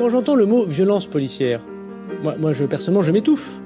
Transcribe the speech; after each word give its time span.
Quand 0.00 0.08
j'entends 0.08 0.34
le 0.34 0.46
mot 0.46 0.64
violence 0.64 1.06
policière, 1.06 1.60
moi, 2.24 2.54
je, 2.54 2.64
personnellement, 2.64 3.02
je 3.02 3.12
m'étouffe. 3.12 3.60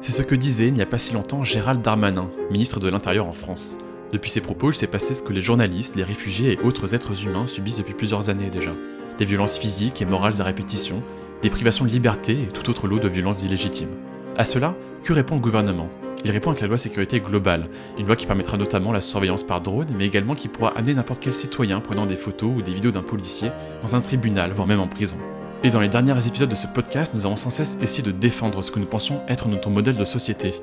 C'est 0.00 0.10
ce 0.10 0.22
que 0.22 0.34
disait 0.34 0.66
il 0.66 0.74
n'y 0.74 0.82
a 0.82 0.86
pas 0.86 0.98
si 0.98 1.14
longtemps 1.14 1.44
Gérald 1.44 1.82
Darmanin, 1.82 2.32
ministre 2.50 2.80
de 2.80 2.88
l'Intérieur 2.88 3.28
en 3.28 3.32
France. 3.32 3.78
Depuis 4.10 4.28
ses 4.28 4.40
propos, 4.40 4.72
il 4.72 4.74
s'est 4.74 4.88
passé 4.88 5.14
ce 5.14 5.22
que 5.22 5.32
les 5.32 5.40
journalistes, 5.40 5.94
les 5.94 6.02
réfugiés 6.02 6.54
et 6.54 6.66
autres 6.66 6.96
êtres 6.96 7.24
humains 7.24 7.46
subissent 7.46 7.76
depuis 7.76 7.94
plusieurs 7.94 8.28
années 8.28 8.50
déjà. 8.50 8.72
Des 9.18 9.24
violences 9.24 9.56
physiques 9.56 10.02
et 10.02 10.04
morales 10.04 10.40
à 10.40 10.42
répétition, 10.42 11.00
des 11.42 11.48
privations 11.48 11.84
de 11.84 11.90
liberté 11.90 12.32
et 12.32 12.52
tout 12.52 12.68
autre 12.68 12.88
lot 12.88 12.98
de 12.98 13.08
violences 13.08 13.44
illégitimes. 13.44 13.94
À 14.36 14.44
cela, 14.44 14.74
que 15.04 15.12
répond 15.12 15.36
le 15.36 15.42
gouvernement? 15.42 15.90
Il 16.24 16.32
répond 16.32 16.50
avec 16.50 16.60
la 16.60 16.66
loi 16.66 16.78
sécurité 16.78 17.20
globale, 17.20 17.68
une 18.00 18.06
loi 18.08 18.16
qui 18.16 18.26
permettra 18.26 18.56
notamment 18.56 18.90
la 18.90 19.00
surveillance 19.00 19.44
par 19.44 19.60
drone, 19.60 19.94
mais 19.96 20.06
également 20.06 20.34
qui 20.34 20.48
pourra 20.48 20.76
amener 20.76 20.94
n'importe 20.94 21.22
quel 21.22 21.34
citoyen 21.34 21.78
prenant 21.78 22.06
des 22.06 22.16
photos 22.16 22.50
ou 22.56 22.62
des 22.62 22.74
vidéos 22.74 22.90
d'un 22.90 23.04
policier 23.04 23.52
dans 23.80 23.94
un 23.94 24.00
tribunal, 24.00 24.50
voire 24.50 24.66
même 24.66 24.80
en 24.80 24.88
prison. 24.88 25.18
Et 25.64 25.70
dans 25.70 25.80
les 25.80 25.88
derniers 25.88 26.24
épisodes 26.24 26.48
de 26.48 26.54
ce 26.54 26.68
podcast, 26.68 27.12
nous 27.14 27.26
avons 27.26 27.34
sans 27.34 27.50
cesse 27.50 27.78
essayé 27.82 28.04
de 28.04 28.12
défendre 28.12 28.62
ce 28.62 28.70
que 28.70 28.78
nous 28.78 28.86
pensions 28.86 29.22
être 29.26 29.48
notre 29.48 29.70
modèle 29.70 29.96
de 29.96 30.04
société, 30.04 30.54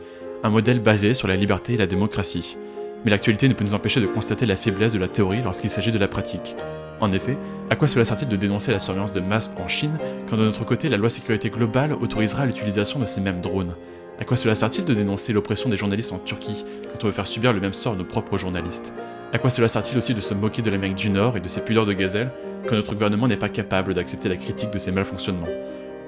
un 0.41 0.49
modèle 0.49 0.79
basé 0.79 1.13
sur 1.13 1.27
la 1.27 1.35
liberté 1.35 1.73
et 1.73 1.77
la 1.77 1.85
démocratie. 1.85 2.55
Mais 3.03 3.11
l'actualité 3.11 3.49
ne 3.49 3.53
peut 3.53 3.65
nous 3.65 3.73
empêcher 3.73 3.99
de 3.99 4.07
constater 4.07 4.45
la 4.45 4.55
faiblesse 4.55 4.93
de 4.93 4.99
la 4.99 5.09
théorie 5.09 5.41
lorsqu'il 5.43 5.69
s'agit 5.69 5.91
de 5.91 5.97
la 5.97 6.07
pratique. 6.07 6.55
En 7.01 7.11
effet, 7.11 7.37
à 7.69 7.75
quoi 7.75 7.89
cela 7.89 8.05
sert-il 8.05 8.29
de 8.29 8.37
dénoncer 8.37 8.71
la 8.71 8.79
surveillance 8.79 9.11
de 9.11 9.19
masse 9.19 9.53
en 9.57 9.67
Chine 9.67 9.99
quand 10.29 10.37
de 10.37 10.45
notre 10.45 10.63
côté 10.63 10.87
la 10.87 10.95
loi 10.95 11.09
sécurité 11.09 11.49
globale 11.49 11.91
autorisera 11.91 12.45
l'utilisation 12.45 12.97
de 12.97 13.05
ces 13.05 13.19
mêmes 13.19 13.41
drones? 13.41 13.75
À 14.17 14.23
quoi 14.23 14.37
cela 14.37 14.55
sert-il 14.55 14.85
de 14.85 14.93
dénoncer 14.93 15.33
l'oppression 15.33 15.67
des 15.67 15.75
journalistes 15.75 16.13
en 16.13 16.19
Turquie 16.19 16.63
quand 16.89 17.03
on 17.03 17.07
veut 17.07 17.13
faire 17.13 17.27
subir 17.27 17.51
le 17.51 17.59
même 17.59 17.73
sort 17.73 17.93
à 17.93 17.95
nos 17.97 18.05
propres 18.05 18.37
journalistes? 18.37 18.93
À 19.35 19.37
quoi 19.37 19.49
cela 19.49 19.67
sert-il 19.67 19.97
aussi 19.97 20.13
de 20.13 20.21
se 20.21 20.33
moquer 20.33 20.61
de 20.61 20.69
l'Amérique 20.69 20.95
du 20.95 21.09
Nord 21.09 21.35
et 21.35 21.41
de 21.41 21.49
ses 21.49 21.59
pudeurs 21.59 21.85
de 21.85 21.91
gazelle 21.91 22.31
quand 22.69 22.75
notre 22.75 22.93
gouvernement 22.93 23.27
n'est 23.27 23.35
pas 23.35 23.49
capable 23.49 23.93
d'accepter 23.93 24.29
la 24.29 24.37
critique 24.37 24.71
de 24.71 24.79
ces 24.79 24.93
malfonctionnements? 24.93 25.49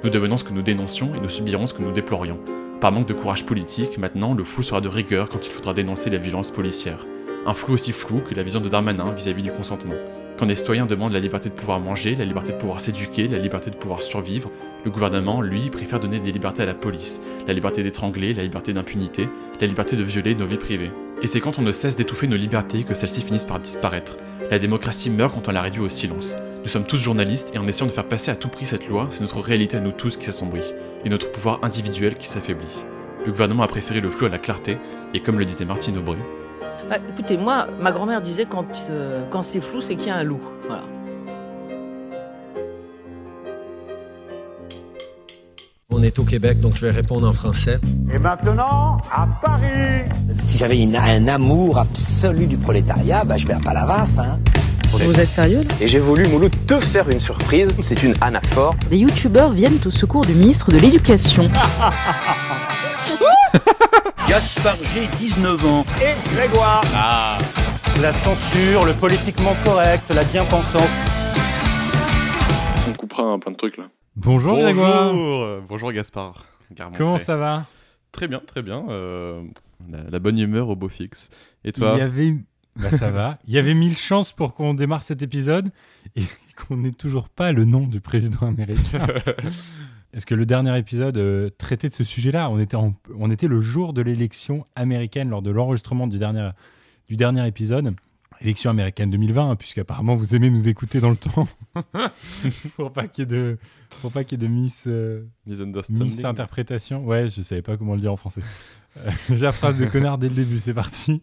Nous 0.05 0.09
devenons 0.09 0.37
ce 0.37 0.45
que 0.45 0.53
nous 0.53 0.61
dénoncions 0.61 1.13
et 1.13 1.19
nous 1.19 1.27
subirons 1.27 1.67
ce 1.67 1.73
que 1.73 1.81
nous 1.81 1.91
déplorions. 1.91 2.39
Par 2.79 2.93
manque 2.93 3.09
de 3.09 3.13
courage 3.13 3.45
politique, 3.45 3.97
maintenant, 3.97 4.33
le 4.33 4.45
flou 4.45 4.63
sera 4.63 4.79
de 4.79 4.87
rigueur 4.87 5.27
quand 5.27 5.45
il 5.45 5.51
faudra 5.51 5.73
dénoncer 5.73 6.09
la 6.09 6.19
violence 6.19 6.51
policière. 6.51 7.05
Un 7.45 7.53
flou 7.53 7.73
aussi 7.73 7.91
flou 7.91 8.21
que 8.21 8.33
la 8.33 8.43
vision 8.43 8.61
de 8.61 8.69
Darmanin 8.69 9.11
vis-à-vis 9.11 9.43
du 9.43 9.51
consentement. 9.51 9.95
Quand 10.39 10.45
des 10.45 10.55
citoyens 10.55 10.85
demandent 10.85 11.11
la 11.11 11.19
liberté 11.19 11.49
de 11.49 11.53
pouvoir 11.53 11.81
manger, 11.81 12.15
la 12.15 12.23
liberté 12.23 12.53
de 12.53 12.57
pouvoir 12.57 12.79
s'éduquer, 12.79 13.27
la 13.27 13.39
liberté 13.39 13.69
de 13.69 13.75
pouvoir 13.75 14.03
survivre, 14.03 14.49
le 14.85 14.91
gouvernement, 14.91 15.41
lui, 15.41 15.69
préfère 15.69 15.99
donner 15.99 16.21
des 16.21 16.31
libertés 16.31 16.63
à 16.63 16.65
la 16.65 16.75
police, 16.75 17.19
la 17.45 17.53
liberté 17.53 17.83
d'étrangler, 17.83 18.33
la 18.33 18.43
liberté 18.43 18.71
d'impunité, 18.71 19.27
la 19.59 19.67
liberté 19.67 19.97
de 19.97 20.03
violer 20.03 20.33
nos 20.33 20.45
vies 20.45 20.55
privées. 20.55 20.91
Et 21.21 21.27
c'est 21.27 21.39
quand 21.39 21.57
on 21.57 21.63
ne 21.63 21.71
cesse 21.71 21.95
d'étouffer 21.95 22.27
nos 22.27 22.37
libertés 22.37 22.83
que 22.83 22.93
celles-ci 22.93 23.21
finissent 23.21 23.45
par 23.45 23.59
disparaître. 23.59 24.17
La 24.51 24.59
démocratie 24.59 25.09
meurt 25.09 25.33
quand 25.33 25.47
on 25.47 25.51
la 25.51 25.61
réduit 25.61 25.81
au 25.81 25.89
silence. 25.89 26.37
Nous 26.63 26.69
sommes 26.69 26.85
tous 26.85 26.97
journalistes 26.97 27.51
et 27.55 27.57
en 27.57 27.67
essayant 27.67 27.87
de 27.87 27.91
faire 27.91 28.07
passer 28.07 28.29
à 28.29 28.35
tout 28.35 28.49
prix 28.49 28.67
cette 28.67 28.87
loi, 28.87 29.07
c'est 29.09 29.21
notre 29.21 29.39
réalité 29.39 29.77
à 29.77 29.79
nous 29.79 29.91
tous 29.91 30.17
qui 30.17 30.25
s'assombrit, 30.25 30.73
et 31.05 31.09
notre 31.09 31.31
pouvoir 31.31 31.59
individuel 31.63 32.15
qui 32.15 32.27
s'affaiblit. 32.27 32.85
Le 33.25 33.31
gouvernement 33.31 33.63
a 33.63 33.67
préféré 33.67 33.99
le 33.99 34.09
flou 34.09 34.27
à 34.27 34.29
la 34.29 34.37
clarté, 34.37 34.77
et 35.13 35.19
comme 35.19 35.39
le 35.39 35.45
disait 35.45 35.65
Martine 35.65 35.97
Aubry, 35.97 36.17
bah, 36.89 36.97
écoutez, 37.09 37.37
moi, 37.37 37.67
ma 37.81 37.91
grand-mère 37.91 38.21
disait 38.21 38.45
quand, 38.45 38.63
euh, 38.89 39.23
quand 39.29 39.41
c'est 39.41 39.59
flou, 39.59 39.81
c'est 39.81 39.95
qu'il 39.95 40.07
y 40.07 40.09
a 40.09 40.15
un 40.15 40.23
loup. 40.23 40.39
Voilà. 40.67 40.83
On 45.89 46.03
est 46.03 46.19
au 46.19 46.25
Québec, 46.25 46.59
donc 46.59 46.75
je 46.75 46.85
vais 46.85 46.91
répondre 46.91 47.25
en 47.29 47.31
français. 47.31 47.79
Et 48.13 48.19
maintenant, 48.19 48.97
à 49.09 49.25
Paris 49.41 50.09
Si 50.37 50.57
j'avais 50.57 50.83
un 50.83 51.27
amour 51.29 51.77
absolu 51.77 52.45
du 52.45 52.57
prolétariat, 52.57 53.23
bah, 53.23 53.37
je 53.37 53.47
vais 53.47 53.53
à 53.53 53.59
Palavas. 53.59 54.19
Hein. 54.19 54.37
Vous 54.91 55.17
êtes 55.17 55.29
sérieux 55.29 55.63
là? 55.63 55.73
Et 55.79 55.87
j'ai 55.87 55.99
voulu, 55.99 56.27
Mouloud, 56.27 56.53
te 56.67 56.81
faire 56.81 57.09
une 57.09 57.21
surprise. 57.21 57.73
C'est 57.79 58.03
une 58.03 58.15
anaphore. 58.19 58.75
Des 58.89 58.97
youtubeurs 58.97 59.51
viennent 59.51 59.79
au 59.85 59.89
secours 59.89 60.25
du 60.25 60.33
ministre 60.33 60.73
de 60.73 60.77
l'Éducation. 60.77 61.43
Gaspard 64.27 64.75
G, 64.93 65.07
19 65.19 65.65
ans. 65.67 65.85
Et 66.01 66.15
Grégoire 66.35 66.81
Ah 66.93 67.37
La 68.01 68.11
censure, 68.11 68.83
le 68.83 68.91
politiquement 68.91 69.55
correct, 69.63 70.03
la 70.13 70.25
bien-pensance. 70.25 70.89
On 72.89 72.93
coupera 72.93 73.23
un 73.23 73.39
plein 73.39 73.53
de 73.53 73.57
trucs 73.57 73.77
là. 73.77 73.85
Bonjour, 74.19 74.53
Bonjour 74.53 74.63
Grégoire 74.63 75.61
Bonjour 75.67 75.91
Gaspard. 75.91 76.43
Comment 76.97 77.19
ça 77.19 77.37
va? 77.37 77.67
Très 78.11 78.27
bien, 78.27 78.39
très 78.39 78.63
bien. 78.63 78.83
Euh, 78.89 79.43
la, 79.91 80.09
la, 80.09 80.17
bonne 80.17 80.39
humeur 80.39 80.69
au 80.69 80.75
beau 80.75 80.89
fixe. 80.89 81.29
Et 81.63 81.71
toi? 81.71 81.93
Il 81.95 81.99
y 81.99 82.01
avait... 82.01 82.33
Bah 82.77 82.89
ça 82.89 83.11
va. 83.11 83.37
Il 83.47 83.53
y 83.53 83.59
avait 83.59 83.75
mille 83.75 83.95
chances 83.95 84.31
pour 84.31 84.55
qu'on 84.55 84.73
démarre 84.73 85.03
cet 85.03 85.21
épisode 85.21 85.69
et 86.15 86.23
qu'on 86.57 86.77
n'ait 86.77 86.93
toujours 86.93 87.29
pas 87.29 87.51
le 87.51 87.65
nom 87.65 87.85
du 87.85 88.01
président 88.01 88.47
américain. 88.47 89.05
Est-ce 90.13 90.25
que 90.25 90.33
le 90.33 90.47
dernier 90.47 90.75
épisode 90.79 91.17
euh, 91.17 91.51
traitait 91.55 91.89
de 91.89 91.93
ce 91.93 92.03
sujet-là? 92.03 92.49
On, 92.49 92.59
était 92.59 92.75
en, 92.75 92.95
on 93.15 93.29
était 93.29 93.47
le 93.47 93.61
jour 93.61 93.93
de 93.93 94.01
l'élection 94.01 94.65
américaine 94.75 95.29
lors 95.29 95.43
de 95.43 95.51
l'enregistrement 95.51 96.07
du 96.07 96.17
dernier, 96.17 96.49
du 97.07 97.17
dernier 97.17 97.45
épisode. 97.45 97.93
Élection 98.41 98.69
américaine 98.69 99.09
2020, 99.09 99.51
hein, 99.51 99.55
puisqu'apparemment 99.55 100.15
vous 100.15 100.35
aimez 100.35 100.49
nous 100.49 100.67
écouter 100.67 100.99
dans 100.99 101.09
le 101.09 101.15
temps. 101.15 101.47
pour 102.75 102.91
pas 102.91 103.07
qu'il 103.07 103.23
y 103.23 103.33
ait 103.33 103.37
de, 103.37 103.57
pour 104.01 104.11
pas 104.11 104.23
qu'il 104.23 104.41
y 104.41 104.45
ait 104.45 104.47
de 104.47 104.53
miss, 104.53 104.85
euh, 104.87 105.23
miss 105.45 106.23
interprétation. 106.23 107.05
Ouais, 107.05 107.29
je 107.29 107.41
savais 107.41 107.61
pas 107.61 107.77
comment 107.77 107.95
le 107.95 108.01
dire 108.01 108.13
en 108.13 108.17
français. 108.17 108.41
Euh, 108.97 109.09
déjà, 109.29 109.51
phrase 109.51 109.77
de 109.77 109.85
connard 109.85 110.17
dès 110.17 110.29
le 110.29 110.35
début, 110.35 110.59
c'est 110.59 110.73
parti. 110.73 111.21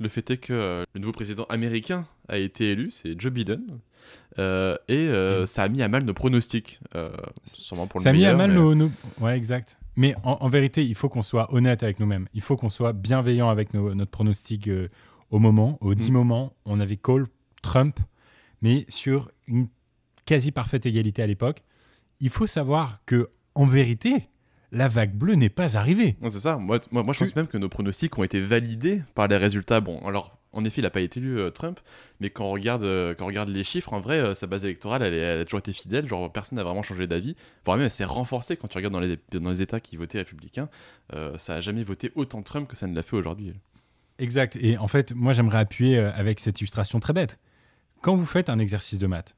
Le 0.00 0.08
fait 0.08 0.30
est 0.30 0.38
que 0.38 0.54
euh, 0.54 0.84
le 0.94 1.00
nouveau 1.00 1.12
président 1.12 1.44
américain 1.50 2.06
a 2.28 2.38
été 2.38 2.70
élu, 2.70 2.90
c'est 2.90 3.20
Joe 3.20 3.30
Biden, 3.30 3.60
euh, 4.38 4.74
et 4.88 4.96
euh, 4.96 5.42
mmh. 5.42 5.46
ça 5.46 5.62
a 5.64 5.68
mis 5.68 5.82
à 5.82 5.88
mal 5.88 6.04
nos 6.04 6.14
pronostics, 6.14 6.80
sûrement 7.44 7.86
pour 7.86 8.00
ça 8.00 8.10
le 8.10 8.16
meilleur. 8.16 8.30
Ça 8.30 8.34
a 8.34 8.38
mis 8.38 8.44
à 8.44 8.48
mais... 8.48 8.54
mal 8.54 8.64
nos, 8.64 8.74
nos, 8.74 8.90
Ouais, 9.20 9.36
exact. 9.36 9.76
Mais 9.96 10.14
en, 10.24 10.38
en 10.40 10.48
vérité, 10.48 10.82
il 10.86 10.94
faut 10.94 11.10
qu'on 11.10 11.22
soit 11.22 11.52
honnête 11.52 11.82
avec 11.82 12.00
nous-mêmes. 12.00 12.28
Il 12.32 12.40
faut 12.40 12.56
qu'on 12.56 12.70
soit 12.70 12.94
bienveillant 12.94 13.50
avec 13.50 13.74
nos, 13.74 13.94
notre 13.94 14.10
pronostic 14.10 14.70
au 15.30 15.38
moment. 15.38 15.78
Au 15.80 15.94
10 15.94 16.10
mmh. 16.10 16.14
moments, 16.14 16.52
on 16.64 16.80
avait 16.80 16.96
call 16.96 17.26
Trump, 17.62 17.98
mais 18.62 18.86
sur 18.88 19.30
une 19.46 19.68
quasi 20.26 20.52
parfaite 20.52 20.86
égalité 20.86 21.22
à 21.22 21.26
l'époque. 21.26 21.62
Il 22.20 22.28
faut 22.28 22.46
savoir 22.46 23.00
que, 23.06 23.30
en 23.54 23.66
vérité, 23.66 24.28
la 24.72 24.88
vague 24.88 25.14
bleue 25.14 25.34
n'est 25.34 25.48
pas 25.48 25.76
arrivée. 25.76 26.16
C'est 26.22 26.30
ça. 26.30 26.56
Moi, 26.56 26.78
moi, 26.90 27.02
moi 27.02 27.14
je 27.14 27.18
pense 27.18 27.34
même 27.34 27.46
que 27.46 27.58
nos 27.58 27.68
pronostics 27.68 28.16
ont 28.18 28.22
été 28.22 28.40
validés 28.40 29.02
par 29.14 29.26
les 29.26 29.36
résultats. 29.36 29.80
Bon, 29.80 29.98
alors, 30.06 30.38
en 30.52 30.64
effet, 30.64 30.80
il 30.80 30.84
n'a 30.84 30.90
pas 30.90 31.00
été 31.00 31.20
élu 31.20 31.38
euh, 31.38 31.50
Trump, 31.50 31.80
mais 32.20 32.30
quand 32.30 32.44
on, 32.44 32.50
regarde, 32.50 32.82
euh, 32.82 33.14
quand 33.14 33.24
on 33.24 33.28
regarde 33.28 33.48
les 33.48 33.64
chiffres, 33.64 33.92
en 33.92 34.00
vrai, 34.00 34.18
euh, 34.18 34.34
sa 34.34 34.46
base 34.46 34.64
électorale, 34.64 35.02
elle, 35.02 35.14
est, 35.14 35.18
elle, 35.18 35.40
a 35.40 35.44
toujours 35.44 35.60
été 35.60 35.72
fidèle. 35.72 36.08
Genre, 36.08 36.30
personne 36.32 36.56
n'a 36.56 36.64
vraiment 36.64 36.82
changé 36.82 37.06
d'avis. 37.06 37.36
Voire 37.64 37.76
même, 37.76 37.86
elle 37.86 37.90
s'est 37.90 38.04
renforcée 38.04 38.56
quand 38.56 38.68
tu 38.68 38.76
regardes 38.76 38.94
dans 38.94 39.00
les, 39.00 39.18
dans 39.32 39.50
les 39.50 39.62
États 39.62 39.80
qui 39.80 39.96
votaient 39.96 40.18
républicains. 40.18 40.68
Ça 41.38 41.54
n'a 41.54 41.60
jamais 41.60 41.82
voté 41.82 42.12
autant 42.14 42.42
Trump 42.42 42.68
que 42.68 42.76
ça 42.76 42.86
ne 42.86 42.94
l'a 42.94 43.02
fait 43.02 43.16
aujourd'hui. 43.16 43.52
Exact. 44.20 44.56
Et 44.60 44.78
en 44.78 44.86
fait, 44.86 45.12
moi, 45.14 45.32
j'aimerais 45.32 45.58
appuyer 45.58 45.98
avec 45.98 46.40
cette 46.40 46.60
illustration 46.60 47.00
très 47.00 47.12
bête. 47.12 47.38
Quand 48.02 48.16
vous 48.16 48.26
faites 48.26 48.48
un 48.48 48.58
exercice 48.58 48.98
de 48.98 49.06
maths 49.06 49.36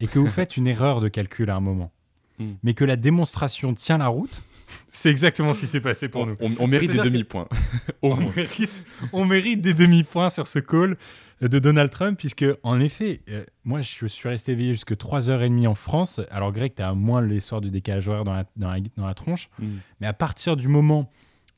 et 0.00 0.06
que 0.06 0.18
vous 0.18 0.26
faites 0.26 0.56
une 0.56 0.66
erreur 0.66 1.00
de 1.00 1.08
calcul 1.08 1.48
à 1.50 1.56
un 1.56 1.60
moment, 1.60 1.92
mm. 2.38 2.44
mais 2.62 2.74
que 2.74 2.84
la 2.84 2.96
démonstration 2.96 3.74
tient 3.74 3.98
la 3.98 4.08
route, 4.08 4.42
c'est 4.88 5.10
exactement 5.10 5.54
ce 5.54 5.60
qui 5.60 5.66
s'est 5.66 5.80
passé 5.80 6.08
pour 6.08 6.22
on, 6.22 6.26
nous. 6.26 6.36
On, 6.40 6.52
on 6.58 6.66
mérite 6.66 6.90
des 6.90 6.98
demi-points. 6.98 7.48
on, 8.02 8.16
mérite, 8.36 8.84
on 9.12 9.24
mérite 9.24 9.60
des 9.60 9.74
demi-points 9.74 10.28
sur 10.28 10.46
ce 10.46 10.58
call 10.58 10.96
de 11.40 11.58
Donald 11.58 11.90
Trump, 11.90 12.18
puisque, 12.18 12.46
en 12.62 12.80
effet, 12.80 13.20
euh, 13.28 13.44
moi, 13.64 13.82
je 13.82 14.06
suis 14.06 14.28
resté 14.28 14.52
éveillé 14.52 14.72
jusque 14.72 14.92
3h30 14.92 15.66
en 15.68 15.74
France. 15.74 16.20
Alors, 16.30 16.52
Greg, 16.52 16.74
tu 16.74 16.82
as 16.82 16.94
moins 16.94 17.20
les 17.20 17.40
soirs 17.40 17.60
du 17.60 17.70
décalage 17.70 18.08
horaire 18.08 18.24
dans 18.24 18.32
la, 18.32 18.44
dans 18.56 18.70
la, 18.70 18.80
dans 18.96 19.06
la 19.06 19.14
tronche. 19.14 19.50
Mm. 19.58 19.66
Mais 20.00 20.06
à 20.06 20.14
partir 20.14 20.56
du 20.56 20.68
moment 20.68 21.10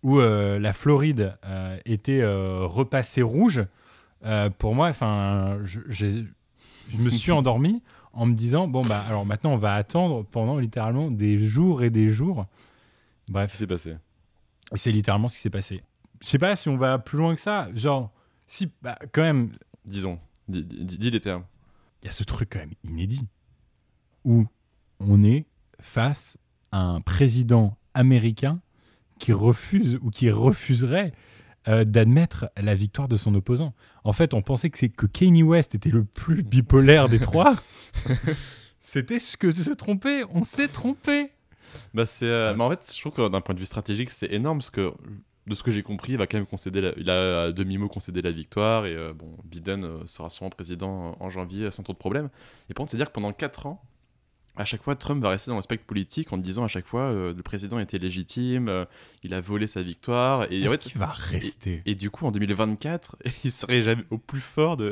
où 0.03 0.20
euh, 0.20 0.59
la 0.59 0.72
Floride 0.72 1.36
euh, 1.44 1.78
était 1.84 2.25
repassée 2.25 3.22
rouge, 3.22 3.62
euh, 4.25 4.50
pour 4.50 4.75
moi, 4.75 4.88
enfin, 4.88 5.59
je, 5.64 5.81
je 5.88 6.97
me 6.98 7.10
suis 7.10 7.32
endormi 7.32 7.82
en 8.12 8.26
me 8.26 8.34
disant 8.34 8.66
bon 8.66 8.82
bah 8.82 9.04
alors 9.06 9.25
maintenant 9.26 9.53
on 9.53 9.59
va 9.59 9.75
attendre 9.75 10.24
pendant 10.24 10.59
littéralement 10.59 11.10
des 11.10 11.39
jours 11.39 11.84
et 11.84 11.91
des 11.91 12.09
jours 12.09 12.47
Bref. 13.28 13.50
Ce 13.50 13.53
qui 13.53 13.59
s'est 13.59 13.66
passé. 13.66 13.97
C'est 14.74 14.92
littéralement 14.92 15.28
ce 15.28 15.36
qui 15.36 15.42
s'est 15.42 15.50
passé. 15.50 15.83
Je 16.21 16.27
sais 16.27 16.39
pas 16.39 16.56
si 16.56 16.68
on 16.68 16.77
va 16.77 16.98
plus 16.98 17.18
loin 17.18 17.34
que 17.34 17.41
ça. 17.41 17.68
Genre, 17.74 18.10
si, 18.47 18.71
bah, 18.83 18.98
quand 19.12 19.22
même. 19.22 19.51
Disons, 19.84 20.18
dis, 20.48 20.65
dis, 20.65 20.98
dis 20.98 21.10
les 21.10 21.21
termes. 21.21 21.44
Il 22.03 22.06
y 22.06 22.09
a 22.09 22.12
ce 22.12 22.24
truc 22.24 22.51
quand 22.53 22.59
même 22.59 22.74
inédit 22.84 23.27
où 24.24 24.47
on 25.01 25.22
est 25.22 25.47
face 25.80 26.39
à 26.71 26.80
un 26.80 27.01
président 27.01 27.77
américain 27.94 28.60
qui 29.18 29.32
refuse 29.32 29.98
ou 30.03 30.10
qui 30.10 30.30
refuserait 30.30 31.12
euh, 31.68 31.84
d'admettre 31.84 32.50
la 32.56 32.74
victoire 32.74 33.09
de 33.09 33.16
son 33.16 33.34
opposant. 33.34 33.74
En 34.04 34.12
fait, 34.12 34.32
on 34.32 34.41
pensait 34.41 34.70
que 34.70 34.78
c'est 34.78 34.88
que 34.88 35.06
Kanye 35.06 35.42
West 35.42 35.74
était 35.74 35.91
le 35.91 36.04
plus 36.04 36.42
bipolaire 36.42 37.09
des 37.09 37.18
trois. 37.18 37.56
C'était 38.80 39.18
ce 39.18 39.36
que 39.36 39.53
se 39.53 39.70
tromper. 39.70 40.24
On 40.30 40.44
s'est 40.44 40.68
trompé. 40.68 41.30
Bah 41.92 42.06
c'est, 42.06 42.24
euh, 42.24 42.54
mais 42.54 42.65
en 42.65 42.70
fait, 42.70 42.91
je 42.94 43.00
trouve 43.00 43.12
que 43.12 43.28
d'un 43.28 43.42
point 43.42 43.54
de 43.54 43.60
vue 43.60 43.66
stratégique, 43.66 44.10
c'est 44.10 44.32
énorme 44.32 44.59
parce 44.59 44.70
que 44.70 44.94
de 45.47 45.54
ce 45.54 45.62
que 45.62 45.70
j'ai 45.70 45.82
compris, 45.82 46.12
il 46.12 46.18
va 46.18 46.26
quand 46.26 46.38
même 46.38 46.47
concéder, 46.47 46.80
la, 46.80 46.92
il 46.97 47.10
a 47.10 47.42
à 47.42 47.53
demi 47.53 47.76
mot 47.76 47.88
concédé 47.88 48.22
la 48.22 48.30
victoire 48.30 48.86
et 48.86 48.94
euh, 48.94 49.12
bon, 49.12 49.36
Biden 49.44 50.06
sera 50.06 50.30
sûrement 50.30 50.50
président 50.50 51.16
en 51.20 51.28
janvier 51.28 51.70
sans 51.70 51.82
trop 51.82 51.92
de 51.92 51.98
problèmes. 51.98 52.30
Et 52.70 52.74
par 52.74 52.82
contre, 52.82 52.92
c'est 52.92 52.97
dire 52.97 53.09
que 53.09 53.12
pendant 53.12 53.32
4 53.32 53.66
ans, 53.66 53.82
à 54.59 54.65
chaque 54.65 54.83
fois, 54.83 54.97
Trump 54.97 55.22
va 55.22 55.31
rester 55.31 55.51
dans 55.51 55.57
le 55.57 55.63
spectre 55.63 55.87
politique 55.87 56.33
en 56.33 56.37
disant 56.37 56.65
à 56.65 56.69
chaque 56.69 56.87
fois 56.87 57.03
euh, 57.03 57.33
le 57.33 57.43
président 57.43 57.78
était 57.78 57.99
légitime, 57.99 58.69
euh, 58.69 58.84
il 59.22 59.33
a 59.33 59.41
volé 59.41 59.69
sa 59.69 59.83
victoire. 59.83 60.51
Et 60.53 60.66
en 60.66 60.71
fait, 60.72 60.78
qu'il 60.78 60.99
va 60.99 61.07
rester 61.07 61.83
et, 61.87 61.93
et 61.93 61.95
du 61.95 62.10
coup, 62.10 62.27
en 62.27 62.33
2024, 62.33 63.16
il 63.45 63.53
serait 63.53 63.83
jamais 63.83 64.03
au 64.10 64.19
plus 64.19 64.41
fort 64.41 64.77
de, 64.77 64.91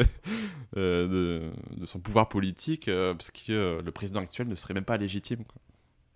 euh, 0.77 1.09
de, 1.09 1.81
de 1.81 1.87
son 1.87 1.99
pouvoir 1.99 2.29
politique 2.29 2.87
euh, 2.87 3.13
parce 3.13 3.33
que 3.33 3.83
le 3.85 3.91
président 3.91 4.21
actuel 4.21 4.47
ne 4.47 4.55
serait 4.55 4.75
même 4.75 4.85
pas 4.85 4.97
légitime. 4.97 5.45
quoi. 5.45 5.61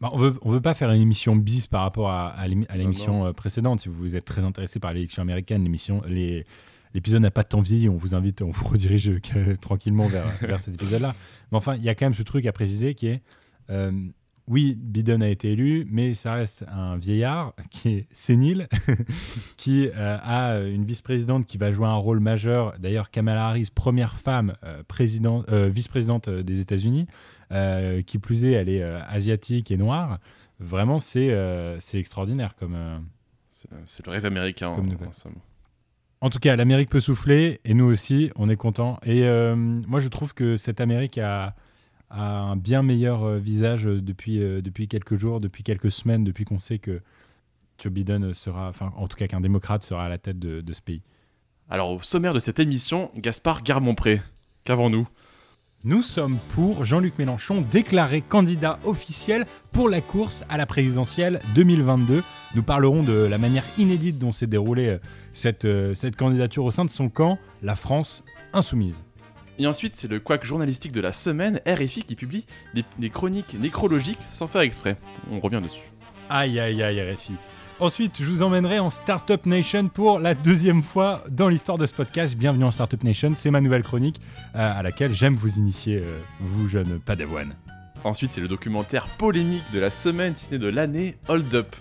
Bah, 0.00 0.10
on 0.12 0.16
veut, 0.16 0.34
on 0.42 0.50
veut 0.50 0.62
pas 0.62 0.74
faire 0.74 0.90
une 0.92 1.02
émission 1.02 1.34
bis 1.34 1.66
par 1.66 1.82
rapport 1.82 2.08
à, 2.08 2.28
à 2.28 2.48
non. 2.48 2.64
l'émission 2.72 3.34
précédente. 3.34 3.80
Si 3.80 3.88
vous 3.88 4.14
êtes 4.14 4.24
très 4.24 4.44
intéressé 4.44 4.78
par 4.78 4.94
l'élection 4.94 5.22
américaine, 5.22 5.62
l'émission, 5.64 6.02
les, 6.06 6.46
l'épisode 6.94 7.22
n'a 7.22 7.30
pas 7.30 7.44
tant 7.44 7.60
vieilli. 7.60 7.88
On 7.88 7.96
vous 7.96 8.14
invite, 8.14 8.42
on 8.42 8.50
vous 8.50 8.64
redirige 8.68 9.08
euh, 9.36 9.56
tranquillement 9.56 10.06
vers, 10.06 10.26
vers 10.40 10.60
cet 10.60 10.74
épisode-là. 10.74 11.14
Mais 11.52 11.58
enfin, 11.58 11.74
il 11.76 11.82
y 11.82 11.88
a 11.88 11.94
quand 11.94 12.06
même 12.06 12.14
ce 12.14 12.22
truc 12.22 12.46
à 12.46 12.52
préciser 12.52 12.94
qui 12.94 13.08
est, 13.08 13.22
euh, 13.70 13.92
oui, 14.48 14.76
Biden 14.76 15.22
a 15.22 15.28
été 15.28 15.52
élu, 15.52 15.86
mais 15.90 16.12
ça 16.14 16.34
reste 16.34 16.64
un 16.68 16.96
vieillard 16.96 17.54
qui 17.70 17.88
est 17.90 18.06
sénile, 18.10 18.68
qui 19.56 19.88
euh, 19.94 20.18
a 20.20 20.58
une 20.58 20.84
vice-présidente 20.84 21.46
qui 21.46 21.56
va 21.56 21.70
jouer 21.70 21.86
un 21.86 21.94
rôle 21.94 22.18
majeur. 22.18 22.74
D'ailleurs, 22.80 23.10
Kamala 23.10 23.46
Harris, 23.46 23.68
première 23.72 24.16
femme 24.16 24.56
euh, 24.64 24.82
président- 24.88 25.44
vice-présidente 25.48 26.28
des 26.28 26.60
États-Unis. 26.60 27.06
Qui 28.06 28.18
plus 28.18 28.44
est, 28.44 28.52
elle 28.52 28.68
est 28.68 28.80
asiatique 28.80 29.72
et 29.72 29.76
noire. 29.76 30.20
Vraiment, 30.60 31.00
c'est 31.00 31.32
extraordinaire 31.94 32.54
comme. 32.54 32.76
C'est 33.50 34.06
le 34.06 34.12
rêve 34.12 34.24
américain. 34.24 34.72
Comme 34.76 34.88
en-. 34.90 35.30
En 36.20 36.28
tout 36.30 36.38
cas, 36.38 36.54
l'Amérique 36.56 36.90
peut 36.90 37.00
souffler 37.00 37.60
et 37.64 37.74
nous 37.74 37.86
aussi, 37.86 38.30
on 38.36 38.48
est 38.48 38.56
content. 38.56 38.98
Et 39.04 39.24
euh, 39.24 39.56
moi, 39.56 40.00
je 40.00 40.08
trouve 40.08 40.34
que 40.34 40.56
cette 40.56 40.80
Amérique 40.80 41.18
a, 41.18 41.54
un 42.10 42.56
bien 42.56 42.82
meilleur 42.82 43.22
euh, 43.24 43.38
visage 43.38 43.86
euh, 43.86 44.02
depuis, 44.02 44.88
quelques 44.88 45.16
jours, 45.16 45.40
depuis 45.40 45.62
quelques 45.62 45.92
semaines, 45.92 46.24
depuis 46.24 46.44
qu'on 46.44 46.58
sait 46.58 46.78
que 46.78 47.00
Joe 47.82 47.92
Biden 47.92 48.34
sera, 48.34 48.68
enfin, 48.68 48.92
en 48.96 49.08
tout 49.08 49.16
cas 49.16 49.28
qu'un 49.28 49.40
démocrate 49.40 49.82
sera 49.82 50.06
à 50.06 50.08
la 50.08 50.18
tête 50.18 50.38
de, 50.38 50.60
de 50.60 50.72
ce 50.72 50.82
pays. 50.82 51.02
Alors, 51.70 51.90
au 51.92 52.02
sommaire 52.02 52.34
de 52.34 52.40
cette 52.40 52.58
émission, 52.58 53.10
Gaspard 53.16 53.62
Garmont-Pré. 53.62 54.20
Qu'avons-nous? 54.64 55.08
Nous 55.82 56.02
sommes 56.02 56.36
pour 56.50 56.84
Jean-Luc 56.84 57.18
Mélenchon 57.18 57.62
déclaré 57.62 58.20
candidat 58.20 58.78
officiel 58.84 59.46
pour 59.72 59.88
la 59.88 60.02
course 60.02 60.44
à 60.50 60.58
la 60.58 60.66
présidentielle 60.66 61.40
2022. 61.54 62.22
Nous 62.54 62.62
parlerons 62.62 63.02
de 63.02 63.14
la 63.14 63.38
manière 63.38 63.64
inédite 63.78 64.18
dont 64.18 64.30
s'est 64.30 64.46
déroulée 64.46 64.88
euh, 64.88 64.98
cette, 65.32 65.64
euh, 65.64 65.94
cette 65.94 66.16
candidature 66.16 66.64
au 66.66 66.70
sein 66.70 66.84
de 66.84 66.90
son 66.90 67.08
camp, 67.08 67.38
la 67.62 67.76
France 67.76 68.22
insoumise. 68.52 69.00
Et 69.58 69.66
ensuite, 69.66 69.96
c'est 69.96 70.08
le 70.08 70.20
quack 70.20 70.44
journalistique 70.44 70.92
de 70.92 71.00
la 71.00 71.14
semaine, 71.14 71.62
RFI, 71.66 72.02
qui 72.02 72.14
publie 72.14 72.44
des, 72.74 72.84
des 72.98 73.08
chroniques 73.08 73.56
nécrologiques 73.58 74.20
sans 74.30 74.48
faire 74.48 74.60
exprès. 74.60 74.98
On 75.30 75.40
revient 75.40 75.62
dessus. 75.62 75.80
Aïe 76.28 76.60
aïe 76.60 76.82
aïe 76.82 77.00
RFI. 77.10 77.32
Ensuite, 77.80 78.18
je 78.20 78.26
vous 78.26 78.42
emmènerai 78.42 78.78
en 78.78 78.90
Startup 78.90 79.46
Nation 79.46 79.88
pour 79.88 80.18
la 80.18 80.34
deuxième 80.34 80.82
fois 80.82 81.24
dans 81.30 81.48
l'histoire 81.48 81.78
de 81.78 81.86
ce 81.86 81.94
podcast. 81.94 82.36
Bienvenue 82.36 82.64
en 82.64 82.70
Startup 82.70 83.02
Nation, 83.02 83.32
c'est 83.34 83.50
ma 83.50 83.62
nouvelle 83.62 83.82
chronique 83.82 84.20
euh, 84.54 84.78
à 84.78 84.82
laquelle 84.82 85.14
j'aime 85.14 85.34
vous 85.34 85.56
initier, 85.56 85.96
euh, 85.96 86.20
vous 86.40 86.68
jeunes 86.68 87.00
padawans. 87.00 87.54
Ensuite, 88.04 88.32
c'est 88.32 88.42
le 88.42 88.48
documentaire 88.48 89.08
polémique 89.16 89.64
de 89.72 89.80
la 89.80 89.90
semaine, 89.90 90.36
si 90.36 90.44
ce 90.44 90.50
n'est 90.50 90.58
de 90.58 90.68
l'année, 90.68 91.16
Hold 91.28 91.54
Up. 91.54 91.74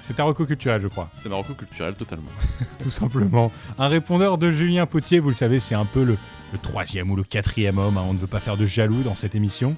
C'est 0.00 0.20
un 0.20 0.24
recours 0.24 0.46
culturel, 0.46 0.80
je 0.80 0.86
crois. 0.86 1.10
C'est 1.12 1.28
Marocco 1.28 1.54
culturel, 1.54 1.94
totalement. 1.94 2.30
tout 2.78 2.92
simplement. 2.92 3.50
Un 3.80 3.88
répondeur 3.88 4.38
de 4.38 4.52
Julien 4.52 4.86
Potier, 4.86 5.18
vous 5.18 5.30
le 5.30 5.34
savez, 5.34 5.58
c'est 5.58 5.74
un 5.74 5.86
peu 5.86 6.04
le, 6.04 6.16
le 6.52 6.58
troisième 6.58 7.10
ou 7.10 7.16
le 7.16 7.24
quatrième 7.24 7.78
homme, 7.78 7.98
hein, 7.98 8.04
on 8.08 8.12
ne 8.12 8.18
veut 8.18 8.28
pas 8.28 8.38
faire 8.38 8.56
de 8.56 8.64
jaloux 8.64 9.02
dans 9.02 9.16
cette 9.16 9.34
émission, 9.34 9.74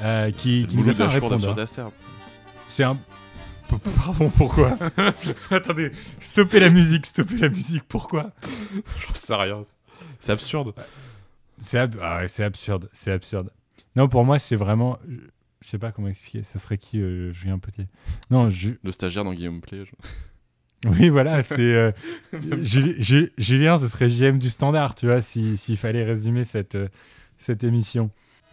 euh, 0.00 0.30
qui, 0.30 0.64
nous 0.74 0.88
a 0.88 0.94
fait 0.94 1.02
un 1.02 1.08
répondeur. 1.08 1.56
C'est 2.68 2.84
un... 2.84 2.98
Pardon, 3.96 4.30
pourquoi? 4.30 4.78
Attendez, 5.50 5.92
stoppez 6.20 6.60
la 6.60 6.70
musique, 6.70 7.06
stoppez 7.06 7.36
la 7.38 7.48
musique, 7.48 7.84
pourquoi? 7.88 8.32
J'en 9.08 9.14
sais 9.14 9.34
rien. 9.34 9.62
C'est 10.18 10.32
absurde. 10.32 10.74
C'est 11.60 11.78
ab- 11.78 11.96
ah 12.02 12.18
ouais, 12.18 12.28
c'est 12.28 12.44
absurde, 12.44 12.88
c'est 12.92 13.12
absurde. 13.12 13.50
Non, 13.96 14.08
pour 14.08 14.24
moi, 14.24 14.38
c'est 14.38 14.56
vraiment... 14.56 14.98
Je 15.60 15.68
sais 15.68 15.78
pas 15.78 15.92
comment 15.92 16.08
expliquer, 16.08 16.42
ce 16.42 16.58
serait 16.58 16.76
qui, 16.78 17.00
euh, 17.00 17.32
Julien 17.32 17.58
Potier? 17.58 17.86
Non, 18.30 18.50
je... 18.50 18.70
Le 18.82 18.92
stagiaire 18.92 19.24
dans 19.24 19.32
Guillaume 19.32 19.60
Play. 19.60 19.84
je- 19.84 20.88
Oui, 20.88 21.08
voilà, 21.10 21.44
c'est. 21.44 21.60
euh, 21.60 21.92
Juli- 22.62 23.00
Ju- 23.00 23.32
Julien, 23.38 23.78
ce 23.78 23.86
serait 23.86 24.08
JM 24.08 24.38
du 24.40 24.50
Standard, 24.50 24.96
tu 24.96 25.06
vois, 25.06 25.22
si- 25.22 25.56
s'il 25.56 25.76
fallait 25.76 26.02
résumer 26.02 26.42
cette, 26.42 26.74
euh, 26.74 26.88
cette 27.38 27.62
émission. 27.62 28.10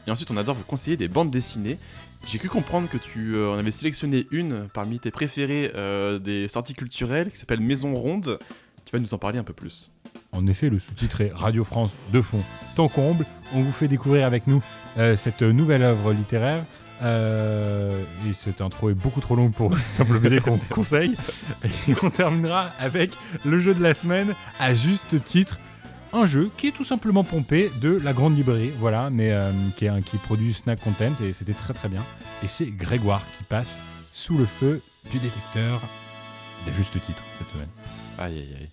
Et 0.08 0.12
ensuite, 0.12 0.32
on 0.32 0.38
adore 0.38 0.56
vous 0.56 0.64
conseiller 0.64 0.98
des 0.98 1.08
bandes 1.08 1.32
dessinées. 1.32 1.78
J'ai 2.26 2.38
cru 2.38 2.50
comprendre 2.50 2.90
que 2.90 2.98
tu 2.98 3.36
euh, 3.36 3.52
en 3.52 3.58
avais 3.58 3.72
sélectionné 3.72 4.28
une 4.32 4.68
parmi 4.74 5.00
tes 5.00 5.12
préférées 5.12 5.72
euh, 5.76 6.20
des 6.20 6.48
sorties 6.48 6.76
culturelles 6.76 7.32
qui 7.32 7.38
s'appelle 7.38 7.62
Maison 7.62 7.94
Ronde. 7.94 8.40
Tu 8.86 8.92
vas 8.92 9.00
nous 9.00 9.14
en 9.14 9.18
parler 9.18 9.40
un 9.40 9.44
peu 9.44 9.54
plus. 9.54 9.92
En 10.32 10.46
effet, 10.48 10.70
le 10.70 10.80
sous-titre 10.80 11.22
est 11.22 11.32
Radio 11.34 11.64
France 11.64 11.96
de 12.12 12.22
fond, 12.22 12.42
tant 12.76 12.88
comble. 12.88 13.26
On 13.54 13.62
vous 13.62 13.72
fait 13.72 13.88
découvrir 13.88 14.26
avec 14.26 14.48
nous 14.48 14.62
euh, 14.98 15.16
cette 15.16 15.42
nouvelle 15.42 15.84
œuvre 15.84 16.14
littéraire. 16.14 16.66
Et 17.02 18.34
cette 18.34 18.60
intro 18.60 18.90
est 18.90 18.94
beaucoup 18.94 19.22
trop 19.22 19.36
longue 19.36 19.54
pour 19.54 19.70
le 19.74 19.78
simple 19.88 20.20
BD 20.20 20.42
qu'on 20.42 20.58
conseille. 20.70 21.16
Et 21.88 21.94
on 22.04 22.10
terminera 22.10 22.72
avec 22.78 23.12
le 23.46 23.60
jeu 23.60 23.74
de 23.74 23.82
la 23.82 23.94
semaine, 23.94 24.36
à 24.60 24.74
juste 24.74 25.24
titre. 25.24 25.60
Un 26.12 26.26
jeu 26.26 26.50
qui 26.58 26.68
est 26.68 26.72
tout 26.72 26.84
simplement 26.84 27.24
pompé 27.24 27.72
de 27.82 27.92
la 27.92 28.14
grande 28.14 28.36
librairie, 28.36 28.72
voilà, 28.80 29.10
mais 29.12 29.32
euh, 29.32 29.52
qui, 29.78 29.86
est 29.86 29.90
un- 29.90 30.02
qui 30.02 30.18
produit 30.18 30.54
Snack 30.54 30.80
Content 30.80 31.14
et 31.24 31.34
c'était 31.34 31.54
très 31.54 31.74
très 31.74 31.88
bien. 31.88 32.04
Et 32.44 32.48
c'est 32.48 32.66
Grégoire 32.66 33.22
qui 33.38 33.44
passe 33.44 33.78
sous 34.14 34.38
le 34.38 34.46
feu 34.46 34.82
du 35.12 35.20
détecteur 35.20 35.82
des 36.66 36.74
justes 36.74 37.00
titres 37.02 37.24
cette 37.38 37.50
semaine. 37.50 37.70
Aïe 38.18 38.40
aïe 38.40 38.56
aïe. 38.60 38.70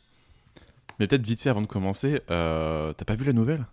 Mais 0.99 1.07
peut-être 1.07 1.27
vite 1.27 1.43
fait 1.43 1.51
avant 1.51 1.61
de 1.61 1.67
commencer, 1.67 2.23
euh, 2.31 2.95
t'as 2.95 3.05
pas 3.05 3.15
vu 3.17 3.25
la 3.27 3.35
nouvelle? 3.35 3.67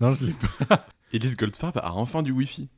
Non, 0.00 0.14
je 0.14 0.24
l'ai 0.26 0.34
pas. 0.68 0.86
Elise 1.12 1.36
Goldfarb 1.36 1.76
a 1.78 1.94
enfin 1.94 2.22
du 2.22 2.30
Wi-Fi. 2.30 2.68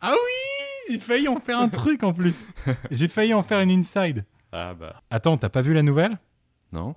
Ah 0.00 0.12
oui 0.12 0.92
J'ai 0.94 1.00
failli 1.00 1.26
en 1.26 1.40
faire 1.40 1.58
un 1.58 1.68
truc 1.68 2.04
en 2.04 2.12
plus. 2.12 2.44
J'ai 2.92 3.08
failli 3.08 3.34
en 3.34 3.42
faire 3.42 3.58
une 3.60 3.70
inside. 3.72 4.24
Ah 4.52 4.74
bah. 4.74 5.02
Attends, 5.10 5.36
t'as 5.38 5.48
pas 5.48 5.60
vu 5.62 5.74
la 5.74 5.82
nouvelle? 5.82 6.18
Non 6.72 6.94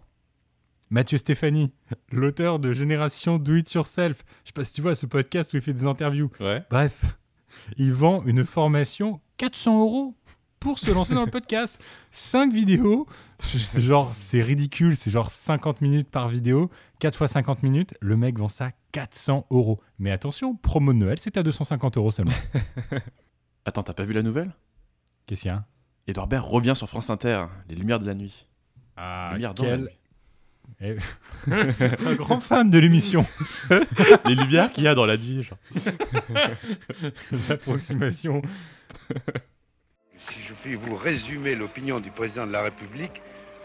Mathieu 0.92 1.18
Stéphanie, 1.18 1.72
l'auteur 2.12 2.60
de 2.60 2.74
Génération 2.74 3.38
Do 3.38 3.56
It 3.56 3.72
Yourself. 3.72 4.26
Je 4.44 4.50
sais 4.50 4.54
pas 4.54 4.66
si 4.66 4.74
tu 4.74 4.82
vois 4.82 4.94
ce 4.94 5.06
podcast 5.06 5.54
où 5.54 5.56
il 5.56 5.62
fait 5.62 5.72
des 5.72 5.86
interviews. 5.86 6.30
Ouais. 6.42 6.66
Bref, 6.70 7.18
il 7.78 7.94
vend 7.94 8.26
une 8.26 8.44
formation 8.44 9.22
400 9.38 9.80
euros 9.80 10.16
pour 10.60 10.80
se 10.80 10.92
lancer 10.92 11.14
dans 11.14 11.24
le 11.24 11.32
podcast. 11.32 11.82
5 12.12 12.52
vidéos. 12.52 13.08
C'est 13.42 13.82
genre, 13.82 14.14
c'est 14.14 14.42
ridicule. 14.42 14.98
C'est 14.98 15.12
genre 15.12 15.32
50 15.32 15.80
minutes 15.80 16.10
par 16.10 16.28
vidéo. 16.28 16.70
4 17.00 17.16
fois 17.16 17.30
50 17.30 17.64
minutes. 17.64 17.94
Le 18.02 18.18
mec 18.18 18.38
vend 18.38 18.50
ça 18.50 18.72
400 18.92 19.48
euros. 19.50 19.80
Mais 19.98 20.12
attention, 20.12 20.58
promo 20.58 20.92
de 20.92 20.98
Noël, 20.98 21.20
c'est 21.20 21.38
à 21.38 21.44
250 21.44 21.96
euros 21.96 22.12
seulement. 22.12 22.34
Attends, 23.66 23.84
t'as 23.84 23.94
pas 23.94 24.04
vu 24.04 24.12
la 24.12 24.24
nouvelle? 24.24 24.52
Qu'est-ce 25.26 25.44
qu'il 25.44 25.52
y 25.52 25.54
a? 25.54 25.64
Edouard 26.08 26.28
Baird 26.28 26.46
revient 26.46 26.74
sur 26.76 26.90
France 26.90 27.10
Inter, 27.10 27.46
Les 27.70 27.76
Lumières 27.76 28.00
de 28.00 28.06
la 28.06 28.14
Nuit. 28.14 28.46
Ah, 28.98 29.30
Lumière 29.36 29.54
un 30.82 32.16
grand 32.16 32.40
fan 32.40 32.70
de 32.70 32.80
l'émission. 32.80 33.26
Les 34.26 34.36
lumières 34.36 34.72
qu'il 34.72 34.86
y 34.86 34.88
a 34.88 34.96
dans 34.96 35.06
la 35.06 35.18
nuit, 35.18 35.44
genre. 35.44 35.58
L'approximation. 37.50 38.42
Si 40.30 40.42
je 40.48 40.54
puis 40.62 40.76
vous 40.76 40.96
résumer 40.96 41.56
l'opinion 41.56 42.00
du 42.00 42.12
président 42.12 42.48
de 42.48 42.52
la 42.52 42.64
République, 42.64 43.22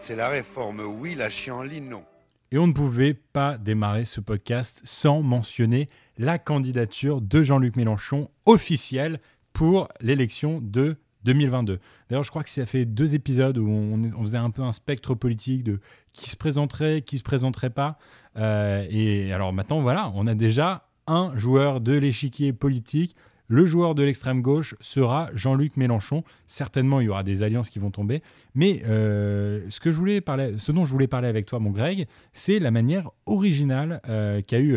c'est 0.06 0.16
la 0.16 0.28
réforme 0.28 0.80
oui, 0.80 1.14
la 1.14 1.30
chienlit 1.30 1.80
non. 1.80 2.04
Et 2.52 2.58
on 2.58 2.66
ne 2.66 2.72
pouvait 2.72 3.14
pas 3.14 3.58
démarrer 3.58 4.04
ce 4.04 4.20
podcast 4.20 4.80
sans 4.84 5.20
mentionner 5.20 5.88
la 6.16 6.38
candidature 6.38 7.20
de 7.20 7.42
Jean-Luc 7.42 7.76
Mélenchon 7.76 8.30
officielle 8.46 9.20
pour 9.52 9.88
l'élection 10.00 10.60
de 10.62 10.96
2022. 11.24 11.80
D'ailleurs, 12.08 12.22
je 12.22 12.30
crois 12.30 12.44
que 12.44 12.50
ça 12.50 12.64
fait 12.66 12.84
deux 12.84 13.14
épisodes 13.14 13.58
où 13.58 13.68
on, 13.68 14.00
on 14.16 14.22
faisait 14.22 14.38
un 14.38 14.50
peu 14.50 14.62
un 14.62 14.72
spectre 14.72 15.14
politique 15.14 15.64
de 15.64 15.80
qui 16.16 16.30
se 16.30 16.36
présenterait, 16.36 17.02
qui 17.02 17.18
se 17.18 17.22
présenterait 17.22 17.70
pas. 17.70 17.98
Euh, 18.36 18.86
et 18.90 19.32
alors 19.32 19.52
maintenant, 19.52 19.80
voilà, 19.80 20.10
on 20.14 20.26
a 20.26 20.34
déjà 20.34 20.88
un 21.06 21.36
joueur 21.36 21.80
de 21.80 21.92
l'échiquier 21.92 22.52
politique. 22.52 23.14
Le 23.48 23.64
joueur 23.64 23.94
de 23.94 24.02
l'extrême 24.02 24.42
gauche 24.42 24.74
sera 24.80 25.28
Jean-Luc 25.32 25.76
Mélenchon. 25.76 26.24
Certainement, 26.48 27.00
il 27.00 27.04
y 27.04 27.08
aura 27.08 27.22
des 27.22 27.44
alliances 27.44 27.68
qui 27.68 27.78
vont 27.78 27.92
tomber. 27.92 28.22
Mais 28.56 28.82
euh, 28.86 29.64
ce, 29.70 30.72
dont 30.72 30.84
je 30.84 30.90
voulais 30.90 31.06
parler 31.06 31.28
avec 31.28 31.46
toi, 31.46 31.60
mon 31.60 31.70
Greg, 31.70 32.08
c'est 32.32 32.58
la 32.58 32.72
manière 32.72 33.08
originale 33.26 34.00
euh, 34.08 34.40
qu'a 34.40 34.58
eu 34.58 34.72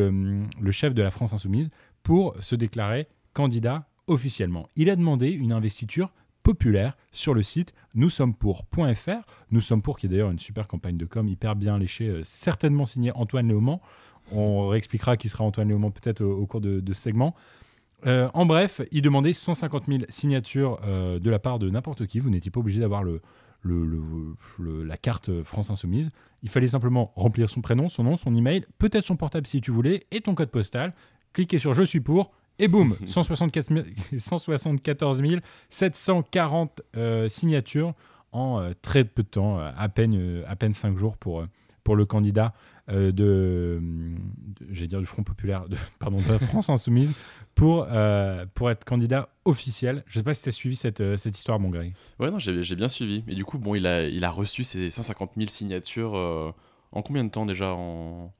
le 0.61 0.71
chef 0.71 0.93
de 0.93 1.01
la 1.01 1.09
France 1.09 1.33
Insoumise 1.33 1.71
pour 2.03 2.35
se 2.41 2.55
déclarer 2.55 3.07
candidat 3.33 3.87
officiellement. 4.05 4.67
Il 4.75 4.89
a 4.89 4.95
demandé 4.95 5.29
une 5.29 5.51
investiture 5.51 6.11
populaire 6.49 6.97
sur 7.11 7.35
le 7.35 7.43
site 7.43 7.75
nous 7.93 8.09
sommes 8.09 8.33
pour.fr. 8.33 9.21
Nous 9.51 9.61
sommes 9.61 9.83
pour, 9.83 9.99
qui 9.99 10.07
est 10.07 10.09
d'ailleurs 10.09 10.31
une 10.31 10.39
super 10.39 10.67
campagne 10.67 10.97
de 10.97 11.05
com 11.05 11.27
hyper 11.27 11.55
bien 11.55 11.77
léchée, 11.77 12.07
euh, 12.07 12.23
certainement 12.23 12.87
signée 12.87 13.11
Antoine 13.13 13.47
Léaumont. 13.47 13.79
On 14.31 14.67
réexpliquera 14.67 15.15
qui 15.15 15.29
sera 15.29 15.43
Antoine 15.43 15.67
Léaumont 15.67 15.91
peut-être 15.91 16.21
au, 16.23 16.47
cours 16.47 16.59
de, 16.59 16.81
ce 16.87 16.93
segment. 16.93 17.35
Euh, 18.07 18.29
en 18.33 18.47
bref, 18.47 18.81
il 18.91 19.03
demandait 19.03 19.33
150 19.33 19.85
000 19.85 20.03
signatures 20.09 20.79
euh, 20.85 21.19
de 21.19 21.29
la 21.29 21.37
part 21.37 21.59
de 21.59 21.69
n'importe 21.69 22.07
qui. 22.07 22.19
Vous 22.19 22.31
n'étiez 22.31 22.49
pas 22.49 22.61
obligé 22.61 22.79
d'avoir 22.79 23.03
la 23.63 24.97
carte 24.97 25.43
France 25.43 25.69
Insoumise. 25.69 26.09
Il 26.41 26.49
fallait 26.49 26.69
simplement 26.69 27.13
remplir 27.15 27.47
son 27.47 27.61
prénom, 27.61 27.89
son 27.89 28.05
nom, 28.05 28.17
son 28.17 28.33
email, 28.33 28.65
peut-être 28.79 29.05
son 29.05 29.17
portable 29.17 29.45
si 29.45 29.61
tu 29.61 29.69
voulais, 29.69 30.07
et 30.09 30.21
ton 30.21 30.33
code 30.33 30.49
postal. 30.49 30.95
Cliquer 31.33 31.59
sur 31.59 31.75
Je 31.75 31.83
suis 31.83 31.99
pour, 31.99 32.31
et 32.59 32.67
boum 32.67 32.95
164 33.05 33.73
000 33.73 33.85
174 34.17 35.21
740 35.69 36.81
euh, 36.97 37.27
signatures 37.29 37.93
en 38.31 38.59
euh, 38.61 38.71
très 38.81 39.03
peu 39.03 39.23
de 39.23 39.27
temps, 39.27 39.59
euh, 39.59 39.71
à 39.77 39.89
peine, 39.89 40.13
euh, 40.15 40.43
à 40.47 40.55
peine 40.55 40.73
5 40.73 40.97
jours 40.97 41.17
pour, 41.17 41.43
pour 41.83 41.95
le 41.95 42.05
candidat 42.05 42.53
de, 42.87 43.11
de- 43.11 43.79
j'allais 44.71 44.87
dire 44.87 44.99
du 44.99 45.05
Front 45.05 45.21
Populaire, 45.23 45.67
de, 45.69 45.77
pardon, 45.99 46.17
de 46.17 46.27
la 46.31 46.39
France 46.39 46.69
Insoumise, 46.69 47.13
pour, 47.53 47.87
pour 48.55 48.71
être 48.71 48.83
candidat 48.83 49.29
officiel. 49.45 50.03
Je 50.07 50.17
ne 50.17 50.21
sais 50.21 50.23
pas 50.23 50.33
si 50.33 50.41
tu 50.41 50.49
as 50.49 50.51
suivi 50.51 50.75
cette, 50.75 51.03
cette 51.17 51.37
histoire, 51.37 51.59
mon 51.59 51.69
Greg. 51.69 51.93
Ouais, 52.19 52.31
non, 52.31 52.39
j'ai 52.39 52.75
bien 52.75 52.87
suivi. 52.87 53.23
Et 53.27 53.35
du 53.35 53.45
coup, 53.45 53.59
bon, 53.59 53.75
il 53.75 53.85
a, 53.85 54.07
il 54.07 54.23
a 54.23 54.31
reçu 54.31 54.63
ses 54.63 54.89
150 54.89 55.31
000 55.37 55.49
signatures 55.49 56.13
en 56.91 57.01
combien 57.03 57.23
de 57.23 57.29
temps 57.29 57.45
déjà? 57.45 57.73
En... 57.75 58.33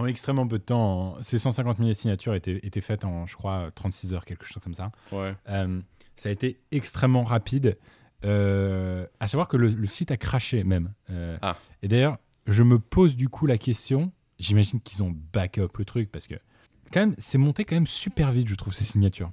En 0.00 0.06
extrêmement 0.06 0.46
peu 0.48 0.58
de 0.58 0.64
temps, 0.64 1.16
en- 1.18 1.22
ces 1.22 1.38
150 1.38 1.78
000 1.78 1.92
signatures 1.92 2.34
étaient, 2.34 2.58
étaient 2.64 2.80
faites 2.80 3.04
en, 3.04 3.26
je 3.26 3.36
crois, 3.36 3.70
36 3.74 4.14
heures, 4.14 4.24
quelque 4.24 4.44
chose 4.46 4.62
comme 4.62 4.74
ça. 4.74 4.90
Ouais. 5.12 5.34
Euh, 5.48 5.80
ça 6.16 6.28
a 6.28 6.32
été 6.32 6.58
extrêmement 6.72 7.22
rapide. 7.22 7.76
Euh, 8.24 9.06
à 9.20 9.26
savoir 9.28 9.48
que 9.48 9.56
le, 9.56 9.68
le 9.68 9.86
site 9.86 10.10
a 10.10 10.16
craché 10.16 10.64
même. 10.64 10.92
Euh, 11.10 11.38
Ah. 11.42 11.56
Et 11.82 11.88
d'ailleurs, 11.88 12.18
je 12.46 12.62
me 12.62 12.78
pose 12.78 13.16
du 13.16 13.28
coup 13.28 13.46
la 13.46 13.56
question. 13.58 14.12
J'imagine 14.38 14.80
qu'ils 14.80 15.02
ont 15.02 15.14
backup 15.32 15.68
le 15.78 15.84
truc 15.84 16.10
parce 16.10 16.26
que 16.26 16.34
quand 16.92 17.00
même, 17.00 17.14
c'est 17.18 17.38
monté 17.38 17.64
quand 17.64 17.76
même 17.76 17.86
super 17.86 18.32
vite, 18.32 18.48
je 18.48 18.54
trouve, 18.54 18.72
ces 18.74 18.84
signatures. 18.84 19.30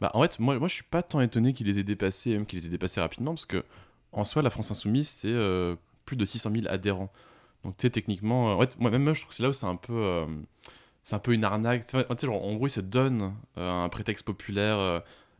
Bah, 0.00 0.10
en 0.14 0.22
fait, 0.22 0.38
moi, 0.38 0.58
moi, 0.58 0.68
je 0.68 0.74
suis 0.74 0.82
pas 0.84 1.02
tant 1.02 1.20
étonné 1.20 1.52
qu'il 1.52 1.66
les 1.66 1.78
ait 1.78 1.84
dépassés, 1.84 2.32
même 2.32 2.46
qu'il 2.46 2.58
les 2.58 2.66
ait 2.66 2.70
dépassés 2.70 3.00
rapidement, 3.00 3.32
parce 3.34 3.46
que 3.46 3.64
en 4.12 4.24
soi, 4.24 4.42
la 4.42 4.50
France 4.50 4.70
Insoumise, 4.70 5.08
c'est 5.08 5.28
euh, 5.32 5.76
plus 6.04 6.16
de 6.16 6.24
600 6.24 6.50
000 6.52 6.66
adhérents. 6.68 7.12
Donc, 7.66 7.76
techniquement, 7.76 8.60
euh, 8.60 8.64
moi, 8.78 8.90
même, 8.90 9.12
je 9.14 9.20
trouve 9.20 9.30
que 9.30 9.34
c'est 9.34 9.42
là 9.42 9.48
où 9.48 9.52
c'est 9.52 9.66
un 9.66 9.76
peu. 9.76 9.92
euh, 9.92 10.26
c'est 11.02 11.14
un 11.16 11.18
peu 11.20 11.32
une 11.34 11.44
arnaque. 11.44 11.84
En 11.94 12.54
gros, 12.56 12.66
ils 12.66 12.70
se 12.70 12.80
donnent 12.80 13.34
euh, 13.58 13.84
un 13.84 13.88
prétexte 13.88 14.24
populaire. 14.24 14.78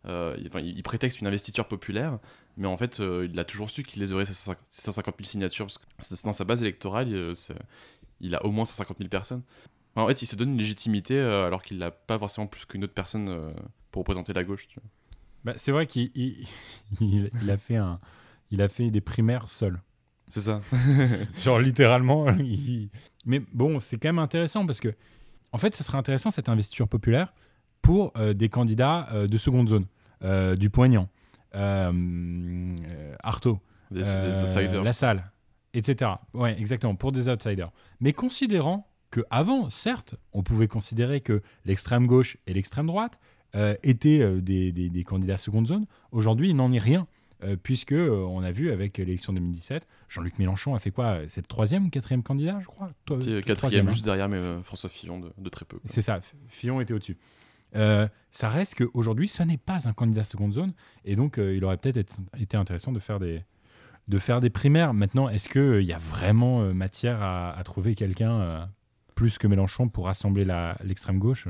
euh, 0.06 0.36
ils 0.38 0.82
prétextent 0.84 1.20
une 1.20 1.26
investiture 1.26 1.66
populaire, 1.66 2.18
mais 2.56 2.68
en 2.68 2.76
fait, 2.76 2.98
il 3.00 3.36
a 3.38 3.44
toujours 3.44 3.70
su 3.70 3.82
qu'il 3.82 4.00
les 4.00 4.12
aurait, 4.12 4.24
ces 4.24 4.34
150 4.70 5.16
000 5.18 5.24
signatures, 5.26 5.66
parce 5.96 6.08
que 6.08 6.24
dans 6.24 6.32
sa 6.32 6.44
base 6.44 6.62
électorale, 6.62 7.08
il, 7.08 7.32
il 8.20 8.34
a 8.36 8.44
au 8.44 8.50
moins 8.52 8.64
150 8.64 8.98
000 8.98 9.08
personnes. 9.08 9.42
En 9.96 10.06
fait, 10.06 10.22
il 10.22 10.26
se 10.26 10.36
donne 10.36 10.50
une 10.50 10.58
légitimité 10.58 11.18
alors 11.18 11.62
qu'il 11.62 11.78
n'a 11.78 11.90
pas 11.90 12.18
forcément 12.18 12.46
plus 12.46 12.64
qu'une 12.66 12.84
autre 12.84 12.92
personne 12.94 13.52
pour 13.90 14.00
représenter 14.00 14.32
la 14.32 14.44
gauche. 14.44 14.68
Bah, 15.44 15.54
c'est 15.56 15.72
vrai 15.72 15.86
qu'il 15.88 16.10
il, 16.14 16.46
il- 17.00 17.30
il 17.42 17.50
a 17.50 17.56
fait 17.58 17.76
un, 17.76 17.98
il 18.52 18.62
a 18.62 18.68
fait 18.68 18.90
des 18.90 19.00
primaires 19.00 19.50
seul. 19.50 19.80
C'est 20.28 20.40
ça. 20.40 20.60
Genre 21.42 21.58
littéralement. 21.60 22.28
il- 22.38 22.90
Mais 23.24 23.40
bon, 23.52 23.80
c'est 23.80 23.96
quand 23.98 24.08
même 24.08 24.18
intéressant 24.18 24.66
parce 24.66 24.80
que, 24.80 24.94
en 25.52 25.58
fait, 25.58 25.74
ce 25.74 25.84
serait 25.84 25.98
intéressant 25.98 26.30
cette 26.30 26.48
investiture 26.48 26.88
populaire 26.88 27.32
pour 27.82 28.12
euh, 28.16 28.34
des 28.34 28.48
candidats 28.48 29.08
euh, 29.12 29.26
de 29.28 29.36
seconde 29.36 29.68
zone, 29.68 29.86
euh, 30.22 30.56
du 30.56 30.70
Poignant, 30.70 31.08
Artaud, 33.22 33.60
Des- 33.90 34.02
des 34.02 34.42
outsiders. 34.44 34.82
La 34.82 34.92
Salle, 34.92 35.30
etc. 35.74 36.10
Ouais, 36.34 36.58
exactement, 36.58 36.94
pour 36.94 37.12
des 37.12 37.28
outsiders. 37.28 37.70
Mais 38.00 38.12
considérant 38.12 38.88
que 39.10 39.20
avant, 39.30 39.70
certes, 39.70 40.16
on 40.32 40.42
pouvait 40.42 40.68
considérer 40.68 41.20
que 41.20 41.42
l'extrême 41.64 42.06
gauche 42.06 42.36
et 42.46 42.52
l'extrême 42.54 42.86
droite 42.86 43.18
étaient 43.82 44.40
des, 44.42 44.72
des- 44.72 44.90
des 44.90 45.04
candidats 45.04 45.38
seconde 45.38 45.66
zone, 45.66 45.86
aujourd'hui, 46.12 46.50
il 46.50 46.56
n'en 46.56 46.70
est 46.72 46.78
rien. 46.78 47.06
Euh, 47.44 47.56
puisque 47.62 47.92
euh, 47.92 48.24
on 48.28 48.42
a 48.42 48.50
vu 48.50 48.70
avec 48.70 48.96
l'élection 48.98 49.32
2017, 49.32 49.86
Jean-Luc 50.08 50.38
Mélenchon 50.38 50.74
a 50.74 50.78
fait 50.78 50.90
quoi? 50.90 51.18
C'est 51.28 51.40
le 51.42 51.46
troisième 51.46 51.86
ou 51.86 51.90
quatrième 51.90 52.22
candidat, 52.22 52.58
je 52.60 52.66
crois? 52.66 52.90
Toi- 53.04 53.18
quatrième, 53.18 53.56
troisième, 53.56 53.88
hein. 53.88 53.92
juste 53.92 54.04
derrière 54.04 54.28
mais, 54.28 54.36
euh, 54.38 54.62
François 54.62 54.88
Fillon 54.90 55.20
de, 55.20 55.32
de 55.36 55.48
très 55.50 55.64
peu. 55.64 55.78
C'est 55.84 56.02
ça, 56.02 56.20
Fillon 56.48 56.80
était 56.80 56.94
au-dessus. 56.94 57.16
Ça 58.30 58.48
reste 58.48 58.74
qu'aujourd'hui, 58.76 59.28
ce 59.28 59.42
n'est 59.42 59.56
pas 59.58 59.88
un 59.88 59.92
candidat 59.92 60.24
seconde 60.24 60.52
zone, 60.52 60.72
et 61.04 61.14
donc 61.16 61.36
il 61.38 61.62
aurait 61.64 61.76
peut-être 61.76 61.96
été- 62.36 62.56
intéressant 62.56 62.92
de 62.92 62.98
faire 62.98 63.18
des, 63.18 63.42
de 64.08 64.18
faire 64.18 64.40
des 64.40 64.50
primaires. 64.50 64.94
Maintenant, 64.94 65.28
est-ce 65.28 65.48
qu'il 65.48 65.86
y 65.86 65.92
a 65.92 65.98
vraiment 65.98 66.60
matière 66.74 67.22
à, 67.22 67.50
à 67.50 67.62
trouver 67.64 67.94
quelqu'un 67.94 68.68
plus 69.14 69.36
que 69.38 69.46
Mélenchon 69.46 69.88
pour 69.88 70.06
rassembler 70.06 70.46
l'extrême 70.84 71.18
gauche? 71.18 71.48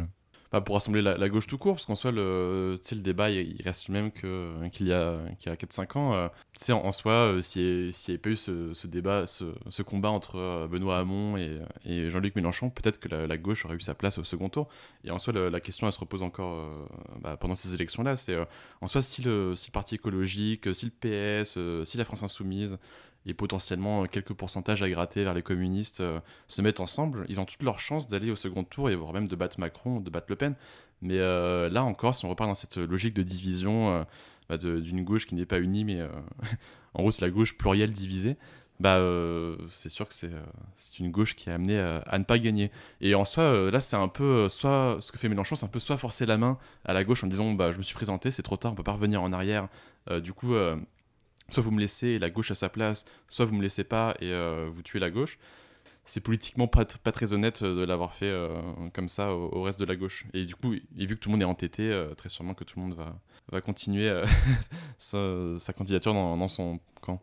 Pas 0.50 0.60
pour 0.60 0.74
rassembler 0.76 1.02
la, 1.02 1.28
gauche 1.28 1.46
tout 1.46 1.58
court, 1.58 1.74
parce 1.74 1.86
qu'en 1.86 1.94
soi, 1.94 2.12
le, 2.12 2.78
le 2.90 3.00
débat, 3.00 3.30
il, 3.30 3.60
reste 3.62 3.88
le 3.88 3.94
même 3.94 4.12
que- 4.12 4.68
qu'il 4.68 4.86
y 4.86 4.92
a, 4.92 5.18
a 5.46 5.54
4-5 5.54 5.98
ans. 5.98 6.14
Euh, 6.14 6.28
en, 6.70 6.74
en 6.74 6.92
soi, 6.92 7.12
euh, 7.12 7.40
s'il 7.40 7.86
n'y 7.86 7.92
avait 8.08 8.18
pas 8.18 8.30
eu 8.30 8.36
ce, 8.36 8.86
débat, 8.86 9.26
ce, 9.26 9.82
combat 9.82 10.10
entre 10.10 10.36
euh, 10.36 10.68
Benoît 10.68 10.98
Hamon 10.98 11.36
et, 11.36 12.10
Jean-Luc 12.10 12.36
Mélenchon, 12.36 12.70
peut-être 12.70 12.98
que 13.00 13.08
la, 13.08 13.36
gauche 13.36 13.64
aurait 13.64 13.76
eu 13.76 13.80
sa 13.80 13.94
place 13.94 14.18
au 14.18 14.24
second 14.24 14.48
tour. 14.48 14.68
Et 15.04 15.10
en 15.10 15.18
soi, 15.18 15.32
la 15.32 15.60
question, 15.60 15.86
elle 15.86 15.92
se 15.92 15.98
repose 15.98 16.22
encore 16.22 16.58
euh, 16.58 16.86
bah, 17.20 17.36
pendant 17.36 17.54
ces 17.54 17.74
élections-là. 17.74 18.16
C'est 18.16 18.34
euh, 18.34 18.44
en 18.80 18.86
soi, 18.86 19.02
si 19.02 19.22
le, 19.22 19.54
si 19.56 19.68
le 19.68 19.72
Parti 19.72 19.94
écologique, 19.96 20.74
si 20.74 20.86
le 20.86 20.92
PS, 20.92 21.54
euh, 21.56 21.84
si 21.84 21.96
la 21.96 22.04
France 22.04 22.22
Insoumise 22.22 22.78
et 23.26 23.34
potentiellement 23.34 24.04
euh, 24.04 24.06
quelques 24.06 24.32
pourcentages 24.32 24.82
à 24.82 24.88
gratter 24.88 25.24
vers 25.24 25.34
les 25.34 25.42
communistes 25.42 26.00
euh, 26.00 26.20
se 26.48 26.62
mettent 26.62 26.80
ensemble, 26.80 27.26
ils 27.28 27.40
ont 27.40 27.44
toutes 27.44 27.62
leurs 27.62 27.80
chances 27.80 28.08
d'aller 28.08 28.30
au 28.30 28.36
second 28.36 28.64
tour 28.64 28.88
et 28.88 28.94
voire 28.94 29.12
même 29.12 29.28
de 29.28 29.36
battre 29.36 29.60
Macron, 29.60 30.00
de 30.00 30.08
battre 30.08 30.26
Le 30.30 30.36
Pen. 30.36 30.54
Mais 31.02 31.18
euh, 31.18 31.68
là 31.68 31.84
encore, 31.84 32.14
si 32.14 32.24
on 32.24 32.30
repart 32.30 32.48
dans 32.48 32.54
cette 32.54 32.78
logique 32.78 33.14
de 33.14 33.22
division 33.22 34.06
bah, 34.48 34.56
d'une 34.56 35.04
gauche 35.04 35.26
qui 35.26 35.34
n'est 35.34 35.44
pas 35.44 35.58
unie, 35.58 35.84
mais 35.84 36.00
en 36.94 37.02
gros 37.02 37.10
c'est 37.10 37.20
la 37.20 37.30
gauche 37.30 37.58
plurielle 37.58 37.92
divisée, 37.92 38.36
bah 38.80 38.98
c'est 39.70 39.90
sûr 39.90 40.08
que 40.08 40.14
c'est 40.14 40.32
euh, 40.32 40.42
une 40.98 41.10
gauche 41.10 41.34
qui 41.36 41.50
est 41.50 41.52
amenée 41.52 41.78
à, 41.78 42.18
ne 42.18 42.24
pas 42.24 42.38
gagner. 42.38 42.70
Et 43.02 43.14
en 43.14 43.26
soi, 43.26 43.70
là 43.70 43.80
c'est 43.80 43.96
un 43.96 44.08
peu 44.08 44.48
soit 44.48 44.96
ce 45.00 45.12
que 45.12 45.18
fait 45.18 45.28
Mélenchon, 45.28 45.54
c'est 45.54 45.66
un 45.66 45.68
peu 45.68 45.80
soit 45.80 45.98
forcer 45.98 46.24
la 46.24 46.38
main 46.38 46.56
à 46.86 46.94
la 46.94 47.04
gauche 47.04 47.22
en 47.24 47.26
disant 47.26 47.52
bah 47.52 47.72
je 47.72 47.78
me 47.78 47.82
suis 47.82 47.94
présenté, 47.94 48.30
c'est 48.30 48.42
trop 48.42 48.56
tard, 48.56 48.72
on 48.72 48.74
peut 48.74 48.82
pas 48.82 48.92
revenir 48.92 49.22
en 49.22 49.32
arrière. 49.32 49.68
Du 50.22 50.32
coup, 50.32 50.54
soit 51.50 51.62
vous 51.62 51.70
me 51.70 51.80
laissez 51.80 52.18
la 52.18 52.30
gauche 52.30 52.50
à 52.50 52.54
sa 52.54 52.68
place, 52.68 53.04
soit 53.28 53.44
vous 53.44 53.54
me 53.54 53.62
laissez 53.62 53.84
pas 53.84 54.14
et 54.20 54.30
euh, 54.32 54.68
vous 54.70 54.82
tuez 54.82 54.98
la 54.98 55.10
gauche. 55.10 55.38
C'est 56.08 56.20
politiquement 56.20 56.68
pas, 56.68 56.84
pas 56.84 57.10
très 57.10 57.32
honnête 57.32 57.62
euh, 57.62 57.74
de 57.80 57.84
l'avoir 57.84 58.14
fait 58.14 58.26
euh, 58.30 58.48
comme 58.94 59.08
ça 59.08 59.34
au, 59.34 59.50
au 59.56 59.62
reste 59.62 59.80
de 59.80 59.84
la 59.84 59.96
gauche. 59.96 60.24
Et 60.34 60.44
du 60.44 60.54
coup, 60.54 60.74
et 60.74 61.06
vu 61.06 61.16
que 61.16 61.20
tout 61.20 61.28
le 61.28 61.32
monde 61.32 61.42
est 61.42 61.46
entêté, 61.46 61.82
euh, 61.90 62.14
très 62.14 62.28
sûrement 62.28 62.54
que 62.54 62.62
tout 62.64 62.78
le 62.78 62.84
monde 62.86 62.94
va, 62.94 63.18
va 63.50 63.60
continuer 63.60 64.22
sa, 64.98 65.58
sa 65.58 65.72
candidature 65.72 66.14
dans, 66.14 66.36
dans 66.36 66.48
son 66.48 66.78
camp. 67.00 67.20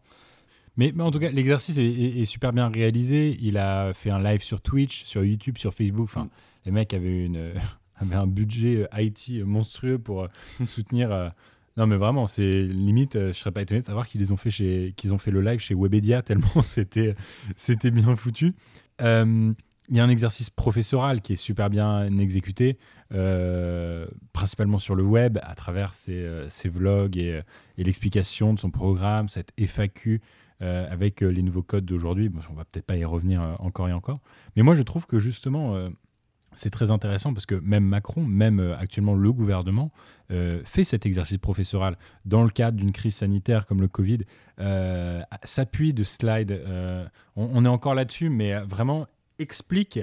Mais, 0.75 0.91
mais 0.95 1.03
en 1.03 1.11
tout 1.11 1.19
cas, 1.19 1.29
l'exercice 1.31 1.77
est, 1.77 1.85
est- 1.85 2.19
est 2.21 2.25
super 2.25 2.51
bien 2.51 2.67
réalisé. 2.67 3.37
Il 3.41 3.57
a 3.57 3.93
fait 3.93 4.09
un 4.09 4.21
live 4.21 4.41
sur 4.41 4.59
Twitch, 4.59 5.03
sur 5.05 5.23
YouTube, 5.23 5.57
sur 5.59 5.73
Facebook. 5.73 6.05
Enfin, 6.05 6.27
les 6.65 6.71
mecs 6.71 6.93
avaient, 6.93 7.25
une, 7.25 7.53
avaient 7.95 8.15
un 8.15 8.27
budget 8.27 8.87
IT 8.97 9.45
monstrueux 9.45 9.97
pour 9.99 10.27
soutenir. 10.65 11.31
Non, 11.77 11.87
mais 11.87 11.95
vraiment, 11.95 12.27
c'est 12.27 12.63
limite. 12.63 13.15
euh, 13.15 13.27
je 13.29 13.33
serais 13.33 13.51
pas 13.51 13.61
étonné 13.61 13.81
de 13.81 13.85
savoir 13.85 14.07
qu'ils 14.07 14.31
ont 14.31 14.37
fait 14.37 14.51
chez, 14.51 14.93
qu'ils 14.95 15.13
ont 15.13 15.17
fait 15.17 15.31
le 15.31 15.41
live 15.41 15.59
chez 15.59 15.73
Webedia 15.73 16.21
tellement 16.23 16.61
c'était, 16.63 17.15
c'était 17.55 17.91
bien 17.91 18.15
foutu. 18.15 18.53
Euh, 19.01 19.53
Il 19.89 19.97
y 19.97 19.99
a 19.99 20.03
un 20.03 20.09
exercice 20.09 20.49
professoral 20.49 21.21
qui 21.21 21.33
est 21.33 21.37
super 21.37 21.69
bien 21.69 22.05
exécuté, 22.19 22.77
euh, 23.13 24.07
principalement 24.33 24.79
sur 24.79 24.95
le 24.95 25.03
web, 25.03 25.39
à 25.41 25.55
travers 25.55 25.93
ses, 25.93 26.45
vlogs 26.65 27.17
et, 27.17 27.41
l'explication 27.77 28.53
de 28.53 28.59
son 28.59 28.69
programme, 28.71 29.29
cette 29.29 29.51
FAQ 29.57 30.21
avec 30.61 31.19
les 31.19 31.41
nouveaux 31.41 31.63
codes 31.63 31.83
d'aujourd'hui. 31.83 32.29
Bon, 32.29 32.39
on 32.49 32.53
va 32.53 32.63
peut-être 32.63 32.85
pas 32.85 32.95
y 32.95 33.03
revenir 33.03 33.57
encore 33.59 33.89
et 33.89 33.91
encore. 33.91 34.21
Mais 34.55 34.61
moi, 34.63 34.75
je 34.75 34.83
trouve 34.83 35.05
que 35.05 35.19
justement, 35.19 35.89
c'est 36.55 36.69
très 36.69 36.91
intéressant 36.91 37.33
parce 37.33 37.45
que 37.45 37.55
même 37.55 37.86
Macron, 37.86 38.24
même 38.24 38.60
euh, 38.60 38.77
actuellement 38.77 39.15
le 39.15 39.31
gouvernement, 39.31 39.91
euh, 40.31 40.62
fait 40.65 40.83
cet 40.83 41.05
exercice 41.05 41.38
professoral 41.38 41.98
dans 42.25 42.43
le 42.43 42.50
cadre 42.50 42.77
d'une 42.77 42.91
crise 42.91 43.15
sanitaire 43.15 43.65
comme 43.65 43.81
le 43.81 43.88
Covid, 43.88 44.19
euh, 44.60 45.22
s'appuie 45.43 45.93
de 45.93 46.03
slides. 46.03 46.62
on, 47.36 47.65
est 47.65 47.69
encore 47.69 47.95
là-dessus, 47.95 48.29
mais 48.29 48.55
vraiment 48.62 49.07
explique 49.39 50.00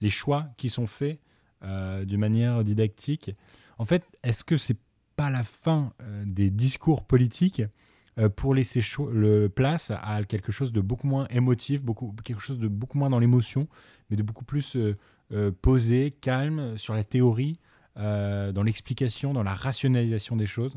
les 0.00 0.10
choix 0.10 0.46
qui 0.56 0.68
sont 0.68 0.86
faits 0.86 1.18
de 1.62 2.16
manière 2.16 2.62
didactique. 2.64 3.32
En 3.78 3.84
fait, 3.84 4.04
est-ce 4.22 4.44
que 4.44 4.56
c'est 4.56 4.78
pas 5.16 5.30
la 5.30 5.42
fin 5.42 5.92
des 6.24 6.50
discours 6.50 7.04
politiques 7.04 7.62
pour 8.28 8.54
laisser 8.54 8.80
le 9.12 9.48
place 9.48 9.90
à 9.92 10.22
quelque 10.24 10.50
chose 10.50 10.72
de 10.72 10.80
beaucoup 10.80 11.06
moins 11.06 11.26
émotif, 11.28 11.82
beaucoup, 11.82 12.14
quelque 12.24 12.40
chose 12.40 12.58
de 12.58 12.66
beaucoup 12.68 12.98
moins 12.98 13.10
dans 13.10 13.18
l'émotion, 13.20 13.68
mais 14.10 14.16
de 14.16 14.22
beaucoup 14.22 14.44
plus 14.44 14.74
euh, 14.76 14.96
euh, 15.32 15.50
posé, 15.62 16.10
calme, 16.20 16.76
sur 16.78 16.94
la 16.94 17.04
théorie, 17.04 17.58
euh, 17.98 18.50
dans 18.52 18.62
l'explication, 18.62 19.32
dans 19.32 19.42
la 19.42 19.54
rationalisation 19.54 20.34
des 20.36 20.46
choses. 20.46 20.76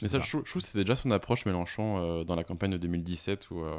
Mais 0.00 0.08
ça, 0.08 0.18
je, 0.24 0.28
trouve- 0.30 0.42
je 0.44 0.50
trouve 0.50 0.62
que 0.62 0.68
c'était 0.68 0.82
déjà 0.84 0.96
son 0.96 1.10
approche 1.12 1.46
Mélenchon 1.46 1.98
euh, 1.98 2.24
dans 2.24 2.34
la 2.34 2.42
campagne 2.44 2.72
de 2.72 2.76
2017 2.78 3.50
où, 3.50 3.60
euh, 3.60 3.76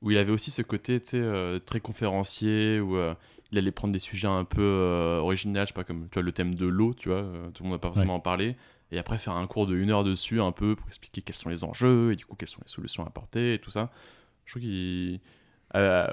où 0.00 0.10
il 0.10 0.16
avait 0.16 0.32
aussi 0.32 0.50
ce 0.50 0.62
côté 0.62 0.98
euh, 1.14 1.58
très 1.58 1.80
conférencier, 1.80 2.80
où 2.80 2.96
euh, 2.96 3.14
il 3.52 3.58
allait 3.58 3.70
prendre 3.72 3.92
des 3.92 3.98
sujets 3.98 4.28
un 4.28 4.44
peu 4.44 4.62
euh, 4.62 5.18
originaux, 5.18 5.60
je 5.60 5.66
sais 5.66 5.72
pas, 5.74 5.84
comme 5.84 6.04
tu 6.08 6.14
vois, 6.14 6.22
le 6.22 6.32
thème 6.32 6.54
de 6.54 6.66
l'eau, 6.66 6.94
tu 6.94 7.08
vois, 7.10 7.18
euh, 7.18 7.50
tout 7.50 7.62
le 7.62 7.68
monde 7.68 7.76
n'a 7.76 7.80
pas 7.80 7.88
forcément 7.88 8.14
en 8.14 8.20
parler, 8.20 8.56
et 8.92 8.98
après 8.98 9.18
faire 9.18 9.34
un 9.34 9.46
cours 9.46 9.66
de 9.66 9.76
une 9.76 9.90
heure 9.90 10.04
dessus, 10.04 10.40
un 10.40 10.52
peu, 10.52 10.76
pour 10.76 10.86
expliquer 10.88 11.22
quels 11.22 11.36
sont 11.36 11.48
les 11.48 11.64
enjeux, 11.64 12.12
et 12.12 12.16
du 12.16 12.26
coup, 12.26 12.36
quelles 12.36 12.48
sont 12.48 12.60
les 12.64 12.70
solutions 12.70 13.04
à 13.04 13.08
apporter, 13.08 13.54
et 13.54 13.58
tout 13.58 13.70
ça. 13.70 13.90
Je 14.44 14.52
trouve 14.52 14.62
qu'il. 14.62 15.20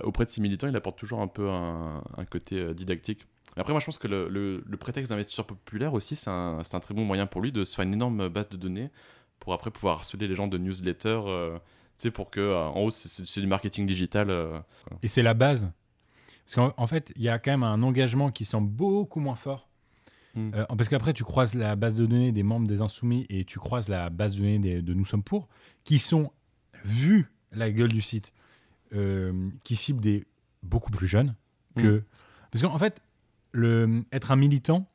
auprès 0.03 0.25
de 0.25 0.29
ses 0.29 0.41
militants, 0.41 0.67
il 0.67 0.75
apporte 0.75 0.97
toujours 0.97 1.21
un 1.21 1.27
peu 1.27 1.49
un, 1.49 2.03
côté 2.29 2.59
euh, 2.59 2.73
didactique. 2.73 3.25
Après, 3.55 3.73
moi, 3.73 3.79
je 3.79 3.85
pense 3.85 3.97
que 3.97 4.07
le, 4.07 4.77
prétexte 4.79 5.09
d'investisseur 5.09 5.47
populaire 5.47 5.93
aussi, 5.93 6.15
c'est 6.15 6.29
un, 6.29 6.59
un 6.59 6.79
très 6.79 6.93
bon 6.93 7.05
moyen 7.05 7.25
pour 7.25 7.41
lui 7.41 7.51
de 7.51 7.63
se 7.63 7.75
faire 7.75 7.85
une 7.85 7.93
énorme 7.93 8.29
base 8.29 8.49
de 8.49 8.57
données 8.57 8.91
pour 9.39 9.53
après 9.53 9.71
pouvoir 9.71 9.97
harceler 9.97 10.27
les 10.27 10.35
gens 10.35 10.47
de 10.47 10.57
newsletters, 10.57 11.21
euh, 11.25 11.57
tu 11.57 11.63
sais, 11.97 12.11
pour 12.11 12.29
que, 12.29 12.39
euh, 12.39 12.65
en 12.67 12.81
haut, 12.81 12.89
c'est- 12.89 13.39
du 13.39 13.47
marketing 13.47 13.87
digital. 13.87 14.31
Et 15.01 15.07
c'est 15.07 15.23
la 15.23 15.33
base. 15.33 15.71
Parce 16.45 16.55
qu'en 16.55 16.81
en 16.81 16.87
fait, 16.87 17.11
il 17.15 17.23
y 17.23 17.29
a 17.29 17.39
quand 17.39 17.51
même 17.51 17.63
un 17.63 17.83
engagement 17.83 18.31
qui 18.31 18.45
semble 18.45 18.69
beaucoup 18.69 19.19
moins 19.19 19.35
fort. 19.35 19.66
Mm. 20.37 20.51
Euh, 20.53 20.65
parce 20.77 20.87
qu'après, 20.87 21.13
tu 21.13 21.23
croises 21.23 21.55
la 21.55 21.75
base 21.75 21.95
de 21.95 22.05
données 22.05 22.31
des 22.31 22.43
membres 22.43 22.67
des 22.67 22.81
Insoumis 22.81 23.25
et 23.29 23.43
tu 23.43 23.59
croises 23.59 23.89
la 23.89 24.09
base 24.09 24.35
de 24.35 24.39
données 24.39 24.59
des- 24.59 24.81
de 24.81 24.93
Nous 24.93 25.03
Sommes 25.05 25.23
Pour, 25.23 25.49
qui 25.83 25.99
sont, 25.99 26.31
vu 26.85 27.31
la 27.51 27.71
gueule 27.71 27.91
du 27.91 28.01
site, 28.01 28.33
euh, 28.93 29.47
qui 29.63 29.75
ciblent 29.75 29.99
des 29.99 30.25
beaucoup 30.63 30.91
plus 30.91 31.07
jeunes 31.07 31.35
que. 31.75 32.03
Parce 32.51 32.61
qu'en 32.63 32.77
fait, 32.77 33.01
le, 33.51 34.03
être 34.11 34.31
un 34.31 34.35
militant, 34.35 34.87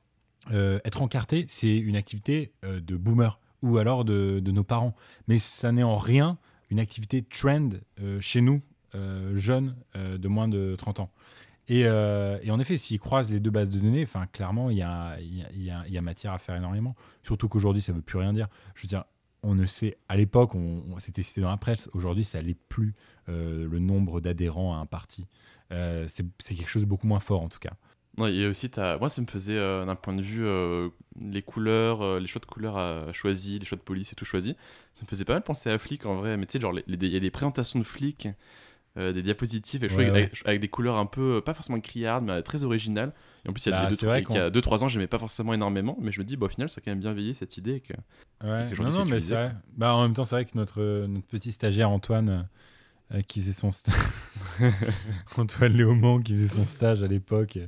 euh, 0.51 0.79
être 0.85 1.03
encarté, 1.03 1.45
c'est 1.49 1.77
une 1.77 1.97
activité 1.97 2.53
euh, 2.65 2.81
de 2.81 2.97
boomer 2.97 3.39
ou 3.63 3.79
alors 3.79 4.05
de, 4.05 4.41
de 4.41 4.51
nos 4.53 4.65
parents. 4.65 4.95
Mais 5.29 5.39
ça 5.39 5.71
n'est 5.73 5.83
en 5.83 5.97
rien 5.97 6.39
une 6.71 6.81
activité 6.81 7.23
trend 7.23 7.69
chez 8.21 8.41
nous, 8.41 8.63
jeunes 9.35 9.77
de 9.95 10.27
moins 10.29 10.49
de 10.49 10.75
30 10.77 11.01
ans. 11.01 11.11
Et, 11.69 11.85
euh, 11.87 12.39
et 12.43 12.51
en 12.51 12.59
effet, 12.59 12.77
s'ils 12.77 12.99
croisent 12.99 13.31
les 13.31 13.41
deux 13.41 13.51
bases 13.51 13.71
de 13.71 13.79
données, 13.79 14.03
enfin, 14.03 14.27
clairement, 14.27 14.71
il 14.71 14.79
y 14.79 14.83
a, 14.83 16.01
matière 16.01 16.33
à 16.33 16.39
faire 16.39 16.57
énormément. 16.57 16.97
Surtout 17.23 17.49
qu'aujourd'hui, 17.49 17.83
ça 17.83 17.93
ne 17.93 17.99
veut 17.99 18.03
plus 18.03 18.19
rien 18.19 18.33
dire. 18.33 18.49
Je 18.75 18.83
veux 18.83 18.89
dire, 18.89 19.05
on 19.43 19.55
ne 19.55 19.67
sait, 19.67 19.97
à 20.09 20.17
l'époque, 20.17 20.53
c'était 20.99 21.23
cité 21.23 21.41
dans 21.41 21.51
la 21.51 21.57
presse. 21.57 21.89
Aujourd'hui, 21.93 22.25
ça 22.25 22.43
n'est 22.43 22.57
plus 22.69 22.95
euh, 23.29 23.69
le 23.69 23.79
nombre 23.79 24.21
d'adhérents 24.21 24.75
à 24.75 24.79
un 24.79 24.87
parti. 24.87 25.27
Euh, 25.73 26.07
c'est 26.09 26.55
quelque 26.55 26.69
chose 26.69 26.83
de 26.83 26.89
beaucoup 26.89 27.07
moins 27.07 27.21
fort, 27.21 27.43
en 27.43 27.49
tout 27.49 27.61
cas. 27.61 27.73
Non, 28.19 28.27
et 28.27 28.47
aussi, 28.47 28.71
moi, 28.77 29.09
ça 29.09 29.23
me 29.23 29.27
faisait, 29.27 29.57
d'un 29.57 29.95
point 29.95 30.15
de 30.15 30.21
vue, 30.21 30.47
les 31.19 31.43
couleurs, 31.43 32.21
les 32.21 32.27
choix 32.27 32.41
de 32.41 32.47
couleurs 32.47 33.15
choisis, 33.15 33.59
les 33.59 33.65
choix 33.65 33.79
de 33.79 33.83
police 33.83 34.13
et 34.13 34.15
tout 34.15 34.27
choisi, 34.27 34.57
ça 34.95 35.05
me 35.05 35.09
faisait 35.09 35.25
pas 35.25 35.33
mal 35.33 35.43
penser 35.43 35.71
à 35.71 35.79
Flick 35.79 36.05
en 36.05 36.17
vrai. 36.17 36.37
Mais 36.37 36.45
tu 36.47 36.59
sais, 36.59 36.67
il 36.89 37.07
y 37.07 37.17
a 37.17 37.21
des 37.21 37.31
présentations 37.31 37.79
de 37.79 37.85
Flick, 37.85 38.29
euh, 38.99 39.13
des 39.13 39.23
diapositives, 39.23 39.85
et 39.85 39.89
je 39.89 39.97
Ouais, 39.97 40.05
trouvais 40.05 40.19
ouais. 40.19 40.25
avec, 40.27 40.43
avec 40.47 40.61
des 40.61 40.69
couleurs 40.69 40.97
un 40.97 41.07
peu, 41.07 41.37
euh, 41.37 41.41
pas 41.41 41.55
forcément 41.55 41.81
criardes, 41.81 42.25
mais 42.25 42.43
très 42.43 42.65
originales. 42.65 43.13
Et 43.45 43.49
en 43.49 43.53
plus, 43.53 43.65
il 43.67 43.71
y 43.71 43.75
a 43.75 43.81
Bah, 43.83 43.91
des 43.91 43.97
c'est 43.97 44.07
vrai 44.07 44.23
deux, 44.23 44.29
il 44.31 44.35
y 44.35 44.39
a 44.39 44.45
qu'on- 44.45 44.53
2-3 44.53 44.85
ans, 44.85 44.89
j'aimais 44.89 45.07
pas 45.07 45.19
forcément 45.19 45.55
énormément, 45.55 45.97
mais 46.01 46.13
je 46.13 46.21
me 46.21 46.25
dis, 46.25 46.37
bah, 46.37 46.47
au 46.47 46.49
final, 46.51 46.69
ça 46.71 46.81
a 46.81 46.85
quand 46.85 46.91
même 46.91 47.01
bien 47.01 47.13
veillé 47.13 47.35
cette 47.35 47.57
idée. 47.57 47.81
Que, 47.81 47.95
Ouais, 48.45 48.69
que 48.75 48.83
non, 48.83 48.91
non, 48.91 49.05
mais 49.05 49.21
c'est 49.21 49.35
vrai. 49.35 49.55
Bah, 49.77 49.95
en 49.95 50.03
même 50.03 50.15
temps, 50.15 50.25
c'est 50.25 50.35
vrai 50.35 50.45
que 50.45 50.57
notre, 50.57 50.81
euh, 50.83 51.07
notre 51.07 51.27
petit 51.27 51.53
stagiaire 51.53 51.91
Antoine, 51.91 52.49
euh, 53.15 53.23
qui 53.23 53.41
faisait 53.41 53.53
son 53.53 53.73
stage, 53.73 53.95
Antoine 55.39 55.73
Léaumont, 55.73 56.21
qui 56.21 56.33
faisait 56.35 56.49
son 56.49 56.65
stage 56.65 57.03
à 57.03 57.07
l'époque, 57.07 57.57
euh, 57.57 57.67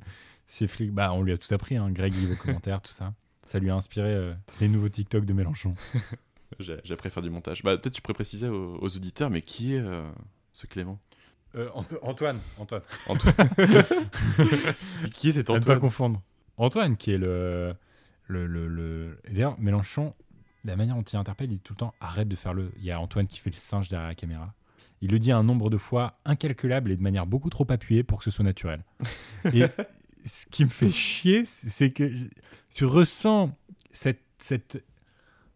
chez 0.48 0.68
Flick, 0.68 0.92
bah, 0.92 1.12
on 1.12 1.22
lui 1.22 1.32
a 1.32 1.38
tout 1.38 1.52
appris, 1.54 1.76
hein, 1.76 1.90
Greg 1.90 2.12
lit 2.14 2.26
vos 2.26 2.36
commentaires, 2.36 2.80
tout 2.80 2.92
ça. 2.92 3.14
Ça 3.46 3.58
lui 3.58 3.70
a 3.70 3.74
inspiré 3.74 4.08
euh, 4.08 4.32
les 4.60 4.68
nouveaux 4.68 4.88
TikTok 4.88 5.24
de 5.24 5.32
Mélenchon. 5.32 5.74
J'ai 6.60 6.76
j'ai 6.84 6.94
appris 6.94 7.08
à 7.08 7.10
faire 7.10 7.22
du 7.22 7.30
montage. 7.30 7.62
Bah, 7.62 7.76
peut-être 7.76 7.94
tu 7.94 8.00
pourrais 8.02 8.14
préciser 8.14 8.48
aux, 8.48 8.78
aux 8.80 8.96
auditeurs, 8.96 9.28
mais 9.28 9.42
qui 9.42 9.74
est 9.74 9.80
euh, 9.80 10.08
ce 10.52 10.66
Clément? 10.66 11.00
Euh, 11.56 11.68
Anto- 11.74 11.98
Antoine, 12.02 12.38
Antoine. 12.58 12.82
Antoine. 13.06 13.34
qui 15.12 15.28
est 15.28 15.32
cet 15.32 15.50
À 15.50 15.52
ne 15.54 15.58
pas 15.58 15.62
Antoine 15.62 15.80
confondre. 15.80 16.22
Antoine, 16.56 16.96
qui 16.96 17.12
est 17.12 17.18
le. 17.18 17.74
le, 18.26 18.46
le, 18.46 18.68
le- 18.68 19.18
D'ailleurs, 19.30 19.58
Mélenchon, 19.60 20.14
la 20.64 20.76
manière 20.76 20.96
dont 20.96 21.02
il 21.02 21.16
interpelle, 21.16 21.50
il 21.50 21.54
dit 21.54 21.60
tout 21.60 21.74
le 21.74 21.78
temps 21.78 21.94
arrête 22.00 22.28
de 22.28 22.36
faire 22.36 22.54
le. 22.54 22.72
Il 22.78 22.84
y 22.84 22.90
a 22.90 23.00
Antoine 23.00 23.26
qui 23.28 23.38
fait 23.40 23.50
le 23.50 23.56
singe 23.56 23.88
derrière 23.88 24.08
la 24.08 24.14
caméra. 24.14 24.54
Il 25.00 25.10
le 25.10 25.18
dit 25.18 25.32
un 25.32 25.42
nombre 25.42 25.68
de 25.70 25.76
fois 25.76 26.18
incalculable 26.24 26.90
et 26.90 26.96
de 26.96 27.02
manière 27.02 27.26
beaucoup 27.26 27.50
trop 27.50 27.66
appuyée 27.70 28.02
pour 28.04 28.18
que 28.18 28.24
ce 28.24 28.30
soit 28.30 28.44
naturel. 28.44 28.82
Et 29.52 29.64
ce 30.24 30.46
qui 30.46 30.64
me 30.64 30.70
fait 30.70 30.90
chier, 30.92 31.44
c'est 31.44 31.90
que 31.90 32.10
tu 32.74 32.84
ressens 32.86 33.50
cette, 33.92 34.22
cette, 34.38 34.82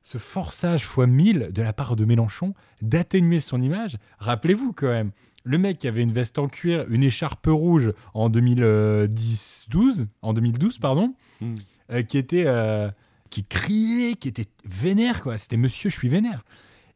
ce 0.08 0.16
forçage 0.16 0.86
fois 0.86 1.06
1000 1.06 1.50
de 1.52 1.60
la 1.60 1.74
part 1.74 1.94
de 1.94 2.06
Mélenchon 2.06 2.54
d'atténuer 2.80 3.40
son 3.40 3.60
image. 3.60 3.98
Rappelez-vous 4.18 4.72
quand 4.72 4.88
même, 4.88 5.10
le 5.44 5.58
mec 5.58 5.76
qui 5.76 5.86
avait 5.86 6.00
une 6.00 6.12
veste 6.12 6.38
en 6.38 6.48
cuir, 6.48 6.86
une 6.88 7.02
écharpe 7.02 7.46
rouge 7.46 7.92
en 8.14 8.30
2010, 8.30 9.66
12, 9.68 10.06
en 10.22 10.32
2012 10.32 10.78
pardon, 10.78 11.14
Hmm. 11.42 11.56
euh, 11.90 12.02
qui 12.02 12.16
était 12.16 12.44
euh, 12.46 12.90
qui 13.28 13.44
criait, 13.44 14.14
qui 14.14 14.28
était 14.28 14.46
vénère 14.64 15.20
quoi. 15.20 15.36
C'était 15.36 15.58
Monsieur, 15.58 15.90
je 15.90 15.96
suis 15.96 16.08
vénère. 16.08 16.42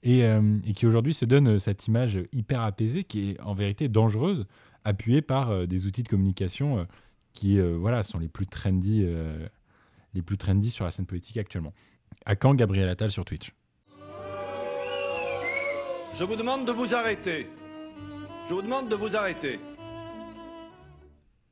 Et, 0.03 0.25
euh, 0.25 0.59
et 0.67 0.73
qui 0.73 0.87
aujourd'hui 0.87 1.13
se 1.13 1.27
donne 1.27 1.61
cette 1.61 1.87
image 1.87 2.19
hyper 2.33 2.63
apaisée, 2.63 3.05
qui 3.05 3.33
est 3.33 3.41
en 3.41 3.53
vérité 3.53 3.89
dangereuse, 3.89 4.47
appuyée 4.85 5.21
par 5.21 5.67
des 5.67 5.85
outils 5.85 6.03
de 6.03 6.09
communication 6.09 6.89
qui 7.35 7.61
voilà 7.61 8.03
sont 8.03 8.19
les 8.19 8.27
plus 8.27 8.47
trendy, 8.47 9.07
les 10.15 10.23
plus 10.23 10.39
trendy 10.39 10.71
sur 10.73 10.85
la 10.85 10.91
scène 10.91 11.07
politique 11.07 11.37
actuellement. 11.37 11.73
À 12.27 12.37
quand 12.37 12.55
Gabriel 12.55 12.89
Attal 12.89 13.11
sur 13.11 13.25
Twitch 13.25 13.53
Je 16.15 16.25
vous 16.25 16.37
demande 16.37 16.67
de 16.67 16.73
vous 16.73 16.95
arrêter. 16.95 17.49
Je 18.49 18.55
vous 18.55 18.63
demande 18.63 18.89
de 18.89 18.95
vous 18.97 19.17
arrêter. 19.17 19.59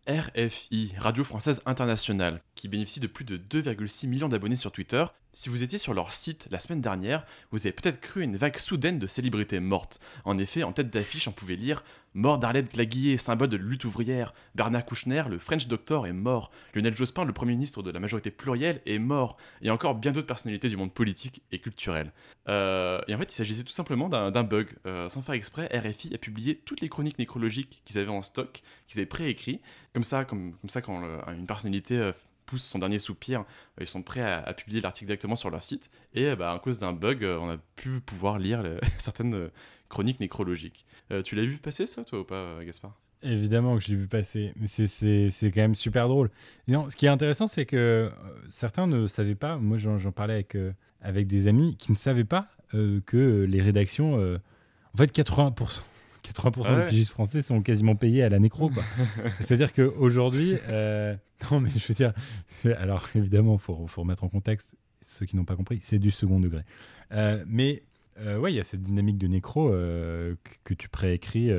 RFI, 0.08 0.94
Radio 0.98 1.24
Française 1.24 1.60
Internationale, 1.66 2.40
qui 2.60 2.68
bénéficie 2.68 3.00
de 3.00 3.06
plus 3.06 3.24
de 3.24 3.38
2,6 3.38 4.06
millions 4.06 4.28
d'abonnés 4.28 4.54
sur 4.54 4.70
Twitter. 4.70 5.06
Si 5.32 5.48
vous 5.48 5.62
étiez 5.62 5.78
sur 5.78 5.94
leur 5.94 6.12
site 6.12 6.46
la 6.50 6.58
semaine 6.58 6.82
dernière, 6.82 7.24
vous 7.52 7.60
avez 7.60 7.72
peut-être 7.72 8.00
cru 8.00 8.22
une 8.22 8.36
vague 8.36 8.58
soudaine 8.58 8.98
de 8.98 9.06
célébrités 9.06 9.60
mortes. 9.60 9.98
En 10.26 10.36
effet, 10.36 10.62
en 10.62 10.72
tête 10.72 10.90
d'affiche, 10.90 11.26
on 11.26 11.32
pouvait 11.32 11.56
lire 11.56 11.82
Mort 12.12 12.38
d'Arlette 12.38 12.74
Glaguillet, 12.74 13.16
symbole 13.16 13.48
de 13.48 13.56
lutte 13.56 13.84
ouvrière. 13.84 14.34
Bernard 14.56 14.84
Kouchner, 14.84 15.22
le 15.30 15.38
French 15.38 15.68
Doctor, 15.68 16.06
est 16.06 16.12
mort. 16.12 16.50
Lionel 16.74 16.94
Jospin, 16.94 17.24
le 17.24 17.32
Premier 17.32 17.52
ministre 17.52 17.82
de 17.82 17.90
la 17.90 18.00
majorité 18.00 18.30
plurielle, 18.30 18.82
est 18.84 18.98
mort. 18.98 19.38
Et 19.62 19.70
encore 19.70 19.94
bien 19.94 20.12
d'autres 20.12 20.26
personnalités 20.26 20.68
du 20.68 20.76
monde 20.76 20.92
politique 20.92 21.42
et 21.52 21.60
culturel. 21.60 22.12
Euh, 22.48 23.00
et 23.06 23.14
en 23.14 23.18
fait, 23.18 23.32
il 23.32 23.36
s'agissait 23.36 23.64
tout 23.64 23.72
simplement 23.72 24.08
d'un 24.10 24.42
bug. 24.42 24.68
Euh, 24.86 25.08
sans 25.08 25.22
faire 25.22 25.36
exprès, 25.36 25.70
RFI 25.72 26.12
a 26.14 26.18
publié 26.18 26.56
toutes 26.56 26.82
les 26.82 26.90
chroniques 26.90 27.18
nécrologiques 27.18 27.80
qu'ils 27.86 27.98
avaient 27.98 28.08
en 28.08 28.22
stock, 28.22 28.62
qu'ils 28.86 28.98
avaient 28.98 29.06
préécrits. 29.06 29.60
Comme 29.94 30.04
ça, 30.04 30.24
comme, 30.24 30.54
ça 30.68 30.82
quand 30.82 31.00
une 31.28 31.46
personnalité 31.46 31.96
euh, 31.96 32.12
son 32.58 32.78
dernier 32.78 32.98
soupir, 32.98 33.40
euh, 33.40 33.82
ils 33.82 33.86
sont 33.86 34.02
prêts 34.02 34.22
à, 34.22 34.52
publier 34.54 34.80
l'article 34.80 35.06
directement 35.06 35.36
sur 35.36 35.50
leur 35.50 35.62
site. 35.62 35.90
Et 36.14 36.26
euh, 36.26 36.36
bah, 36.36 36.52
à 36.52 36.58
cause 36.58 36.78
d'un 36.78 36.92
bug, 36.92 37.24
euh, 37.24 37.38
on 37.40 37.50
a 37.50 37.58
pu 37.76 38.00
pouvoir 38.00 38.38
lire 38.38 38.64
certaines 38.98 39.50
chroniques 39.88 40.20
nécrologiques. 40.20 40.86
Tu 41.24 41.34
l'as 41.34 41.42
vu 41.42 41.56
passer 41.56 41.86
ça, 41.86 42.04
toi, 42.04 42.20
ou 42.20 42.24
pas, 42.24 42.64
Gaspard? 42.64 42.94
Évidemment 43.22 43.76
que 43.76 43.82
je 43.82 43.88
l'ai 43.88 43.96
vu 43.96 44.06
passer, 44.06 44.52
mais 44.56 44.66
c'est- 44.66 45.50
quand 45.50 45.60
même 45.60 45.74
super 45.74 46.08
drôle. 46.08 46.30
Non, 46.68 46.88
ce 46.88 46.96
qui 46.96 47.06
est 47.06 47.10
intéressant, 47.10 47.48
c'est 47.48 47.66
que 47.66 48.10
certains 48.48 48.86
ne 48.86 49.06
savaient 49.08 49.34
pas, 49.34 49.56
moi 49.56 49.76
j'en 49.76 50.12
parlais 50.12 50.34
avec, 50.34 50.56
avec 51.02 51.26
des 51.26 51.48
amis 51.48 51.76
qui 51.76 51.90
ne 51.90 51.96
savaient 51.96 52.24
pas 52.24 52.46
que 52.70 53.46
les 53.48 53.60
rédactions, 53.60 54.14
en 54.14 54.96
fait 54.96 55.12
80%, 55.12 55.82
80% 56.22 56.62
Ah 56.66 56.74
ouais. 56.76 56.84
des 56.84 56.88
pigistes 56.90 57.10
français 57.12 57.42
sont 57.42 57.62
quasiment 57.62 57.96
payés 57.96 58.22
à 58.22 58.28
la 58.28 58.38
nécro. 58.38 58.70
C'est-à-dire 59.40 59.72
qu'aujourd'hui, 59.72 60.56
euh, 60.68 61.14
non 61.50 61.60
mais 61.60 61.70
je 61.76 61.86
veux 61.88 61.94
dire, 61.94 62.12
alors 62.78 63.08
évidemment, 63.14 63.54
il 63.54 63.60
faut, 63.60 63.86
faut 63.86 64.02
remettre 64.02 64.24
en 64.24 64.28
contexte, 64.28 64.70
ceux 65.02 65.26
qui 65.26 65.36
n'ont 65.36 65.44
pas 65.44 65.56
compris, 65.56 65.78
c'est 65.82 65.98
du 65.98 66.10
second 66.10 66.40
degré. 66.40 66.62
Euh, 67.12 67.42
mais 67.46 67.82
euh, 68.20 68.38
ouais, 68.38 68.52
il 68.52 68.56
y 68.56 68.60
a 68.60 68.64
cette 68.64 68.82
dynamique 68.82 69.18
de 69.18 69.26
nécro 69.26 69.70
euh, 69.72 70.34
que, 70.64 70.74
tu 70.74 70.88
préécris 70.88 71.50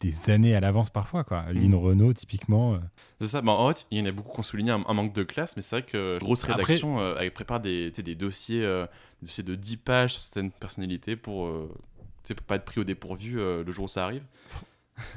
des 0.00 0.30
années 0.30 0.54
à 0.56 0.60
l'avance 0.60 0.88
parfois. 0.90 1.24
Quoi. 1.24 1.44
Lynn 1.52 1.74
Renault, 1.74 2.12
typiquement. 2.14 2.74
euh, 2.74 2.78
C'est 3.20 3.26
ça, 3.28 3.42
bah, 3.42 3.52
en 3.52 3.68
fait, 3.68 3.86
il 3.90 3.98
y 3.98 4.02
en 4.02 4.06
a 4.06 4.12
beaucoup 4.12 4.32
qui 4.32 4.40
ont 4.40 4.42
souligné 4.42 4.70
un, 4.72 4.82
un 4.88 4.94
manque 4.94 5.12
de 5.14 5.22
classe, 5.22 5.56
mais 5.56 5.62
c'est 5.62 5.76
vrai 5.76 5.82
que 5.86 6.18
grosse 6.18 6.42
Après- 6.44 6.54
rédaction 6.62 6.98
euh, 7.00 7.16
elle 7.20 7.30
prépare 7.32 7.60
des, 7.60 7.90
des 7.90 8.14
dossiers, 8.14 8.64
euh, 8.64 8.86
des 9.20 9.26
dossiers 9.28 9.44
de 9.44 9.54
10 9.54 9.76
pages 9.76 10.12
sur 10.14 10.20
certaines 10.22 10.50
personnalités 10.52 11.16
pour, 11.16 11.48
sais, 12.24 12.34
pour 12.34 12.46
pas 12.46 12.56
être 12.56 12.64
pris 12.64 12.80
au 12.80 12.84
dépourvu 12.84 13.40
euh, 13.40 13.64
le 13.64 13.72
jour 13.72 13.84
où 13.86 13.88
ça 13.88 14.04
arrive. 14.04 14.22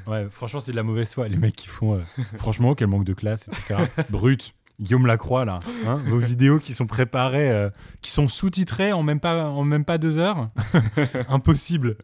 Ouais, 0.08 0.28
franchement, 0.32 0.62
c'est 0.62 0.72
de 0.72 0.78
la 0.78 0.84
mauvaise 0.84 1.14
foi. 1.14 1.28
Les 1.28 1.36
mecs 1.38 1.58
qui 1.58 1.68
font. 1.68 1.96
euh, 1.96 2.02
franchement, 2.38 2.74
quel 2.74 2.88
manque 2.88 3.04
de 3.04 3.14
classe, 3.14 3.50
etc. 3.50 3.84
Brut. 4.10 4.54
Guillaume 4.80 5.06
Lacroix, 5.06 5.44
là. 5.46 5.60
hein, 5.86 5.96
vos 6.08 6.18
vidéos 6.18 6.58
qui 6.58 6.74
sont 6.74 6.88
préparées, 6.88 7.52
euh, 7.52 7.70
qui 8.02 8.10
sont 8.12 8.28
sous-titrées 8.30 8.92
en 8.94 9.04
même 9.04 9.20
pas, 9.20 9.50
en 9.50 9.64
même 9.66 9.84
pas 9.86 9.98
deux 9.98 10.18
heures. 10.18 10.50
Impossible. 11.30 11.98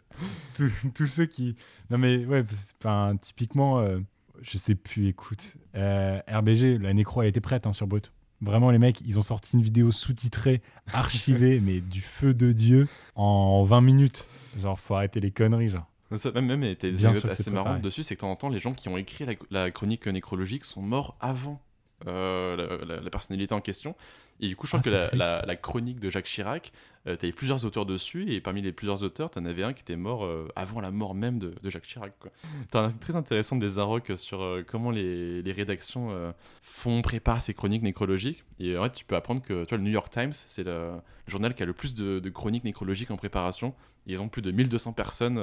Tous, 0.93 1.05
ceux 1.07 1.25
qui. 1.25 1.55
Non, 1.89 1.97
mais 1.97 2.25
ouais, 2.25 2.43
enfin, 2.79 3.15
typiquement, 3.19 3.79
euh, 3.79 3.99
je 4.41 4.57
sais 4.57 4.75
plus, 4.75 5.07
écoute. 5.07 5.55
euh, 5.75 6.19
RBG, 6.27 6.77
la 6.79 6.93
nécro, 6.93 7.21
elle 7.21 7.29
était 7.29 7.39
prête 7.41 7.65
hein, 7.65 7.73
sur 7.73 7.87
Brut. 7.87 8.11
Vraiment, 8.41 8.71
les 8.71 8.77
mecs, 8.77 9.01
ils 9.01 9.17
ont 9.19 9.23
sorti 9.23 9.55
une 9.57 9.63
vidéo 9.63 9.91
sous-titrée, 9.91 10.61
archivée, 10.93 11.59
mais 11.61 11.81
du 11.81 12.01
feu 12.01 12.33
de 12.33 12.51
Dieu, 12.51 12.87
en 13.15 13.63
20 13.63 13.81
minutes. 13.81 14.27
Genre, 14.57 14.79
faut 14.79 14.95
arrêter 14.95 15.19
les 15.19 15.31
conneries, 15.31 15.69
genre. 15.69 15.85
Ça 16.15 16.31
même, 16.31 16.47
même 16.47 16.63
était 16.63 16.91
des 16.91 16.97
anecdotes 17.09 17.25
assez 17.31 17.43
marrantes 17.51 17.81
dessus, 17.83 18.03
c'est 18.03 18.15
que 18.15 18.19
de 18.19 18.21
temps 18.21 18.31
en 18.31 18.35
temps, 18.35 18.49
les 18.49 18.59
gens 18.59 18.73
qui 18.73 18.89
ont 18.89 18.97
écrit 18.97 19.25
la, 19.25 19.33
la 19.51 19.69
chronique 19.71 20.07
nécrologique 20.07 20.65
sont 20.65 20.81
morts 20.81 21.15
avant 21.19 21.61
euh, 22.07 22.55
la, 22.55 22.85
la- 22.95 23.01
la 23.01 23.09
personnalité 23.11 23.53
en 23.53 23.61
question. 23.61 23.95
Et 24.41 24.47
du 24.47 24.55
coup, 24.55 24.67
je 24.67 24.71
crois 24.71 24.79
Ah, 24.81 24.83
que 24.83 24.89
la, 24.89 25.07
triste. 25.07 25.15
la- 25.19 25.45
la 25.45 25.55
chronique 25.55 25.99
de 25.99 26.09
Jacques 26.09 26.25
Chirac, 26.25 26.71
euh, 27.07 27.15
t'avais 27.17 27.33
plusieurs 27.33 27.65
auteurs 27.65 27.85
dessus, 27.85 28.33
et 28.33 28.39
parmi 28.39 28.61
les 28.61 28.71
plusieurs 28.71 29.03
auteurs, 29.03 29.29
t'en 29.29 29.43
avais 29.43 29.63
un 29.63 29.73
qui 29.73 29.81
était 29.81 29.97
mort 29.97 30.23
euh, 30.23 30.47
avant 30.55 30.79
la 30.79 30.91
mort 30.91 31.13
même 31.13 31.39
de, 31.39 31.53
de 31.61 31.69
Jacques 31.69 31.83
Chirac. 31.87 32.13
quoi. 32.19 32.31
T'as 32.71 32.83
un 32.85 32.91
très 32.91 33.15
intéressant 33.17 33.57
des 33.57 33.79
Arocs 33.79 34.11
sur 34.15 34.41
euh, 34.41 34.63
comment 34.65 34.91
les, 34.91 35.41
les 35.41 35.51
rédactions 35.51 36.11
euh, 36.11 36.31
font, 36.61 37.01
préparent 37.01 37.41
ces 37.41 37.53
chroniques 37.53 37.81
nécrologiques. 37.83 38.43
Et 38.59 38.77
en 38.77 38.83
fait, 38.83 38.91
tu 38.93 39.03
peux 39.05 39.15
apprendre 39.17 39.41
que 39.41 39.63
tu 39.65 39.69
vois, 39.69 39.77
le 39.77 39.83
New 39.83 39.91
York 39.91 40.09
Times, 40.09 40.31
c'est 40.33 40.63
le, 40.63 40.91
le 40.93 41.31
journal 41.31 41.53
qui 41.53 41.63
a 41.63 41.65
le 41.65 41.73
plus 41.73 41.93
de, 41.93 42.19
de 42.19 42.29
chroniques 42.29 42.63
nécrologiques 42.63 43.11
en 43.11 43.17
préparation. 43.17 43.73
Ils 44.07 44.19
ont 44.21 44.29
plus 44.29 44.41
de 44.41 44.51
1200 44.51 44.93
personnes, 44.93 45.37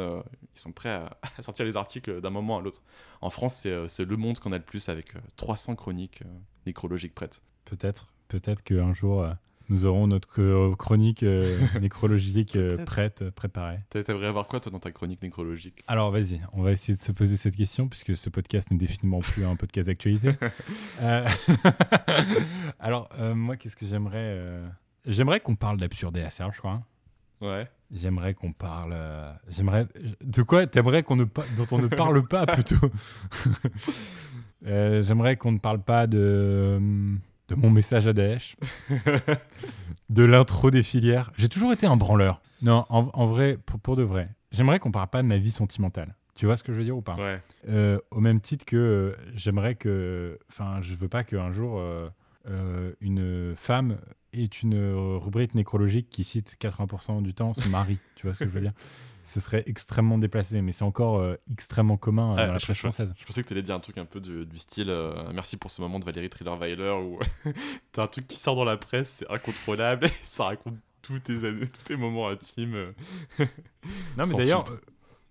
ils 0.55 0.59
sont 0.61 0.73
prêts 0.73 0.89
à, 0.89 1.19
à 1.39 1.43
sortir 1.43 1.67
les 1.67 1.77
articles 1.77 2.21
d'un 2.23 2.31
moment 2.31 2.57
à 2.59 2.63
l'autre. 2.63 2.81
En 3.21 3.29
France, 3.31 3.57
c'est 3.57 3.87
c'est 3.89 4.05
Le 4.07 4.17
Monde 4.17 4.39
qu'on 4.39 4.53
a 4.53 4.59
le 4.59 4.65
plus 4.65 4.89
avec 4.89 5.15
euh, 5.15 5.21
300 5.37 5.77
chroniques 5.77 6.23
nécrologiques 6.65 7.15
prêtes. 7.15 7.43
Peut-être, 7.67 8.07
peut-être 8.29 8.62
qu'un 8.62 8.93
jour, 8.95 9.23
euh, 9.23 9.33
nous 9.69 9.85
aurons 9.85 10.07
notre 10.07 10.75
chronique 10.75 11.23
euh, 11.25 11.59
nécrologique 11.81 12.55
euh, 12.57 12.85
prête, 12.85 13.29
préparée. 13.31 13.81
T'a- 13.91 14.03
T'aimerais 14.05 14.27
avoir 14.29 14.47
quoi, 14.47 14.61
toi, 14.61 14.71
dans 14.71 14.79
ta 14.79 14.91
chronique 14.93 15.23
nécrologique? 15.23 15.83
Alors 15.89 16.11
vas-y, 16.12 16.41
on 16.53 16.62
va 16.62 16.73
essayer 16.73 16.95
de 16.97 17.01
se 17.03 17.11
poser 17.12 17.37
cette 17.37 17.57
question 17.57 17.89
puisque 17.89 18.17
ce 18.17 18.31
podcast 18.31 18.71
n'est 18.71 18.77
définitivement 18.79 19.19
plus 19.21 19.45
un 19.45 19.57
podcast 19.57 19.89
d'actualité. 19.89 20.33
Euh, 21.03 21.27
Alors 22.81 23.09
euh, 23.19 23.35
moi, 23.35 23.57
qu'est-ce 23.57 23.77
que 23.77 23.87
j'aimerais 23.87 24.17
euh, 24.19 24.67
J'aimerais 25.07 25.41
qu'on 25.41 25.55
parle 25.57 25.77
d'absurde 25.79 26.17
et 26.17 26.23
acerbe, 26.23 26.53
je 26.55 26.59
crois. 26.59 26.83
Ouais. 27.41 27.69
J'aimerais 27.93 28.35
qu'on 28.35 28.53
parle. 28.53 28.93
euh, 28.95 29.31
J'aimerais. 29.49 29.87
De 30.25 30.43
quoi 30.43 30.67
T'aimerais 30.67 31.03
qu'on 31.03 31.17
ne 31.17 31.25
pa- 31.25 31.45
dont 31.57 31.67
on 31.71 31.79
ne 31.79 31.87
parle 31.87 32.27
pas 32.27 32.47
plutôt? 32.47 32.91
Euh, 34.67 35.03
J'aimerais 35.03 35.37
qu'on 35.37 35.53
ne 35.53 35.59
parle 35.59 35.83
pas 35.83 36.07
de 36.07 36.79
de 37.49 37.55
mon 37.55 37.71
message 37.71 38.07
à 38.07 38.13
Daesh, 38.13 38.57
de 40.11 40.23
l'intro 40.25 40.71
des 40.71 40.83
filières. 40.83 41.31
J'ai 41.37 41.49
toujours 41.49 41.73
été 41.73 41.87
un 41.87 41.97
branleur. 41.97 42.41
Non, 42.63 42.87
en, 42.89 43.11
en 43.13 43.27
vrai, 43.27 43.59
pour, 43.67 43.79
pour 43.81 43.97
de 43.97 44.03
vrai. 44.03 44.29
J'aimerais 44.53 44.79
qu'on 44.79 44.91
parle 44.93 45.09
pas 45.09 45.23
de 45.23 45.29
ma 45.29 45.39
vie 45.39 45.51
sentimentale. 45.51 46.15
Tu 46.35 46.47
vois 46.47 46.57
ce 46.57 46.63
que 46.63 46.73
je 46.73 46.79
veux 46.79 46.85
dire 46.85 46.97
ou 46.97 47.03
pas? 47.03 47.17
Ouais. 47.17 47.41
Euh, 47.69 47.99
Au 48.11 48.21
même 48.21 48.41
titre 48.41 48.65
que 48.65 48.77
euh, 48.77 49.13
j'aimerais 49.35 49.75
que. 49.75 50.39
Enfin, 50.51 50.81
je 50.83 50.95
veux 50.95 51.09
pas 51.09 51.25
qu'un 51.25 51.51
jour 51.53 51.79
euh, 51.79 52.93
une 53.01 53.55
femme 53.57 53.99
ait 54.33 54.45
une 54.45 54.95
rubrique 55.17 55.55
nécrologique 55.55 56.09
qui 56.11 56.25
cite 56.25 56.57
80% 56.61 57.23
du 57.23 57.33
temps 57.33 57.55
son 57.55 57.69
mari. 57.71 57.99
tu 58.17 58.27
vois 58.27 58.35
ce 58.35 58.41
que 58.41 58.45
je 58.47 58.51
veux 58.51 58.61
dire? 58.61 58.73
Ce 59.29 59.41
serait 59.41 59.65
extrêmement 59.67 60.19
déplacé, 60.19 60.62
mais 60.62 60.71
c'est 60.73 60.85
encore 60.85 61.19
euh, 61.19 61.35
extrêmement 61.53 61.97
commun 61.97 62.33
euh, 62.33 62.37
Ah, 62.39 62.47
dans 62.47 62.53
la 62.55 62.59
presse 62.61 62.79
française. 62.79 63.12
Je 63.19 63.25
pensais 63.27 63.43
que 63.43 63.49
t'allais 63.49 63.62
dire 63.62 63.75
un 63.75 63.81
truc 63.81 63.99
un 63.99 64.05
peu 64.05 64.21
du, 64.21 64.47
du 64.47 64.57
style 64.59 64.89
euh, 64.89 65.31
merci 65.35 65.57
pour 65.57 65.71
ce 65.73 65.81
moment 65.83 65.99
de 65.99 66.05
Valérie 66.05 66.31
Trierweiler 66.31 66.93
où 67.03 67.19
t'as 67.93 68.05
un 68.05 68.07
truc 68.07 68.27
qui 68.29 68.37
sort 68.37 68.55
dans 68.55 68.65
la 68.65 68.77
presse, 68.77 69.11
c'est 69.19 69.31
incontrôlable, 69.31 70.07
ça 70.25 70.45
raconte 70.45 70.77
tous 71.03 71.19
tes, 71.19 71.45
années- 71.45 71.67
tous 71.67 71.83
tes 71.85 71.97
moments 71.97 72.29
intimes. 72.29 72.93
Non, 73.39 73.47
mais 74.17 74.35
d'ailleurs, 74.37 74.65
euh, 74.71 74.77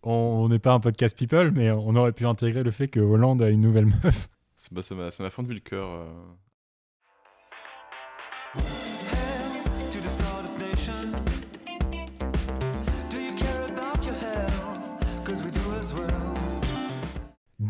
on 0.04 0.50
n'est 0.50 0.60
pas 0.60 0.74
un 0.74 0.80
podcast 0.80 1.18
people, 1.18 1.52
mais 1.52 1.72
on 1.72 1.96
aurait 1.96 2.12
pu 2.12 2.26
intégrer 2.26 2.64
le 2.64 2.72
fait 2.72 2.88
que 2.90 3.00
Hollande 3.00 3.42
a 3.42 3.50
une 3.50 3.62
nouvelle 3.64 3.88
meuf. 4.04 4.30
Bah, 4.72 4.82
ça 4.82 4.96
m'a 4.96 5.30
fendu 5.32 5.54
le 5.54 5.60
cœur. 5.62 6.06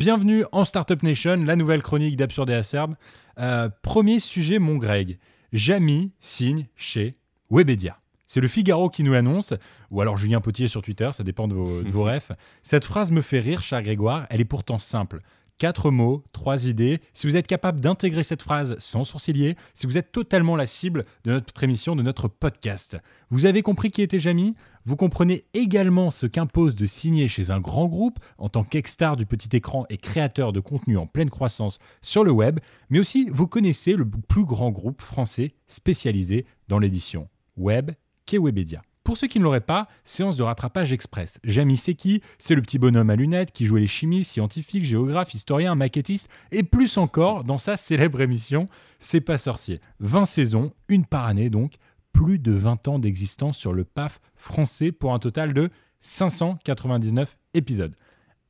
Bienvenue 0.06 0.44
en 0.52 0.64
Startup 0.64 1.02
Nation, 1.02 1.34
la 1.44 1.56
nouvelle 1.56 1.82
chronique 1.82 2.14
d'Absurde 2.14 2.50
et 2.50 2.54
Acerbe. 2.54 2.94
Euh, 3.40 3.68
premier 3.82 4.20
sujet, 4.20 4.60
mon 4.60 4.76
Greg. 4.76 5.18
Jamy 5.52 6.12
signe 6.20 6.68
chez 6.76 7.16
Webedia. 7.50 7.98
C'est 8.28 8.40
le 8.40 8.46
Figaro 8.46 8.88
qui 8.88 9.02
nous 9.02 9.14
l'annonce, 9.14 9.52
ou 9.90 10.00
alors 10.00 10.16
Julien 10.16 10.40
Potier 10.40 10.68
sur 10.68 10.80
Twitter, 10.80 11.10
ça 11.12 11.24
dépend 11.24 11.48
de 11.48 11.54
vos, 11.54 11.82
de 11.82 11.90
vos 11.90 12.04
refs. 12.08 12.30
Cette 12.62 12.84
phrase 12.84 13.10
me 13.10 13.20
fait 13.20 13.40
rire, 13.40 13.64
cher 13.64 13.82
Grégoire, 13.82 14.28
elle 14.30 14.40
est 14.40 14.44
pourtant 14.44 14.78
simple. 14.78 15.22
Quatre 15.58 15.90
mots, 15.90 16.22
trois 16.32 16.66
idées. 16.66 17.00
Si 17.14 17.26
vous 17.26 17.34
êtes 17.34 17.46
capable 17.46 17.80
d'intégrer 17.80 18.24
cette 18.24 18.42
phrase 18.42 18.76
sans 18.78 19.04
sourciller, 19.04 19.56
si 19.72 19.86
vous 19.86 19.96
êtes 19.96 20.12
totalement 20.12 20.54
la 20.54 20.66
cible 20.66 21.06
de 21.24 21.32
notre 21.32 21.64
émission, 21.64 21.96
de 21.96 22.02
notre 22.02 22.28
podcast. 22.28 22.98
Vous 23.30 23.46
avez 23.46 23.62
compris 23.62 23.90
qui 23.90 24.02
était 24.02 24.18
Jamy 24.18 24.54
Vous 24.84 24.96
comprenez 24.96 25.46
également 25.54 26.10
ce 26.10 26.26
qu'impose 26.26 26.74
de 26.74 26.84
signer 26.84 27.26
chez 27.26 27.50
un 27.50 27.58
grand 27.58 27.86
groupe 27.86 28.18
en 28.36 28.50
tant 28.50 28.64
qu'ex-star 28.64 29.16
du 29.16 29.24
petit 29.24 29.56
écran 29.56 29.86
et 29.88 29.96
créateur 29.96 30.52
de 30.52 30.60
contenu 30.60 30.98
en 30.98 31.06
pleine 31.06 31.30
croissance 31.30 31.78
sur 32.02 32.22
le 32.22 32.32
web, 32.32 32.60
mais 32.90 32.98
aussi 32.98 33.30
vous 33.32 33.46
connaissez 33.46 33.94
le 33.94 34.06
plus 34.06 34.44
grand 34.44 34.70
groupe 34.70 35.00
français 35.00 35.52
spécialisé 35.68 36.44
dans 36.68 36.78
l'édition 36.78 37.30
web 37.56 37.92
qu'est 38.26 38.38
Webedia. 38.38 38.82
Pour 39.06 39.16
ceux 39.16 39.28
qui 39.28 39.38
ne 39.38 39.44
l'auraient 39.44 39.60
pas, 39.60 39.86
séance 40.02 40.36
de 40.36 40.42
rattrapage 40.42 40.92
express. 40.92 41.38
Jamy 41.44 41.76
c'est 41.76 41.94
qui 41.94 42.22
C'est 42.40 42.56
le 42.56 42.60
petit 42.60 42.76
bonhomme 42.76 43.08
à 43.08 43.14
lunettes 43.14 43.52
qui 43.52 43.64
jouait 43.64 43.78
les 43.78 43.86
chimistes, 43.86 44.32
scientifiques, 44.32 44.82
géographes, 44.82 45.32
historiens, 45.32 45.76
maquettistes 45.76 46.28
et 46.50 46.64
plus 46.64 46.98
encore 46.98 47.44
dans 47.44 47.56
sa 47.56 47.76
célèbre 47.76 48.20
émission 48.20 48.68
C'est 48.98 49.20
pas 49.20 49.38
sorcier. 49.38 49.80
20 50.00 50.24
saisons, 50.24 50.72
une 50.88 51.04
par 51.04 51.26
année 51.26 51.50
donc, 51.50 51.74
plus 52.12 52.40
de 52.40 52.50
20 52.50 52.88
ans 52.88 52.98
d'existence 52.98 53.56
sur 53.56 53.72
le 53.72 53.84
PAF 53.84 54.18
français 54.34 54.90
pour 54.90 55.14
un 55.14 55.20
total 55.20 55.54
de 55.54 55.70
599 56.00 57.38
épisodes. 57.54 57.94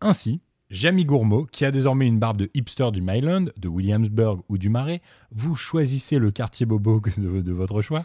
Ainsi, 0.01 0.41
Jamie 0.71 1.05
Gourmaud, 1.05 1.45
qui 1.45 1.67
a 1.67 1.71
désormais 1.71 2.07
une 2.07 2.19
barbe 2.19 2.39
de 2.39 2.51
hipster 2.55 2.91
du 2.93 3.03
Myland, 3.03 3.47
de 3.59 3.69
Williamsburg 3.69 4.43
ou 4.49 4.57
du 4.57 4.71
Marais, 4.71 5.03
vous 5.31 5.55
choisissez 5.55 6.19
le 6.19 6.31
quartier 6.31 6.65
bobo 6.65 7.03
de 7.19 7.53
votre 7.53 7.83
choix. 7.83 8.05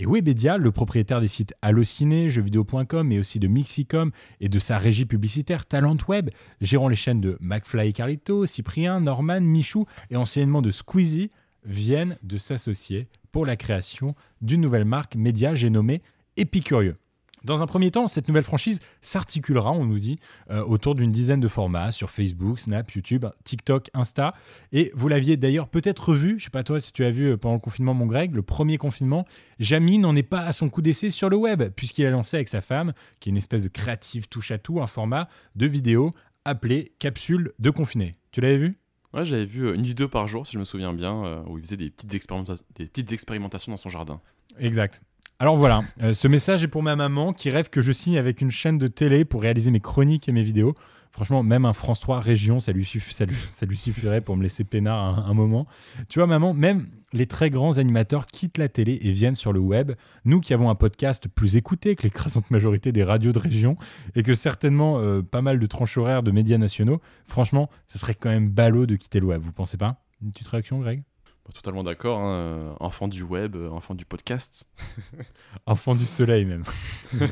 Et 0.00 0.06
Webedia, 0.06 0.58
le 0.58 0.70
propriétaire 0.70 1.20
des 1.20 1.26
sites 1.26 1.54
Allociné, 1.60 2.30
jeuxvideo.com, 2.30 3.08
mais 3.08 3.18
aussi 3.18 3.40
de 3.40 3.48
Mixicom 3.48 4.12
et 4.40 4.48
de 4.48 4.58
sa 4.60 4.78
régie 4.78 5.06
publicitaire 5.06 5.66
Talent 5.66 5.96
Web, 6.06 6.30
gérant 6.60 6.86
les 6.86 6.94
chaînes 6.94 7.20
de 7.20 7.36
McFly 7.40 7.88
et 7.88 7.92
Carlito, 7.92 8.46
Cyprien, 8.46 9.00
Norman, 9.00 9.40
Michou 9.40 9.86
et 10.10 10.16
anciennement 10.16 10.62
de 10.62 10.70
Squeezie, 10.70 11.32
viennent 11.64 12.16
de 12.22 12.36
s'associer 12.38 13.08
pour 13.32 13.44
la 13.44 13.56
création 13.56 14.14
d'une 14.40 14.60
nouvelle 14.60 14.84
marque 14.84 15.16
média, 15.16 15.56
j'ai 15.56 15.68
nommé 15.68 16.00
Épicurieux. 16.36 16.96
Dans 17.44 17.62
un 17.62 17.66
premier 17.66 17.90
temps, 17.90 18.08
cette 18.08 18.28
nouvelle 18.28 18.42
franchise 18.44 18.80
s'articulera, 19.00 19.70
on 19.72 19.84
nous 19.84 19.98
dit, 19.98 20.18
euh, 20.50 20.64
autour 20.64 20.94
d'une 20.94 21.12
dizaine 21.12 21.40
de 21.40 21.48
formats 21.48 21.92
sur 21.92 22.10
Facebook, 22.10 22.58
Snap, 22.58 22.90
YouTube, 22.90 23.26
TikTok, 23.44 23.90
Insta. 23.94 24.34
Et 24.72 24.90
vous 24.94 25.08
l'aviez 25.08 25.36
d'ailleurs 25.36 25.68
peut-être 25.68 26.14
vu, 26.14 26.38
je 26.38 26.44
sais 26.44 26.50
pas 26.50 26.64
toi 26.64 26.80
si 26.80 26.92
tu 26.92 27.04
as 27.04 27.10
vu 27.10 27.30
euh, 27.30 27.36
pendant 27.36 27.54
le 27.54 27.60
confinement, 27.60 27.94
mon 27.94 28.06
Greg, 28.06 28.34
le 28.34 28.42
premier 28.42 28.76
confinement, 28.76 29.24
Jamy 29.58 29.98
n'en 29.98 30.14
est 30.16 30.22
pas 30.22 30.40
à 30.40 30.52
son 30.52 30.68
coup 30.68 30.82
d'essai 30.82 31.10
sur 31.10 31.30
le 31.30 31.36
web, 31.36 31.62
puisqu'il 31.74 32.04
a 32.06 32.10
lancé 32.10 32.36
avec 32.36 32.48
sa 32.48 32.60
femme, 32.60 32.92
qui 33.20 33.28
est 33.28 33.32
une 33.32 33.36
espèce 33.36 33.62
de 33.62 33.68
créative 33.68 34.28
touche-à-tout, 34.28 34.80
un 34.80 34.86
format 34.86 35.28
de 35.54 35.66
vidéo 35.66 36.14
appelé 36.44 36.92
Capsule 36.98 37.52
de 37.58 37.70
confiné. 37.70 38.16
Tu 38.32 38.40
l'avais 38.40 38.58
vu? 38.58 38.78
Ouais, 39.14 39.24
j'avais 39.24 39.46
vu 39.46 39.66
euh, 39.66 39.74
une 39.74 39.82
vidéo 39.82 40.08
par 40.08 40.26
jour, 40.28 40.46
si 40.46 40.52
je 40.52 40.58
me 40.58 40.64
souviens 40.64 40.92
bien, 40.92 41.42
où 41.46 41.56
il 41.58 41.64
faisait 41.64 41.76
des 41.76 41.90
petites, 41.90 42.12
expérimenta- 42.14 42.60
des 42.74 42.86
petites 42.86 43.12
expérimentations 43.12 43.72
dans 43.72 43.78
son 43.78 43.88
jardin. 43.88 44.20
Exact. 44.58 45.02
Alors 45.40 45.56
voilà, 45.56 45.84
euh, 46.02 46.14
ce 46.14 46.26
message 46.26 46.64
est 46.64 46.68
pour 46.68 46.82
ma 46.82 46.96
maman 46.96 47.32
qui 47.32 47.50
rêve 47.50 47.70
que 47.70 47.80
je 47.80 47.92
signe 47.92 48.18
avec 48.18 48.40
une 48.40 48.50
chaîne 48.50 48.76
de 48.76 48.88
télé 48.88 49.24
pour 49.24 49.42
réaliser 49.42 49.70
mes 49.70 49.78
chroniques 49.78 50.28
et 50.28 50.32
mes 50.32 50.42
vidéos. 50.42 50.74
Franchement, 51.12 51.44
même 51.44 51.64
un 51.64 51.72
François 51.72 52.18
Région, 52.18 52.58
ça 52.58 52.72
lui, 52.72 52.84
suffirait 52.84 54.20
pour 54.20 54.36
me 54.36 54.42
laisser 54.42 54.64
peinard 54.64 54.98
un, 54.98 55.30
un 55.30 55.34
moment. 55.34 55.68
Tu 56.08 56.18
vois, 56.18 56.26
maman, 56.26 56.54
même 56.54 56.88
les 57.12 57.26
très 57.26 57.50
grands 57.50 57.78
animateurs 57.78 58.26
quittent 58.26 58.58
la 58.58 58.68
télé 58.68 58.98
et 59.00 59.12
viennent 59.12 59.36
sur 59.36 59.52
le 59.52 59.60
web. 59.60 59.92
Nous 60.24 60.40
qui 60.40 60.54
avons 60.54 60.70
un 60.70 60.74
podcast 60.74 61.28
plus 61.28 61.54
écouté 61.54 61.94
que 61.94 62.02
l'écrasante 62.02 62.50
majorité 62.50 62.90
des 62.90 63.04
radios 63.04 63.30
de 63.30 63.38
région 63.38 63.76
et 64.16 64.24
que 64.24 64.34
certainement 64.34 64.98
euh, 64.98 65.22
pas 65.22 65.40
mal 65.40 65.60
de 65.60 65.66
tranches 65.66 65.98
horaires 65.98 66.24
de 66.24 66.32
médias 66.32 66.58
nationaux, 66.58 67.00
franchement, 67.24 67.70
ce 67.86 67.96
serait 67.96 68.14
quand 68.14 68.30
même 68.30 68.48
ballot 68.48 68.86
de 68.86 68.96
quitter 68.96 69.20
le 69.20 69.26
web, 69.26 69.40
vous 69.40 69.52
pensez 69.52 69.76
pas? 69.76 70.02
Une 70.20 70.32
petite 70.32 70.48
réaction, 70.48 70.80
Greg? 70.80 71.04
Totalement 71.54 71.82
d'accord, 71.82 72.20
hein, 72.20 72.34
euh, 72.34 72.74
enfant 72.80 73.08
du 73.08 73.22
web, 73.22 73.56
euh, 73.56 73.70
enfant 73.70 73.94
du 73.94 74.04
podcast. 74.04 74.68
Enfant 75.66 75.94
du 75.94 76.06
soleil 76.06 76.44
même. 76.44 76.64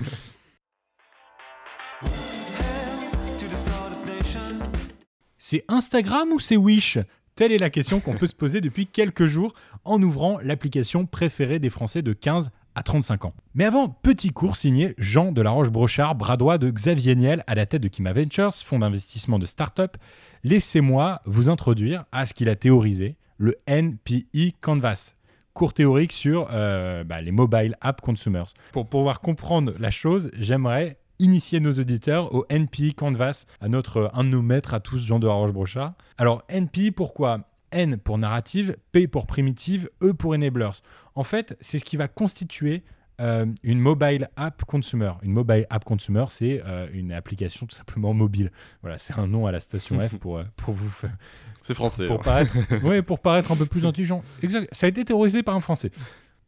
C'est 5.38 5.64
Instagram 5.68 6.32
ou 6.32 6.40
c'est 6.40 6.56
Wish? 6.56 6.98
Telle 7.36 7.52
est 7.52 7.58
la 7.58 7.70
question 7.70 8.00
qu'on 8.00 8.16
peut 8.16 8.26
se 8.26 8.34
poser 8.34 8.60
depuis 8.60 8.88
quelques 8.88 9.26
jours 9.26 9.54
en 9.84 10.02
ouvrant 10.02 10.40
l'application 10.40 11.06
préférée 11.06 11.60
des 11.60 11.70
Français 11.70 12.02
de 12.02 12.12
15 12.12 12.50
à 12.74 12.82
35 12.82 13.26
ans. 13.26 13.34
Mais 13.54 13.64
avant, 13.64 13.88
petit 13.88 14.30
cours 14.30 14.56
signé 14.56 14.94
Jean 14.98 15.30
de 15.30 15.40
la 15.42 15.50
Roche-Brochard, 15.50 16.16
bras 16.16 16.36
droit 16.36 16.58
de 16.58 16.68
Xavier 16.68 17.14
Niel 17.14 17.44
à 17.46 17.54
la 17.54 17.64
tête 17.64 17.82
de 17.82 17.88
Kima 17.88 18.12
Ventures, 18.12 18.52
fonds 18.52 18.80
d'investissement 18.80 19.38
de 19.38 19.46
start-up. 19.46 19.96
Laissez-moi 20.42 21.20
vous 21.26 21.48
introduire 21.48 22.06
à 22.10 22.26
ce 22.26 22.34
qu'il 22.34 22.48
a 22.48 22.56
théorisé, 22.56 23.16
le 23.38 23.56
NPI 23.66 24.54
Canvas 24.60 25.16
cours 25.56 25.72
théorique 25.72 26.12
sur 26.12 26.48
euh, 26.52 27.02
bah, 27.02 27.22
les 27.22 27.32
mobile 27.32 27.76
app 27.80 28.02
consumers. 28.02 28.52
Pour 28.72 28.88
pouvoir 28.88 29.20
comprendre 29.20 29.72
la 29.78 29.90
chose, 29.90 30.30
j'aimerais 30.38 30.98
initier 31.18 31.60
nos 31.60 31.72
auditeurs 31.72 32.34
au 32.34 32.44
NPI 32.50 32.94
Canvas, 32.94 33.46
à 33.62 33.68
notre, 33.68 34.10
un 34.12 34.22
de 34.22 34.28
nos 34.28 34.42
maîtres 34.42 34.74
à 34.74 34.80
tous, 34.80 35.02
Jean 35.02 35.18
de 35.18 35.26
Roche-Brochard. 35.26 35.94
Alors, 36.18 36.42
NPI, 36.50 36.90
pourquoi? 36.90 37.40
N 37.72 37.96
pour 37.96 38.18
narrative, 38.18 38.76
P 38.92 39.08
pour 39.08 39.26
primitive, 39.26 39.88
E 40.02 40.12
pour 40.12 40.34
enablers. 40.34 40.82
En 41.14 41.24
fait, 41.24 41.56
c'est 41.60 41.78
ce 41.78 41.84
qui 41.84 41.96
va 41.96 42.06
constituer 42.06 42.84
euh, 43.20 43.46
une 43.62 43.80
mobile 43.80 44.28
app 44.36 44.64
consumer. 44.64 45.12
Une 45.22 45.32
mobile 45.32 45.66
app 45.70 45.84
consumer, 45.84 46.26
c'est 46.28 46.62
euh, 46.66 46.86
une 46.92 47.12
application 47.12 47.66
tout 47.66 47.74
simplement 47.74 48.12
mobile. 48.12 48.52
Voilà, 48.82 48.98
c'est 48.98 49.18
un 49.18 49.26
nom 49.26 49.46
à 49.46 49.52
la 49.52 49.60
station 49.60 49.98
F 50.00 50.16
pour, 50.16 50.38
euh, 50.38 50.44
pour 50.56 50.74
vous 50.74 50.90
faire. 50.90 51.16
C'est 51.62 51.74
français. 51.74 52.06
Pour 52.06 52.20
hein. 52.20 52.24
paraître, 52.24 52.54
ouais, 52.84 53.02
pour 53.02 53.20
paraître 53.20 53.52
un 53.52 53.56
peu 53.56 53.66
plus 53.66 53.86
intelligent. 53.86 54.22
Exact. 54.42 54.68
Ça 54.72 54.86
a 54.86 54.88
été 54.88 55.04
théorisé 55.04 55.42
par 55.42 55.54
un 55.54 55.60
français. 55.60 55.90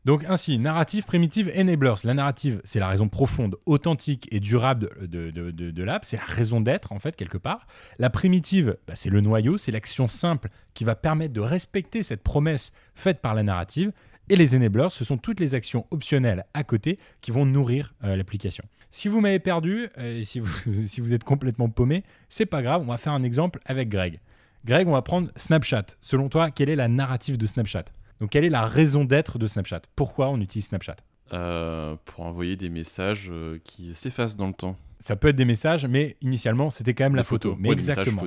Donc 0.05 0.25
ainsi, 0.29 0.59
narrative, 0.59 1.05
primitive, 1.05 1.53
enablers. 1.57 1.97
La 2.05 2.15
narrative, 2.15 2.61
c'est 2.65 2.79
la 2.79 2.89
raison 2.89 3.09
profonde, 3.09 3.57
authentique 3.67 4.29
et 4.31 4.41
durable 4.41 4.91
de, 5.01 5.31
de, 5.31 5.51
de, 5.51 5.71
de 5.71 5.83
l'app. 5.83 6.05
C'est 6.05 6.17
la 6.17 6.25
raison 6.25 6.61
d'être, 6.61 6.93
en 6.93 6.99
fait, 6.99 7.17
quelque 7.17 7.37
part. 7.37 7.67
La 7.99 8.09
primitive, 8.09 8.77
bah, 8.87 8.95
c'est 8.95 9.11
le 9.11 9.21
noyau, 9.21 9.59
c'est 9.59 9.73
l'action 9.73 10.07
simple 10.07 10.49
qui 10.75 10.85
va 10.85 10.95
permettre 10.95 11.35
de 11.35 11.41
respecter 11.41 12.03
cette 12.03 12.23
promesse 12.23 12.73
faite 12.95 13.21
par 13.21 13.35
la 13.35 13.43
narrative. 13.43 13.93
Et 14.31 14.37
les 14.37 14.55
enablers, 14.55 14.91
ce 14.91 15.05
sont 15.05 15.17
toutes 15.17 15.41
les 15.41 15.55
actions 15.55 15.87
optionnelles 15.91 16.45
à 16.55 16.65
côté 16.65 16.99
qui 17.21 17.31
vont 17.31 17.47
nourrir 17.47 17.95
euh, 18.05 18.17
l'application. 18.17 18.65
Si 18.91 19.09
vous 19.09 19.21
m'avez 19.21 19.39
perdu, 19.39 19.89
euh, 19.99 20.19
et 20.19 20.25
si, 20.25 20.41
vous, 20.41 20.51
si 20.83 21.01
vous 21.01 21.13
êtes 21.15 21.25
complètement 21.25 21.69
paumé, 21.69 22.05
c'est 22.29 22.47
pas 22.47 22.63
grave, 22.63 22.83
on 22.83 22.87
va 22.91 22.97
faire 22.99 23.13
un 23.13 23.23
exemple 23.23 23.61
avec 23.65 23.89
Greg. 23.89 24.21
Greg, 24.65 24.87
on 24.89 24.93
va 24.93 25.03
prendre 25.03 25.31
Snapchat. 25.37 25.85
Selon 26.01 26.29
toi, 26.29 26.51
quelle 26.51 26.69
est 26.69 26.77
la 26.77 26.89
narrative 26.89 27.39
de 27.39 27.47
Snapchat? 27.47 27.85
Donc, 28.21 28.31
quelle 28.31 28.45
est 28.45 28.51
la 28.51 28.63
raison 28.67 29.05
d'être 29.05 29.39
de 29.39 29.47
Snapchat? 29.47 29.83
Pourquoi 29.95 30.29
on 30.31 30.41
utilise 30.41 30.67
Snapchat? 30.67 30.97
Euh, 31.33 31.95
pour 32.07 32.25
envoyer 32.25 32.57
des 32.57 32.69
messages 32.71 33.31
qui 33.63 33.95
s'effacent 33.95 34.37
dans 34.37 34.47
le 34.49 34.55
temps. 34.55 34.77
Ça 34.99 35.15
peut 35.15 35.29
être 35.29 35.37
des 35.37 35.45
messages, 35.45 35.87
mais 35.87 36.17
initialement, 36.23 36.71
c'était 36.71 36.95
quand 36.95 37.05
même 37.05 37.15
la 37.15 37.23
photo. 37.23 37.55
Mais 37.59 37.69
Ouais, 37.69 37.75
des 37.77 37.83
messages 37.83 37.99
exactement. 37.99 38.23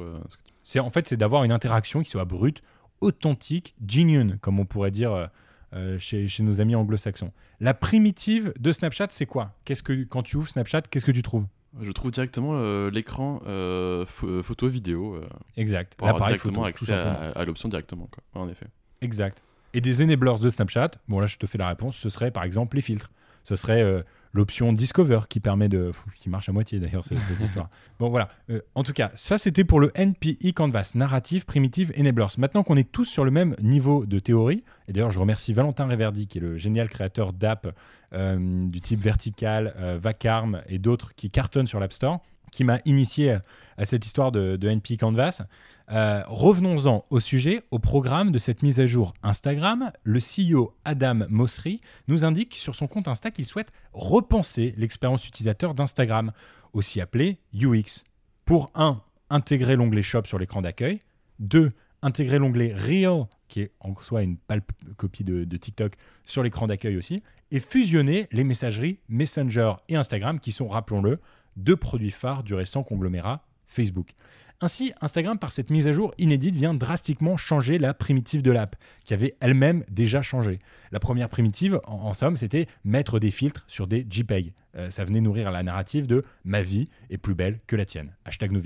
euh, 0.00 0.18
ce 0.28 0.36
que 0.36 0.42
tu- 0.42 0.52
C'est 0.62 0.80
en 0.80 0.90
fait, 0.90 1.06
c'est 1.06 1.16
d'avoir 1.16 1.44
une 1.44 1.52
interaction 1.52 2.02
qui 2.02 2.10
soit 2.10 2.24
brute, 2.24 2.62
authentique, 3.00 3.74
genuine, 3.86 4.38
comme 4.40 4.60
on 4.60 4.64
pourrait 4.64 4.90
dire 4.90 5.12
euh, 5.12 5.26
euh, 5.74 5.98
chez, 5.98 6.26
chez 6.26 6.42
nos 6.42 6.60
amis 6.60 6.74
anglo-saxons. 6.74 7.32
La 7.60 7.74
primitive 7.74 8.52
de 8.58 8.72
Snapchat, 8.72 9.08
c'est 9.10 9.26
quoi? 9.26 9.52
Qu'est-ce 9.64 9.82
que 9.82 10.04
quand 10.04 10.22
tu 10.22 10.36
ouvres 10.36 10.48
Snapchat, 10.48 10.82
qu'est-ce 10.82 11.04
que 11.04 11.12
tu 11.12 11.22
trouves? 11.22 11.46
Je 11.80 11.90
trouve 11.90 12.12
directement 12.12 12.52
euh, 12.54 12.90
l'écran 12.90 13.42
euh, 13.46 14.04
pho- 14.04 14.42
photo 14.42 14.68
vidéo. 14.68 15.20
Exact. 15.56 15.96
Pour 15.96 16.08
avoir 16.08 16.26
directement 16.26 16.62
photo, 16.62 16.68
accès 16.68 16.92
à, 16.92 17.44
l'option 17.44 17.68
directement. 17.68 18.08
Quoi. 18.12 18.22
Ouais, 18.34 18.46
en 18.46 18.50
effet. 18.50 18.66
Exact. 19.00 19.42
Et 19.72 19.80
des 19.80 20.00
enablers 20.02 20.38
de 20.38 20.50
Snapchat, 20.50 20.92
bon 21.08 21.18
là 21.18 21.26
je 21.26 21.36
te 21.36 21.46
fais 21.46 21.58
la 21.58 21.68
réponse, 21.68 21.96
ce 21.96 22.08
serait 22.08 22.30
par 22.30 22.44
exemple 22.44 22.76
les 22.76 22.82
filtres. 22.82 23.10
Ce 23.42 23.56
serait 23.56 24.04
l'option 24.34 24.72
Discover 24.72 25.20
qui 25.28 25.40
permet 25.40 25.68
de... 25.68 25.92
qui 26.20 26.28
marche 26.28 26.48
à 26.48 26.52
moitié 26.52 26.78
d'ailleurs 26.80 27.04
ce- 27.04 27.14
cette 27.14 27.40
histoire. 27.40 27.70
Bon 27.98 28.10
voilà, 28.10 28.28
Euh, 28.50 28.60
en 28.74 28.82
tout 28.82 28.92
cas, 28.92 29.10
ça 29.14 29.38
c'était 29.38 29.64
pour 29.64 29.80
le 29.80 29.90
NPI 29.94 30.52
Canvas, 30.52 30.92
narrative, 30.94 31.44
primitive, 31.46 31.92
enablers. 31.98 32.36
Maintenant 32.38 32.62
qu'on 32.64 32.76
est 32.76 32.90
tous 32.90 33.04
sur 33.06 33.24
le 33.24 33.30
même 33.30 33.54
niveau 33.62 34.04
de 34.04 34.18
théorie, 34.18 34.64
et 34.88 34.92
d'ailleurs 34.92 35.10
je 35.12 35.18
remercie 35.18 35.52
Valentin 35.52 35.86
Reverdy 35.86 36.26
qui 36.26 36.38
est 36.38 36.40
le 36.42 36.58
génial 36.58 36.88
créateur 36.90 37.32
d'app 37.32 37.74
euh, 38.12 38.60
du 38.62 38.80
type 38.80 39.00
Vertical, 39.00 39.72
euh, 39.78 39.98
Vacarme 40.00 40.62
et 40.68 40.78
d'autres 40.78 41.14
qui 41.14 41.30
cartonnent 41.30 41.66
sur 41.66 41.80
l'App 41.80 41.92
Store, 41.92 42.20
qui 42.54 42.64
m'a 42.64 42.78
initié 42.84 43.38
à 43.76 43.84
cette 43.84 44.06
histoire 44.06 44.32
de, 44.32 44.56
NPI 44.68 44.96
Canvas. 44.96 45.42
Euh, 45.90 46.22
Revenons-en 46.26 47.04
au 47.10 47.20
sujet, 47.20 47.62
au 47.70 47.78
programme 47.78 48.32
de 48.32 48.38
cette 48.38 48.62
mise 48.62 48.80
à 48.80 48.86
jour 48.86 49.12
Instagram. 49.22 49.90
Le 50.04 50.20
CEO 50.20 50.74
Adam 50.84 51.26
Mosseri 51.28 51.80
nous 52.08 52.24
indique 52.24 52.54
sur 52.54 52.74
son 52.74 52.86
compte 52.86 53.08
Insta 53.08 53.30
qu'il 53.30 53.44
souhaite 53.44 53.70
repenser 53.92 54.74
l'expérience 54.76 55.26
utilisateur 55.26 55.74
d'Instagram, 55.74 56.32
aussi 56.72 57.00
appelé 57.00 57.38
UX. 57.54 58.04
Pour 58.44 58.70
1. 58.74 59.00
Intégrer 59.30 59.74
l'onglet 59.74 60.02
Shop 60.02 60.22
sur 60.24 60.38
l'écran 60.38 60.62
d'accueil. 60.62 61.00
2. 61.40 61.72
Intégrer 62.02 62.38
l'onglet 62.38 62.74
Reel, 62.74 63.24
qui 63.48 63.62
est 63.62 63.72
en 63.80 63.94
soi 63.96 64.22
une 64.22 64.36
pâle 64.36 64.62
copie 64.96 65.24
de, 65.24 65.44
de 65.44 65.56
TikTok, 65.56 65.94
sur 66.24 66.42
l'écran 66.42 66.66
d'accueil 66.66 66.96
aussi. 66.96 67.22
Et 67.50 67.60
fusionner 67.60 68.28
les 68.30 68.44
messageries 68.44 68.98
Messenger 69.08 69.72
et 69.88 69.96
Instagram, 69.96 70.38
qui 70.38 70.52
sont, 70.52 70.68
rappelons-le, 70.68 71.18
deux 71.56 71.76
produits 71.76 72.10
phares 72.10 72.42
du 72.42 72.54
récent 72.54 72.82
conglomérat 72.82 73.44
Facebook. 73.66 74.14
Ainsi, 74.60 74.94
Instagram, 75.00 75.38
par 75.38 75.52
cette 75.52 75.70
mise 75.70 75.88
à 75.88 75.92
jour 75.92 76.14
inédite, 76.16 76.54
vient 76.54 76.74
drastiquement 76.74 77.36
changer 77.36 77.78
la 77.78 77.92
primitive 77.92 78.40
de 78.40 78.50
l'app, 78.50 78.76
qui 79.04 79.12
avait 79.12 79.36
elle-même 79.40 79.84
déjà 79.90 80.22
changé. 80.22 80.60
La 80.92 81.00
première 81.00 81.28
primitive, 81.28 81.80
en, 81.84 82.14
somme, 82.14 82.36
c'était 82.36 82.66
mettre 82.84 83.18
des 83.18 83.30
filtres 83.30 83.64
sur 83.66 83.86
des 83.86 84.06
JPEG. 84.08 84.54
Euh, 84.76 84.90
ça 84.90 85.04
venait 85.04 85.20
nourrir 85.20 85.50
la 85.50 85.62
narrative 85.62 86.06
de 86.06 86.24
ma 86.44 86.62
vie 86.62 86.88
est 87.10 87.18
plus 87.18 87.34
belle 87.34 87.60
que 87.66 87.76
la 87.76 87.84
tienne. 87.84 88.14
Hashtag 88.24 88.52
no 88.52 88.60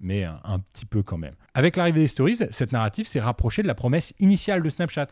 mais 0.00 0.24
un, 0.24 0.40
un 0.44 0.58
petit 0.58 0.86
peu 0.86 1.02
quand 1.02 1.18
même. 1.18 1.34
Avec 1.54 1.76
l'arrivée 1.76 2.00
des 2.00 2.08
stories, 2.08 2.38
cette 2.50 2.72
narrative 2.72 3.06
s'est 3.06 3.20
rapprochée 3.20 3.62
de 3.62 3.68
la 3.68 3.74
promesse 3.74 4.14
initiale 4.18 4.62
de 4.62 4.68
Snapchat. 4.68 5.08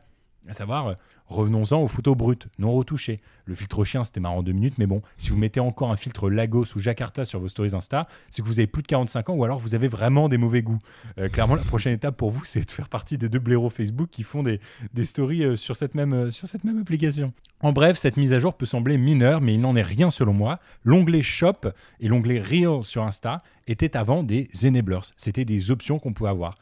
À 0.48 0.52
savoir, 0.52 0.88
euh, 0.88 0.94
revenons-en 1.28 1.80
aux 1.80 1.88
photos 1.88 2.16
brutes, 2.16 2.48
non 2.58 2.72
retouchées. 2.72 3.20
Le 3.44 3.54
filtre 3.54 3.84
chien, 3.84 4.02
c'était 4.02 4.18
marrant 4.18 4.38
en 4.38 4.42
deux 4.42 4.52
minutes, 4.52 4.78
mais 4.78 4.86
bon, 4.86 5.02
si 5.18 5.30
vous 5.30 5.36
mettez 5.36 5.60
encore 5.60 5.92
un 5.92 5.96
filtre 5.96 6.28
Lagos 6.28 6.64
ou 6.74 6.80
Jakarta 6.80 7.24
sur 7.24 7.38
vos 7.38 7.46
stories 7.46 7.74
Insta, 7.74 8.08
c'est 8.30 8.42
que 8.42 8.46
vous 8.48 8.58
avez 8.58 8.66
plus 8.66 8.82
de 8.82 8.88
45 8.88 9.30
ans 9.30 9.34
ou 9.34 9.44
alors 9.44 9.60
vous 9.60 9.76
avez 9.76 9.86
vraiment 9.86 10.28
des 10.28 10.36
mauvais 10.36 10.62
goûts. 10.62 10.80
Euh, 11.18 11.28
clairement, 11.28 11.54
la 11.54 11.62
prochaine 11.62 11.92
étape 11.92 12.16
pour 12.16 12.32
vous, 12.32 12.44
c'est 12.44 12.64
de 12.64 12.70
faire 12.70 12.88
partie 12.88 13.18
des 13.18 13.28
deux 13.28 13.38
blaireaux 13.38 13.70
Facebook 13.70 14.08
qui 14.10 14.24
font 14.24 14.42
des, 14.42 14.60
stories 15.04 15.44
euh, 15.44 15.56
sur, 15.56 15.76
cette 15.76 15.94
même, 15.94 16.12
euh, 16.12 16.30
sur 16.32 16.48
cette 16.48 16.64
même 16.64 16.78
application. 16.78 17.32
En 17.60 17.72
bref, 17.72 17.96
cette 17.96 18.16
mise 18.16 18.32
à 18.32 18.40
jour 18.40 18.54
peut 18.54 18.66
sembler 18.66 18.98
mineure, 18.98 19.40
mais 19.40 19.54
il 19.54 19.60
n'en 19.60 19.76
est 19.76 19.82
rien 19.82 20.10
selon 20.10 20.32
moi. 20.32 20.58
L'onglet 20.82 21.22
Shop 21.22 21.60
et 22.00 22.08
l'onglet 22.08 22.40
Reel 22.40 22.82
sur 22.82 23.04
Insta 23.04 23.42
étaient 23.68 23.96
avant 23.96 24.24
des 24.24 24.48
enablers. 24.64 25.12
C'était 25.16 25.44
des 25.44 25.70
options 25.70 25.98
qu'on 25.98 26.12
pouvait 26.12 26.30
avoir 26.30 26.56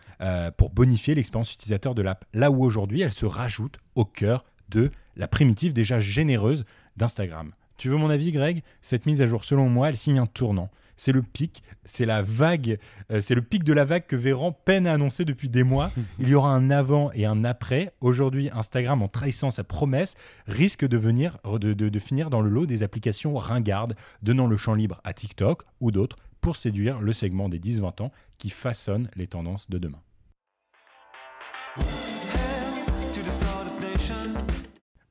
pour 0.57 0.71
bonifier 0.71 1.15
l'expérience 1.15 1.53
utilisateur 1.53 1.95
de 1.95 2.01
l'app. 2.01 2.25
Là 2.33 2.51
où 2.51 2.65
aujourd'hui, 2.65 3.03
elle 3.03 3.13
se 3.13 3.27
rajoute 3.27 3.79
au 3.95 4.05
cœur 4.05 4.45
de 4.75 4.91
la 5.17 5.29
primitive 5.29 5.73
déjà 5.73 6.01
généreuse 6.01 6.65
d'Instagram. 6.97 7.53
Tu 7.79 7.89
veux 7.89 7.97
mon 7.97 8.11
avis, 8.11 8.31
Greg? 8.33 8.63
Cette 8.83 9.07
mise 9.07 9.21
à 9.23 9.27
jour, 9.27 9.45
selon 9.45 9.69
moi, 9.69 9.89
elle 9.89 9.97
signe 9.97 10.19
un 10.19 10.27
tournant. 10.27 10.71
C'est 10.97 11.11
le 11.11 11.23
pic, 11.23 11.65
c'est 11.85 12.07
la 12.07 12.23
vague, 12.23 12.79
euh, 13.11 13.21
c'est 13.21 13.35
le 13.35 13.43
pic 13.43 13.65
de 13.65 13.73
la 13.73 13.85
vague 13.85 14.07
que 14.07 14.15
Véran 14.15 14.53
peine 14.53 14.87
à 14.87 14.93
annoncer 14.93 15.25
depuis 15.25 15.49
des 15.49 15.65
mois. 15.65 15.91
Il 16.21 16.29
y 16.29 16.35
aura 16.37 16.51
un 16.51 16.71
avant 16.71 17.11
et 17.15 17.27
un 17.27 17.45
après. 17.45 17.93
Aujourd'hui, 18.01 18.49
Instagram, 18.53 19.03
en 19.03 19.09
trahissant 19.09 19.51
sa 19.51 19.65
promesse, 19.65 20.15
risque 20.47 20.87
de, 20.87 20.97
venir, 20.97 21.39
de, 21.45 21.73
de- 21.73 21.89
de 21.89 21.99
finir 21.99 22.31
dans 22.31 22.43
le 22.43 22.49
lot 22.51 22.67
des 22.67 22.85
applications 22.85 23.35
ringardes, 23.37 23.97
donnant 24.23 24.47
le 24.47 24.57
champ 24.57 24.75
libre 24.75 25.01
à 25.03 25.13
TikTok 25.13 25.65
ou 25.81 25.91
d'autres 25.91 26.17
pour 26.41 26.55
séduire 26.55 27.01
le 27.01 27.13
segment 27.13 27.49
des 27.49 27.59
10-20 27.59 28.03
ans 28.05 28.13
qui 28.39 28.51
façonne 28.51 29.09
les 29.17 29.27
tendances 29.27 29.69
de 29.69 29.79
demain. 29.79 30.01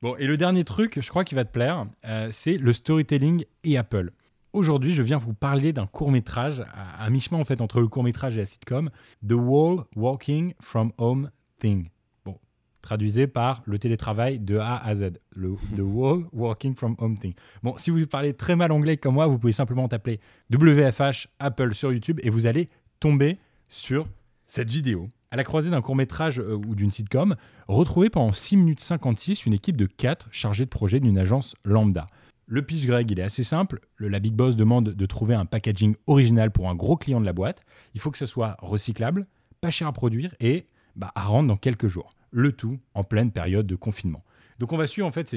Bon, 0.04 0.16
et 0.18 0.26
le 0.26 0.36
dernier 0.36 0.64
truc, 0.64 1.00
je 1.00 1.08
crois 1.08 1.24
qu'il 1.24 1.36
va 1.36 1.46
te 1.46 1.50
plaire, 1.50 1.86
euh, 2.04 2.28
c'est 2.30 2.58
le 2.58 2.74
storytelling 2.74 3.46
et 3.62 3.78
Apple. 3.78 4.10
Aujourd'hui, 4.52 4.92
je 4.92 5.02
viens 5.02 5.16
vous 5.16 5.32
parler 5.32 5.72
d'un 5.72 5.86
court 5.86 6.10
métrage, 6.10 6.60
à, 6.74 7.02
à 7.02 7.08
mi-chemin 7.08 7.40
en 7.40 7.44
fait 7.46 7.62
entre 7.62 7.80
le 7.80 7.88
court 7.88 8.04
métrage 8.04 8.36
et 8.36 8.40
la 8.40 8.44
sitcom, 8.44 8.90
The 9.26 9.32
Wall 9.32 9.84
Walking 9.96 10.52
from 10.60 10.92
Home 10.98 11.30
Thing. 11.58 11.88
Bon, 12.26 12.38
traduisé 12.82 13.26
par 13.26 13.62
le 13.64 13.78
télétravail 13.78 14.40
de 14.40 14.58
A 14.58 14.76
à 14.76 14.94
Z. 14.94 15.12
Le, 15.34 15.54
The 15.74 15.80
Wall 15.80 16.26
Walking 16.34 16.74
from 16.74 16.96
Home 16.98 17.16
Thing. 17.16 17.32
Bon, 17.62 17.78
si 17.78 17.88
vous 17.88 18.06
parlez 18.06 18.34
très 18.34 18.56
mal 18.56 18.72
anglais 18.72 18.98
comme 18.98 19.14
moi, 19.14 19.26
vous 19.26 19.38
pouvez 19.38 19.54
simplement 19.54 19.88
taper 19.88 20.20
WFH 20.52 21.28
Apple 21.38 21.74
sur 21.74 21.94
YouTube 21.94 22.20
et 22.22 22.28
vous 22.28 22.44
allez 22.44 22.68
tomber 23.00 23.38
sur 23.70 24.06
cette 24.44 24.68
vidéo. 24.68 25.08
À 25.34 25.36
la 25.36 25.42
croisée 25.42 25.68
d'un 25.68 25.82
court 25.82 25.96
métrage 25.96 26.38
euh, 26.38 26.54
ou 26.54 26.76
d'une 26.76 26.92
sitcom, 26.92 27.34
retrouvez 27.66 28.08
pendant 28.08 28.30
6 28.30 28.56
minutes 28.56 28.78
56 28.78 29.46
une 29.46 29.52
équipe 29.52 29.76
de 29.76 29.86
4 29.86 30.28
chargée 30.30 30.64
de 30.64 30.70
projet 30.70 31.00
d'une 31.00 31.18
agence 31.18 31.56
lambda. 31.64 32.06
Le 32.46 32.62
pitch 32.62 32.86
Greg, 32.86 33.10
il 33.10 33.18
est 33.18 33.24
assez 33.24 33.42
simple. 33.42 33.80
Le- 33.96 34.06
la 34.06 34.20
Big 34.20 34.32
Boss 34.32 34.54
demande 34.54 34.90
de 34.90 35.06
trouver 35.06 35.34
un 35.34 35.44
packaging 35.44 35.96
original 36.06 36.52
pour 36.52 36.70
un 36.70 36.76
gros 36.76 36.96
client 36.96 37.20
de 37.20 37.26
la 37.26 37.32
boîte. 37.32 37.62
Il 37.94 38.00
faut 38.00 38.12
que 38.12 38.18
ça 38.18 38.28
soit 38.28 38.56
recyclable, 38.60 39.26
pas 39.60 39.70
cher 39.70 39.88
à 39.88 39.92
produire 39.92 40.32
et 40.38 40.66
bah, 40.94 41.10
à 41.16 41.24
rendre 41.24 41.48
dans 41.48 41.56
quelques 41.56 41.88
jours. 41.88 42.12
Le 42.30 42.52
tout 42.52 42.78
en 42.94 43.02
pleine 43.02 43.32
période 43.32 43.66
de 43.66 43.74
confinement. 43.74 44.22
Donc 44.60 44.72
on 44.72 44.76
va 44.76 44.86
suivre 44.86 45.08
en 45.08 45.10
fait 45.10 45.28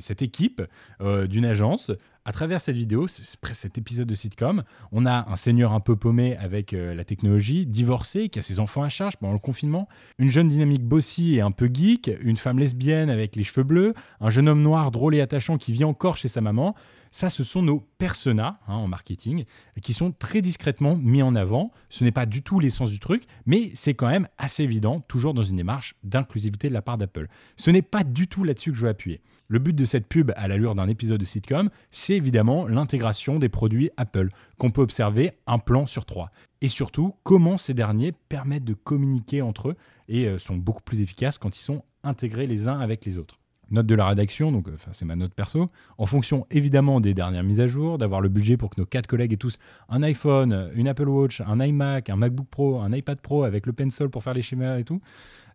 cette 0.00 0.20
équipe 0.20 0.62
euh, 1.00 1.26
d'une 1.26 1.46
agence 1.46 1.92
à 2.26 2.32
travers 2.32 2.60
cette 2.60 2.74
vidéo, 2.74 3.06
cet 3.06 3.78
épisode 3.78 4.08
de 4.08 4.14
sitcom. 4.16 4.64
On 4.90 5.06
a 5.06 5.30
un 5.30 5.36
seigneur 5.36 5.72
un 5.72 5.78
peu 5.78 5.94
paumé 5.94 6.36
avec 6.36 6.72
euh, 6.74 6.92
la 6.92 7.04
technologie, 7.04 7.66
divorcé, 7.66 8.28
qui 8.28 8.40
a 8.40 8.42
ses 8.42 8.58
enfants 8.58 8.82
à 8.82 8.88
charge 8.88 9.16
pendant 9.16 9.32
le 9.32 9.38
confinement, 9.38 9.88
une 10.18 10.28
jeune 10.28 10.48
dynamique 10.48 10.82
bossy 10.82 11.36
et 11.36 11.40
un 11.40 11.52
peu 11.52 11.70
geek, 11.72 12.10
une 12.20 12.36
femme 12.36 12.58
lesbienne 12.58 13.10
avec 13.10 13.36
les 13.36 13.44
cheveux 13.44 13.62
bleus, 13.62 13.94
un 14.20 14.30
jeune 14.30 14.48
homme 14.48 14.60
noir 14.60 14.90
drôle 14.90 15.14
et 15.14 15.20
attachant 15.20 15.56
qui 15.56 15.72
vit 15.72 15.84
encore 15.84 16.16
chez 16.16 16.26
sa 16.26 16.40
maman. 16.40 16.74
Ça, 17.16 17.30
ce 17.30 17.44
sont 17.44 17.62
nos 17.62 17.80
personas 17.96 18.60
hein, 18.68 18.74
en 18.74 18.88
marketing 18.88 19.46
qui 19.80 19.94
sont 19.94 20.12
très 20.12 20.42
discrètement 20.42 20.96
mis 20.96 21.22
en 21.22 21.34
avant. 21.34 21.72
Ce 21.88 22.04
n'est 22.04 22.12
pas 22.12 22.26
du 22.26 22.42
tout 22.42 22.60
l'essence 22.60 22.90
du 22.90 22.98
truc, 23.00 23.22
mais 23.46 23.70
c'est 23.72 23.94
quand 23.94 24.08
même 24.08 24.28
assez 24.36 24.64
évident, 24.64 25.00
toujours 25.00 25.32
dans 25.32 25.42
une 25.42 25.56
démarche 25.56 25.94
d'inclusivité 26.04 26.68
de 26.68 26.74
la 26.74 26.82
part 26.82 26.98
d'Apple. 26.98 27.28
Ce 27.56 27.70
n'est 27.70 27.80
pas 27.80 28.04
du 28.04 28.28
tout 28.28 28.44
là-dessus 28.44 28.70
que 28.70 28.76
je 28.76 28.82
veux 28.82 28.90
appuyer. 28.90 29.22
Le 29.48 29.58
but 29.58 29.72
de 29.74 29.86
cette 29.86 30.06
pub 30.08 30.30
à 30.36 30.46
l'allure 30.46 30.74
d'un 30.74 30.88
épisode 30.88 31.18
de 31.18 31.24
sitcom, 31.24 31.70
c'est 31.90 32.16
évidemment 32.16 32.68
l'intégration 32.68 33.38
des 33.38 33.48
produits 33.48 33.88
Apple, 33.96 34.28
qu'on 34.58 34.70
peut 34.70 34.82
observer 34.82 35.38
un 35.46 35.58
plan 35.58 35.86
sur 35.86 36.04
trois. 36.04 36.30
Et 36.60 36.68
surtout, 36.68 37.14
comment 37.22 37.56
ces 37.56 37.72
derniers 37.72 38.12
permettent 38.12 38.64
de 38.64 38.74
communiquer 38.74 39.40
entre 39.40 39.70
eux 39.70 39.76
et 40.08 40.26
euh, 40.26 40.36
sont 40.36 40.56
beaucoup 40.56 40.82
plus 40.82 41.00
efficaces 41.00 41.38
quand 41.38 41.56
ils 41.56 41.62
sont 41.62 41.82
intégrés 42.02 42.46
les 42.46 42.68
uns 42.68 42.78
avec 42.78 43.06
les 43.06 43.16
autres. 43.16 43.38
Note 43.70 43.86
de 43.86 43.94
la 43.96 44.06
rédaction, 44.06 44.52
donc 44.52 44.68
c'est 44.92 45.04
ma 45.04 45.16
note 45.16 45.34
perso, 45.34 45.70
en 45.98 46.06
fonction 46.06 46.46
évidemment 46.52 47.00
des 47.00 47.14
dernières 47.14 47.42
mises 47.42 47.58
à 47.58 47.66
jour, 47.66 47.98
d'avoir 47.98 48.20
le 48.20 48.28
budget 48.28 48.56
pour 48.56 48.70
que 48.70 48.80
nos 48.80 48.86
quatre 48.86 49.08
collègues 49.08 49.32
aient 49.32 49.38
tous 49.38 49.58
un 49.88 50.04
iPhone, 50.04 50.70
une 50.76 50.86
Apple 50.86 51.08
Watch, 51.08 51.40
un 51.40 51.58
iMac, 51.58 52.08
un 52.08 52.16
MacBook 52.16 52.46
Pro, 52.48 52.80
un 52.80 52.92
iPad 52.92 53.20
Pro 53.20 53.42
avec 53.42 53.66
le 53.66 53.72
pencil 53.72 54.08
pour 54.08 54.22
faire 54.22 54.34
les 54.34 54.42
schémas 54.42 54.78
et 54.78 54.84
tout. 54.84 55.00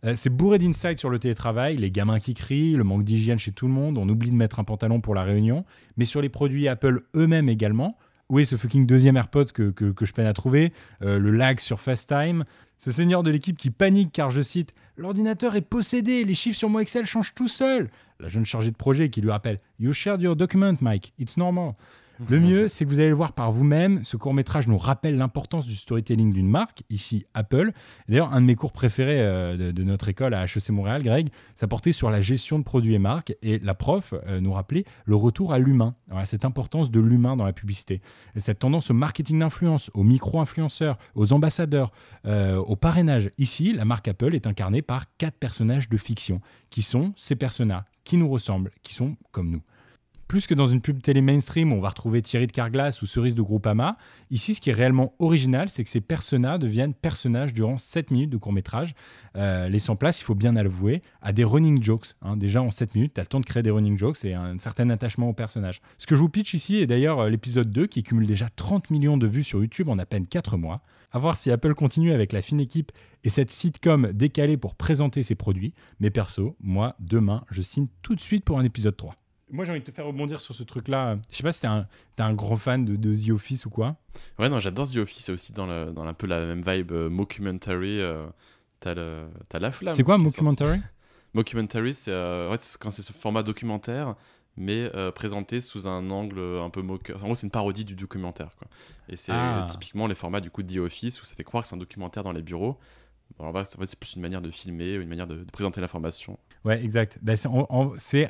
Euh, 0.03 0.15
c'est 0.15 0.29
bourré 0.29 0.57
d'insights 0.57 0.99
sur 0.99 1.09
le 1.09 1.19
télétravail, 1.19 1.77
les 1.77 1.91
gamins 1.91 2.19
qui 2.19 2.33
crient, 2.33 2.73
le 2.73 2.83
manque 2.83 3.03
d'hygiène 3.03 3.39
chez 3.39 3.51
tout 3.51 3.67
le 3.67 3.73
monde, 3.73 3.97
on 3.97 4.09
oublie 4.09 4.31
de 4.31 4.35
mettre 4.35 4.59
un 4.59 4.63
pantalon 4.63 4.99
pour 4.99 5.15
la 5.15 5.23
réunion, 5.23 5.63
mais 5.95 6.05
sur 6.05 6.21
les 6.21 6.29
produits 6.29 6.67
Apple 6.67 7.03
eux-mêmes 7.15 7.49
également. 7.49 7.97
Oui, 8.31 8.45
ce 8.45 8.55
fucking 8.55 8.85
deuxième 8.85 9.17
AirPod 9.17 9.51
que, 9.51 9.73
je 10.01 10.11
peine 10.13 10.25
à 10.25 10.31
trouver, 10.31 10.71
euh, 11.01 11.19
le 11.19 11.31
lag 11.31 11.59
sur 11.59 11.81
FaceTime, 11.81 12.45
ce 12.77 12.89
seigneur 12.89 13.23
de 13.23 13.29
l'équipe 13.29 13.57
qui 13.57 13.71
panique 13.71 14.13
car, 14.13 14.31
je 14.31 14.39
cite, 14.39 14.73
L'ordinateur 14.95 15.57
est 15.57 15.61
possédé, 15.61 16.23
les 16.23 16.33
chiffres 16.33 16.57
sur 16.57 16.69
mon 16.69 16.79
Excel 16.79 17.05
changent 17.05 17.33
tout 17.35 17.49
seul. 17.49 17.91
La 18.21 18.29
jeune 18.29 18.45
chargée 18.45 18.71
de 18.71 18.77
projet 18.77 19.09
qui 19.09 19.19
lui 19.19 19.29
rappelle 19.29 19.59
You 19.79 19.91
shared 19.91 20.21
your 20.21 20.37
document, 20.37 20.75
Mike, 20.79 21.11
it's 21.19 21.35
normal. 21.35 21.73
Le 22.29 22.39
mieux, 22.39 22.69
c'est 22.69 22.85
que 22.85 22.89
vous 22.89 22.99
allez 22.99 23.09
le 23.09 23.15
voir 23.15 23.33
par 23.33 23.51
vous-même. 23.51 24.03
Ce 24.03 24.17
court-métrage 24.17 24.67
nous 24.67 24.77
rappelle 24.77 25.17
l'importance 25.17 25.65
du 25.65 25.75
storytelling 25.75 26.33
d'une 26.33 26.49
marque, 26.49 26.83
ici 26.89 27.25
Apple. 27.33 27.71
D'ailleurs, 28.07 28.33
un 28.33 28.41
de 28.41 28.45
mes 28.45 28.55
cours 28.55 28.71
préférés 28.71 29.19
euh, 29.19 29.71
de, 29.71 29.83
notre 29.83 30.09
école 30.09 30.33
à 30.33 30.45
HEC 30.45 30.69
Montréal, 30.69 31.03
Greg, 31.03 31.29
ça 31.55 31.67
portait 31.67 31.91
sur 31.91 32.09
la 32.09 32.21
gestion 32.21 32.59
de 32.59 32.63
produits 32.63 32.93
et 32.93 32.99
marques. 32.99 33.35
Et 33.41 33.59
la 33.59 33.73
prof 33.73 34.13
euh, 34.27 34.39
nous 34.39 34.53
rappelait 34.53 34.83
le 35.05 35.15
retour 35.15 35.53
à 35.53 35.59
l'humain, 35.59 35.95
cette 36.25 36.45
importance 36.45 36.91
de 36.91 36.99
l'humain 36.99 37.35
dans 37.35 37.45
la 37.45 37.53
publicité. 37.53 38.01
Et 38.35 38.39
cette 38.39 38.59
tendance 38.59 38.91
au 38.91 38.93
marketing 38.93 39.39
d'influence, 39.39 39.89
aux 39.93 40.03
micro-influenceurs, 40.03 40.97
aux 41.15 41.33
ambassadeurs, 41.33 41.91
euh, 42.25 42.57
au 42.57 42.75
parrainage. 42.75 43.31
Ici, 43.37 43.73
la 43.73 43.85
marque 43.85 44.07
Apple 44.07 44.35
est 44.35 44.47
incarnée 44.47 44.81
par 44.81 45.05
quatre 45.17 45.37
personnages 45.37 45.89
de 45.89 45.97
fiction, 45.97 46.41
qui 46.69 46.81
sont 46.81 47.13
ces 47.15 47.35
personnages 47.35 47.83
qui 48.03 48.17
nous 48.17 48.27
ressemblent, 48.27 48.71
qui 48.83 48.93
sont 48.93 49.15
comme 49.31 49.49
nous 49.49 49.61
plus 50.31 50.47
que 50.47 50.53
dans 50.53 50.65
une 50.65 50.79
pub 50.79 51.01
télé 51.01 51.19
mainstream 51.19 51.73
où 51.73 51.75
on 51.75 51.81
va 51.81 51.89
retrouver 51.89 52.21
Thierry 52.21 52.47
de 52.47 52.53
Carglass 52.53 53.01
ou 53.01 53.05
Cerise 53.05 53.35
de 53.35 53.41
Groupama, 53.41 53.97
ici 54.29 54.55
ce 54.55 54.61
qui 54.61 54.69
est 54.69 54.73
réellement 54.73 55.13
original, 55.19 55.69
c'est 55.69 55.83
que 55.83 55.89
ces 55.89 55.99
personnages 55.99 56.59
deviennent 56.59 56.93
personnages 56.93 57.53
durant 57.53 57.77
7 57.77 58.11
minutes 58.11 58.29
de 58.29 58.37
court 58.37 58.53
métrage, 58.53 58.95
euh, 59.35 59.67
laissant 59.67 59.97
place, 59.97 60.21
il 60.21 60.23
faut 60.23 60.33
bien 60.33 60.53
l'avouer, 60.53 61.01
à 61.21 61.33
des 61.33 61.43
running 61.43 61.83
jokes. 61.83 62.13
Hein. 62.21 62.37
Déjà 62.37 62.61
en 62.61 62.71
7 62.71 62.95
minutes, 62.95 63.15
tu 63.15 63.19
as 63.19 63.23
le 63.23 63.27
temps 63.27 63.41
de 63.41 63.45
créer 63.45 63.61
des 63.61 63.71
running 63.71 63.97
jokes 63.97 64.23
et 64.23 64.33
un 64.33 64.57
certain 64.57 64.89
attachement 64.89 65.27
au 65.27 65.33
personnage. 65.33 65.81
Ce 65.97 66.07
que 66.07 66.15
je 66.15 66.21
vous 66.21 66.29
pitch 66.29 66.53
ici 66.53 66.77
est 66.77 66.87
d'ailleurs 66.87 67.19
euh, 67.19 67.29
l'épisode 67.29 67.69
2 67.69 67.87
qui 67.87 68.01
cumule 68.01 68.25
déjà 68.25 68.47
30 68.47 68.89
millions 68.89 69.17
de 69.17 69.27
vues 69.27 69.43
sur 69.43 69.59
YouTube 69.59 69.89
en 69.89 69.99
à 69.99 70.05
peine 70.05 70.25
4 70.25 70.55
mois. 70.55 70.79
À 71.11 71.19
voir 71.19 71.35
si 71.35 71.51
Apple 71.51 71.73
continue 71.73 72.13
avec 72.13 72.31
la 72.31 72.41
fine 72.41 72.61
équipe 72.61 72.93
et 73.25 73.29
cette 73.29 73.51
sitcom 73.51 74.13
décalée 74.13 74.55
pour 74.55 74.75
présenter 74.75 75.23
ses 75.23 75.35
produits. 75.35 75.73
Mais 75.99 76.09
perso, 76.09 76.55
moi, 76.61 76.95
demain, 77.01 77.43
je 77.51 77.61
signe 77.61 77.87
tout 78.01 78.15
de 78.15 78.21
suite 78.21 78.45
pour 78.45 78.59
un 78.59 78.63
épisode 78.63 78.95
3 78.95 79.20
moi, 79.51 79.65
j'ai 79.65 79.71
envie 79.71 79.81
de 79.81 79.85
te 79.85 79.91
faire 79.91 80.05
rebondir 80.05 80.41
sur 80.41 80.55
ce 80.55 80.63
truc-là. 80.63 81.17
Je 81.29 81.37
sais 81.37 81.43
pas 81.43 81.51
si 81.51 81.61
t'es 81.61 81.67
un, 81.67 81.85
es 82.17 82.21
un 82.21 82.33
grand 82.33 82.57
fan 82.57 82.85
de, 82.85 83.15
The 83.15 83.29
Office 83.31 83.65
ou 83.65 83.69
quoi. 83.69 83.97
Ouais, 84.39 84.49
non, 84.49 84.59
j'adore 84.59 84.89
The 84.89 84.97
Office. 84.97 85.25
C'est 85.25 85.31
aussi 85.31 85.53
dans, 85.53 85.65
le, 85.65 85.91
dans 85.91 86.03
un 86.03 86.13
peu 86.13 86.27
la 86.27 86.45
même 86.45 86.63
vibe 86.65 86.91
euh, 86.91 87.09
mockumentary. 87.09 87.99
Euh, 87.99 88.25
t'as 88.79 88.93
la 89.59 89.71
flamme. 89.71 89.95
C'est 89.95 90.03
quoi, 90.03 90.17
mockumentary? 90.17 90.79
Mockumentary, 91.33 91.93
c'est 91.93 92.11
euh, 92.11 92.53
quand 92.81 92.91
c'est 92.91 93.03
ce 93.03 93.13
format 93.13 93.41
documentaire, 93.41 94.15
mais 94.57 94.91
euh, 94.95 95.11
présenté 95.11 95.61
sous 95.61 95.87
un 95.87 96.09
angle 96.09 96.41
un 96.41 96.69
peu 96.69 96.81
moqueur. 96.81 97.23
En 97.23 97.27
gros, 97.27 97.35
c'est 97.35 97.47
une 97.47 97.51
parodie 97.51 97.85
du 97.85 97.95
documentaire. 97.95 98.53
Quoi. 98.57 98.67
Et 99.07 99.15
c'est 99.15 99.31
ah. 99.31 99.65
typiquement 99.69 100.07
les 100.07 100.15
formats 100.15 100.41
du 100.41 100.51
coup 100.51 100.61
de 100.61 100.73
The 100.73 100.79
Office 100.79 101.21
où 101.21 101.25
ça 101.25 101.35
fait 101.35 101.45
croire 101.45 101.63
que 101.63 101.69
c'est 101.69 101.75
un 101.75 101.79
documentaire 101.79 102.23
dans 102.23 102.33
les 102.33 102.41
bureaux. 102.41 102.77
Bon, 103.37 103.45
en 103.45 103.65
c'est 103.65 103.99
plus 103.99 104.15
une 104.15 104.21
manière 104.21 104.41
de 104.41 104.51
filmer, 104.51 104.93
une 104.95 105.07
manière 105.07 105.27
de, 105.27 105.37
de 105.37 105.51
présenter 105.51 105.81
l'information. 105.81 106.37
Ouais, 106.63 106.83
exact. 106.83 107.19
Ben, 107.21 107.35
c'est 107.35 108.27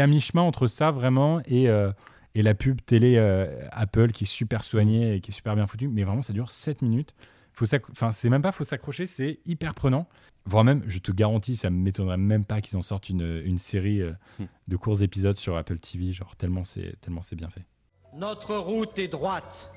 à 0.00 0.06
mi-chemin 0.06 0.42
entre 0.42 0.66
ça 0.66 0.90
vraiment 0.90 1.40
et, 1.46 1.68
euh, 1.68 1.92
et 2.34 2.42
la 2.42 2.54
pub 2.54 2.80
télé 2.84 3.16
euh, 3.16 3.66
Apple 3.72 4.12
qui 4.12 4.24
est 4.24 4.26
super 4.26 4.64
soignée 4.64 5.16
et 5.16 5.20
qui 5.20 5.30
est 5.30 5.34
super 5.34 5.54
bien 5.54 5.66
foutue. 5.66 5.88
Mais 5.88 6.04
vraiment, 6.04 6.22
ça 6.22 6.32
dure 6.32 6.50
7 6.50 6.82
minutes. 6.82 7.14
Faut 7.52 7.66
enfin, 7.90 8.12
c'est 8.12 8.28
même 8.28 8.42
pas 8.42 8.52
faut 8.52 8.64
s'accrocher, 8.64 9.06
c'est 9.06 9.40
hyper 9.44 9.74
prenant. 9.74 10.08
Voire 10.44 10.64
même, 10.64 10.82
je 10.86 10.98
te 10.98 11.12
garantis, 11.12 11.56
ça 11.56 11.68
ne 11.68 11.76
m'étonnerait 11.76 12.16
même 12.16 12.44
pas 12.44 12.60
qu'ils 12.60 12.78
en 12.78 12.82
sortent 12.82 13.10
une, 13.10 13.42
une 13.44 13.58
série 13.58 14.00
euh, 14.00 14.12
hmm. 14.38 14.44
de 14.68 14.76
courts 14.76 15.02
épisodes 15.02 15.34
sur 15.34 15.56
Apple 15.56 15.78
TV, 15.78 16.12
genre 16.12 16.36
tellement 16.36 16.64
c'est 16.64 16.98
tellement 17.00 17.20
c'est 17.20 17.36
bien 17.36 17.50
fait. 17.50 17.66
Notre 18.14 18.56
route 18.56 18.98
est 18.98 19.08
droite, 19.08 19.72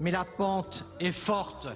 mais 0.00 0.10
la 0.10 0.24
pente 0.24 0.84
est 0.98 1.12
forte. 1.12 1.68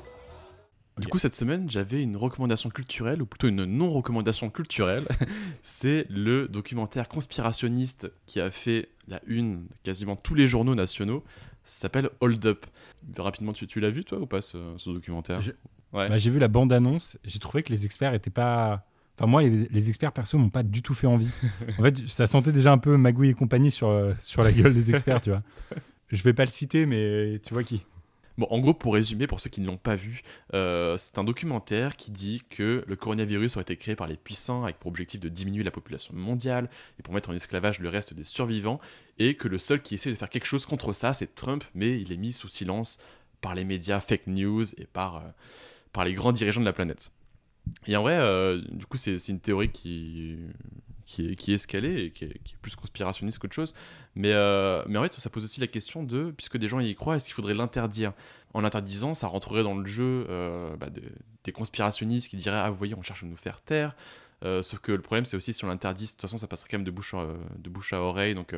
Du 0.98 1.09
coup, 1.09 1.18
cette 1.18 1.35
semaine, 1.35 1.68
j'avais 1.68 2.02
une 2.02 2.16
recommandation 2.16 2.70
culturelle, 2.70 3.20
ou 3.20 3.26
plutôt 3.26 3.48
une 3.48 3.64
non-recommandation 3.64 4.48
culturelle. 4.48 5.04
c'est 5.62 6.07
le 6.09 6.46
documentaire 6.46 7.09
conspirationniste 7.09 8.12
qui 8.26 8.40
a 8.40 8.50
fait 8.50 8.88
la 9.09 9.20
une 9.26 9.66
de 9.66 9.74
quasiment 9.83 10.14
tous 10.14 10.35
les 10.35 10.46
journaux 10.46 10.74
nationaux. 10.74 11.24
Ça 11.64 11.83
s'appelle 11.83 12.11
Hold 12.20 12.46
Up. 12.46 12.66
Rapidement, 13.16 13.52
tu, 13.52 13.66
tu 13.66 13.80
l'as 13.80 13.90
vu, 13.90 14.04
toi, 14.04 14.20
ou 14.20 14.26
pas, 14.26 14.40
ce, 14.40 14.59
documentaire 14.90 15.40
ouais. 15.92 16.09
Bah, 16.09 16.16
j'ai 16.16 16.30
vu 16.30 16.38
la 16.38 16.48
bande-annonce. 16.48 17.18
J'ai 17.24 17.40
trouvé 17.40 17.64
que 17.64 17.72
les 17.72 17.85
experts 17.85 18.14
étaient 18.14 18.30
pas. 18.30 18.87
Enfin, 19.18 19.26
moi, 19.26 19.42
les, 19.42 19.88
experts 19.88 20.12
perso 20.12 20.38
m'ont 20.38 20.50
pas 20.50 20.62
du 20.62 20.83
tout 20.83 20.94
fait 20.94 21.07
envie. 21.07 21.30
en 21.78 21.83
fait, 21.83 22.07
ça 22.09 22.26
sentait 22.28 22.52
déjà 22.52 22.70
un 22.70 22.78
peu 22.78 22.96
Magouille 22.96 23.30
et 23.30 23.35
compagnie 23.35 23.70
sur, 23.70 23.88
euh, 23.88 24.12
sur 24.20 24.42
la 24.42 24.52
gueule 24.52 24.74
des 24.74 24.90
experts, 24.90 25.20
tu 25.20 25.30
vois. 25.30 25.42
Je 26.09 26.22
vais 26.22 26.35
pas 26.35 26.44
le 26.44 26.50
citer, 26.50 26.87
mais 26.87 27.40
tu 27.44 27.52
vois 27.52 27.64
qui. 27.64 27.85
Bon, 28.37 28.49
en 28.51 28.59
gros, 28.59 28.75
pour 28.75 28.94
résumer, 28.94 29.29
pour 29.29 29.40
ceux 29.40 29.49
qui 29.49 29.61
ne 29.61 29.66
l'ont 29.66 29.77
pas 29.77 29.94
vu, 29.94 30.23
euh, 30.55 30.97
c'est 30.97 31.18
un 31.18 31.25
documentaire 31.25 31.97
qui 31.97 32.11
dit 32.11 32.42
que 32.51 32.85
le 32.87 32.97
coronavirus 32.97 33.57
aurait 33.57 33.62
été 33.62 33.77
créé 33.77 33.94
par 33.94 34.09
les 34.09 34.16
puissants 34.16 34.64
avec 34.64 34.79
pour 34.79 34.88
objectif 34.88 35.20
de 35.20 35.29
diminuer 35.29 35.62
la 35.62 35.70
population 35.70 36.14
mondiale 36.14 36.68
et 36.99 37.03
pour 37.03 37.14
mettre 37.14 37.31
en 37.31 37.35
esclavage 37.35 37.79
le 37.79 37.88
reste 37.88 38.12
des 38.12 38.25
survivants, 38.25 38.81
et 39.18 39.35
que 39.35 39.47
le 39.47 39.59
seul 39.59 39.81
qui 39.83 39.94
essaie 39.94 40.11
de 40.11 40.16
faire 40.16 40.31
quelque 40.31 40.47
chose 40.47 40.66
contre 40.66 40.92
ça, 40.92 41.12
c'est 41.12 41.37
Trump, 41.37 41.62
mais 41.75 42.01
il 42.01 42.12
est 42.12 42.16
mis 42.16 42.33
sous 42.33 42.49
silence 42.49 42.99
par 43.40 43.55
les 43.55 43.64
médias 43.64 44.01
fake 44.01 44.27
news 44.27 44.64
et 44.79 44.87
par, 44.87 45.16
euh, 45.16 45.20
par 45.92 46.05
les 46.05 46.14
grands 46.14 46.33
dirigeants 46.33 46.61
de 46.61 46.66
la 46.66 46.73
planète. 46.73 47.12
Et 47.87 47.97
en 47.97 48.03
vrai, 48.03 48.16
euh, 48.18 48.61
du 48.70 48.85
coup, 48.87 48.97
c'est 48.97 49.16
une 49.29 49.40
théorie 49.40 49.70
qui, 49.70 50.38
qui 51.07 51.31
est, 51.31 51.37
qui 51.37 51.53
est 51.53 51.57
escalée 51.57 52.05
et 52.05 52.11
qui 52.11 52.25
est, 52.25 52.40
plus 52.62 52.77
conspirationniste 52.77 53.38
qu'autre 53.38 53.55
chose. 53.55 53.75
Mais, 54.14 54.33
euh, 54.33 54.83
mais 54.87 54.99
en 54.99 55.03
fait, 55.03 55.14
ça 55.14 55.31
pose 55.31 55.45
aussi 55.45 55.61
la 55.61 55.67
question 55.67 56.03
de, 56.03 56.33
puisque 56.37 56.57
des 56.57 56.69
gens 56.69 56.81
y 56.81 56.95
croient, 56.95 57.17
est-ce 57.17 57.27
qu'il 57.27 57.35
faudrait 57.35 57.55
l'interdire? 57.55 58.12
En 58.53 58.61
l'interdisant, 58.61 59.14
ça 59.14 59.27
rentrerait 59.27 59.62
dans 59.62 59.77
le 59.77 59.87
jeu 59.87 60.27
euh, 60.29 60.77
bah, 60.77 60.88
des 61.45 61.53
conspirationnistes 61.53 62.29
qui 62.29 62.37
diraient 62.37 62.61
Ah, 62.61 62.71
vous 62.71 62.77
voyez, 62.77 62.95
on 62.95 63.03
cherche 63.03 63.25
à 63.25 63.27
nous 63.27 63.37
faire 63.37 63.61
taire. 63.61 63.97
Euh, 64.45 64.62
sauf 64.62 64.81
que 64.81 64.93
le 64.93 65.03
problème, 65.03 65.25
c'est 65.25 65.37
aussi 65.37 65.53
si 65.53 65.64
on 65.64 65.69
l'interdit, 65.69 66.05
de 66.05 66.11
toute 66.11 66.21
façon, 66.21 66.37
ça 66.37 66.47
passerait 66.47 66.69
quand 66.71 66.79
même 66.79 66.85
de 66.85 66.90
bouche, 66.90 67.14
de 67.59 67.71
bouche 67.71 67.93
à 67.93 68.01
oreille. 68.01 68.35
Donc, 68.35 68.55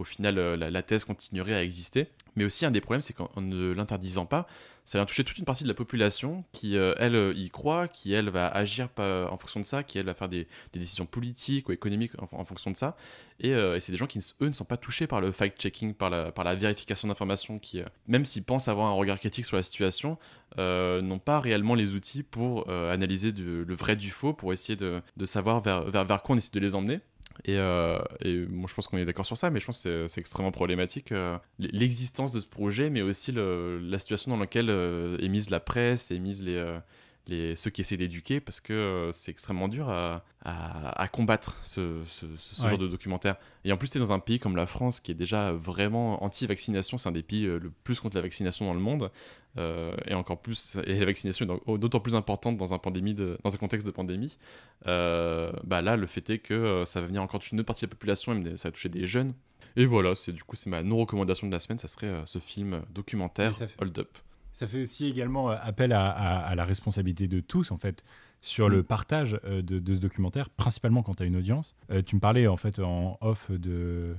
au 0.00 0.04
final, 0.04 0.34
la, 0.34 0.70
la, 0.70 0.82
thèse 0.82 1.04
continuerait 1.04 1.54
à 1.54 1.62
exister. 1.62 2.08
Mais 2.36 2.44
aussi, 2.44 2.64
un 2.64 2.70
des 2.70 2.80
problèmes, 2.80 3.02
c'est 3.02 3.12
qu'en 3.12 3.28
ne 3.36 3.72
l'interdisant 3.72 4.26
pas, 4.26 4.46
ça 4.84 4.98
vient 4.98 5.06
toucher 5.06 5.24
toute 5.24 5.38
une 5.38 5.44
partie 5.44 5.62
de 5.62 5.68
la 5.68 5.74
population 5.74 6.44
qui, 6.52 6.76
euh, 6.76 6.94
elle, 6.98 7.14
euh, 7.14 7.32
y 7.36 7.50
croit, 7.50 7.86
qui, 7.86 8.12
elle, 8.12 8.28
va 8.30 8.48
agir 8.48 8.88
en 8.98 9.36
fonction 9.36 9.60
de 9.60 9.64
ça, 9.64 9.82
qui, 9.82 9.98
elle, 9.98 10.06
va 10.06 10.14
faire 10.14 10.28
des, 10.28 10.48
décisions 10.72 11.06
politiques 11.06 11.68
ou 11.68 11.72
économiques 11.72 12.12
en, 12.18 12.44
fonction 12.44 12.70
de 12.70 12.76
ça. 12.76 12.96
Euh, 13.44 13.76
et, 13.76 13.80
c'est 13.80 13.92
des 13.92 13.98
gens 13.98 14.06
qui, 14.06 14.18
eux, 14.40 14.48
ne 14.48 14.52
sont 14.52 14.64
pas 14.64 14.76
touchés 14.76 15.06
par 15.06 15.20
le 15.20 15.32
fact-checking, 15.32 15.94
par 15.94 16.10
la, 16.10 16.54
vérification 16.54 17.08
d'informations, 17.08 17.58
qui, 17.58 17.82
même 18.08 18.24
s'ils 18.24 18.42
pensent 18.42 18.68
avoir 18.68 18.88
un 18.88 18.94
regard 18.94 19.20
critique 19.20 19.46
sur 19.46 19.56
la 19.56 19.62
situation, 19.62 20.18
n'ont 20.56 21.20
pas 21.20 21.40
réellement 21.40 21.74
les 21.74 21.92
outils 21.92 22.22
pour 22.22 22.68
analyser 22.70 23.32
le 23.32 23.74
vrai 23.74 23.96
du 23.96 24.10
faux, 24.10 24.32
pour 24.32 24.52
essayer 24.52 24.76
de, 24.76 25.02
savoir 25.24 25.60
vers, 25.60 25.84
vers 25.84 26.22
quoi 26.22 26.34
on 26.34 26.38
essaie 26.38 26.50
de 26.52 26.60
les 26.60 26.74
emmener. 26.74 27.00
Et, 27.44 27.56
euh, 27.56 27.98
je 28.22 28.74
pense 28.74 28.86
qu'on 28.86 28.98
est 28.98 29.04
d'accord 29.04 29.26
sur 29.26 29.36
ça, 29.36 29.50
mais 29.50 29.60
je 29.60 29.66
pense 29.66 29.82
que 29.82 30.06
c'est 30.08 30.20
extrêmement 30.20 30.52
problématique. 30.52 31.12
Euh, 31.12 31.38
l'existence 31.58 32.32
de 32.32 32.40
ce 32.40 32.46
projet, 32.46 32.90
mais 32.90 33.02
aussi 33.02 33.32
la 33.32 33.98
situation 33.98 34.30
dans 34.30 34.38
laquelle 34.38 34.70
euh, 34.70 35.18
est 35.18 35.28
mise 35.28 35.50
la 35.50 35.60
presse, 35.60 36.10
est 36.10 36.18
mise 36.18 36.42
les, 36.42 36.56
les, 37.30 37.56
ceux 37.56 37.70
qui 37.70 37.80
essaient 37.80 37.96
d'éduquer 37.96 38.40
parce 38.40 38.60
que 38.60 38.72
euh, 38.72 39.12
c'est 39.12 39.30
extrêmement 39.30 39.68
dur 39.68 39.88
à, 39.88 40.24
à, 40.44 41.08
combattre 41.08 41.56
ce, 41.62 42.02
ce, 42.08 42.26
ce 42.36 42.68
genre 42.68 42.78
de 42.78 42.88
documentaire. 42.88 43.36
Et 43.64 43.72
en 43.72 43.76
plus, 43.76 43.90
tu 43.90 43.98
es 43.98 44.00
dans 44.00 44.12
un 44.12 44.18
pays 44.18 44.38
comme 44.38 44.56
la 44.56 44.66
France 44.66 45.00
qui 45.00 45.10
est 45.12 45.14
déjà 45.14 45.52
vraiment 45.52 46.22
anti-vaccination, 46.22 46.98
c'est 46.98 47.08
un 47.08 47.12
des 47.12 47.22
pays 47.22 47.42
le 47.42 47.70
plus 47.84 48.00
contre 48.00 48.16
la 48.16 48.22
vaccination 48.22 48.66
dans 48.66 48.74
le 48.74 48.80
monde. 48.80 49.10
et 49.56 50.14
encore 50.14 50.40
plus, 50.40 50.76
et 50.86 50.98
la 50.98 51.06
vaccination 51.06 51.46
est 51.46 51.78
d'autant 51.78 52.00
plus 52.00 52.14
importante 52.14 52.56
dans 52.56 52.74
un, 52.74 52.78
pandémie 52.78 53.14
de, 53.14 53.38
dans 53.44 53.54
un 53.54 53.58
contexte 53.58 53.86
de 53.86 53.92
pandémie. 53.92 54.36
bah 54.84 55.82
là, 55.82 55.96
le 55.96 56.06
fait 56.06 56.28
est 56.30 56.38
que 56.38 56.84
ça 56.84 57.00
va 57.00 57.06
venir 57.06 57.22
encore 57.22 57.40
toucher 57.40 57.54
une 57.54 57.60
autre 57.60 57.66
partie 57.66 57.84
de 57.84 57.90
la 57.90 57.96
population, 57.96 58.34
même 58.34 58.56
ça 58.56 58.68
va 58.68 58.72
toucher 58.72 58.88
des 58.88 59.06
jeunes. 59.06 59.34
Et 59.76 59.84
voilà, 59.84 60.14
c'est 60.14 60.32
du 60.32 60.42
coup 60.42 60.56
c'est 60.56 60.70
ma 60.70 60.82
non-recommandation 60.82 61.46
de 61.46 61.52
la 61.52 61.60
semaine, 61.60 61.78
ça 61.78 61.88
serait 61.88 62.22
ce 62.26 62.38
film 62.38 62.82
documentaire 62.90 63.56
Hold 63.78 63.98
Up. 63.98 64.18
Ça 64.60 64.66
fait 64.66 64.82
aussi 64.82 65.06
également 65.06 65.50
euh, 65.50 65.56
appel 65.62 65.90
à, 65.90 66.52
la 66.54 66.64
responsabilité 66.66 67.28
de 67.28 67.40
tous, 67.40 67.70
en 67.70 67.78
fait, 67.78 68.04
sur 68.42 68.68
le 68.68 68.80
mm. 68.80 68.84
partage 68.84 69.40
euh, 69.46 69.62
de, 69.62 69.94
ce 69.94 70.00
documentaire, 70.00 70.50
principalement 70.50 71.02
quand 71.02 71.14
tu 71.14 71.22
as 71.22 71.26
une 71.26 71.36
audience. 71.36 71.74
Euh, 71.90 72.02
tu 72.04 72.14
me 72.14 72.20
parlais, 72.20 72.46
en 72.46 72.58
fait, 72.58 72.78
en 72.78 73.16
off 73.22 73.50
de, 73.50 74.14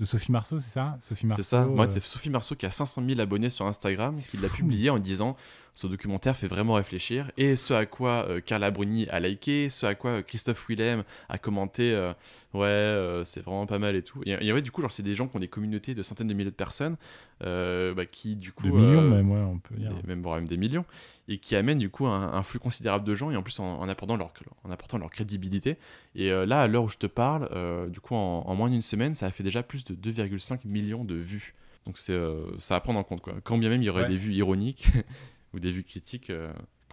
de 0.00 0.04
Sophie 0.06 0.32
Marceau, 0.32 0.58
c'est 0.58 0.70
ça? 0.70 0.96
Sophie 1.02 1.28
C'est 1.36 1.42
ça. 1.42 1.66
Moi, 1.66 1.86
c'est 1.90 2.02
Sophie 2.02 2.30
Marceau 2.30 2.54
qui 2.54 2.64
a 2.64 2.70
500 2.70 3.02
000 3.06 3.20
abonnés 3.20 3.50
sur 3.50 3.66
Instagram, 3.66 4.18
qui 4.30 4.38
l'a 4.38 4.48
publié 4.48 4.88
en 4.88 4.98
disant 4.98 5.36
ce 5.74 5.86
documentaire 5.86 6.36
fait 6.36 6.46
vraiment 6.46 6.74
réfléchir. 6.74 7.30
Et 7.36 7.56
ce 7.56 7.74
à 7.74 7.86
quoi 7.86 8.28
Carla 8.46 8.70
Bruni 8.70 9.08
a 9.08 9.20
liké, 9.20 9.68
ce 9.70 9.86
à 9.86 9.94
quoi 9.94 10.22
Christophe 10.22 10.66
Willem 10.68 11.04
a 11.28 11.38
commenté 11.38 11.94
ouais, 12.54 13.22
c'est 13.24 13.42
vraiment 13.42 13.66
pas 13.66 13.78
mal 13.78 13.96
et 13.96 14.02
tout. 14.02 14.20
Et, 14.24 14.52
ouais, 14.52 14.62
du 14.62 14.70
coup, 14.70 14.80
genre, 14.80 14.92
c'est 14.92 15.02
des 15.02 15.14
gens 15.14 15.26
qui 15.26 15.36
ont 15.36 15.40
des 15.40 15.48
communautés 15.48 15.94
de 15.94 16.02
centaines 16.02 16.28
de 16.28 16.34
milliers 16.34 16.50
de 16.50 16.54
personnes 16.54 16.96
euh, 17.42 17.94
bah, 17.94 18.06
qui 18.06 18.36
du 18.36 18.52
coup... 18.52 18.64
Des 18.64 18.70
millions 18.70 19.02
euh, 19.02 19.10
même, 19.10 19.30
ouais, 19.30 19.40
on 19.40 19.58
peut 19.58 19.74
dire. 19.74 19.92
même 20.06 20.22
voire 20.22 20.36
même 20.36 20.46
des 20.46 20.56
millions, 20.56 20.84
et 21.28 21.38
qui 21.38 21.56
amènent 21.56 21.78
du 21.78 21.90
coup 21.90 22.06
un, 22.06 22.42
flux 22.42 22.58
considérable 22.58 23.04
de 23.04 23.14
gens, 23.14 23.30
et 23.30 23.36
en 23.36 23.42
plus 23.42 23.58
en, 23.58 23.88
apportant, 23.88 24.16
leur, 24.16 24.32
en 24.64 24.70
apportant 24.70 24.98
leur 24.98 25.10
crédibilité. 25.10 25.76
Et 26.14 26.30
euh, 26.30 26.46
là, 26.46 26.62
à 26.62 26.66
l'heure 26.66 26.84
où 26.84 26.88
je 26.88 26.98
te 26.98 27.06
parle, 27.06 27.48
du 27.90 28.00
coup, 28.00 28.14
en, 28.14 28.54
moins 28.54 28.70
d'une 28.70 28.82
semaine, 28.82 29.14
ça 29.14 29.26
a 29.26 29.30
fait 29.30 29.42
déjà 29.42 29.62
plus 29.62 29.84
de 29.84 29.94
2,5 29.94 30.66
millions 30.66 31.04
de 31.04 31.14
vues. 31.14 31.54
Donc 31.86 31.98
c'est 31.98 32.18
ça 32.60 32.76
à 32.76 32.80
prendre 32.80 32.98
en 32.98 33.04
compte. 33.04 33.20
Quoi. 33.20 33.34
Quand 33.42 33.58
bien 33.58 33.68
même 33.68 33.82
il 33.82 33.84
y 33.84 33.90
aurait 33.90 34.06
des 34.06 34.16
vues 34.16 34.32
ironiques 34.32 34.86
ou 35.54 35.60
des 35.60 35.72
vues 35.72 35.84
critiques, 35.84 36.30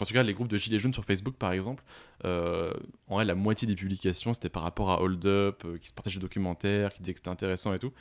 quand 0.01 0.05
tu 0.05 0.13
regardes 0.13 0.25
les 0.25 0.33
groupes 0.33 0.47
de 0.47 0.57
Gilets 0.57 0.79
jaunes 0.79 0.95
sur 0.95 1.05
Facebook, 1.05 1.35
par 1.35 1.51
exemple, 1.51 1.83
euh, 2.25 2.73
en 3.07 3.17
vrai, 3.17 3.25
la 3.25 3.35
moitié 3.35 3.67
des 3.67 3.75
publications, 3.75 4.33
c'était 4.33 4.49
par 4.49 4.63
rapport 4.63 4.89
à 4.89 4.99
Hold 4.99 5.23
Up, 5.27 5.61
euh, 5.63 5.77
qui 5.77 5.89
se 5.89 5.93
partageait 5.93 6.17
des 6.17 6.23
documentaires, 6.23 6.91
qui 6.91 7.03
disaient 7.03 7.13
que 7.13 7.19
c'était 7.19 7.29
intéressant 7.29 7.71
et 7.71 7.77
tout. 7.77 7.91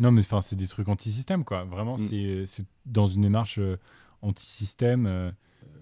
Non, 0.00 0.10
mais 0.10 0.22
enfin, 0.22 0.40
c'est 0.40 0.56
des 0.56 0.66
trucs 0.66 0.88
anti-système, 0.88 1.44
quoi. 1.44 1.62
Vraiment, 1.62 1.94
mm. 1.94 2.44
c'est 2.46 2.66
dans 2.86 3.06
une 3.06 3.20
démarche 3.20 3.58
euh, 3.60 3.76
anti-système. 4.20 5.32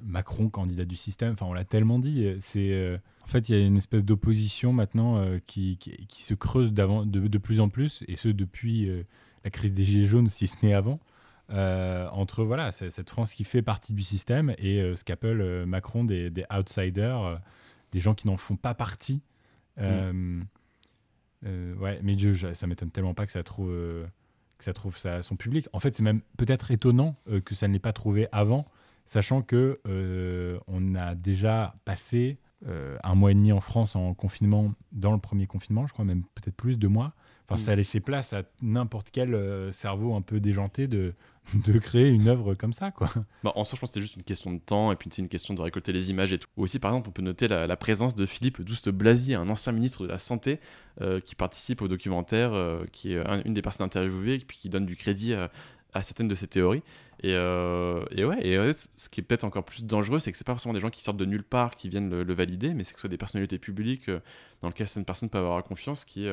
Macron, 0.04 0.50
candidat 0.50 0.84
du 0.84 0.96
système, 0.96 1.32
enfin, 1.32 1.46
on 1.46 1.54
l'a 1.54 1.64
tellement 1.64 1.98
dit. 1.98 2.26
C'est 2.40 3.00
en 3.22 3.26
fait, 3.26 3.48
il 3.48 3.56
y 3.56 3.58
a 3.58 3.64
une 3.64 3.78
espèce 3.78 4.04
d'opposition 4.04 4.74
maintenant 4.74 5.24
qui, 5.46 5.78
qui, 5.78 6.22
se 6.22 6.34
creuse 6.34 6.72
de, 6.72 7.06
de, 7.06 7.38
plus 7.38 7.60
en 7.60 7.68
plus, 7.68 8.04
et 8.08 8.16
ce 8.16 8.28
depuis 8.28 8.90
la 9.44 9.50
crise 9.50 9.74
des 9.74 9.84
Gilets 9.84 10.06
jaunes, 10.06 10.28
si 10.28 10.48
ce 10.48 10.66
n'est 10.66 10.74
avant. 10.74 11.00
Euh, 11.50 12.08
entre 12.10 12.44
voilà, 12.44 12.72
cette 12.72 13.10
France 13.10 13.34
qui 13.34 13.44
fait 13.44 13.62
partie 13.62 13.92
du 13.92 14.02
système 14.02 14.54
et 14.58 14.80
euh, 14.80 14.96
ce 14.96 15.04
qu'appelle 15.04 15.40
euh, 15.40 15.66
Macron 15.66 16.04
des, 16.04 16.32
outsiders, 16.56 17.40
des 17.90 18.00
gens 18.00 18.14
qui 18.14 18.26
n'en 18.26 18.36
font 18.36 18.56
pas 18.56 18.74
partie. 18.74 19.22
Mm. 19.78 20.42
ouais, 21.44 22.00
mais 22.02 22.14
Dieu, 22.14 22.34
ça 22.54 22.66
m'étonne 22.66 22.90
tellement 22.90 23.14
pas 23.14 23.26
que 23.26 23.32
ça 23.32 23.42
trouve, 23.42 23.70
que 23.70 24.64
ça 24.64 24.72
trouve 24.72 24.96
ça, 24.96 25.22
son 25.22 25.36
public. 25.36 25.68
En 25.72 25.80
fait, 25.80 25.94
c'est 25.94 26.02
même 26.02 26.22
peut-être 26.36 26.70
étonnant 26.70 27.16
que 27.44 27.54
ça 27.54 27.68
ne 27.68 27.72
l'ait 27.72 27.78
pas 27.78 27.92
trouvé 27.92 28.28
avant, 28.32 28.66
sachant 29.04 29.42
que 29.42 29.80
on 30.68 30.94
a 30.94 31.14
déjà 31.14 31.74
passé 31.84 32.38
un 32.66 33.14
mois 33.14 33.32
et 33.32 33.34
demi 33.34 33.52
en 33.52 33.60
France 33.60 33.96
en 33.96 34.14
confinement, 34.14 34.72
dans 34.92 35.12
le 35.12 35.18
premier 35.18 35.46
confinement, 35.46 35.86
je 35.86 35.92
crois 35.92 36.04
même 36.04 36.22
peut-être 36.34 36.56
plus, 36.56 36.78
deux 36.78 36.88
mois. 36.88 37.14
Enfin, 37.48 37.56
ça 37.56 37.72
a 37.72 37.74
laissé 37.74 38.00
place 38.00 38.32
à 38.32 38.44
n'importe 38.62 39.10
quel 39.10 39.72
cerveau 39.72 40.14
un 40.14 40.22
peu 40.22 40.38
déjanté 40.38 40.86
de, 40.86 41.14
de 41.66 41.78
créer 41.78 42.08
une 42.08 42.28
œuvre 42.28 42.54
comme 42.54 42.72
ça, 42.72 42.90
quoi. 42.90 43.10
Bah, 43.42 43.52
en 43.56 43.64
soi, 43.64 43.76
je 43.76 43.80
pense 43.80 43.90
que 43.90 43.94
c'était 43.94 44.00
juste 44.00 44.16
une 44.16 44.22
question 44.22 44.52
de 44.52 44.58
temps 44.58 44.92
et 44.92 44.96
puis 44.96 45.08
c'est 45.12 45.22
une 45.22 45.28
question 45.28 45.54
de 45.54 45.60
récolter 45.60 45.92
les 45.92 46.10
images 46.10 46.32
et 46.32 46.38
tout. 46.38 46.48
Ou 46.56 46.62
aussi, 46.62 46.78
par 46.78 46.92
exemple, 46.92 47.08
on 47.08 47.12
peut 47.12 47.22
noter 47.22 47.48
la, 47.48 47.76
présence 47.76 48.14
de 48.14 48.26
Philippe 48.26 48.62
Douste-Blazy, 48.62 49.34
un 49.34 49.48
ancien 49.48 49.72
ministre 49.72 50.04
de 50.04 50.08
la 50.08 50.18
Santé 50.18 50.60
euh, 51.00 51.20
qui 51.20 51.34
participe 51.34 51.82
au 51.82 51.88
documentaire, 51.88 52.52
euh, 52.52 52.84
qui 52.92 53.14
est 53.14 53.22
une 53.44 53.54
des 53.54 53.62
personnes 53.62 53.86
interviewées 53.86 54.34
et 54.34 54.38
puis 54.38 54.56
qui 54.56 54.68
donne 54.68 54.86
du 54.86 54.96
crédit 54.96 55.34
à, 55.34 55.50
certaines 56.02 56.28
de 56.28 56.34
ses 56.34 56.46
théories. 56.46 56.82
Et, 57.24 57.34
euh, 57.34 58.04
et 58.10 58.24
ouais, 58.24 58.44
et 58.46 58.72
ce 58.96 59.08
qui 59.08 59.20
est 59.20 59.24
peut-être 59.24 59.44
encore 59.44 59.64
plus 59.64 59.84
dangereux, 59.84 60.20
c'est 60.20 60.32
que 60.32 60.38
c'est 60.38 60.46
pas 60.46 60.52
forcément 60.52 60.74
des 60.74 60.80
gens 60.80 60.90
qui 60.90 61.02
sortent 61.02 61.18
de 61.18 61.24
nulle 61.24 61.44
part 61.44 61.74
qui 61.74 61.88
viennent 61.88 62.22
le, 62.22 62.34
valider, 62.34 62.72
mais 62.72 62.84
c'est 62.84 62.94
que 62.94 62.98
ce 62.98 63.02
soit 63.02 63.10
des 63.10 63.18
personnalités 63.18 63.58
publiques 63.58 64.10
dans 64.60 64.68
lesquelles 64.68 64.88
certaines 64.88 65.04
personnes 65.04 65.28
peuvent 65.28 65.44
avoir 65.44 65.62
confiance 65.64 66.04
qui, 66.04 66.28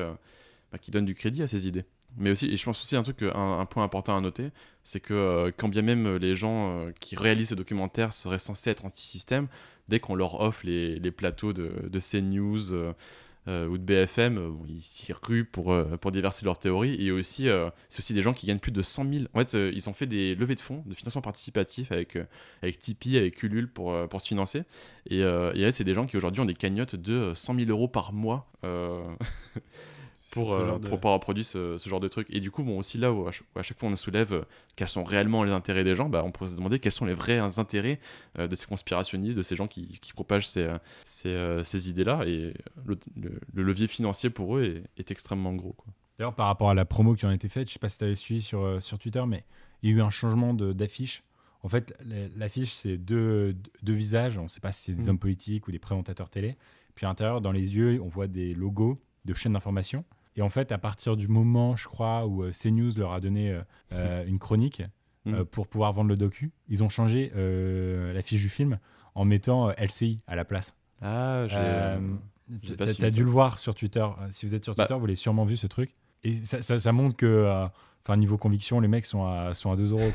bah, 0.72 0.78
qui 0.78 0.90
donnent 0.90 1.04
du 1.04 1.14
crédit 1.14 1.42
à 1.42 1.46
ces 1.46 1.66
idées. 1.66 1.84
Mais 2.16 2.30
aussi, 2.30 2.46
et 2.46 2.56
je 2.56 2.64
pense 2.64 2.80
aussi 2.82 2.96
un 2.96 3.02
truc, 3.02 3.22
un, 3.22 3.64
point 3.66 3.84
important 3.84 4.16
à 4.16 4.20
noter, 4.20 4.50
c'est 4.82 5.00
que 5.00 5.14
euh, 5.14 5.50
quand 5.56 5.68
bien 5.68 5.82
même 5.82 6.16
les 6.16 6.34
gens 6.34 6.70
euh, 6.70 6.92
qui 6.98 7.16
réalisent 7.16 7.50
ce 7.50 7.54
documentaire 7.54 8.12
seraient 8.12 8.38
censés 8.38 8.70
être 8.70 8.84
anti-système, 8.84 9.48
dès 9.88 10.00
qu'on 10.00 10.14
leur 10.14 10.40
offre 10.40 10.66
les, 10.66 10.98
les 10.98 11.10
plateaux 11.10 11.52
de, 11.52 11.72
de 11.88 12.00
CNews 12.00 12.72
euh, 12.72 13.66
ou 13.66 13.78
de 13.78 13.82
BFM, 13.82 14.54
ils 14.68 14.82
s'y 14.82 15.12
ruent 15.12 15.44
pour, 15.44 15.74
pour 16.00 16.12
déverser 16.12 16.44
leurs 16.44 16.58
théories. 16.58 16.94
Et 17.04 17.10
aussi, 17.10 17.48
c'est 17.88 17.98
aussi 17.98 18.14
des 18.14 18.22
gens 18.22 18.32
qui 18.32 18.46
gagnent 18.46 18.60
plus 18.60 18.70
de 18.70 18.82
100 18.82 19.12
000. 19.12 19.24
En 19.34 19.40
fait, 19.40 19.54
ils 19.54 19.88
ont 19.88 19.92
fait 19.92 20.06
des 20.06 20.36
levées 20.36 20.54
de 20.54 20.60
fonds, 20.60 20.84
de 20.86 20.94
financement 20.94 21.22
participatif 21.22 21.90
avec, 21.90 22.16
avec 22.62 22.78
Tipeee, 22.78 23.16
avec 23.16 23.42
Ulule 23.42 23.68
pour, 23.68 24.08
pour 24.08 24.20
se 24.20 24.28
financer. 24.28 24.62
Et, 25.08 25.20
et 25.20 25.72
c'est 25.72 25.82
des 25.82 25.94
gens 25.94 26.06
qui 26.06 26.16
aujourd'hui 26.16 26.40
ont 26.40 26.44
des 26.44 26.54
cagnottes 26.54 26.94
de 26.94 27.32
100 27.34 27.54
000 27.56 27.70
euros 27.70 27.88
par 27.88 28.12
mois. 28.12 28.52
pour, 30.30 30.52
euh, 30.52 30.78
pour 30.78 31.00
pouvoir 31.00 31.18
produire 31.20 31.44
ce, 31.44 31.78
ce, 31.78 31.88
genre 31.88 32.00
de 32.00 32.08
truc. 32.08 32.26
Et 32.30 32.40
du 32.40 32.50
coup, 32.50 32.62
bon, 32.62 32.78
aussi 32.78 32.98
là 32.98 33.12
où 33.12 33.26
à 33.26 33.32
chaque, 33.62 33.78
fois 33.78 33.88
on 33.88 33.96
soulève 33.96 34.32
euh, 34.32 34.42
quels 34.76 34.88
sont 34.88 35.04
réellement 35.04 35.44
les 35.44 35.52
intérêts 35.52 35.84
des 35.84 35.96
gens, 35.96 36.08
bah, 36.08 36.22
on 36.24 36.30
pourrait 36.30 36.50
se 36.50 36.56
demander 36.56 36.78
quels 36.78 36.92
sont 36.92 37.04
les 37.04 37.14
vrais 37.14 37.38
intérêts 37.58 37.98
euh, 38.38 38.46
de 38.46 38.54
ces 38.54 38.66
conspirationnistes, 38.66 39.36
de 39.36 39.42
ces 39.42 39.56
gens 39.56 39.66
qui, 39.66 39.98
qui 40.00 40.12
propagent 40.12 40.48
ces, 40.48 40.72
ces, 41.04 41.62
ces 41.64 41.90
idées-là. 41.90 42.22
Et 42.26 42.54
le, 42.86 42.98
le, 43.16 43.62
levier 43.62 43.88
financier 43.88 44.30
pour 44.30 44.56
eux 44.56 44.64
est, 44.64 45.00
est 45.00 45.10
extrêmement 45.10 45.52
gros. 45.54 45.76
D'ailleurs, 46.18 46.34
par 46.34 46.46
rapport 46.46 46.70
à 46.70 46.74
la 46.74 46.84
promo 46.84 47.14
qui 47.14 47.26
en 47.26 47.30
a 47.30 47.34
été 47.34 47.48
faite, 47.48 47.68
je 47.68 47.74
sais 47.74 47.78
pas 47.78 47.88
si 47.88 47.98
tu 47.98 48.04
avais 48.04 48.14
suivi 48.14 48.42
sur, 48.42 48.80
sur 48.82 48.98
Twitter, 48.98 49.22
mais 49.26 49.44
il 49.82 49.90
y 49.90 49.92
a 49.92 49.96
eu 49.96 50.02
un 50.02 50.10
changement 50.10 50.54
d'affiche. 50.54 51.22
En 51.62 51.68
fait, 51.68 51.94
l'affiche, 52.36 52.72
c'est 52.72 52.96
deux, 52.96 53.54
deux, 53.82 53.92
visages. 53.92 54.38
On 54.38 54.44
ne 54.44 54.48
sait 54.48 54.60
pas 54.60 54.72
si 54.72 54.84
c'est 54.84 54.92
des 54.92 55.04
mm. 55.04 55.08
hommes 55.10 55.18
politiques 55.18 55.68
ou 55.68 55.72
des 55.72 55.78
présentateurs 55.78 56.30
télé. 56.30 56.56
Puis 56.94 57.06
à 57.06 57.08
l'intérieur, 57.08 57.40
dans 57.40 57.52
les 57.52 57.76
yeux, 57.76 58.00
on 58.02 58.08
voit 58.08 58.28
des 58.28 58.54
logos 58.54 58.98
de 59.24 59.34
chaînes 59.34 59.52
d'information. 59.52 60.04
Et 60.36 60.42
en 60.42 60.48
fait, 60.48 60.72
à 60.72 60.78
partir 60.78 61.16
du 61.16 61.28
moment, 61.28 61.76
je 61.76 61.88
crois, 61.88 62.26
où 62.26 62.42
euh, 62.42 62.52
CNews 62.52 62.92
leur 62.96 63.12
a 63.12 63.20
donné 63.20 63.50
euh, 63.50 63.62
euh, 63.92 64.24
une 64.26 64.38
chronique 64.38 64.82
mm. 65.24 65.44
pour 65.44 65.66
pouvoir 65.66 65.92
vendre 65.92 66.08
le 66.08 66.16
docu, 66.16 66.52
ils 66.68 66.82
ont 66.82 66.88
changé 66.88 67.32
la 67.34 68.22
fiche 68.22 68.40
du 68.40 68.48
film 68.48 68.78
en 69.14 69.24
mettant 69.24 69.70
LCI 69.70 70.20
à 70.26 70.36
la 70.36 70.44
place. 70.44 70.76
Ah, 71.02 71.46
j'ai. 71.48 72.76
T'as 72.76 73.10
dû 73.10 73.24
le 73.24 73.30
voir 73.30 73.58
sur 73.58 73.74
Twitter. 73.74 74.06
Si 74.30 74.46
vous 74.46 74.54
êtes 74.54 74.64
sur 74.64 74.74
bah 74.74 74.86
Twitter, 74.86 74.98
vous 74.98 75.06
l'avez 75.06 75.16
sûrement 75.16 75.44
vu 75.44 75.56
ce 75.56 75.66
truc. 75.66 75.94
Et 76.22 76.44
ça, 76.44 76.78
ça, 76.78 76.92
montre 76.92 77.16
que, 77.16 77.66
enfin, 78.04 78.16
niveau 78.16 78.36
conviction, 78.36 78.80
les 78.80 78.88
mecs 78.88 79.06
sont 79.06 79.24
à, 79.24 79.54
sont 79.54 79.72
à 79.72 79.76
2 79.76 79.92
euros. 79.92 80.12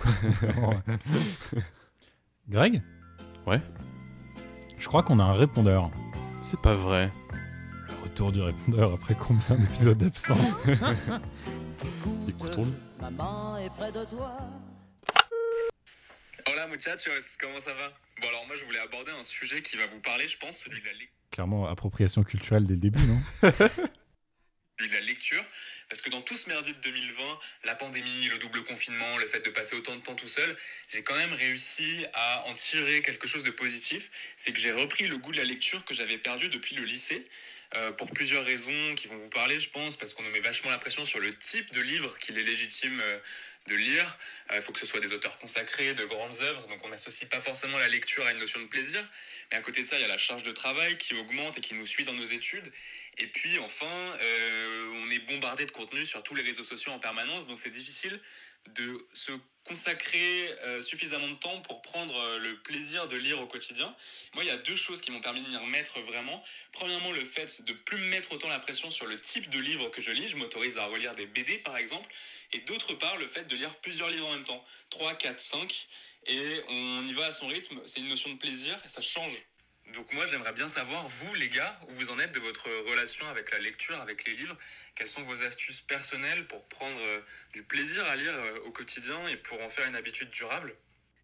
Greg? 2.50 2.82
Ouais. 3.48 3.62
Je 4.78 4.88
crois 4.88 5.02
qu'on 5.02 5.20
a 5.20 5.24
un 5.24 5.34
répondeur. 5.34 5.90
C'est 6.42 6.62
pas 6.62 6.76
vrai 6.76 7.12
tour 8.10 8.32
du 8.32 8.42
répondeur 8.42 8.94
après 8.94 9.16
combien 9.16 9.56
d'épisodes 9.56 9.98
d'absence? 9.98 10.60
Écoutons. 12.28 12.72
Maman 13.00 13.58
est 13.58 13.70
près 13.70 13.92
de 13.92 14.04
toi. 14.06 14.38
Hola 16.52 16.68
muchachos, 16.68 17.38
comment 17.40 17.60
ça 17.60 17.74
va? 17.74 17.92
Bon 18.22 18.28
alors 18.28 18.46
moi 18.48 18.56
je 18.56 18.66
voulais 18.66 18.80
aborder 18.80 19.12
un 19.12 19.24
sujet 19.24 19.62
qui 19.62 19.78
va 19.78 19.88
vous 19.88 20.00
parler, 20.00 20.28
je 20.28 20.38
pense, 20.38 20.58
celui 20.60 20.80
de 20.80 20.86
la 20.86 20.92
lecture. 20.94 21.10
Clairement 21.32 21.68
appropriation 21.68 22.24
culturelle 22.24 22.66
dès 22.66 22.74
le 22.76 22.80
début, 22.80 23.02
non? 23.02 23.20
Celui 24.78 24.90
de 24.90 24.96
la 24.96 25.02
lecture. 25.02 25.44
Parce 25.90 26.02
que 26.02 26.10
dans 26.10 26.22
tout 26.22 26.36
ce 26.36 26.50
merdier 26.50 26.74
de 26.74 26.80
2020, 26.80 27.24
la 27.64 27.76
pandémie, 27.76 28.28
le 28.30 28.38
double 28.40 28.64
confinement, 28.66 29.18
le 29.20 29.28
fait 29.28 29.40
de 29.40 29.50
passer 29.50 29.76
autant 29.76 29.96
de 29.96 30.02
temps 30.02 30.16
tout 30.16 30.28
seul, 30.28 30.56
j'ai 30.90 31.02
quand 31.02 31.16
même 31.16 31.34
réussi 31.34 32.06
à 32.14 32.46
en 32.48 32.54
tirer 32.54 33.02
quelque 33.02 33.28
chose 33.28 33.44
de 33.44 33.52
positif. 33.52 34.12
C'est 34.36 34.52
que 34.52 34.60
j'ai 34.60 34.74
repris 34.74 35.08
le 35.08 35.18
goût 35.18 35.32
de 35.32 35.38
la 35.38 35.46
lecture 35.46 35.86
que 35.86 35.94
j'avais 35.94 36.18
perdu 36.18 36.50
depuis 36.50 36.76
le 36.76 36.84
lycée. 36.84 37.26
Euh, 37.78 37.92
pour 37.92 38.10
plusieurs 38.12 38.46
raisons 38.46 38.96
qui 38.96 39.08
vont 39.08 39.18
vous 39.18 39.30
parler, 39.30 39.60
je 39.60 39.70
pense, 39.70 39.98
parce 39.98 40.14
qu'on 40.14 40.24
nous 40.24 40.32
met 40.32 40.40
vachement 40.40 40.72
la 40.72 40.78
pression 40.78 41.04
sur 41.04 41.20
le 41.20 41.34
type 41.34 41.72
de 41.74 41.82
livre 41.82 42.18
qu'il 42.20 42.38
est 42.38 42.44
légitime 42.44 43.00
euh, 43.02 43.20
de 43.68 43.76
lire. 43.76 44.18
Euh, 44.52 44.56
il 44.58 44.62
faut 44.62 44.72
que 44.72 44.80
ce 44.80 44.86
soit 44.86 45.02
des 45.02 45.12
auteurs 45.12 45.38
consacrés, 45.40 45.94
de 45.94 46.06
grandes 46.06 46.42
œuvres, 46.42 46.68
donc 46.68 46.80
on 46.84 46.90
n'associe 46.90 47.30
pas 47.30 47.42
forcément 47.42 47.78
la 47.78 47.90
lecture 47.90 48.26
à 48.26 48.32
une 48.32 48.38
notion 48.38 48.62
de 48.62 48.68
plaisir. 48.68 49.06
Mais 49.52 49.58
à 49.58 49.62
côté 49.62 49.82
de 49.82 49.88
ça, 49.88 49.98
il 49.98 50.02
y 50.02 50.06
a 50.06 50.08
la 50.08 50.18
charge 50.18 50.44
de 50.44 50.52
travail 50.52 50.98
qui 50.98 51.16
augmente 51.16 51.58
et 51.58 51.62
qui 51.62 51.74
nous 51.74 51.86
suit 51.86 52.06
dans 52.06 52.14
nos 52.14 52.26
études. 52.26 52.72
Et 53.18 53.28
puis 53.28 53.60
enfin, 53.60 54.18
on 54.94 55.10
est 55.12 55.20
bombardé 55.28 55.66
de 55.66 55.72
contenu 55.72 56.06
sur 56.06 56.24
tous 56.24 56.36
les 56.36 56.44
réseaux 56.44 56.64
sociaux 56.64 56.92
en 56.92 57.00
permanence, 57.00 57.48
donc 57.48 57.58
c'est 57.58 57.70
difficile 57.70 58.20
de 58.70 58.98
se 59.14 59.32
consacrer 59.66 60.52
euh, 60.64 60.82
suffisamment 60.82 61.28
de 61.28 61.36
temps 61.36 61.62
pour 61.62 61.82
prendre 61.82 62.16
euh, 62.16 62.40
le 62.40 62.58
plaisir 62.60 63.08
de 63.08 63.18
lire 63.18 63.42
au 63.42 63.48
quotidien. 63.48 63.94
Moi, 64.34 64.44
il 64.44 64.48
y 64.48 64.52
a 64.52 64.58
deux 64.58 64.76
choses 64.76 65.02
qui 65.02 65.12
m'ont 65.12 65.22
permis 65.22 65.42
de 65.42 65.50
m'y 65.50 65.58
remettre 65.58 66.00
vraiment. 66.02 66.42
Premièrement, 66.72 67.12
le 67.12 67.26
fait 67.26 67.64
de 67.64 67.74
plus 67.74 67.98
me 67.98 68.06
mettre 68.06 68.32
autant 68.32 68.48
la 68.48 68.60
pression 68.60 68.92
sur 68.92 69.08
le 69.08 69.20
type 69.20 69.50
de 69.50 69.60
livre 69.60 69.90
que 69.90 70.02
je 70.02 70.12
lis. 70.12 70.28
Je 70.28 70.38
m'autorise 70.38 70.78
à 70.78 70.86
relire 70.86 71.16
des 71.16 71.26
BD, 71.26 71.58
par 71.60 71.78
exemple. 71.78 72.08
Et 72.54 72.60
d'autre 72.60 72.94
part, 72.94 73.18
le 73.18 73.28
fait 73.28 73.46
de 73.46 73.56
lire 73.56 73.76
plusieurs 73.78 74.10
livres 74.10 74.28
en 74.28 74.34
même 74.34 74.44
temps. 74.44 74.64
3, 74.92 75.16
4, 75.16 75.40
5. 75.40 75.88
Et 76.28 76.62
on 76.70 77.08
y 77.08 77.14
va 77.14 77.26
à 77.26 77.32
son 77.32 77.48
rythme. 77.48 77.82
C'est 77.86 78.00
une 78.00 78.10
notion 78.10 78.32
de 78.32 78.38
plaisir 78.38 78.80
et 78.86 78.90
ça 78.90 79.02
change 79.02 79.34
donc 79.94 80.12
moi 80.14 80.26
j'aimerais 80.28 80.54
bien 80.54 80.68
savoir, 80.68 81.08
vous 81.08 81.34
les 81.36 81.50
gars, 81.50 81.80
où 81.88 81.92
vous 81.94 82.10
en 82.10 82.20
êtes 82.20 82.32
de 82.32 82.40
votre 82.40 82.70
relation 82.90 83.28
avec 83.30 83.52
la 83.52 83.60
lecture, 83.60 84.00
avec 84.02 84.26
les 84.26 84.34
livres. 84.34 84.58
Quelles 84.96 85.08
sont 85.08 85.24
vos 85.24 85.42
astuces 85.44 85.82
personnelles 85.82 86.48
pour 86.48 86.66
prendre 86.68 87.00
euh, 87.00 87.20
du 87.54 87.64
plaisir 87.64 88.04
à 88.06 88.16
lire 88.16 88.34
euh, 88.34 88.60
au 88.66 88.72
quotidien 88.72 89.28
et 89.28 89.38
pour 89.38 89.62
en 89.62 89.70
faire 89.70 89.88
une 89.88 89.96
habitude 89.96 90.30
durable? 90.32 90.76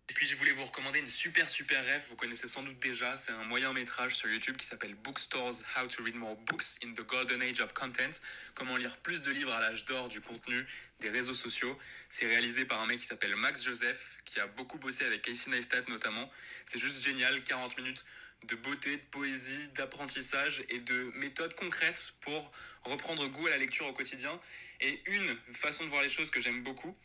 Et 0.10 0.14
puis 0.14 0.28
je 0.28 0.36
voulais 0.36 0.52
vous 0.52 0.66
recommander 0.66 1.00
une 1.00 1.08
super 1.08 1.50
super 1.50 1.82
ref, 1.86 2.10
vous 2.10 2.18
connaissez 2.18 2.46
sans 2.46 2.64
doute 2.64 2.78
déjà, 2.80 3.16
c'est 3.16 3.32
un 3.32 3.46
moyen 3.46 3.72
métrage 3.72 4.16
sur 4.16 4.30
YouTube 4.30 4.58
qui 4.58 4.66
s'appelle 4.66 4.94
Bookstores 4.94 5.64
How 5.78 5.88
to 5.88 6.04
Read 6.04 6.16
More 6.16 6.36
Books 6.36 6.80
in 6.84 6.92
the 6.94 7.06
Golden 7.08 7.42
Age 7.42 7.62
of 7.62 7.74
Content, 7.74 8.12
comment 8.54 8.76
lire 8.76 8.98
plus 8.98 9.22
de 9.22 9.32
livres 9.32 9.54
à 9.54 9.62
l'âge 9.62 9.86
d'or 9.86 10.10
du 10.10 10.20
contenu, 10.20 10.66
des 11.00 11.10
réseaux 11.10 11.34
sociaux. 11.34 11.78
C'est 12.10 12.28
réalisé 12.28 12.66
par 12.66 12.82
un 12.82 12.88
mec 12.88 13.00
qui 13.00 13.06
s'appelle 13.06 13.36
Max 13.38 13.64
Joseph, 13.64 14.18
qui 14.26 14.42
a 14.42 14.48
beaucoup 14.48 14.78
bossé 14.80 15.06
avec 15.06 15.22
Casey 15.22 15.50
Neistat 15.50 15.84
notamment. 15.88 16.30
C'est 16.66 16.80
juste 16.80 17.02
génial, 17.02 17.42
40 17.46 17.78
minutes 17.78 18.04
de 18.44 18.56
beauté, 18.56 18.98
de 18.98 19.04
poésie, 19.12 19.68
d'apprentissage 19.70 20.64
et 20.70 20.80
de 20.80 21.12
méthodes 21.16 21.54
concrètes 21.56 22.14
pour 22.22 22.52
reprendre 22.84 23.28
goût 23.28 23.48
à 23.48 23.52
la 23.52 23.58
lecture 23.58 23.86
au 23.88 23.94
quotidien. 23.94 24.40
Et 24.80 25.02
une 25.08 25.38
façon 25.54 25.84
de 25.84 25.90
voir 25.90 26.02
les 26.02 26.10
choses 26.10 26.32
que 26.32 26.42
j'aime 26.42 26.64
beaucoup, 26.64 26.96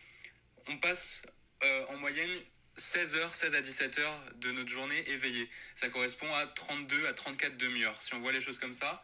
on 0.68 0.76
passe 0.78 1.22
euh, 1.62 1.86
en 1.88 1.96
moyenne 1.98 2.30
16 2.76 3.16
heures, 3.16 3.34
16 3.34 3.54
à 3.54 3.60
17 3.60 3.98
heures 3.98 4.24
de 4.36 4.52
notre 4.52 4.68
journée 4.68 5.08
éveillée. 5.10 5.48
Ça 5.74 5.88
correspond 5.88 6.32
à 6.34 6.46
32 6.46 7.06
à 7.06 7.12
34 7.12 7.56
demi-heures. 7.56 8.00
Si 8.02 8.14
on 8.14 8.18
voit 8.18 8.32
les 8.32 8.40
choses 8.40 8.58
comme 8.58 8.72
ça, 8.72 9.02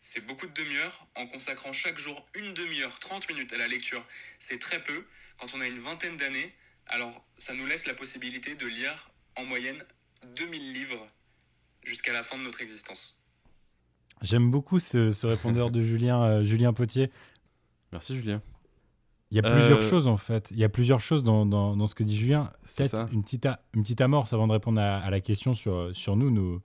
c'est 0.00 0.24
beaucoup 0.26 0.46
de 0.46 0.52
demi-heures 0.52 1.06
en 1.14 1.26
consacrant 1.28 1.72
chaque 1.72 1.98
jour 1.98 2.28
une 2.34 2.52
demi-heure, 2.54 2.98
30 2.98 3.28
minutes 3.28 3.52
à 3.52 3.58
la 3.58 3.68
lecture. 3.68 4.04
C'est 4.40 4.58
très 4.58 4.82
peu. 4.82 5.04
Quand 5.38 5.54
on 5.54 5.60
a 5.60 5.66
une 5.66 5.78
vingtaine 5.78 6.16
d'années, 6.16 6.52
alors 6.86 7.24
ça 7.38 7.54
nous 7.54 7.66
laisse 7.66 7.86
la 7.86 7.94
possibilité 7.94 8.56
de 8.56 8.66
lire 8.66 9.10
en 9.36 9.44
moyenne 9.44 9.84
2000 10.24 10.72
livres 10.72 11.06
jusqu'à 11.84 12.12
la 12.12 12.22
fin 12.22 12.38
de 12.38 12.44
notre 12.44 12.62
existence. 12.62 13.18
J'aime 14.22 14.50
beaucoup 14.50 14.78
ce, 14.78 15.26
répondeur 15.26 15.70
de 15.70 15.82
Julien, 15.82 16.22
euh, 16.22 16.44
Julien 16.44 16.72
Potier. 16.72 17.10
Merci 17.90 18.16
Julien. 18.16 18.40
Il 19.30 19.36
y 19.36 19.38
a 19.40 19.42
plusieurs 19.42 19.78
euh, 19.78 19.88
choses 19.88 20.06
en 20.06 20.16
fait. 20.16 20.48
Il 20.50 20.58
y 20.58 20.64
a 20.64 20.68
plusieurs 20.68 21.00
choses 21.00 21.22
dans, 21.22 21.46
dans, 21.46 21.86
ce 21.86 21.94
que 21.94 22.04
dit 22.04 22.16
Julien. 22.16 22.52
Peut-être 22.76 23.08
une 23.12 23.22
petite, 23.22 23.48
une 23.74 23.82
petite 23.82 24.00
amorce 24.00 24.32
avant 24.32 24.46
de 24.46 24.52
répondre 24.52 24.80
à, 24.80 25.08
la 25.08 25.20
question 25.20 25.54
sur, 25.54 25.90
sur 25.94 26.16
nous, 26.16 26.60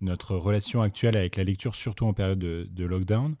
notre 0.00 0.36
relation 0.36 0.82
actuelle 0.82 1.16
avec 1.16 1.36
la 1.36 1.44
lecture, 1.44 1.74
surtout 1.74 2.06
en 2.06 2.12
période 2.12 2.38
de, 2.38 2.84
lockdown. 2.84 3.36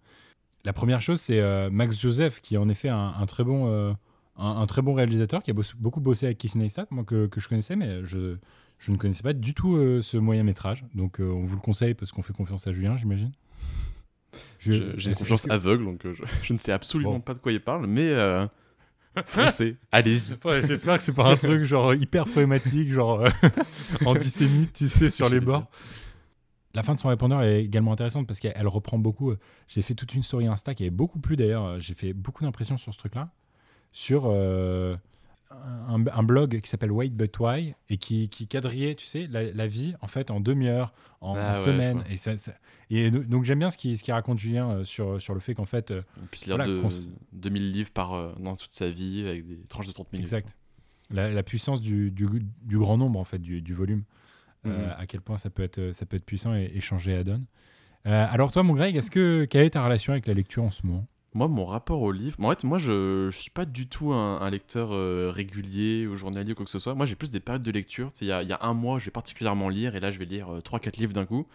La 0.64 0.72
première 0.72 1.00
chose, 1.00 1.20
c'est 1.20 1.40
euh, 1.40 1.70
Max 1.70 1.98
Joseph, 1.98 2.40
qui 2.40 2.54
est 2.54 2.58
en 2.58 2.68
effet 2.68 2.88
un, 2.88 3.14
un 3.18 3.26
très 3.26 3.44
bon, 3.44 3.94
un, 4.36 4.66
très 4.66 4.82
bon 4.82 4.94
réalisateur, 4.94 5.42
qui 5.42 5.50
a 5.50 5.54
beaucoup 5.76 6.00
bossé 6.00 6.26
avec 6.26 6.38
Kiss 6.38 6.56
Neistat, 6.56 6.86
moi 6.90 7.04
que, 7.04 7.26
que, 7.26 7.38
je 7.38 7.48
connaissais, 7.48 7.76
mais 7.76 8.04
je, 8.04 8.38
je 8.80 8.92
ne 8.92 8.96
connaissais 8.96 9.22
pas 9.22 9.34
du 9.34 9.52
tout 9.52 9.76
euh, 9.76 10.00
ce 10.00 10.16
moyen 10.16 10.42
métrage, 10.42 10.84
donc 10.94 11.20
euh, 11.20 11.30
on 11.30 11.44
vous 11.44 11.54
le 11.54 11.60
conseille 11.60 11.92
parce 11.92 12.12
qu'on 12.12 12.22
fait 12.22 12.32
confiance 12.32 12.66
à 12.66 12.72
Julien, 12.72 12.96
j'imagine. 12.96 13.30
J'ai 14.58 14.76
une 14.76 15.14
confiance 15.14 15.48
aveugle, 15.50 15.84
donc 15.84 16.06
euh, 16.06 16.14
je, 16.42 16.52
ne 16.52 16.58
sais 16.58 16.72
absolument 16.72 17.20
pas 17.20 17.34
de 17.34 17.40
quoi 17.40 17.52
il 17.52 17.60
parle, 17.60 17.86
mais 17.86 18.10
foncez, 19.26 19.76
allez-y. 19.92 20.34
J'espère 20.62 20.96
que 20.96 21.04
c'est 21.04 21.12
pas 21.12 21.30
un 21.30 21.36
truc 21.36 21.62
genre 21.64 21.94
hyper 21.94 22.24
problématique, 22.24 22.90
genre 22.90 23.22
antisémite, 24.06 24.72
tu 24.72 24.88
sais, 24.88 25.10
sur 25.10 25.28
les 25.28 25.40
bords. 25.40 25.70
La 26.72 26.82
fin 26.82 26.94
de 26.94 27.00
son 27.00 27.08
répondeur 27.08 27.42
est 27.42 27.62
également 27.64 27.92
intéressante 27.92 28.26
parce 28.26 28.40
qu'elle 28.40 28.68
reprend 28.68 28.96
beaucoup. 28.96 29.34
J'ai 29.68 29.82
fait 29.82 29.94
toute 29.94 30.14
une 30.14 30.22
story 30.22 30.46
Insta 30.46 30.72
qui 30.72 30.84
avait 30.84 30.90
beaucoup 30.90 31.18
plu 31.18 31.36
d'ailleurs. 31.36 31.80
J'ai 31.80 31.94
fait 31.94 32.12
beaucoup 32.12 32.44
d'impressions 32.44 32.78
sur 32.78 32.94
ce 32.94 32.98
truc-là. 32.98 33.28
Sur 33.92 34.30
un, 35.50 36.22
blog 36.22 36.60
qui 36.60 36.68
s'appelle 36.68 36.92
Wait 36.92 37.10
But 37.10 37.38
Why 37.38 37.74
et 37.88 37.96
qui, 37.96 38.28
qui 38.28 38.46
quadrillait, 38.46 38.94
tu 38.94 39.06
sais, 39.06 39.26
la, 39.26 39.66
vie 39.66 39.94
en 40.00 40.06
fait 40.06 40.30
en 40.30 40.40
demi-heure, 40.40 40.92
en, 41.20 41.34
ah 41.36 41.52
semaine. 41.52 42.04
Et, 42.08 42.16
ça, 42.16 42.32
et 42.90 43.10
donc 43.10 43.44
j'aime 43.44 43.58
bien 43.58 43.70
ce 43.70 43.76
qu'il 43.76 43.98
ce 43.98 44.12
raconte 44.12 44.38
Julien 44.38 44.70
euh, 44.70 44.84
sur, 44.84 45.20
sur 45.20 45.34
le 45.34 45.40
fait 45.40 45.54
qu'en 45.54 45.66
fait. 45.66 45.90
Euh, 45.90 46.02
On 46.22 46.26
puisse 46.26 46.46
lire 46.46 46.58
2000 47.32 47.72
livres 47.72 47.90
par, 47.90 48.14
euh, 48.14 48.32
dans 48.38 48.56
toute 48.56 48.72
sa 48.72 48.88
vie 48.88 49.26
avec 49.26 49.46
des 49.46 49.56
tranches 49.68 49.88
de 49.88 49.92
30 49.92 50.12
minutes. 50.12 50.26
Exact. 50.26 50.56
La, 51.10 51.42
puissance 51.42 51.80
du, 51.80 52.12
du, 52.12 52.28
du, 52.62 52.78
grand 52.78 52.96
nombre 52.96 53.18
en 53.18 53.24
fait, 53.24 53.38
du, 53.38 53.60
du 53.60 53.74
volume. 53.74 54.04
Mhm. 54.62 54.74
à 54.98 55.06
quel 55.06 55.22
point 55.22 55.38
ça 55.38 55.48
peut 55.48 55.62
être, 55.62 55.92
ça 55.92 56.04
peut 56.04 56.18
être 56.18 56.24
puissant 56.26 56.54
et, 56.54 56.70
et 56.74 56.80
changer 56.82 57.14
à 57.14 57.24
donne. 57.24 57.46
alors 58.04 58.52
toi, 58.52 58.62
mon 58.62 58.74
Greg, 58.74 58.94
est-ce 58.94 59.10
que 59.10 59.46
quelle 59.46 59.64
est 59.64 59.70
ta 59.70 59.82
relation 59.82 60.12
avec 60.12 60.26
la 60.26 60.34
lecture 60.34 60.62
en 60.62 60.70
ce 60.70 60.86
moment? 60.86 61.06
Moi, 61.32 61.46
mon 61.46 61.64
rapport 61.64 62.02
au 62.02 62.10
livre, 62.10 62.36
en 62.40 62.50
fait, 62.50 62.64
moi, 62.64 62.78
je, 62.78 63.26
ne 63.26 63.30
suis 63.30 63.50
pas 63.50 63.64
du 63.64 63.86
tout 63.86 64.12
un, 64.12 64.50
lecteur 64.50 64.90
euh, 64.92 65.30
régulier 65.32 66.06
ou 66.06 66.16
journalier 66.16 66.52
ou 66.52 66.54
quoi 66.56 66.64
que 66.64 66.70
ce 66.70 66.80
soit. 66.80 66.94
Moi, 66.94 67.06
j'ai 67.06 67.14
plus 67.14 67.30
des 67.30 67.38
périodes 67.40 67.62
de 67.62 67.70
lecture. 67.70 68.08
Il 68.20 68.26
y 68.26 68.32
a, 68.32 68.42
y 68.42 68.52
a, 68.52 68.58
un 68.62 68.74
mois, 68.74 68.98
je 68.98 69.04
vais 69.06 69.10
particulièrement 69.12 69.68
lire 69.68 69.94
et 69.94 70.00
là, 70.00 70.10
je 70.10 70.18
vais 70.18 70.24
lire 70.24 70.48
3-4 70.48 70.88
euh, 70.88 70.90
livres 70.98 71.12
d'un 71.12 71.26
coup. 71.26 71.46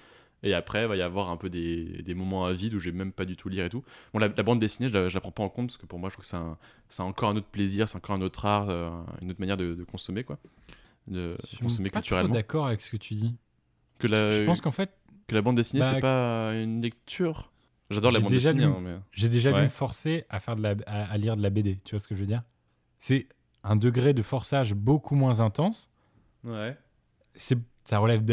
Et 0.44 0.54
après, 0.54 0.84
il 0.84 0.88
va 0.88 0.96
y 0.96 1.02
avoir 1.02 1.30
un 1.30 1.38
peu 1.38 1.50
des, 1.50 2.04
des 2.04 2.14
moments 2.14 2.46
à 2.46 2.54
vide 2.54 2.76
où 2.76 2.80
je 2.80 2.90
vais 2.90 2.96
même 2.96 3.12
pas 3.12 3.26
du 3.26 3.36
tout 3.36 3.50
lire 3.50 3.66
et 3.66 3.70
tout. 3.70 3.84
Bon, 4.14 4.20
la, 4.20 4.30
bande 4.30 4.60
dessinée, 4.60 4.88
je 4.88 4.94
la, 4.94 5.10
la 5.10 5.20
prends 5.20 5.32
pas 5.32 5.44
en 5.44 5.50
compte 5.50 5.68
parce 5.68 5.78
que 5.78 5.88
pour 5.88 6.00
moi, 6.00 6.10
je 6.10 6.16
trouve 6.16 6.26
que 6.26 6.58
c'est 6.88 7.02
encore 7.02 7.30
un 7.30 7.36
autre 7.36 7.48
plaisir, 7.48 7.90
c'est 7.90 7.98
encore 7.98 8.16
un 8.16 8.22
autre 8.22 8.46
art, 8.46 8.70
euh, 8.70 8.90
une 9.22 9.32
autre 9.32 9.40
manière 9.40 9.58
de, 9.58 9.84
consommer, 9.90 10.24
quoi. 10.24 10.38
De, 11.08 11.36
je 11.52 11.60
consommer 11.60 11.90
pas 11.90 12.00
culturellement. 12.00 12.34
d'accord 12.34 12.68
avec 12.68 12.82
ce 12.82 12.92
que 12.92 12.98
tu 12.98 13.16
dis. 13.16 13.36
Que 14.00 14.08
la, 14.08 14.32
je 14.32 14.46
pense 14.46 14.62
qu'en 14.62 14.72
fait. 14.72 14.92
Que 15.28 15.34
la 15.34 15.42
bande 15.42 15.56
dessinée, 15.56 15.82
c'est 15.82 15.94
bah, 15.94 16.02
pas 16.02 16.54
une 16.54 16.84
lecture. 16.84 17.52
J'adore 17.90 18.12
la 18.12 18.20
bande 18.20 18.32
dessinée. 18.32 18.64
Hein, 18.64 19.04
j'ai 19.12 19.30
déjà 19.30 19.52
dû 19.52 19.62
me 19.62 19.68
forcer 19.68 20.26
à, 20.30 20.40
faire 20.40 20.56
de 20.56 20.62
la, 20.62 20.76
à, 20.88 21.18
lire 21.18 21.38
de 21.38 21.44
la 21.44 21.50
BD. 21.50 21.80
Tu 21.84 21.92
vois 21.92 22.00
ce 22.00 22.08
que 22.08 22.16
je 22.16 22.22
veux 22.22 22.26
dire? 22.26 22.44
C'est 23.00 23.28
un 23.64 23.76
degré 23.76 24.14
de 24.14 24.22
forçage 24.22 24.74
beaucoup 24.74 25.16
moins 25.16 25.40
intense. 25.40 25.92
Ouais. 26.44 26.78
Ça 27.36 28.00
relève 28.00 28.24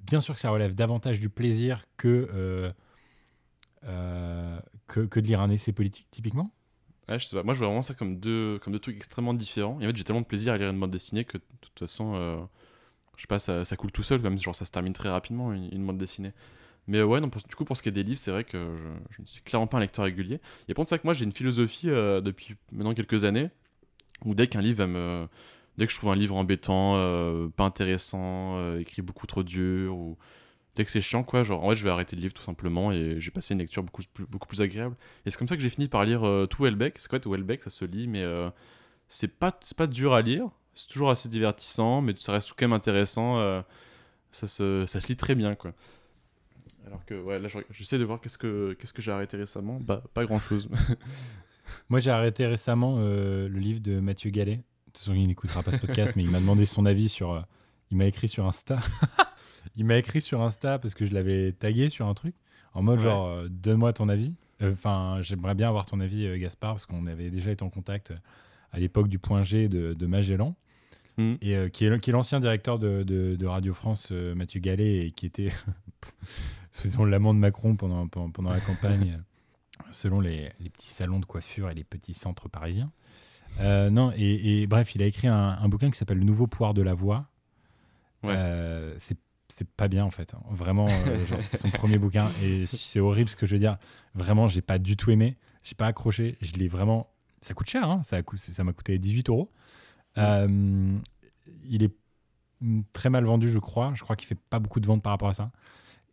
bien 0.00 0.20
sûr 0.20 0.34
que 0.34 0.40
ça 0.40 0.50
relève 0.50 0.74
davantage 0.74 1.20
du 1.20 1.28
plaisir 1.28 1.84
que, 1.96 2.28
euh, 2.32 2.72
euh, 3.84 4.58
que, 4.86 5.00
que, 5.00 5.20
de 5.20 5.26
lire 5.26 5.40
un 5.40 5.50
essai 5.50 5.72
politique, 5.72 6.08
typiquement. 6.10 6.52
Ouais, 7.08 7.18
je 7.18 7.26
sais 7.26 7.36
pas. 7.36 7.42
Moi, 7.42 7.54
je 7.54 7.58
vois 7.58 7.68
vraiment 7.68 7.82
ça 7.82 7.94
comme 7.94 8.18
deux, 8.18 8.58
comme 8.62 8.72
deux 8.72 8.78
trucs 8.78 8.96
extrêmement 8.96 9.34
différents. 9.34 9.78
Et 9.80 9.84
en 9.84 9.88
fait, 9.88 9.96
j'ai 9.96 10.04
tellement 10.04 10.22
de 10.22 10.26
plaisir 10.26 10.52
à 10.52 10.58
lire 10.58 10.70
une 10.70 10.80
bande 10.80 10.90
dessinée 10.90 11.24
que 11.24 11.38
de 11.38 11.44
toute 11.60 11.78
façon, 11.78 12.14
euh, 12.14 12.40
je 13.16 13.22
sais 13.22 13.28
pas, 13.28 13.38
ça, 13.38 13.64
ça, 13.64 13.76
coule 13.76 13.92
tout 13.92 14.02
seul. 14.02 14.22
Comme 14.22 14.38
genre, 14.38 14.54
ça 14.54 14.64
se 14.64 14.70
termine 14.70 14.94
très 14.94 15.10
rapidement, 15.10 15.52
une, 15.52 15.72
une 15.72 15.86
bande 15.86 15.98
dessinée. 15.98 16.32
Mais 16.86 17.02
ouais, 17.02 17.20
non, 17.20 17.28
du 17.28 17.54
coup, 17.54 17.64
pour 17.64 17.76
ce 17.76 17.82
qui 17.82 17.88
est 17.88 17.92
des 17.92 18.02
livres, 18.02 18.18
c'est 18.18 18.30
vrai 18.30 18.44
que 18.44 18.76
je, 19.10 19.22
ne 19.22 19.26
suis 19.26 19.42
clairement 19.42 19.66
pas 19.66 19.78
un 19.78 19.80
lecteur 19.80 20.04
régulier. 20.04 20.40
Et 20.68 20.74
pour 20.74 20.86
ça 20.88 20.98
que 20.98 21.06
moi, 21.06 21.14
j'ai 21.14 21.24
une 21.24 21.32
philosophie 21.32 21.88
euh, 21.88 22.20
depuis 22.20 22.56
maintenant 22.72 22.92
quelques 22.92 23.24
années 23.24 23.48
où 24.24 24.34
dès 24.34 24.46
qu'un 24.46 24.60
livre 24.60 24.78
va 24.78 24.86
me. 24.86 25.28
Dès 25.76 25.86
que 25.86 25.92
je 25.92 25.98
trouve 25.98 26.10
un 26.10 26.16
livre 26.16 26.36
embêtant, 26.36 26.94
euh, 26.96 27.48
pas 27.48 27.64
intéressant, 27.64 28.56
euh, 28.58 28.78
écrit 28.78 29.02
beaucoup 29.02 29.26
trop 29.26 29.42
dur, 29.42 29.96
ou 29.96 30.16
dès 30.76 30.84
que 30.84 30.90
c'est 30.90 31.00
chiant, 31.00 31.24
quoi, 31.24 31.42
genre 31.42 31.64
en 31.64 31.70
fait, 31.70 31.76
je 31.76 31.84
vais 31.84 31.90
arrêter 31.90 32.14
le 32.14 32.22
livre 32.22 32.34
tout 32.34 32.44
simplement 32.44 32.92
et 32.92 33.18
j'ai 33.18 33.32
passé 33.32 33.54
une 33.54 33.60
lecture 33.60 33.82
beaucoup 33.82 34.02
plus, 34.12 34.24
beaucoup 34.26 34.46
plus 34.46 34.60
agréable. 34.60 34.94
Et 35.26 35.30
c'est 35.30 35.36
comme 35.38 35.48
ça 35.48 35.56
que 35.56 35.62
j'ai 35.62 35.70
fini 35.70 35.88
par 35.88 36.04
lire 36.04 36.46
tout 36.48 36.66
Hellbeck. 36.66 36.98
C'est 36.98 37.08
quoi 37.08 37.18
tout 37.18 37.34
Hellbeck 37.34 37.62
Ça 37.64 37.70
se 37.70 37.84
lit, 37.84 38.06
mais 38.06 38.24
c'est 39.08 39.36
pas, 39.36 39.58
pas 39.76 39.86
dur 39.88 40.14
à 40.14 40.22
lire. 40.22 40.48
C'est 40.74 40.88
toujours 40.88 41.10
assez 41.10 41.28
divertissant, 41.28 42.02
mais 42.02 42.14
ça 42.18 42.32
reste 42.32 42.48
tout 42.48 42.54
quand 42.56 42.66
même 42.66 42.72
intéressant. 42.72 43.64
ça, 44.30 44.46
se, 44.46 44.86
ça 44.86 45.00
se 45.00 45.08
lit 45.08 45.16
très 45.16 45.34
bien, 45.34 45.56
quoi. 45.56 45.72
Alors 46.86 47.04
que 47.04 47.14
ouais, 47.14 47.38
là 47.38 47.48
j'essaie 47.70 47.98
de 47.98 48.04
voir 48.04 48.20
qu'est-ce 48.20 48.38
que 48.38 48.74
qu'est-ce 48.78 48.92
que 48.92 49.02
j'ai 49.02 49.12
arrêté 49.12 49.36
récemment. 49.36 49.78
Bah, 49.80 50.02
pas 50.12 50.24
grand 50.24 50.38
chose. 50.38 50.68
Moi 51.88 52.00
j'ai 52.00 52.10
arrêté 52.10 52.46
récemment 52.46 52.96
euh, 52.98 53.48
le 53.48 53.58
livre 53.58 53.80
de 53.80 54.00
Mathieu 54.00 54.30
Gallet. 54.30 54.56
De 54.56 54.62
toute 54.86 54.98
façon 54.98 55.14
il 55.14 55.26
n'écoutera 55.26 55.62
pas 55.62 55.72
ce 55.72 55.78
podcast, 55.78 56.12
mais 56.16 56.22
il 56.22 56.30
m'a 56.30 56.40
demandé 56.40 56.66
son 56.66 56.86
avis 56.86 57.08
sur. 57.08 57.32
Euh, 57.32 57.40
il 57.90 57.96
m'a 57.96 58.06
écrit 58.06 58.28
sur 58.28 58.46
Insta. 58.46 58.80
il 59.76 59.84
m'a 59.84 59.96
écrit 59.96 60.20
sur 60.20 60.42
Insta 60.42 60.78
parce 60.78 60.94
que 60.94 61.06
je 61.06 61.14
l'avais 61.14 61.52
tagué 61.52 61.88
sur 61.88 62.06
un 62.06 62.14
truc 62.14 62.34
en 62.72 62.82
mode 62.82 63.00
genre 63.00 63.28
euh, 63.28 63.48
donne-moi 63.48 63.92
ton 63.92 64.08
avis. 64.08 64.34
Enfin 64.62 65.18
j'aimerais 65.22 65.54
bien 65.54 65.68
avoir 65.68 65.86
ton 65.86 66.00
avis 66.00 66.38
Gaspard 66.38 66.74
parce 66.74 66.86
qu'on 66.86 67.06
avait 67.06 67.30
déjà 67.30 67.50
été 67.50 67.62
en 67.62 67.70
contact 67.70 68.12
à 68.72 68.78
l'époque 68.78 69.08
du 69.08 69.18
point 69.18 69.42
G 69.42 69.68
de, 69.68 69.94
de 69.94 70.06
Magellan. 70.06 70.54
Mm. 71.16 71.34
Et 71.42 71.70
qui 71.70 71.84
est, 71.84 72.00
qui 72.00 72.10
est 72.10 72.12
l'ancien 72.12 72.40
directeur 72.40 72.80
de, 72.80 73.04
de, 73.04 73.36
de, 73.36 73.46
Radio 73.46 73.72
France, 73.72 74.10
Mathieu 74.10 74.58
Gallet, 74.58 75.06
et 75.06 75.10
qui 75.12 75.26
était 75.26 75.52
faisons 76.72 77.04
l'amant 77.04 77.34
de 77.34 77.38
Macron 77.38 77.76
pendant, 77.76 78.06
pendant, 78.08 78.50
la 78.50 78.60
campagne, 78.60 79.22
selon 79.90 80.20
les, 80.20 80.50
les, 80.60 80.70
petits 80.70 80.90
salons 80.90 81.20
de 81.20 81.26
coiffure 81.26 81.70
et 81.70 81.74
les 81.74 81.84
petits 81.84 82.14
centres 82.14 82.48
parisiens. 82.48 82.90
Euh, 83.60 83.90
non, 83.90 84.12
et, 84.16 84.66
bref, 84.66 84.94
il 84.94 85.02
a 85.02 85.06
écrit 85.06 85.28
un, 85.28 85.68
bouquin 85.68 85.90
qui 85.90 85.98
s'appelle 85.98 86.18
Le 86.18 86.24
nouveau 86.24 86.46
pouvoir 86.46 86.74
de 86.74 86.82
la 86.82 86.94
voix. 86.94 87.26
Euh, 88.24 88.94
c'est 88.98 89.18
c'est 89.48 89.68
pas 89.68 89.88
bien 89.88 90.04
en 90.04 90.10
fait. 90.10 90.32
hein. 90.34 90.40
Vraiment, 90.50 90.88
euh, 90.88 91.24
c'est 91.38 91.58
son 91.58 91.70
premier 91.70 91.98
bouquin 91.98 92.28
et 92.42 92.66
c'est 92.66 92.98
horrible 92.98 93.28
ce 93.28 93.36
que 93.36 93.46
je 93.46 93.54
veux 93.54 93.58
dire. 93.58 93.76
Vraiment, 94.14 94.48
j'ai 94.48 94.62
pas 94.62 94.78
du 94.78 94.96
tout 94.96 95.10
aimé. 95.10 95.36
J'ai 95.62 95.74
pas 95.74 95.86
accroché. 95.86 96.36
Je 96.40 96.54
l'ai 96.54 96.66
vraiment. 96.66 97.10
Ça 97.40 97.54
coûte 97.54 97.68
cher. 97.68 97.88
hein. 97.88 98.02
Ça 98.02 98.16
a 98.16 98.22
cou- 98.22 98.38
ça 98.38 98.64
m'a 98.64 98.72
coûté 98.72 98.98
18 98.98 99.28
euros. 99.28 99.52
Euh, 100.18 100.98
il 101.66 101.82
est 101.82 101.94
très 102.92 103.10
mal 103.10 103.24
vendu, 103.24 103.48
je 103.50 103.58
crois. 103.58 103.92
Je 103.94 104.02
crois 104.02 104.16
qu'il 104.16 104.26
fait 104.26 104.38
pas 104.50 104.58
beaucoup 104.58 104.80
de 104.80 104.86
ventes 104.86 105.02
par 105.02 105.12
rapport 105.12 105.28
à 105.28 105.34
ça. 105.34 105.50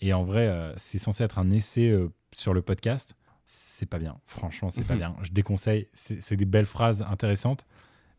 Et 0.02 0.14
en 0.14 0.24
vrai, 0.24 0.48
euh, 0.48 0.74
c'est 0.78 1.00
censé 1.00 1.24
être 1.24 1.40
un 1.40 1.52
essai 1.52 1.90
euh, 1.90 2.10
sur 2.34 2.54
le 2.54 2.62
podcast. 2.62 3.16
C'est 3.46 3.86
pas 3.86 4.00
bien. 4.00 4.18
Franchement, 4.26 4.70
c'est 4.70 4.86
pas 4.86 4.96
bien. 4.98 5.16
Je 5.24 5.32
déconseille. 5.32 5.88
C'est 5.94 6.36
des 6.36 6.46
belles 6.46 6.66
phrases 6.66 7.02
intéressantes, 7.02 7.66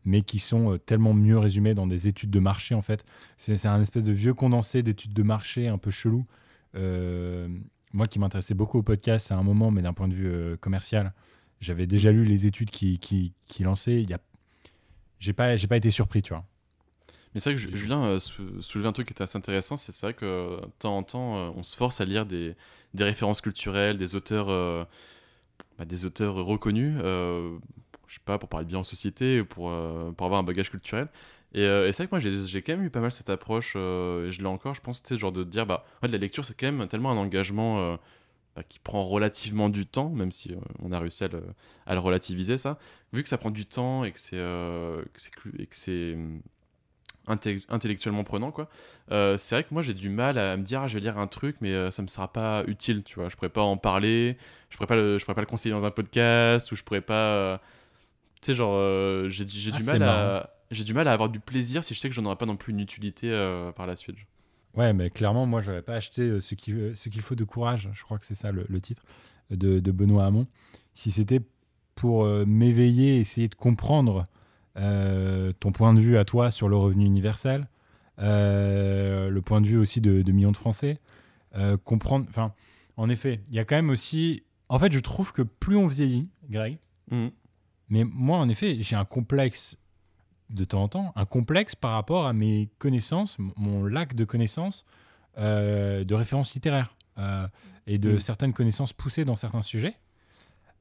mais 0.05 0.21
qui 0.21 0.39
sont 0.39 0.73
euh, 0.73 0.77
tellement 0.77 1.13
mieux 1.13 1.37
résumées 1.37 1.73
dans 1.73 1.87
des 1.87 2.07
études 2.07 2.29
de 2.29 2.39
marché, 2.39 2.75
en 2.75 2.81
fait. 2.81 3.03
C'est 3.37 3.65
un 3.65 3.81
espèce 3.81 4.03
de 4.03 4.13
vieux 4.13 4.33
condensé 4.33 4.83
d'études 4.83 5.13
de 5.13 5.23
marché 5.23 5.67
un 5.67 5.77
peu 5.77 5.91
chelou. 5.91 6.25
Euh, 6.75 7.47
moi 7.93 8.07
qui 8.07 8.19
m'intéressais 8.19 8.55
beaucoup 8.55 8.79
au 8.79 8.83
podcast 8.83 9.31
à 9.31 9.37
un 9.37 9.43
moment, 9.43 9.71
mais 9.71 9.81
d'un 9.81 9.93
point 9.93 10.07
de 10.07 10.13
vue 10.13 10.27
euh, 10.27 10.57
commercial, 10.57 11.13
j'avais 11.61 11.87
déjà 11.87 12.11
lu 12.11 12.25
les 12.25 12.47
études 12.47 12.71
qui, 12.71 12.99
qui, 12.99 13.33
qui 13.47 13.63
lançaient. 13.63 14.01
Il 14.01 14.09
y 14.09 14.13
a... 14.13 14.19
J'ai 15.19 15.33
pas, 15.33 15.55
pas 15.57 15.77
été 15.77 15.89
surpris, 15.89 16.21
tu 16.21 16.33
vois. 16.33 16.45
Mais 17.33 17.39
c'est 17.39 17.51
vrai 17.51 17.55
que 17.55 17.61
Ju- 17.61 17.75
Julien 17.75 18.03
euh, 18.05 18.19
sou- 18.19 18.61
soulevait 18.61 18.87
un 18.87 18.93
truc 18.93 19.07
qui 19.07 19.13
était 19.13 19.23
assez 19.23 19.37
intéressant, 19.37 19.77
c'est 19.77 19.97
vrai 20.01 20.13
que 20.13 20.25
euh, 20.25 20.61
de 20.61 20.71
temps 20.79 20.97
en 20.97 21.03
temps, 21.03 21.37
euh, 21.37 21.49
on 21.55 21.63
se 21.63 21.75
force 21.75 22.01
à 22.01 22.05
lire 22.05 22.25
des, 22.25 22.55
des 22.93 23.03
références 23.03 23.41
culturelles, 23.41 23.97
des 23.97 24.15
auteurs, 24.15 24.49
euh, 24.49 24.85
bah, 25.77 25.85
des 25.85 26.05
auteurs 26.05 26.35
reconnus, 26.35 26.97
euh, 27.03 27.57
je 28.07 28.15
sais 28.15 28.21
pas, 28.25 28.37
pour 28.37 28.49
parler 28.49 28.65
bien 28.65 28.79
en 28.79 28.83
société, 28.83 29.41
ou 29.41 29.45
pour, 29.45 29.71
pour 30.17 30.25
avoir 30.25 30.39
un 30.39 30.43
bagage 30.43 30.69
culturel. 30.69 31.07
Et, 31.55 31.61
euh, 31.65 31.87
et 31.87 31.93
c'est 31.93 32.03
vrai 32.03 32.19
que 32.21 32.27
moi, 32.27 32.45
j'ai 32.45 32.61
quand 32.61 32.73
même 32.77 32.85
eu 32.85 32.89
pas 32.89 32.99
mal 33.01 33.11
cette 33.11 33.29
approche, 33.29 33.73
euh, 33.75 34.27
et 34.27 34.31
je 34.31 34.41
l'ai 34.41 34.47
encore, 34.47 34.73
je 34.75 34.81
pense, 34.81 35.01
sais, 35.03 35.17
genre 35.17 35.31
de 35.31 35.43
dire, 35.43 35.65
bah, 35.65 35.85
la 36.03 36.17
lecture, 36.17 36.45
c'est 36.45 36.59
quand 36.59 36.71
même 36.71 36.87
tellement 36.87 37.11
un 37.11 37.17
engagement 37.17 37.79
euh, 37.79 37.97
bah, 38.55 38.63
qui 38.63 38.79
prend 38.79 39.05
relativement 39.05 39.69
du 39.69 39.85
temps, 39.87 40.09
même 40.09 40.31
si 40.31 40.55
on 40.81 40.91
a 40.91 40.99
réussi 40.99 41.23
à 41.25 41.29
le, 41.29 41.43
à 41.87 41.93
le 41.95 41.99
relativiser, 41.99 42.57
ça. 42.57 42.79
Vu 43.13 43.23
que 43.23 43.29
ça 43.29 43.37
prend 43.37 43.51
du 43.51 43.65
temps 43.65 44.03
et 44.03 44.11
que 44.11 44.19
c'est 44.19 44.37
intellectuellement 47.27 48.23
prenant 48.23 48.51
quoi 48.51 48.67
euh, 49.11 49.37
c'est 49.37 49.55
vrai 49.55 49.63
que 49.63 49.73
moi 49.73 49.81
j'ai 49.81 49.93
du 49.93 50.09
mal 50.09 50.37
à 50.37 50.57
me 50.57 50.63
dire 50.63 50.81
ah, 50.81 50.87
je 50.87 50.95
vais 50.95 50.99
lire 50.99 51.17
un 51.17 51.27
truc 51.27 51.55
mais 51.61 51.71
euh, 51.73 51.89
ça 51.89 52.01
me 52.01 52.07
sera 52.07 52.31
pas 52.31 52.63
utile 52.67 53.03
tu 53.03 53.15
vois 53.15 53.29
je 53.29 53.35
pourrais 53.35 53.49
pas 53.49 53.61
en 53.61 53.77
parler 53.77 54.37
je 54.69 54.75
pourrais 54.75 54.87
pas 54.87 54.95
le, 54.95 55.17
je 55.17 55.23
pourrais 55.23 55.35
pas 55.35 55.41
le 55.41 55.47
conseiller 55.47 55.73
dans 55.73 55.85
un 55.85 55.91
podcast 55.91 56.71
ou 56.71 56.75
je 56.75 56.83
pourrais 56.83 57.01
pas 57.01 57.13
euh, 57.13 57.57
tu 58.41 58.47
sais 58.47 58.55
genre 58.55 58.73
euh, 58.75 59.29
j'ai 59.29 59.47
j'ai 59.47 59.71
Ah, 59.73 59.77
du 59.77 59.83
c'est 59.83 59.99
mal 59.99 60.03
à 60.03 60.49
j'ai 60.71 60.83
du 60.83 60.93
mal 60.93 61.07
à 61.07 61.13
avoir 61.13 61.29
du 61.29 61.39
plaisir 61.39 61.83
si 61.83 61.93
je 61.93 61.99
sais 61.99 62.09
que 62.09 62.15
j'en 62.15 62.25
aurai 62.25 62.35
pas 62.35 62.45
non 62.45 62.57
plus 62.57 62.73
une 62.73 62.79
utilité 62.81 63.31
euh, 63.31 63.71
par 63.71 63.87
la 63.87 63.95
suite 63.95 64.17
Ouais, 64.75 64.91
mais 64.91 65.11
clairement, 65.11 65.45
moi, 65.45 65.61
j'aurais 65.61 65.83
pas 65.83 65.93
acheté 65.93 66.23
euh, 66.23 66.41
ce 66.41 66.55
qu'il 66.55 66.73
euh, 66.75 66.95
ce 66.95 67.09
qu'il 67.09 67.21
faut 67.21 67.35
de 67.35 67.43
courage. 67.43 67.89
Je 67.93 68.01
crois 68.01 68.17
que 68.17 68.25
c'est 68.25 68.33
ça 68.33 68.51
le, 68.51 68.65
le 68.67 68.81
titre 68.81 69.03
de, 69.51 69.79
de 69.79 69.91
Benoît 69.91 70.25
Hamon. 70.25 70.47
Si 70.95 71.11
c'était 71.11 71.41
pour 71.93 72.25
euh, 72.25 72.43
m'éveiller, 72.47 73.19
essayer 73.19 73.47
de 73.47 73.53
comprendre 73.53 74.21
euh, 74.21 74.23
ton 74.75 75.71
point 75.71 75.93
de 75.93 75.99
vue 76.01 76.17
à 76.17 76.25
toi 76.25 76.51
sur 76.51 76.67
le 76.69 76.75
revenu 76.75 77.05
universel, 77.05 77.67
euh, 78.19 79.29
le 79.29 79.41
point 79.41 79.61
de 79.61 79.67
vue 79.67 79.77
aussi 79.77 80.01
de, 80.01 80.21
de 80.21 80.31
millions 80.31 80.51
de 80.51 80.57
Français, 80.57 80.99
euh, 81.55 81.77
comprendre. 81.77 82.25
Enfin, 82.29 82.53
en 82.97 83.09
effet, 83.09 83.39
il 83.49 83.55
y 83.55 83.59
a 83.59 83.65
quand 83.65 83.75
même 83.75 83.89
aussi. 83.89 84.43
En 84.69 84.79
fait, 84.79 84.91
je 84.91 84.99
trouve 84.99 85.31
que 85.33 85.41
plus 85.41 85.75
on 85.75 85.87
vieillit, 85.87 86.27
Greg, 86.49 86.77
Mhm. 87.11 87.31
mais 87.89 88.03
moi, 88.05 88.37
en 88.37 88.47
effet, 88.49 88.77
j'ai 88.81 88.95
un 88.95 89.05
complexe 89.05 89.77
de 90.49 90.63
temps 90.63 90.83
en 90.83 90.87
temps, 90.87 91.13
un 91.15 91.25
complexe 91.25 91.75
par 91.75 91.91
rapport 91.91 92.25
à 92.27 92.33
mes 92.33 92.69
connaissances, 92.79 93.37
mon 93.57 93.85
lac 93.85 94.13
de 94.15 94.25
connaissances 94.25 94.85
euh, 95.39 96.03
de 96.03 96.13
références 96.13 96.53
littéraires 96.53 96.95
euh, 97.17 97.47
et 97.87 97.97
de 97.97 98.13
Mm. 98.13 98.19
certaines 98.19 98.53
connaissances 98.53 98.93
poussées 98.93 99.25
dans 99.25 99.35
certains 99.35 99.63
sujets. 99.63 99.95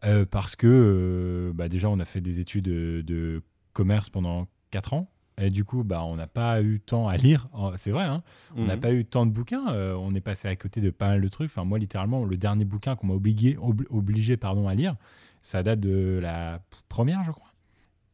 Euh, 0.04 0.26
parce 0.26 0.56
que 0.56 0.66
euh, 0.66 1.52
bah, 1.54 1.68
déjà, 1.70 1.88
on 1.88 1.98
a 2.00 2.04
fait 2.04 2.20
des 2.20 2.38
études 2.40 2.64
de, 2.66 3.02
de 3.06 3.42
commerce 3.72 4.08
pendant 4.10 4.46
4 4.70 4.92
ans. 4.94 5.08
Et 5.38 5.48
du 5.50 5.64
coup, 5.64 5.82
bah, 5.82 6.04
on 6.04 6.16
n'a 6.16 6.26
pas 6.26 6.60
eu 6.62 6.78
temps 6.80 7.08
à 7.08 7.16
lire. 7.16 7.48
Oh, 7.56 7.72
C'est 7.76 7.90
vrai, 7.90 8.04
hein 8.04 8.22
on 8.54 8.64
n'a 8.66 8.76
Mhm. 8.76 8.80
pas 8.82 8.92
eu 8.92 9.04
tant 9.04 9.24
de 9.26 9.30
bouquins. 9.32 9.72
euh, 9.72 9.94
on 9.98 10.14
est 10.14 10.20
passé 10.20 10.46
à 10.48 10.54
côté 10.56 10.80
de 10.80 10.90
pas 10.90 11.08
mal 11.08 11.20
de 11.22 11.28
trucs. 11.28 11.50
Enfin, 11.50 11.64
moi, 11.64 11.78
littéralement, 11.78 12.24
le 12.24 12.36
dernier 12.36 12.64
bouquin 12.66 12.94
qu'on 12.96 13.06
m'a 13.08 13.14
obligé, 13.14 13.56
obli- 13.56 13.86
obligé 13.90 14.36
pardon, 14.36 14.68
à 14.68 14.74
lire, 14.74 14.96
ça 15.40 15.62
date 15.62 15.80
de 15.80 16.18
la 16.22 16.60
première, 16.88 17.24
je 17.24 17.30
crois. 17.32 17.48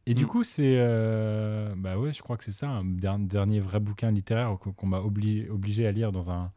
Et 0.05 0.13
du 0.15 0.23
Mm. 0.23 0.27
coup, 0.27 0.43
c'est. 0.43 0.75
euh, 0.77 1.73
bah 1.77 1.97
ouais, 1.99 2.11
je 2.11 2.21
crois 2.21 2.37
que 2.37 2.43
c'est 2.45 2.51
ça, 2.53 2.69
un 2.69 2.85
der- 2.85 3.19
dernier 3.19 3.59
vrai 3.59 3.79
bouquin 3.81 4.11
littéraire 4.11 4.57
qu'on 4.57 4.87
m'a 4.87 4.99
obli- 5.01 5.47
obligé 5.49 5.85
à 5.85 5.91
lire 5.91 6.11
dans, 6.13 6.31
un, 6.31 6.51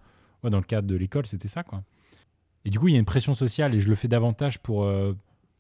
ouais, 0.45 0.49
dans 0.51 0.59
le 0.59 0.63
cadre 0.65 0.87
de 0.87 0.95
l'école, 0.95 1.27
c'était 1.27 1.49
ça, 1.49 1.63
quoi. 1.65 1.83
Et 2.65 2.71
du 2.71 2.79
coup, 2.79 2.87
il 2.89 2.93
y 2.93 2.97
a 2.97 3.01
une 3.01 3.05
pression 3.05 3.35
sociale 3.35 3.75
et 3.75 3.81
je 3.81 3.89
le 3.89 3.97
fais 3.97 4.09
davantage 4.09 4.61
pour, 4.61 4.85
euh, 4.85 5.13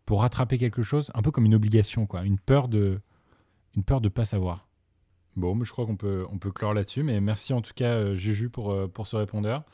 pour 0.07 0.21
rattraper 0.23 0.57
quelque 0.59 0.83
chose, 0.83 1.11
un 1.15 1.23
peu 1.23 1.33
comme 1.33 1.45
une 1.45 1.55
obligation, 1.57 2.07
quoi. 2.07 2.23
Une 2.23 2.39
peur 2.39 2.69
de 2.69 3.01
une 3.77 3.85
peur 3.85 4.01
de 4.01 4.09
pas 4.09 4.25
savoir. 4.25 4.67
Bon, 5.37 5.63
je 5.65 5.73
crois 5.73 5.87
qu'on 5.87 5.97
peut, 5.97 6.27
on 6.31 6.39
peut 6.39 6.51
clore 6.51 6.75
là-dessus, 6.75 7.03
mais 7.03 7.21
merci 7.21 7.53
en 7.53 7.63
tout 7.63 7.73
cas, 7.75 7.93
euh, 7.93 8.15
Juju, 8.15 8.51
pour, 8.51 8.71
euh, 8.71 8.87
pour 8.87 9.07
ce 9.07 9.17
répondeur. 9.17 9.65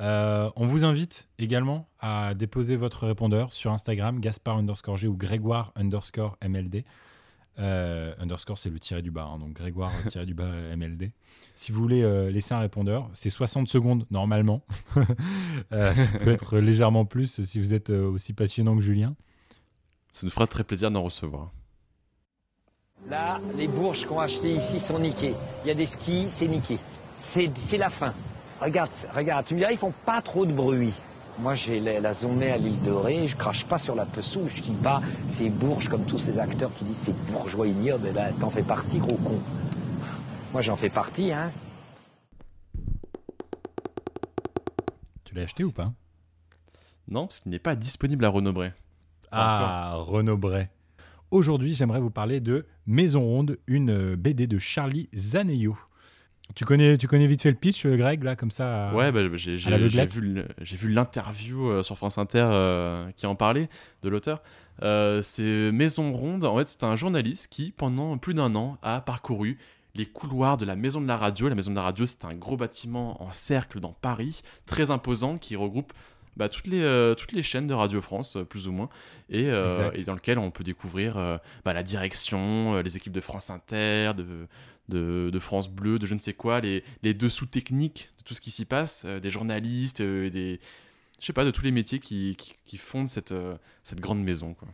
Euh, 0.00 0.50
on 0.56 0.66
vous 0.66 0.84
invite 0.84 1.28
également 1.38 1.88
à 2.00 2.34
déposer 2.34 2.74
votre 2.74 3.06
répondeur 3.06 3.52
sur 3.52 3.70
Instagram, 3.72 4.18
Gaspard 4.20 4.56
underscore 4.56 4.96
G 4.96 5.06
ou 5.06 5.16
Grégoire 5.16 5.72
underscore 5.76 6.36
MLD. 6.46 6.84
Euh, 7.60 8.12
underscore, 8.18 8.58
c'est 8.58 8.70
le 8.70 8.80
tiré 8.80 9.02
du 9.02 9.12
bas, 9.12 9.24
hein, 9.32 9.38
donc 9.38 9.52
Grégoire 9.52 9.92
tiré 10.08 10.26
du 10.26 10.34
bas 10.34 10.50
MLD. 10.76 11.12
Si 11.54 11.70
vous 11.70 11.80
voulez 11.80 12.02
euh, 12.02 12.30
laisser 12.30 12.52
un 12.52 12.58
répondeur, 12.58 13.08
c'est 13.12 13.30
60 13.30 13.68
secondes 13.68 14.06
normalement. 14.10 14.64
Euh, 15.72 15.94
ça 15.94 16.18
peut 16.18 16.30
être 16.30 16.58
légèrement 16.58 17.04
plus 17.04 17.42
si 17.42 17.58
vous 17.58 17.74
êtes 17.74 17.90
aussi 17.90 18.32
passionnant 18.32 18.76
que 18.76 18.82
Julien. 18.82 19.14
ça 20.12 20.26
nous 20.26 20.30
fera 20.30 20.46
très 20.46 20.62
plaisir 20.62 20.90
d'en 20.90 21.02
recevoir 21.02 21.52
Là, 23.08 23.38
les 23.56 23.68
bourges 23.68 24.06
qu'on 24.06 24.20
a 24.20 24.24
achetées 24.24 24.54
ici 24.54 24.80
sont 24.80 24.98
niquées. 24.98 25.34
Il 25.64 25.68
y 25.68 25.70
a 25.70 25.74
des 25.74 25.86
skis, 25.86 26.26
c'est 26.30 26.48
niqué. 26.48 26.78
C'est 27.16 27.78
la 27.78 27.90
fin. 27.90 28.14
Regarde, 28.60 28.90
regarde, 29.14 29.44
tu 29.46 29.54
me 29.54 29.58
diras, 29.60 29.72
ils 29.72 29.78
font 29.78 29.92
pas 30.06 30.22
trop 30.22 30.46
de 30.46 30.52
bruit. 30.52 30.92
Moi, 31.38 31.54
j'ai 31.54 31.80
la, 31.80 32.00
la 32.00 32.14
zonée 32.14 32.50
à 32.52 32.56
l'île 32.56 32.80
de 32.82 32.92
Ré, 32.92 33.26
je 33.26 33.36
crache 33.36 33.64
pas 33.66 33.78
sur 33.78 33.94
la 33.96 34.06
Pessou, 34.06 34.46
je 34.46 34.62
dis 34.62 34.72
pas 34.72 35.02
c'est 35.26 35.48
bourges 35.50 35.88
comme 35.88 36.04
tous 36.04 36.18
ces 36.18 36.38
acteurs 36.38 36.72
qui 36.74 36.84
disent 36.84 36.96
c'est 36.96 37.26
bourgeois 37.32 37.66
ignoble, 37.66 38.06
eh 38.08 38.12
ben, 38.12 38.32
t'en 38.38 38.50
fais 38.50 38.62
partie, 38.62 38.98
gros 38.98 39.16
con. 39.16 39.40
Moi, 40.52 40.62
j'en 40.62 40.76
fais 40.76 40.90
partie, 40.90 41.32
hein. 41.32 41.50
Tu 45.24 45.34
l'as 45.34 45.42
acheté 45.42 45.64
ou 45.64 45.72
pas? 45.72 45.92
Non 47.08 47.26
parce 47.26 47.40
qu'il 47.40 47.50
n'est 47.50 47.58
pas 47.58 47.74
disponible 47.74 48.24
à 48.24 48.28
Renaud-Bray 48.28 48.72
Ah, 49.32 49.94
Renaud 49.96 50.36
Bray. 50.38 50.68
Aujourd'hui, 51.34 51.74
j'aimerais 51.74 51.98
vous 51.98 52.10
parler 52.12 52.38
de 52.38 52.64
Maison 52.86 53.20
Ronde, 53.20 53.58
une 53.66 53.90
euh, 53.90 54.16
BD 54.16 54.46
de 54.46 54.56
Charlie 54.58 55.08
Zaneio. 55.16 55.76
Tu 56.54 56.64
connais, 56.64 56.96
tu 56.96 57.08
connais 57.08 57.26
vite 57.26 57.42
fait 57.42 57.50
le 57.50 57.56
pitch, 57.56 57.84
euh, 57.86 57.96
Greg, 57.96 58.22
là, 58.22 58.36
comme 58.36 58.52
ça 58.52 58.90
à- 58.90 58.94
Ouais, 58.94 59.10
bah, 59.10 59.18
j'ai 59.34 59.54
à 59.54 59.56
j'ai- 59.58 60.06
vu 60.76 60.90
l'interview 60.92 61.68
euh, 61.68 61.82
sur 61.82 61.96
France 61.96 62.18
Inter 62.18 62.46
euh, 62.52 63.10
qui 63.16 63.26
en 63.26 63.34
parlait 63.34 63.68
de 64.02 64.08
l'auteur. 64.08 64.42
Euh, 64.84 65.22
c'est 65.22 65.72
Maison 65.72 66.12
Ronde. 66.12 66.44
En 66.44 66.56
fait, 66.56 66.68
c'est 66.68 66.84
un 66.84 66.94
journaliste 66.94 67.48
qui, 67.50 67.72
pendant 67.72 68.16
plus 68.16 68.34
d'un 68.34 68.54
an, 68.54 68.78
a 68.82 69.00
parcouru 69.00 69.58
les 69.96 70.06
couloirs 70.06 70.56
de 70.56 70.64
la 70.64 70.76
Maison 70.76 71.00
de 71.00 71.08
la 71.08 71.16
Radio. 71.16 71.48
La 71.48 71.56
Maison 71.56 71.72
de 71.72 71.76
la 71.76 71.82
Radio, 71.82 72.06
c'est 72.06 72.24
un 72.26 72.34
gros 72.34 72.56
bâtiment 72.56 73.20
en 73.20 73.32
cercle 73.32 73.80
dans 73.80 73.92
Paris, 74.02 74.42
très 74.66 74.92
imposant, 74.92 75.36
qui 75.36 75.56
regroupe 75.56 75.92
bah, 76.36 76.48
toutes, 76.48 76.66
les, 76.66 76.82
euh, 76.82 77.14
toutes 77.14 77.32
les 77.32 77.42
chaînes 77.42 77.66
de 77.66 77.74
Radio 77.74 78.00
France, 78.00 78.36
euh, 78.36 78.44
plus 78.44 78.68
ou 78.68 78.72
moins, 78.72 78.88
et, 79.28 79.50
euh, 79.50 79.90
et 79.92 80.04
dans 80.04 80.14
lequel 80.14 80.38
on 80.38 80.50
peut 80.50 80.64
découvrir 80.64 81.14
bah, 81.64 81.72
la 81.72 81.82
direction, 81.82 82.80
les 82.80 82.96
équipes 82.96 83.12
de 83.12 83.20
France 83.20 83.50
Inter, 83.50 84.12
de, 84.16 84.46
de, 84.88 85.30
de 85.30 85.38
France 85.38 85.68
Bleu, 85.68 85.98
de 85.98 86.06
je 86.06 86.14
ne 86.14 86.20
sais 86.20 86.34
quoi, 86.34 86.60
les, 86.60 86.84
les 87.02 87.14
dessous 87.14 87.46
techniques 87.46 88.10
de 88.18 88.24
tout 88.24 88.34
ce 88.34 88.40
qui 88.40 88.50
s'y 88.50 88.64
passe, 88.64 89.04
des 89.06 89.30
journalistes, 89.30 90.02
des, 90.02 90.60
je 91.20 91.26
sais 91.26 91.32
pas, 91.32 91.44
de 91.44 91.50
tous 91.50 91.64
les 91.64 91.72
métiers 91.72 91.98
qui, 91.98 92.36
qui, 92.36 92.54
qui 92.64 92.78
fondent 92.78 93.08
cette, 93.08 93.34
cette 93.82 94.00
grande 94.00 94.22
maison. 94.22 94.54
Quoi. 94.54 94.68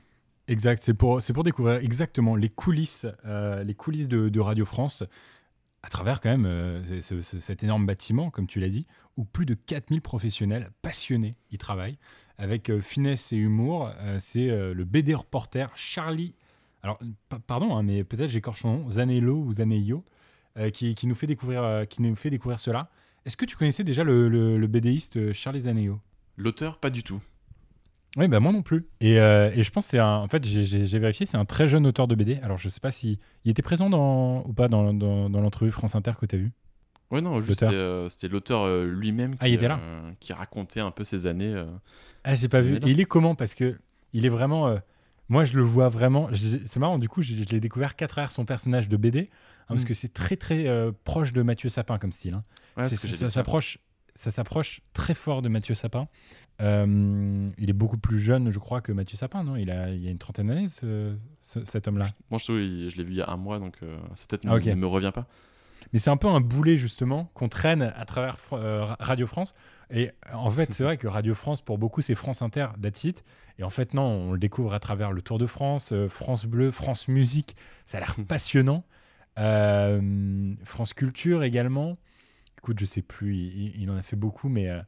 Exact, 0.51 0.83
c'est 0.83 0.95
pour, 0.95 1.21
pour 1.33 1.45
découvrir 1.45 1.77
exactement 1.77 2.35
les 2.35 2.49
coulisses, 2.49 3.07
euh, 3.25 3.63
les 3.63 3.75
coulisses 3.75 4.09
de, 4.09 4.29
de 4.29 4.41
Radio 4.41 4.65
France, 4.65 5.05
à 5.83 5.89
travers 5.89 6.21
quand 6.21 6.31
même 6.31 6.47
euh, 6.47 6.85
ce- 6.85 7.01
ce- 7.01 7.21
ce- 7.23 7.39
cet 7.39 7.63
énorme 7.65 7.87
bâtiment, 7.87 8.31
comme 8.31 8.47
tu 8.47 8.61
l'as 8.61 8.69
dit, 8.69 8.87
où 9.17 9.25
plus 9.25 9.47
de 9.47 9.55
4000 9.55 10.01
professionnels 10.03 10.71
passionnés 10.83 11.37
y 11.51 11.59
travaillent, 11.59 11.99
avec 12.39 12.71
euh, 12.71 12.81
finesse 12.81 13.33
et 13.33 13.37
humour. 13.37 13.91
Euh, 13.99 14.19
c'est 14.21 14.49
le 14.75 14.85
BD 14.85 15.15
reporter 15.15 15.71
Charlie, 15.77 16.35
alors 16.83 16.99
pa- 17.29 17.39
pardon, 17.39 17.77
hein, 17.77 17.83
mais 17.83 18.05
peut-être 18.05 18.31
j'écorche 18.31 18.61
son 18.63 18.79
nom, 18.79 18.91
Zanello 18.91 19.37
ou 19.37 19.53
euh, 20.57 20.71
qui, 20.71 20.95
nous 21.07 21.15
fait 21.15 21.27
découvrir, 21.27 21.87
qui 21.89 22.03
nous 22.03 22.15
fait 22.17 22.31
découvrir 22.31 22.59
cela. 22.61 22.91
Est-ce 23.27 23.37
que 23.37 23.45
tu 23.45 23.57
connaissais 23.57 23.85
déjà 23.85 24.03
le, 24.05 24.29
le, 24.29 24.57
BDiste 24.67 25.33
Charlie 25.33 25.61
Zaneio? 25.63 26.01
L'auteur, 26.37 26.79
pas 26.79 26.89
du 26.91 27.03
tout. 27.03 27.21
Oui, 28.17 28.27
bah 28.29 28.41
moi 28.41 28.53
non 28.53 28.63
plus. 28.63 28.87
Et, 29.01 29.21
euh, 29.21 29.51
et 29.55 29.63
je 29.63 29.71
pense 29.71 29.87
que 29.87 29.91
c'est 29.93 29.99
un. 29.99 30.17
En 30.17 30.29
fait, 30.29 30.45
j'ai- 30.45 30.99
vérifié, 30.99 31.27
c'est 31.27 31.37
un 31.37 31.45
très 31.45 31.69
jeune 31.69 31.87
auteur 31.87 32.09
de 32.09 32.15
BD. 32.15 32.39
Alors, 32.43 32.59
je 32.59 32.69
sais 32.69 32.81
pas 32.81 32.91
si. 32.91 33.19
Il 33.45 33.51
était 33.53 33.63
présent 33.63 33.89
dans, 33.89 34.43
ou 34.47 34.53
pas 34.53 34.69
dans, 34.69 34.93
dans, 34.93 35.31
dans 35.31 35.41
l'entrevue 35.41 35.71
France 35.71 35.95
Inter 35.95 36.13
que 36.21 36.27
tu 36.27 36.35
as 36.35 36.39
vu 36.39 36.51
Ouais, 37.13 37.21
non, 37.21 37.41
juste 37.41 37.61
c'était 37.61 37.75
euh, 37.75 38.09
c'était 38.09 38.29
l'auteur 38.29 38.63
euh, 38.63 38.85
lui-même 38.85 39.37
qui, 39.37 39.39
Ah, 39.59 39.79
euh, 39.81 40.13
qui 40.21 40.33
racontait 40.33 40.81
un 40.81 40.91
peu 40.91 41.03
ses 41.05 41.27
années. 41.27 41.53
euh, 41.55 41.67
Ah, 42.25 42.35
j'ai 42.35 42.49
pas 42.49 42.61
vu. 42.61 42.77
Et 42.77 42.91
il 42.91 43.01
est 43.01 43.05
comment? 43.05 43.35
Parce 43.35 43.55
que 43.55 43.79
il 44.13 44.27
est 44.27 44.29
vraiment. 44.29 44.77
moi, 45.29 45.45
je 45.45 45.57
le 45.57 45.63
vois 45.63 45.89
vraiment. 45.89 46.29
C'est 46.67 46.79
marrant, 46.81 46.99
du 46.99 47.09
coup, 47.09 47.23
je, 47.23 47.35
je 47.35 47.45
l'ai 47.51 47.61
découvert 47.61 47.95
qu'à 47.97 48.09
travers 48.09 48.33
son 48.33 48.45
personnage 48.45 48.89
de 48.89 48.97
BD, 48.97 49.21
hein, 49.21 49.65
parce 49.69 49.83
Mm. 49.83 49.87
que 49.87 49.95
c'est 49.95 50.13
très, 50.13 50.37
très 50.37 50.67
proche 51.05 51.33
de 51.33 51.43
Mathieu 51.43 51.69
Sapin 51.69 51.99
comme 51.99 52.13
style. 52.13 52.35
hein. 52.35 52.45
Ouais, 52.77 52.85
ça 52.85 53.29
s'approche. 53.29 53.79
Ça 54.15 54.31
s'approche 54.31 54.81
très 54.93 55.15
fort 55.15 55.41
de 55.43 55.49
Mathieu 55.49 55.75
Sapin. 55.75 56.09
Euh, 56.61 57.49
il 57.57 57.71
est 57.71 57.75
beaucoup 57.75 57.97
plus 57.97 58.19
jeune, 58.21 58.51
je 58.51 58.59
crois, 58.59 58.81
que 58.83 58.93
Mathieu 58.93 59.17
Sapin, 59.17 59.45
non? 59.45 59.57
Il 59.57 59.71
a, 59.71 59.91
il 59.91 60.07
a 60.07 60.11
une 60.11 60.19
trentaine 60.19 60.49
d'années, 60.49 60.69
ce- 60.69 61.17
ce- 61.41 61.65
cet 61.65 61.89
homme-là. 61.89 62.09
Moi, 62.31 62.39
je, 62.39 62.53
il- 62.53 62.91
je 62.91 62.97
l'ai 62.97 63.05
vu 63.05 63.13
il 63.13 63.17
y 63.17 63.23
a 63.23 63.31
un 63.31 63.37
mois, 63.37 63.59
donc 63.59 63.77
euh, 63.83 63.97
sa 64.15 64.27
tête 64.27 64.43
Ah, 64.47 64.59
ne- 64.59 64.75
me 64.75 64.87
revient 64.87 65.13
pas. 65.15 65.27
Mais 65.95 65.99
c'est 65.99 66.11
un 66.11 66.19
peu 66.19 66.29
un 66.29 66.41
boulet 66.41 66.77
justement 66.77 67.31
qu'on 67.35 67.49
traîne 67.49 67.81
à 67.83 68.05
travers 68.05 68.37
euh, 68.53 68.85
Ra- 68.85 68.97
Radio 69.01 69.27
France. 69.27 69.55
Et 69.91 70.11
en 70.33 70.51
fait, 70.51 70.73
c'est 70.75 70.85
vrai 70.85 70.99
que 70.99 71.09
Radio 71.09 71.35
France, 71.35 71.63
pour 71.63 71.79
beaucoup, 71.79 72.03
c'est 72.03 72.15
France 72.15 72.43
Inter, 72.43 72.67
that's 72.83 73.05
it. 73.05 73.25
Et 73.59 73.65
en 73.65 73.71
fait, 73.71 73.95
non, 73.95 74.03
on 74.05 74.33
le 74.33 74.39
découvre 74.39 74.75
à 74.75 74.81
travers 74.81 75.13
le 75.13 75.23
Tour 75.23 75.39
de 75.39 75.47
France, 75.47 75.93
euh, 75.93 76.09
France 76.09 76.45
Bleu, 76.45 76.71
France 76.71 77.09
Musique. 77.09 77.57
Ça 77.87 77.97
a 77.99 78.01
l'air 78.01 78.17
passionnant. 78.29 78.85
France 80.65 80.93
Culture 80.95 81.43
également. 81.43 81.97
Écoute, 82.61 82.79
je 82.79 82.85
sais 82.85 83.03
plus, 83.03 83.37
il, 83.37 83.81
il 83.83 83.91
en 83.91 83.97
a 83.97 84.03
fait 84.03 84.17
beaucoup, 84.17 84.49
mais, 84.49 84.69
euh, 84.69 84.81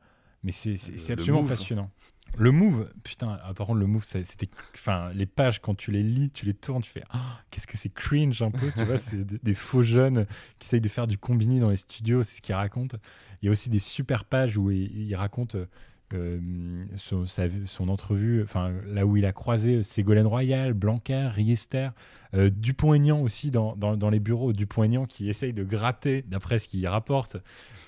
mais 0.44 0.52
c'est 0.52 0.74
absolument 1.10 1.40
Move. 1.42 1.50
passionnant. 1.50 1.90
Le 2.38 2.50
move, 2.50 2.84
putain, 3.04 3.38
ah, 3.44 3.52
par 3.52 3.66
contre, 3.66 3.80
le 3.80 3.86
move, 3.86 4.04
c'était. 4.04 4.48
Enfin, 4.74 5.10
les 5.12 5.26
pages, 5.26 5.60
quand 5.60 5.74
tu 5.74 5.90
les 5.90 6.02
lis, 6.02 6.30
tu 6.30 6.46
les 6.46 6.54
tournes, 6.54 6.82
tu 6.82 6.90
fais 6.90 7.02
Ah, 7.10 7.40
qu'est-ce 7.50 7.66
que 7.66 7.76
c'est 7.76 7.92
cringe 7.92 8.40
un 8.40 8.50
peu, 8.50 8.70
tu 8.74 8.84
vois, 8.84 8.98
c'est 8.98 9.22
des, 9.24 9.38
des 9.42 9.54
faux 9.54 9.82
jeunes 9.82 10.26
qui 10.58 10.66
essayent 10.66 10.80
de 10.80 10.88
faire 10.88 11.06
du 11.06 11.18
combini 11.18 11.60
dans 11.60 11.68
les 11.68 11.76
studios, 11.76 12.22
c'est 12.22 12.36
ce 12.36 12.42
qu'ils 12.42 12.54
racontent. 12.54 12.96
Il 13.42 13.46
y 13.46 13.48
a 13.48 13.52
aussi 13.52 13.68
des 13.68 13.78
super 13.80 14.24
pages 14.24 14.56
où 14.56 14.70
il, 14.70 14.96
il 15.08 15.14
raconte 15.14 15.56
euh, 15.56 15.66
son, 16.96 17.26
sa- 17.26 17.44
son 17.66 17.88
entrevue, 17.88 18.42
enfin, 18.42 18.72
là 18.86 19.06
où 19.06 19.16
il 19.16 19.24
a 19.24 19.32
croisé 19.32 19.82
Ségolène 19.82 20.26
Royal, 20.26 20.72
Blanquer, 20.74 21.28
Riester, 21.32 21.88
euh, 22.34 22.50
Dupont-Aignan 22.50 23.20
aussi 23.22 23.50
dans, 23.50 23.76
dans, 23.76 23.96
dans 23.96 24.10
les 24.10 24.20
bureaux, 24.20 24.52
Dupont-Aignan 24.52 25.06
qui 25.06 25.28
essaye 25.28 25.52
de 25.52 25.64
gratter, 25.64 26.22
d'après 26.28 26.58
ce 26.58 26.68
qu'il 26.68 26.86
rapporte, 26.86 27.36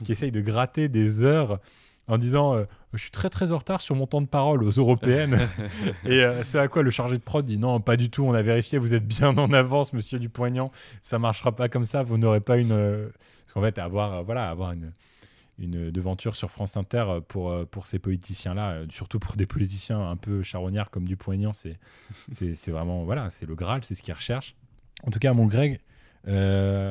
qui 0.05 0.13
essaye 0.13 0.31
de 0.33 0.41
gratter 0.41 0.89
des 0.89 1.23
heures 1.23 1.61
en 2.07 2.19
disant 2.19 2.55
euh, 2.55 2.65
je 2.93 2.99
suis 3.01 3.11
très 3.11 3.31
très 3.31 3.51
en 3.53 3.57
retard 3.57 3.81
sur 3.81 3.95
mon 3.97 4.07
temps 4.07 4.21
de 4.21 4.27
parole 4.27 4.63
aux 4.63 4.71
européennes. 4.71 5.39
Et 6.05 6.23
euh, 6.23 6.43
c'est 6.45 6.59
à 6.59 6.69
quoi 6.69 6.83
le 6.83 6.91
chargé 6.91 7.17
de 7.17 7.23
prod 7.23 7.45
dit 7.45 7.57
non 7.57 7.81
pas 7.81 7.97
du 7.97 8.11
tout 8.11 8.25
on 8.25 8.35
a 8.35 8.43
vérifié 8.43 8.77
vous 8.79 8.93
êtes 8.93 9.07
bien 9.07 9.37
en 9.39 9.53
avance 9.55 9.93
monsieur 9.95 10.19
Dupont-Aignan 10.19 10.71
ça 11.01 11.19
marchera 11.19 11.53
pas 11.57 11.69
comme 11.71 11.87
ça 11.87 12.03
vous 12.03 12.19
n'aurez 12.19 12.41
pas 12.41 12.59
une 12.59 12.73
euh, 12.73 13.09
parce 13.47 13.55
qu'en 13.55 13.63
fait 13.63 13.79
avoir 13.79 14.13
euh, 14.13 14.23
voilà 14.23 14.51
avoir 14.51 14.73
une 14.73 14.93
une 15.59 15.91
devanture 15.91 16.37
sur 16.37 16.51
France 16.51 16.77
Inter 16.77 17.05
euh, 17.09 17.21
pour, 17.21 17.51
euh, 17.51 17.65
pour 17.65 17.87
ces 17.87 17.99
politiciens-là, 17.99 18.71
euh, 18.73 18.87
surtout 18.91 19.19
pour 19.19 19.37
des 19.37 19.47
politiciens 19.47 20.09
un 20.09 20.17
peu 20.17 20.43
charognards 20.43 20.91
comme 20.91 21.07
Dupont-Aignan, 21.07 21.53
c'est, 21.53 21.79
c'est, 22.31 22.71
vraiment, 22.71 23.05
voilà, 23.05 23.31
c'est 23.31 23.47
le 23.47 23.55
Graal, 23.55 23.85
c'est 23.85 23.95
ce 23.95 24.03
qu'ils 24.03 24.15
recherchent. 24.15 24.57
En 25.05 25.11
tout 25.11 25.19
cas, 25.19 25.33
mon 25.33 25.47
Greg, 25.47 25.81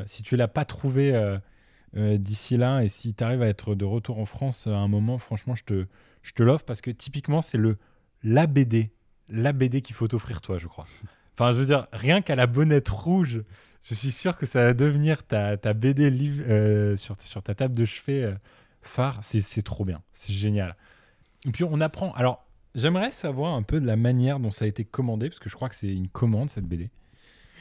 si 0.06 0.24
tu 0.24 0.36
l'as 0.36 0.48
pas 0.48 0.66
trouvé 0.66 1.40
d'ici 1.96 2.58
là 2.58 2.84
et 2.84 2.90
si 2.90 3.14
tu 3.14 3.24
arrives 3.24 3.42
à 3.42 3.48
être 3.48 3.76
de 3.76 3.86
retour 3.86 4.20
en 4.20 4.26
France 4.26 4.68
à 4.68 4.76
un 4.76 4.88
moment, 4.88 5.18
franchement, 5.18 5.56
je 5.56 5.64
te, 5.64 5.86
je 6.22 6.34
te 6.34 6.44
l'offre 6.44 6.66
parce 6.66 6.82
que 6.82 6.92
typiquement, 6.92 7.42
c'est 7.42 7.58
le 7.58 7.78
la 8.24 8.48
BD, 8.48 8.92
la 9.30 9.52
BD 9.52 9.82
qu'il 9.82 9.96
faut 9.96 10.08
t'offrir 10.08 10.42
toi, 10.42 10.58
je 10.58 10.68
crois. 10.68 10.88
Enfin, 11.36 11.52
je 11.52 11.58
veux 11.58 11.66
dire, 11.66 11.88
rien 11.92 12.22
qu'à 12.22 12.36
la 12.36 12.48
bonnette 12.48 12.90
rouge, 12.90 13.44
je 13.82 13.96
suis 13.96 14.12
sûr 14.12 14.38
que 14.38 14.46
ça 14.46 14.64
va 14.66 14.74
devenir 14.74 15.24
ta, 15.26 15.58
ta 15.58 15.74
BD 15.74 16.10
euh, 16.48 16.96
sur, 16.96 17.16
sur 17.20 17.42
ta 17.44 17.56
table 17.56 17.74
de 17.74 17.86
chevet 17.86 18.24
euh, 18.24 18.34
phare. 18.82 19.20
C'est, 19.24 19.62
trop 19.64 19.84
bien, 19.84 20.02
c'est 20.14 20.34
génial. 20.34 20.76
Et 21.46 21.52
puis 21.52 21.64
on 21.64 21.82
apprend. 21.82 22.14
Alors, 22.14 22.46
j'aimerais 22.76 23.12
savoir 23.12 23.56
un 23.56 23.64
peu 23.64 23.82
de 23.82 23.88
la 23.88 23.96
manière 23.96 24.40
dont 24.40 24.52
ça 24.52 24.66
a 24.66 24.68
été 24.68 24.86
commandé, 24.86 25.30
parce 25.30 25.40
que 25.40 25.50
je 25.50 25.56
crois 25.56 25.70
que 25.70 25.76
c'est 25.76 25.92
une 25.94 26.08
commande 26.08 26.50
cette 26.50 26.66
BD. 26.66 26.90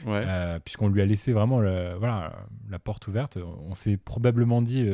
Ouais. 0.05 0.23
Euh, 0.25 0.59
puisqu'on 0.59 0.89
lui 0.89 1.01
a 1.01 1.05
laissé 1.05 1.33
vraiment 1.33 1.59
le- 1.59 1.95
voilà, 1.97 2.45
la 2.69 2.79
porte 2.79 3.07
ouverte. 3.07 3.37
On 3.61 3.73
s'est 3.73 3.97
probablement 3.97 4.61
dit 4.61 4.85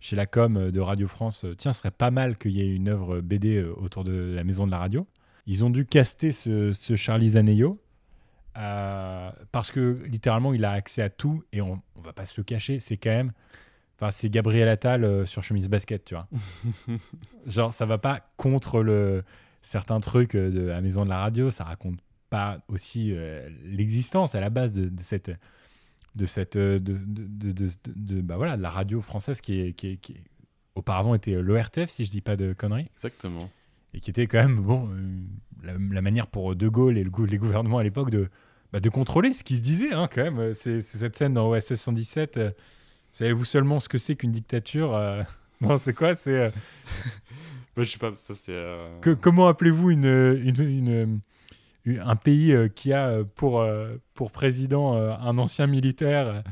chez 0.00 0.16
la 0.16 0.26
com 0.26 0.70
de 0.70 0.80
Radio 0.80 1.08
France, 1.08 1.44
tiens, 1.58 1.72
ce 1.72 1.78
serait 1.80 1.90
pas 1.90 2.10
mal 2.10 2.36
qu'il 2.38 2.52
y 2.52 2.60
ait 2.60 2.74
une 2.74 2.88
œuvre 2.88 3.20
BD 3.20 3.62
autour 3.62 4.02
de 4.04 4.32
la 4.34 4.44
maison 4.44 4.66
de 4.66 4.70
la 4.70 4.78
radio. 4.78 5.06
Ils 5.46 5.64
ont 5.64 5.70
dû 5.70 5.86
caster 5.86 6.32
ce, 6.32 6.72
ce 6.72 6.96
Charlie 6.96 7.30
Zaneyo. 7.30 7.80
Euh, 8.56 9.30
parce 9.52 9.70
que 9.70 10.02
littéralement 10.06 10.52
il 10.54 10.64
a 10.64 10.72
accès 10.72 11.02
à 11.02 11.10
tout 11.10 11.42
et 11.52 11.60
on, 11.60 11.80
on 11.96 12.00
va 12.00 12.12
pas 12.12 12.26
se 12.26 12.40
le 12.40 12.44
cacher, 12.44 12.80
c'est 12.80 12.96
quand 12.96 13.10
même, 13.10 13.32
enfin 13.96 14.10
c'est 14.10 14.30
Gabriel 14.30 14.68
Attal 14.68 15.04
euh, 15.04 15.26
sur 15.26 15.42
chemise 15.42 15.68
basket, 15.68 16.04
tu 16.04 16.14
vois. 16.14 16.28
Genre 17.46 17.72
ça 17.72 17.86
va 17.86 17.98
pas 17.98 18.20
contre 18.36 18.82
le 18.82 19.22
certains 19.62 20.00
trucs 20.00 20.34
euh, 20.34 20.50
de 20.50 20.60
la 20.62 20.80
maison 20.80 21.04
de 21.04 21.10
la 21.10 21.18
radio, 21.18 21.50
ça 21.50 21.64
raconte 21.64 21.98
pas 22.30 22.60
aussi 22.68 23.12
euh, 23.12 23.48
l'existence 23.64 24.34
à 24.34 24.40
la 24.40 24.50
base 24.50 24.72
de, 24.72 24.88
de 24.88 25.02
cette 25.02 25.30
de 26.16 26.24
cette 26.26 26.56
de, 26.56 28.20
bah 28.22 28.36
voilà 28.36 28.56
de 28.56 28.62
la 28.62 28.70
radio 28.70 29.00
française 29.02 29.40
qui 29.42 29.60
est, 29.60 29.72
qui 29.74 29.88
est- 29.88 29.96
qui 29.98 30.12
est- 30.12 30.24
auparavant 30.74 31.14
était 31.14 31.32
l'ORTF 31.40 31.88
si 31.90 32.04
je 32.04 32.10
dis 32.10 32.20
pas 32.20 32.36
de 32.36 32.52
conneries 32.52 32.88
Exactement. 32.96 33.48
et 33.94 34.00
qui 34.00 34.10
était 34.10 34.26
quand 34.26 34.38
même 34.38 34.60
bon 34.60 34.90
la, 35.62 35.72
la 35.78 36.02
manière 36.02 36.26
pour 36.26 36.54
De 36.56 36.68
Gaulle 36.68 36.98
et 36.98 37.04
le 37.04 37.10
les 37.26 37.38
gouvernements 37.38 37.78
à 37.78 37.82
l'époque 37.82 38.10
de 38.10 38.28
bah, 38.76 38.80
de 38.80 38.88
contrôler 38.90 39.32
ce 39.32 39.42
qui 39.42 39.56
se 39.56 39.62
disait 39.62 39.92
hein, 39.92 40.06
quand 40.12 40.30
même 40.30 40.52
c'est 40.52 40.82
cette 40.82 41.16
scène 41.16 41.32
dans 41.32 41.48
OSS 41.50 41.76
117 41.76 42.36
euh, 42.36 42.50
savez-vous 43.14 43.46
seulement 43.46 43.80
ce 43.80 43.88
que 43.88 43.96
c'est 43.96 44.16
qu'une 44.16 44.32
dictature 44.32 44.94
euh, 44.94 45.22
non 45.62 45.78
c'est 45.78 45.94
quoi? 45.94 46.14
C'est 46.14 46.52
Ouais, 47.76 47.84
je 47.86 47.90
sais 47.92 47.98
pas, 47.98 48.12
ça 48.16 48.34
c'est. 48.34 48.52
que- 49.00 49.14
comment 49.14 49.48
appelez-vous 49.48 49.90
une, 49.90 50.04
une- 50.04 50.60
une- 50.62 51.20
une- 51.86 52.00
un 52.00 52.16
pays 52.16 52.54
qui 52.74 52.92
a 52.92 53.22
pour, 53.36 53.64
pour 54.14 54.30
président 54.30 54.94
un 54.96 55.38
ancien 55.38 55.66
militaire 55.66 56.42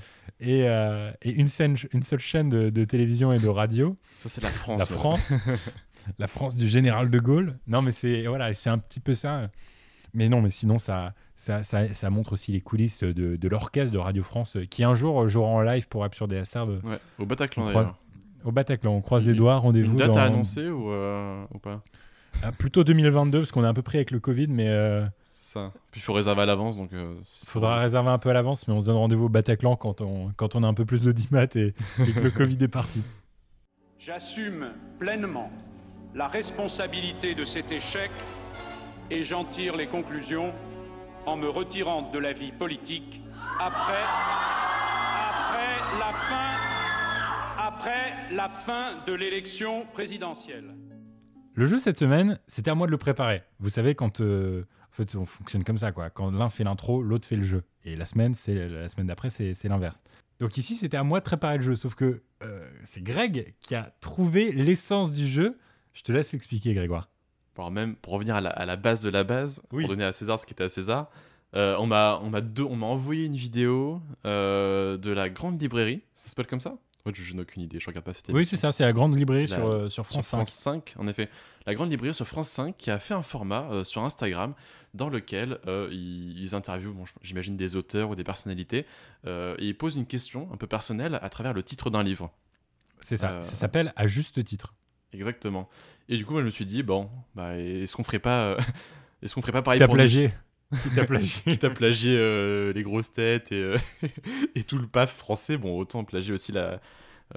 et, 0.41 0.65
euh, 0.69 1.11
et 1.23 1.31
une, 1.33 1.49
scène, 1.49 1.77
une 1.93 2.03
seule 2.03 2.21
chaîne 2.21 2.49
de, 2.51 2.69
de 2.71 2.85
télévision 2.85 3.33
et 3.33 3.39
de 3.39 3.49
radio? 3.49 3.97
Ça, 4.21 4.29
c'est 4.31 4.43
la 4.43 4.51
France, 4.51 4.81
La 4.81 4.85
ouais. 4.95 5.01
France. 5.01 5.33
la 6.19 6.27
France 6.27 6.57
du 6.57 6.69
général 6.69 7.09
de 7.11 7.19
Gaulle. 7.19 7.59
Non, 7.67 7.81
mais 7.83 7.93
c'est 7.93 8.27
voilà, 8.27 8.53
c'est 8.55 8.71
un 8.71 8.79
petit 8.79 9.01
peu 9.01 9.15
ça. 9.15 9.51
Mais 10.15 10.29
non, 10.29 10.41
mais 10.41 10.51
sinon, 10.51 10.79
ça, 10.79 11.13
ça, 11.35 11.63
ça, 11.65 11.93
ça 11.93 12.09
montre 12.11 12.33
aussi 12.35 12.53
les 12.53 12.61
coulisses 12.61 13.03
de, 13.03 13.35
de 13.37 13.49
l'orchestre 13.49 13.93
de 13.93 13.99
Radio 13.99 14.23
France 14.23 14.57
euh, 14.57 14.65
qui 14.65 14.85
un 14.85 14.95
jour 14.95 15.29
jouera 15.29 15.49
en 15.49 15.61
live 15.61 15.89
pour 15.89 16.05
Absurde 16.05 16.33
et 16.33 16.39
Acerbe. 16.39 16.81
Ouais, 16.85 16.99
au 17.19 17.27
Bataclan, 17.27 17.67
d'ailleurs. 17.67 17.99
Au 18.45 18.53
Bataclan, 18.53 18.93
on 18.93 19.01
croise 19.01 19.27
les 19.27 19.35
doigts, 19.35 19.57
rendez-vous. 19.57 19.91
Une 19.93 19.97
date 19.97 20.09
dans- 20.13 20.17
à 20.19 20.23
annoncer 20.25 20.69
ou, 20.69 20.91
euh, 20.91 21.45
ou 21.53 21.59
pas? 21.59 21.83
Ah, 22.43 22.53
Plutôt 22.53 22.85
2022, 22.85 23.41
parce 23.41 23.51
qu'on 23.53 23.65
est 23.65 23.67
un 23.67 23.75
peu 23.75 23.83
pris 23.83 23.99
avec 23.99 24.11
le 24.11 24.21
Covid, 24.21 24.47
mais. 24.49 24.69
euh, 24.69 25.05
ça. 25.25 25.73
Puis 25.93 26.01
il 26.01 26.05
faut 26.05 26.13
réserver 26.13 26.43
à 26.43 26.47
l'avance, 26.47 26.77
donc. 26.77 26.93
euh, 26.93 27.15
Faudra 27.47 27.79
réserver 27.79 28.11
un 28.11 28.19
peu 28.19 28.29
à 28.31 28.33
l'avance, 28.35 28.69
mais 28.69 28.75
on 28.75 28.81
se 28.81 28.87
donne 28.87 28.97
rendez-vous 28.97 29.25
au 29.27 29.29
Bataclan 29.29 29.77
quand 29.77 30.01
on, 30.01 30.31
quand 30.37 30.55
on 30.57 30.63
a 30.63 30.67
un 30.69 30.75
peu 30.75 30.85
plus 30.85 31.01
d'audimat 31.01 31.45
et, 31.55 31.75
et 32.07 32.13
que 32.13 32.21
le 32.21 32.31
Covid 32.33 32.59
est 32.63 32.69
parti. 32.69 33.03
J'assume 33.99 34.67
pleinement 34.99 35.51
la 36.15 36.29
responsabilité 36.29 37.35
de 37.35 37.45
cet 37.45 37.73
échec 37.73 38.11
et 39.15 39.23
j'en 39.23 39.45
tire 39.45 39.77
les 39.77 39.87
conclusions 39.87 40.53
en 41.25 41.37
me 41.37 41.49
retirant 41.49 42.11
de 42.11 42.19
la 42.19 42.33
vie 42.33 42.51
politique 42.51 43.23
après, 43.61 44.03
après 45.31 45.79
la 46.01 46.13
fin, 46.29 46.57
après 47.57 48.35
la 48.35 48.49
fin 48.49 49.05
de 49.07 49.13
l'élection 49.13 49.87
présidentielle. 49.93 50.75
Le 51.55 51.67
jeu 51.67 51.79
cette 51.79 51.99
semaine, 51.99 52.41
c'était 52.49 52.73
à 52.73 52.75
moi 52.75 52.89
de 52.89 52.91
le 52.91 52.99
préparer. 52.99 53.43
Vous 53.61 53.69
savez, 53.69 53.95
quand. 53.95 54.21
euh, 54.21 54.65
on 55.15 55.27
fonctionne 55.27 55.65
comme 55.65 55.79
ça, 55.79 55.93
quoi. 55.93 56.11
Quand 56.11 56.31
l'un 56.33 56.49
fait 56.49 56.65
l'intro, 56.65 57.03
l'autre 57.03 57.29
fait 57.29 57.37
le 57.37 57.45
jeu. 57.45 57.63
Et 57.85 57.95
la 57.97 58.07
semaine, 58.07 58.35
c'est 58.35 58.69
la 58.69 58.89
semaine 58.89 59.07
d'après, 59.07 59.31
c'est 59.31 59.69
l'inverse. 59.69 60.03
Donc 60.41 60.57
ici, 60.57 60.75
c'était 60.75 60.97
à 60.97 61.05
moi 61.05 61.21
de 61.21 61.25
préparer 61.25 61.57
le 61.59 61.63
jeu. 61.63 61.77
Sauf 61.77 61.95
que 61.95 62.23
euh, 62.43 62.69
c'est 62.83 63.03
Greg 63.03 63.55
qui 63.61 63.77
a 63.77 63.93
trouvé 64.01 64.51
l'essence 64.51 65.13
du 65.13 65.29
jeu. 65.29 65.57
Je 65.93 66.03
te 66.03 66.11
laisse 66.11 66.35
expliquer, 66.35 66.75
Grégoire. 66.75 67.09
Alors 67.57 67.71
même 67.71 67.95
pour 67.97 68.13
revenir 68.15 68.35
à 68.37 68.41
la, 68.41 68.51
à 68.51 68.67
la 68.67 68.77
base 68.77 69.01
de 69.01 69.09
la 69.11 69.25
base, 69.25 69.63
Oui. 69.73 69.83
pour 69.85 69.91
donner 69.91 70.05
à 70.05 70.13
César 70.13 70.39
ce 70.41 70.47
qui 70.47 70.53
était 70.53 70.65
à 70.65 70.69
César, 70.69 71.09
euh, 71.55 71.77
on 71.79 71.87
m'a 71.87 72.19
on 72.23 72.31
m'a 72.31 72.41
deux- 72.41 72.65
on 72.65 72.75
m'a 72.77 72.87
envoyé 72.87 73.27
une 73.27 73.37
vidéo 73.37 74.01
euh, 74.27 74.97
de 74.97 75.11
la 75.13 75.29
grande 75.31 75.61
librairie. 75.61 76.03
Ça 76.15 76.29
s'appelle 76.29 76.47
comme 76.47 76.61
ça? 76.61 76.77
Je, 77.13 77.23
je 77.23 77.35
n'ai 77.35 77.43
aucune 77.43 77.63
idée. 77.63 77.79
Je 77.81 77.87
regarde 77.87 78.05
pas 78.05 78.15
cette 78.15 78.31
Oui, 78.31 78.47
c'est 78.47 78.57
ça, 78.57 78.73
c'est 78.73 78.83
la 78.83 78.93
grande 78.95 79.17
librairie 79.17 79.47
C'est 79.47 79.55
sur, 79.57 79.69
la- 79.69 79.75
euh, 79.75 79.89
sur 79.91 80.07
France 80.07 80.27
5. 80.27 80.47
5, 80.49 80.95
en 80.99 81.07
effet. 81.07 81.29
La 81.67 81.75
grande 81.75 81.91
librairie 81.91 82.15
sur 82.15 82.27
France 82.27 82.49
5 82.49 82.77
qui 82.79 82.91
a 82.91 82.99
fait 82.99 83.13
un 83.15 83.23
format 83.23 83.69
euh, 83.71 83.85
sur 83.85 84.03
Instagram 84.03 84.55
dans 84.95 85.09
lequel 85.11 85.59
ils, 85.91 86.41
ils 86.41 86.55
interviewent, 86.55 86.93
bon, 86.95 87.05
j'imagine, 87.21 87.57
des 87.57 87.75
auteurs 87.77 88.11
ou 88.11 88.15
des 88.15 88.23
personnalités 88.25 88.87
et 89.27 89.55
ils 89.59 89.77
posent 89.77 89.97
une 89.97 90.07
question 90.07 90.49
un 90.53 90.57
peu 90.57 90.67
personnelle 90.69 91.19
à 91.21 91.29
travers 91.31 91.53
le 91.53 91.63
titre 91.65 91.91
d'un 91.91 92.03
livre. 92.05 92.31
C'est 93.01 93.17
ça. 93.17 93.43
Ça 93.43 93.55
s'appelle 93.57 93.93
À 93.97 94.07
juste 94.07 94.43
titre. 94.45 94.73
Exactement. 95.13 95.69
Et 96.09 96.17
du 96.17 96.25
coup, 96.25 96.33
moi, 96.33 96.43
je 96.43 96.47
me 96.47 96.51
suis 96.51 96.67
dit, 96.67 96.83
bon, 96.83 97.09
bah, 97.35 97.57
est-ce 97.57 97.97
qu'on 97.97 98.05
ferait 98.05 98.19
pas, 98.19 98.45
euh, 98.45 98.57
est-ce 99.23 99.35
qu'on 99.35 99.43
ferait 99.43 99.53
pas 99.53 99.63
pareil 99.63 99.81
t'a 99.81 99.87
pour 99.87 99.95
plagié 99.95 100.31
Qui 100.83 100.91
t'a 100.91 101.05
plagié 101.05 101.43
Qui 101.45 101.59
t'a 101.59 101.71
plagié 101.71 102.15
euh, 102.17 102.73
les 102.73 102.83
grosses 102.83 103.13
têtes 103.13 103.53
et, 103.53 103.63
euh, 103.63 103.77
et 104.55 104.65
tout 104.65 104.79
le 104.79 104.87
paf 104.87 105.15
français. 105.17 105.57
Bon, 105.57 105.79
autant 105.79 106.05
plagier 106.05 106.35
aussi 106.35 106.53
la, 106.53 106.81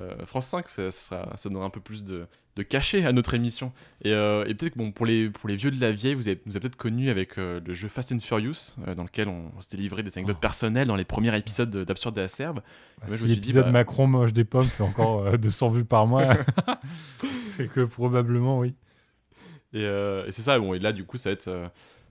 euh, 0.01 0.25
France 0.25 0.47
5, 0.47 0.67
ça, 0.67 0.91
ça, 0.91 1.15
sera- 1.15 1.37
ça 1.37 1.49
donnera 1.49 1.65
un 1.65 1.69
peu 1.69 1.79
plus 1.79 2.03
de, 2.03 2.27
de 2.55 2.63
cachet 2.63 3.05
à 3.05 3.13
notre 3.13 3.33
émission. 3.33 3.71
Et, 4.03 4.11
euh, 4.11 4.43
et 4.45 4.53
peut-être 4.53 4.73
que 4.73 4.79
bon, 4.79 4.91
pour, 4.91 5.05
les, 5.05 5.29
pour 5.29 5.47
les 5.49 5.55
vieux 5.55 5.71
de 5.71 5.79
la 5.79 5.91
vieille, 5.91 6.13
vous 6.13 6.27
avez, 6.27 6.39
vous 6.45 6.51
avez 6.51 6.59
peut-être 6.61 6.75
connu 6.75 7.09
avec 7.09 7.37
euh, 7.37 7.59
le 7.65 7.73
jeu 7.73 7.87
Fast 7.87 8.11
and 8.11 8.19
Furious, 8.19 8.75
euh, 8.87 8.95
dans 8.95 9.03
lequel 9.03 9.27
on, 9.27 9.51
on 9.55 9.61
se 9.61 9.69
délivrait 9.69 10.03
des 10.03 10.15
anecdotes 10.17 10.39
personnelles 10.39 10.87
dans 10.87 10.95
les 10.97 11.05
premiers 11.05 11.35
épisodes 11.37 11.69
de- 11.69 11.83
d'Absurde 11.83 12.17
et 12.17 12.21
Acerbe. 12.21 12.59
Et 13.03 13.07
moi, 13.07 13.15
je 13.15 13.21
si 13.21 13.27
l'épisode 13.35 13.65
bah, 13.65 13.71
Macron 13.71 14.07
mange 14.07 14.33
des 14.33 14.43
pommes 14.45 14.67
fait 14.67 14.83
encore 14.83 15.25
euh, 15.25 15.37
200 15.37 15.69
vues 15.69 15.85
par 15.85 16.05
mois, 16.05 16.29
c'est 17.47 17.67
que 17.69 17.81
probablement 17.81 18.59
oui. 18.59 18.73
Et, 19.73 19.83
et 19.83 20.31
c'est 20.31 20.41
ça, 20.41 20.57
bon, 20.59 20.73
et 20.73 20.79
là, 20.79 20.91
du 20.93 21.05
coup, 21.05 21.17
ça 21.17 21.29
va 21.29 21.33
être. 21.33 21.49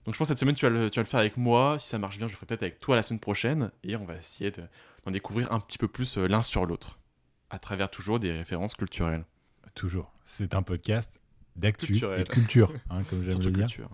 Donc, 0.05 0.13
je 0.13 0.19
pense 0.19 0.19
que 0.19 0.25
cette 0.27 0.37
semaine, 0.39 0.55
tu 0.55 0.65
vas, 0.65 0.69
le, 0.69 0.89
tu 0.89 0.99
vas 0.99 1.03
le 1.03 1.07
faire 1.07 1.19
avec 1.19 1.35
moi. 1.37 1.77
Si 1.79 1.87
ça 1.89 1.97
marche 1.97 2.17
bien, 2.17 2.27
je 2.27 2.31
le 2.33 2.37
ferai 2.37 2.45
peut-être 2.45 2.63
avec 2.63 2.79
toi 2.79 2.95
la 2.95 3.03
semaine 3.03 3.19
prochaine. 3.19 3.71
Et 3.83 3.95
on 3.97 4.05
va 4.05 4.15
essayer 4.15 4.51
de- 4.51 4.63
d'en 5.05 5.11
découvrir 5.11 5.51
un 5.51 5.59
petit 5.59 5.77
peu 5.77 5.87
plus 5.87 6.17
l'un 6.17 6.41
sur 6.41 6.65
l'autre. 6.65 6.97
À 7.49 7.59
travers 7.59 7.89
toujours 7.89 8.19
des 8.19 8.31
références 8.31 8.75
culturelles. 8.75 9.23
Toujours. 9.73 10.11
C'est 10.23 10.53
un 10.55 10.61
podcast 10.63 11.19
d'actu 11.55 11.95
et 11.97 11.99
de 12.23 12.23
culture, 12.23 12.73
hein, 12.89 13.01
comme 13.09 13.23
j'aime 13.23 13.39
le 13.41 13.51
dire. 13.51 13.67
culture. 13.67 13.89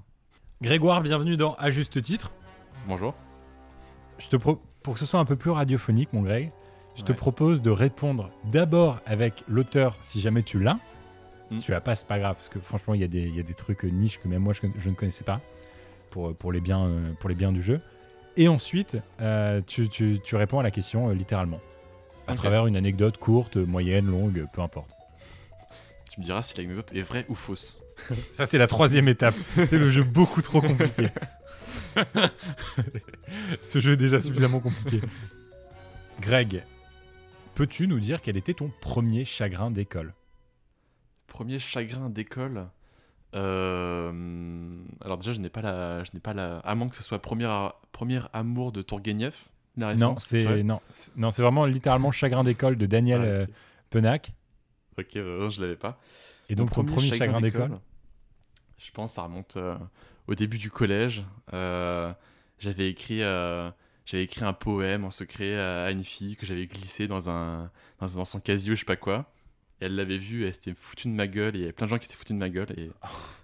Grégoire, 0.61 1.01
bienvenue 1.01 1.37
dans 1.37 1.53
À 1.55 1.69
juste 1.69 2.01
titre. 2.01 2.31
Bonjour. 2.87 3.13
Je 4.17 4.27
te 4.27 4.35
pro- 4.37 4.61
pour 4.81 4.93
que 4.95 4.99
ce 4.99 5.05
soit 5.05 5.19
un 5.19 5.25
peu 5.25 5.35
plus 5.35 5.51
radiophonique, 5.51 6.13
mon 6.13 6.21
Greg, 6.21 6.51
je 6.95 7.03
te 7.03 7.11
propose 7.11 7.61
de 7.61 7.69
répondre 7.71 8.29
d'abord 8.45 8.99
avec 9.05 9.43
l'auteur, 9.47 9.97
si 10.01 10.19
jamais 10.21 10.43
tu 10.43 10.59
l'as. 10.59 10.79
Si 11.51 11.59
tu 11.59 11.71
l'as 11.71 11.81
pas, 11.81 11.95
c'est 11.95 12.07
pas 12.07 12.17
grave, 12.19 12.35
parce 12.35 12.49
que 12.49 12.59
franchement, 12.59 12.93
il 12.95 13.01
y, 13.01 13.03
a 13.03 13.07
des- 13.07 13.23
il 13.27 13.35
y 13.35 13.39
a 13.39 13.43
des 13.43 13.53
trucs 13.53 13.85
euh, 13.85 13.89
niches 13.89 14.19
que 14.19 14.27
même 14.27 14.41
moi, 14.41 14.53
je, 14.53 14.89
ne 14.89 14.95
connaissais 14.95 15.23
pas 15.23 15.41
pour, 16.09 16.35
pour, 16.35 16.51
les 16.51 16.59
biens, 16.61 16.85
euh, 16.85 17.13
pour 17.19 17.29
les 17.29 17.35
biens 17.35 17.51
du 17.51 17.61
jeu. 17.61 17.81
Et 18.37 18.47
ensuite, 18.47 18.97
euh, 19.21 19.61
tu, 19.65 19.87
tu- 19.89 20.19
tu 20.23 20.35
réponds 20.35 20.59
à 20.59 20.63
la 20.63 20.71
question 20.71 21.09
euh, 21.09 21.13
littéralement. 21.13 21.59
À 22.27 22.35
travers 22.35 22.67
une 22.67 22.75
anecdote 22.77 23.17
courte, 23.17 23.57
moyenne, 23.57 24.05
longue, 24.07 24.47
peu 24.53 24.61
importe. 24.61 24.89
Tu 26.11 26.19
me 26.19 26.25
diras 26.25 26.41
si 26.41 26.55
l'anecdote 26.57 26.93
est 26.93 27.01
vraie 27.01 27.25
ou 27.27 27.35
fausse. 27.35 27.81
Ça, 28.31 28.45
c'est 28.45 28.57
la 28.57 28.67
troisième 28.67 29.07
étape. 29.07 29.35
C'est 29.55 29.77
le 29.77 29.89
jeu 29.89 30.03
beaucoup 30.03 30.41
trop 30.41 30.61
compliqué. 30.61 31.07
Ce 33.61 33.79
jeu 33.79 33.93
est 33.93 33.97
déjà 33.97 34.19
suffisamment 34.19 34.59
compliqué. 34.59 35.01
Greg, 36.21 36.63
peux-tu 37.55 37.87
nous 37.87 37.99
dire 37.99 38.21
quel 38.21 38.37
était 38.37 38.53
ton 38.53 38.71
premier 38.81 39.25
chagrin 39.25 39.71
d'école? 39.71 40.13
Premier 41.27 41.59
chagrin 41.59 42.09
d'école. 42.09 42.67
euh, 43.35 44.11
Alors, 45.01 45.17
déjà, 45.17 45.33
je 45.33 45.39
n'ai 45.41 45.49
pas 45.49 45.61
la. 45.61 46.03
Je 46.03 46.11
n'ai 46.13 46.19
pas 46.19 46.33
la. 46.33 46.59
À 46.59 46.75
moins 46.75 46.87
que 46.89 46.95
ce 46.95 47.03
soit 47.03 47.19
premier, 47.21 47.49
premier 47.91 48.21
amour 48.33 48.71
de 48.71 48.81
Tourguenieff. 48.81 49.49
La 49.75 49.87
Non, 49.95 50.13
référence 50.15 50.25
c'est 50.25 50.63
non, 50.63 50.81
c'est- 50.91 51.15
non, 51.15 51.31
c'est 51.31 51.41
vraiment 51.41 51.65
littéralement 51.65 52.11
chagrin 52.11 52.43
d'école 52.43 52.77
de 52.77 52.85
Daniel 52.85 53.21
Ah, 53.21 53.43
ok. 53.43 53.49
euh, 53.49 53.53
Penac. 53.89 54.33
Ok, 54.99 55.15
euh, 55.15 55.49
je 55.49 55.61
l'avais 55.61 55.75
pas. 55.75 55.99
Et 56.49 56.55
donc 56.55 56.71
ton 56.71 56.83
premier 56.83 57.09
chagrin 57.09 57.41
d'école 57.41 57.79
Je 58.77 58.91
pense 58.91 59.13
ça 59.13 59.23
remonte 59.23 59.57
euh, 59.57 59.75
au 60.27 60.35
début 60.35 60.57
du 60.57 60.69
collège. 60.69 61.23
Euh, 61.53 62.13
j'avais 62.59 62.89
écrit, 62.89 63.23
euh, 63.23 63.71
j'avais 64.05 64.23
écrit 64.23 64.45
un 64.45 64.53
poème 64.53 65.05
en 65.05 65.09
secret 65.09 65.57
à, 65.59 65.89
une 65.91 66.03
fille 66.05 66.35
que 66.35 66.45
j'avais 66.45 66.67
glissé 66.67 67.07
dans 67.07 67.29
un, 67.29 67.71
dans, 67.99 68.07
dans 68.07 68.25
son 68.25 68.39
casier 68.39 68.73
ou 68.73 68.75
je 68.75 68.81
sais 68.81 68.85
pas 68.85 68.95
quoi. 68.95 69.31
Et 69.81 69.85
elle 69.85 69.95
l'avait 69.95 70.17
vu, 70.19 70.43
et 70.43 70.47
elle 70.47 70.53
s'était 70.53 70.73
foutue 70.75 71.07
de 71.07 71.13
ma 71.13 71.27
gueule. 71.27 71.55
Et 71.55 71.59
il 71.59 71.61
y 71.61 71.63
avait 71.65 71.73
plein 71.73 71.87
de 71.87 71.89
gens 71.89 71.97
qui 71.97 72.05
s'étaient 72.05 72.17
foutus 72.17 72.35
de 72.35 72.39
ma 72.39 72.49
gueule 72.49 72.71
et 72.77 72.91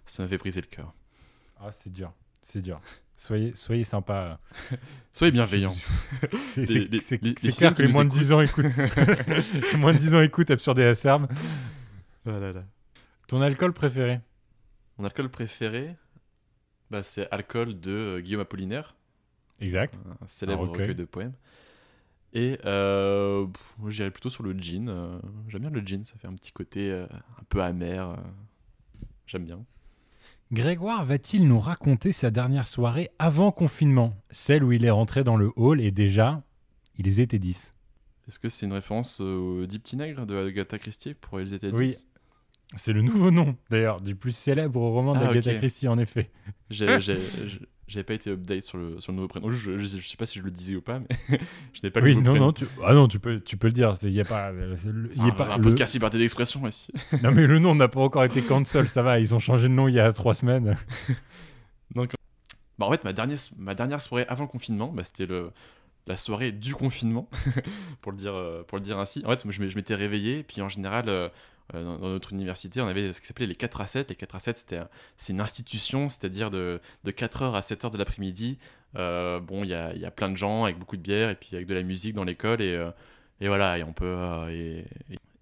ça 0.05 0.23
m'avait 0.23 0.37
brisé 0.37 0.61
le 0.61 0.67
cœur. 0.67 0.93
Ah, 1.59 1.71
c'est 1.71 1.91
dur, 1.91 2.11
c'est 2.41 2.61
dur. 2.61 2.79
Soyez, 3.19 3.53
soyez 3.53 3.83
sympa. 3.83 4.39
Soyez 5.13 5.33
bienveillants. 5.33 5.75
C'est 6.53 6.87
clair 7.57 7.75
que 7.75 7.81
les 7.81 7.89
moins 7.91 8.05
de 8.05 8.09
10 8.11 8.31
ans 8.31 8.39
écoutent. 8.39 8.63
les 9.73 9.77
moins 9.77 9.91
de 9.93 9.97
10 9.97 10.15
ans 10.15 10.21
écoutent 10.21 10.49
Absurde 10.51 10.79
et 10.79 10.85
Acerbe. 10.85 11.27
Ah 12.25 12.39
là 12.39 12.53
là. 12.53 12.63
Ton 13.27 13.41
alcool 13.41 13.73
préféré? 13.73 14.21
Mon 14.97 15.03
alcool 15.03 15.27
préféré, 15.29 15.97
bah, 16.89 17.03
c'est 17.03 17.27
Alcool 17.29 17.77
de 17.81 17.91
euh, 17.91 18.19
Guillaume 18.21 18.39
Apollinaire. 18.39 18.95
Exact. 19.59 19.99
Un 20.21 20.25
célèbre 20.27 20.61
recueil. 20.61 20.83
recueil 20.83 20.95
de 20.95 21.03
poèmes. 21.03 21.33
Et 22.31 22.57
euh, 22.63 23.47
j'irais 23.89 24.11
plutôt 24.11 24.29
sur 24.29 24.43
le 24.43 24.53
gin. 24.53 24.87
euh, 24.87 25.19
J'aime 25.49 25.63
bien 25.63 25.71
le 25.71 25.81
gin, 25.81 26.05
ça 26.05 26.15
fait 26.17 26.27
un 26.27 26.35
petit 26.35 26.53
côté 26.53 26.89
euh, 26.89 27.05
un 27.37 27.43
peu 27.49 27.61
amer. 27.61 28.15
J'aime 29.27 29.43
bien. 29.43 29.65
Grégoire 30.51 31.05
va-t-il 31.05 31.47
nous 31.47 31.59
raconter 31.59 32.11
sa 32.11 32.31
dernière 32.31 32.65
soirée 32.65 33.09
avant 33.19 33.51
confinement? 33.51 34.15
Celle 34.31 34.63
où 34.63 34.71
il 34.71 34.83
est 34.83 34.89
rentré 34.89 35.23
dans 35.23 35.37
le 35.37 35.51
hall 35.55 35.79
et 35.79 35.91
déjà, 35.91 36.41
il 36.97 37.07
était 37.19 37.37
10. 37.37 37.75
Est-ce 38.27 38.39
que 38.39 38.49
c'est 38.49 38.65
une 38.65 38.73
référence 38.73 39.19
au 39.19 39.65
Dix 39.67 39.77
Petits 39.77 39.95
Nègres 39.95 40.25
de 40.25 40.35
Agatha 40.47 40.79
Christie? 40.79 41.13
Pour 41.13 41.39
Ils 41.39 41.53
étaient 41.53 41.71
10 41.71 41.77
Oui. 41.77 41.95
C'est 42.75 42.93
le 42.93 43.01
nouveau 43.03 43.29
nom, 43.31 43.55
d'ailleurs, 43.69 44.01
du 44.01 44.15
plus 44.15 44.31
célèbre 44.31 44.79
roman 44.81 45.13
Ah, 45.15 45.19
d'Agatha. 45.27 45.53
Christie, 45.55 45.87
en 45.87 45.97
effet. 45.99 46.31
J'ai- 46.69 46.87
J'avais 47.89 48.03
pas 48.03 48.13
été 48.13 48.29
update 48.29 48.61
sur 48.63 48.77
le, 48.77 48.99
sur 48.99 49.11
le 49.11 49.15
nouveau 49.17 49.27
prénom. 49.27 49.49
Je, 49.51 49.77
je, 49.79 49.85
je 49.97 50.07
sais 50.07 50.15
pas 50.15 50.25
si 50.27 50.37
je 50.39 50.43
le 50.43 50.51
disais 50.51 50.75
ou 50.75 50.81
pas, 50.81 50.99
mais 50.99 51.39
je 51.73 51.79
n'ai 51.83 51.89
pas 51.89 51.99
le 51.99 52.05
Oui, 52.05 52.11
nouveau 52.15 52.25
non, 52.25 52.31
prénom. 52.33 52.45
non, 52.45 52.53
tu... 52.53 52.65
Ah 52.85 52.93
non, 52.93 53.07
tu 53.07 53.19
peux, 53.19 53.39
tu 53.41 53.57
peux 53.57 53.67
le 53.67 53.73
dire. 53.73 53.95
Il 54.03 54.11
y 54.13 54.21
a 54.21 54.25
pas, 54.25 54.49
euh, 54.51 54.75
le- 54.85 55.15
y 55.17 55.19
a 55.19 55.23
un, 55.23 55.31
pas 55.31 55.53
un 55.53 55.57
le- 55.57 55.63
podcast 55.63 55.93
liberté 55.93 56.17
d'expression 56.19 56.65
ici. 56.67 56.91
Non, 57.23 57.31
mais 57.31 57.47
le 57.47 57.57
nom 57.59 57.73
n'a 57.75 57.87
pas 57.87 57.99
encore 58.01 58.23
été 58.23 58.41
cancel, 58.43 58.87
ça 58.87 59.01
va. 59.01 59.19
Ils 59.19 59.33
ont 59.33 59.39
changé 59.39 59.67
de 59.67 59.73
nom 59.73 59.87
il 59.87 59.95
y 59.95 59.99
a 59.99 60.13
trois 60.13 60.33
semaines. 60.35 60.77
Donc, 61.95 62.13
bah, 62.77 62.85
en 62.85 62.91
fait, 62.91 63.03
ma 63.03 63.11
dernière, 63.13 63.39
ma 63.57 63.73
dernière 63.75 64.01
soirée 64.01 64.25
avant 64.29 64.43
le 64.43 64.49
confinement, 64.49 64.89
bah, 64.93 65.03
c'était 65.03 65.25
le, 65.25 65.49
la 66.07 66.15
soirée 66.15 66.51
du 66.51 66.75
confinement, 66.75 67.27
pour, 68.01 68.11
le 68.11 68.17
dire, 68.17 68.33
euh, 68.35 68.63
pour 68.63 68.77
le 68.77 68.83
dire 68.83 68.99
ainsi. 68.99 69.23
En 69.25 69.31
fait, 69.31 69.43
je 69.49 69.75
m'étais 69.75 69.95
réveillé, 69.95 70.43
puis 70.43 70.61
en 70.61 70.69
général, 70.69 71.05
euh, 71.09 71.27
dans, 71.73 71.97
dans 71.97 72.09
notre 72.09 72.33
université, 72.33 72.81
on 72.81 72.87
avait 72.87 73.13
ce 73.13 73.21
qui 73.21 73.27
s'appelait 73.27 73.45
les 73.47 73.55
4 73.55 73.81
à 73.81 73.87
7. 73.87 74.09
Les 74.09 74.15
4 74.15 74.35
à 74.35 74.39
7, 74.39 74.57
c'était 74.57 74.79
c'est 75.17 75.33
une 75.33 75.41
institution, 75.41 76.09
c'est-à-dire 76.09 76.49
de, 76.49 76.79
de 77.03 77.11
4h 77.11 77.53
à 77.53 77.61
7h 77.61 77.91
de 77.91 77.97
l'après-midi. 77.97 78.57
Euh, 78.95 79.39
bon, 79.39 79.63
il 79.63 79.69
y 79.69 79.73
a, 79.75 79.93
y 79.95 80.05
a 80.05 80.11
plein 80.11 80.29
de 80.29 80.37
gens 80.37 80.63
avec 80.63 80.79
beaucoup 80.79 80.97
de 80.97 81.01
bière, 81.01 81.29
et 81.29 81.35
puis 81.35 81.49
avec 81.53 81.67
de 81.67 81.73
la 81.73 81.83
musique 81.83 82.13
dans 82.15 82.23
l'école, 82.23 82.61
et, 82.61 82.73
euh, 82.73 82.89
et 83.41 83.47
voilà, 83.47 83.77
et 83.77 83.83
on 83.83 83.93
peut... 83.93 84.05
euh, 84.05 84.49
et, 84.49 84.85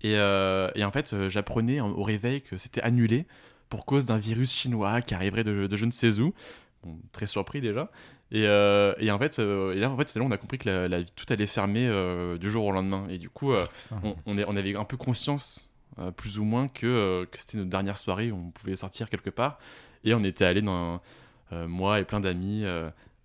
et, 0.04 0.16
euh, 0.18 0.70
en 0.84 0.92
fait, 0.92 1.14
euh, 1.14 1.30
j'apprenais 1.30 1.80
en- 1.80 1.90
au 1.92 2.04
réveil 2.04 2.42
que 2.42 2.58
c'était 2.58 2.82
annulé 2.82 3.26
pour 3.70 3.86
cause 3.86 4.06
d'un 4.06 4.18
virus 4.18 4.52
chinois 4.54 5.02
qui 5.02 5.14
arriverait 5.14 5.44
de, 5.44 5.68
de 5.68 5.76
je 5.78 5.86
ne 5.86 5.92
sais 5.92 6.20
où. 6.20 6.34
Bon, 6.84 6.98
très 7.12 7.26
surpris 7.28 7.60
déjà. 7.62 7.90
Et, 8.32 8.46
euh, 8.46 8.94
et 9.00 9.10
en 9.12 9.18
fait, 9.18 9.40
euh, 9.40 9.74
et 9.74 9.80
là, 9.80 9.90
en 9.90 9.98
fait, 9.98 10.10
c'est 10.10 10.20
là 10.20 10.26
on 10.26 10.32
a 10.32 10.38
compris 10.38 10.58
que 10.58 10.70
la, 10.70 10.88
la- 10.90 11.04
tout 11.04 11.26
allait 11.30 11.48
fermer 11.48 11.88
euh, 11.88 12.38
du 12.38 12.52
jour 12.52 12.66
au 12.66 12.72
lendemain. 12.72 13.08
Et 13.10 13.18
du 13.18 13.30
coup, 13.30 13.54
euh, 13.54 13.66
on 14.26 14.38
est- 14.38 14.46
on 14.48 14.56
avait 14.58 14.76
un 14.76 14.84
peu 14.84 14.98
conscience, 14.98 15.72
euh, 16.00 16.12
plus 16.12 16.40
ou 16.40 16.44
moins, 16.44 16.68
que, 16.68 16.86
euh, 16.86 17.26
que 17.26 17.38
c'était 17.40 17.58
notre 17.58 17.70
dernière 17.70 17.98
soirée 17.98 18.32
où 18.32 18.38
on 18.48 18.52
pouvait 18.52 18.76
sortir 18.76 19.10
quelque 19.10 19.30
part. 19.30 19.58
Et 20.04 20.14
on 20.14 20.24
était 20.24 20.46
allé 20.46 20.62
dans, 20.62 21.02
euh, 21.54 21.68
moi 21.68 22.00
et 22.00 22.04
plein 22.04 22.20
d'amis, 22.20 22.64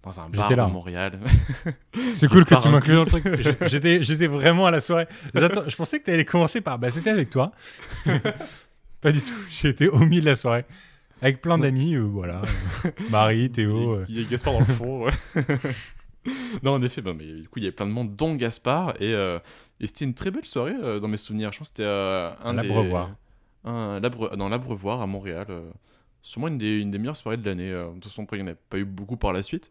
dans 0.02 0.20
un 0.20 0.28
bar 0.28 0.50
à 0.58 0.66
Montréal. 0.68 1.20
C'est 2.14 2.28
cool 2.28 2.44
que 2.44 2.60
tu 2.60 2.68
m'inclues 2.68 2.94
dans 2.94 3.04
le 3.04 3.10
truc. 3.10 3.24
J'- 3.40 3.56
J'étais, 3.66 4.02
j'étais 4.02 4.26
vraiment 4.26 4.66
à 4.66 4.70
la 4.70 4.80
soirée. 4.80 5.06
Je 5.34 5.76
pensais 5.76 6.00
que 6.00 6.04
tu 6.06 6.10
allais 6.10 6.24
commencer 6.24 6.60
par. 6.60 6.78
Bah, 6.78 6.90
c'était 6.90 7.10
avec 7.10 7.30
toi. 7.30 7.52
Pas 9.00 9.12
du 9.12 9.20
tout. 9.20 9.32
J'ai 9.50 9.68
été 9.68 9.88
au 9.88 9.98
milieu 9.98 10.20
de 10.22 10.26
la 10.26 10.36
soirée. 10.36 10.64
Avec 11.20 11.40
plein 11.40 11.56
d'amis, 11.58 11.94
euh, 11.94 12.00
voilà. 12.02 12.42
Marie, 13.10 13.48
Théo. 13.50 14.02
Il 14.08 14.20
y 14.20 14.24
a 14.24 14.28
Gaspard 14.28 14.54
dans 14.54 14.58
le 14.60 14.64
fond. 14.64 15.04
ouais. 15.04 15.12
non, 16.62 16.72
en 16.72 16.82
effet, 16.82 17.00
bah, 17.00 17.12
mais 17.16 17.32
du 17.32 17.48
coup, 17.48 17.58
il 17.60 17.62
y 17.64 17.66
avait 17.66 17.74
plein 17.76 17.86
de 17.86 17.92
monde, 17.92 18.16
dont 18.16 18.34
Gaspard. 18.34 18.94
Et, 19.00 19.14
euh, 19.14 19.38
et 19.82 19.86
c'était 19.86 20.04
une 20.06 20.14
très 20.14 20.30
belle 20.30 20.46
soirée 20.46 20.74
euh, 20.82 20.98
dans 21.00 21.08
mes 21.08 21.16
souvenirs. 21.18 21.52
Je 21.52 21.58
pense 21.58 21.68
que 21.68 21.74
c'était 21.76 21.88
euh, 21.88 22.30
un 22.42 22.56
À 22.56 22.62
des. 22.62 22.68
l'Abreuvoir. 22.68 23.10
un- 23.64 24.00
l'Abre- 24.00 24.36
dans 24.36 24.48
l'Abreuvoir 24.48 25.02
à 25.02 25.06
Montréal. 25.06 25.46
euh, 25.50 25.70
sûrement 26.22 26.48
une 26.48 26.56
des, 26.58 26.78
une 26.78 26.90
des 26.90 26.98
meilleures 26.98 27.16
soirées 27.16 27.36
de 27.36 27.44
l'année. 27.44 27.70
euh. 27.70 27.88
de 27.88 27.94
toute 27.94 28.04
façon, 28.06 28.22
après, 28.22 28.38
il 28.38 28.44
n'y 28.44 28.48
en 28.50 28.52
a 28.52 28.56
pas 28.70 28.78
eu 28.78 28.84
beaucoup 28.84 29.16
par 29.16 29.32
la 29.32 29.42
suite. 29.42 29.70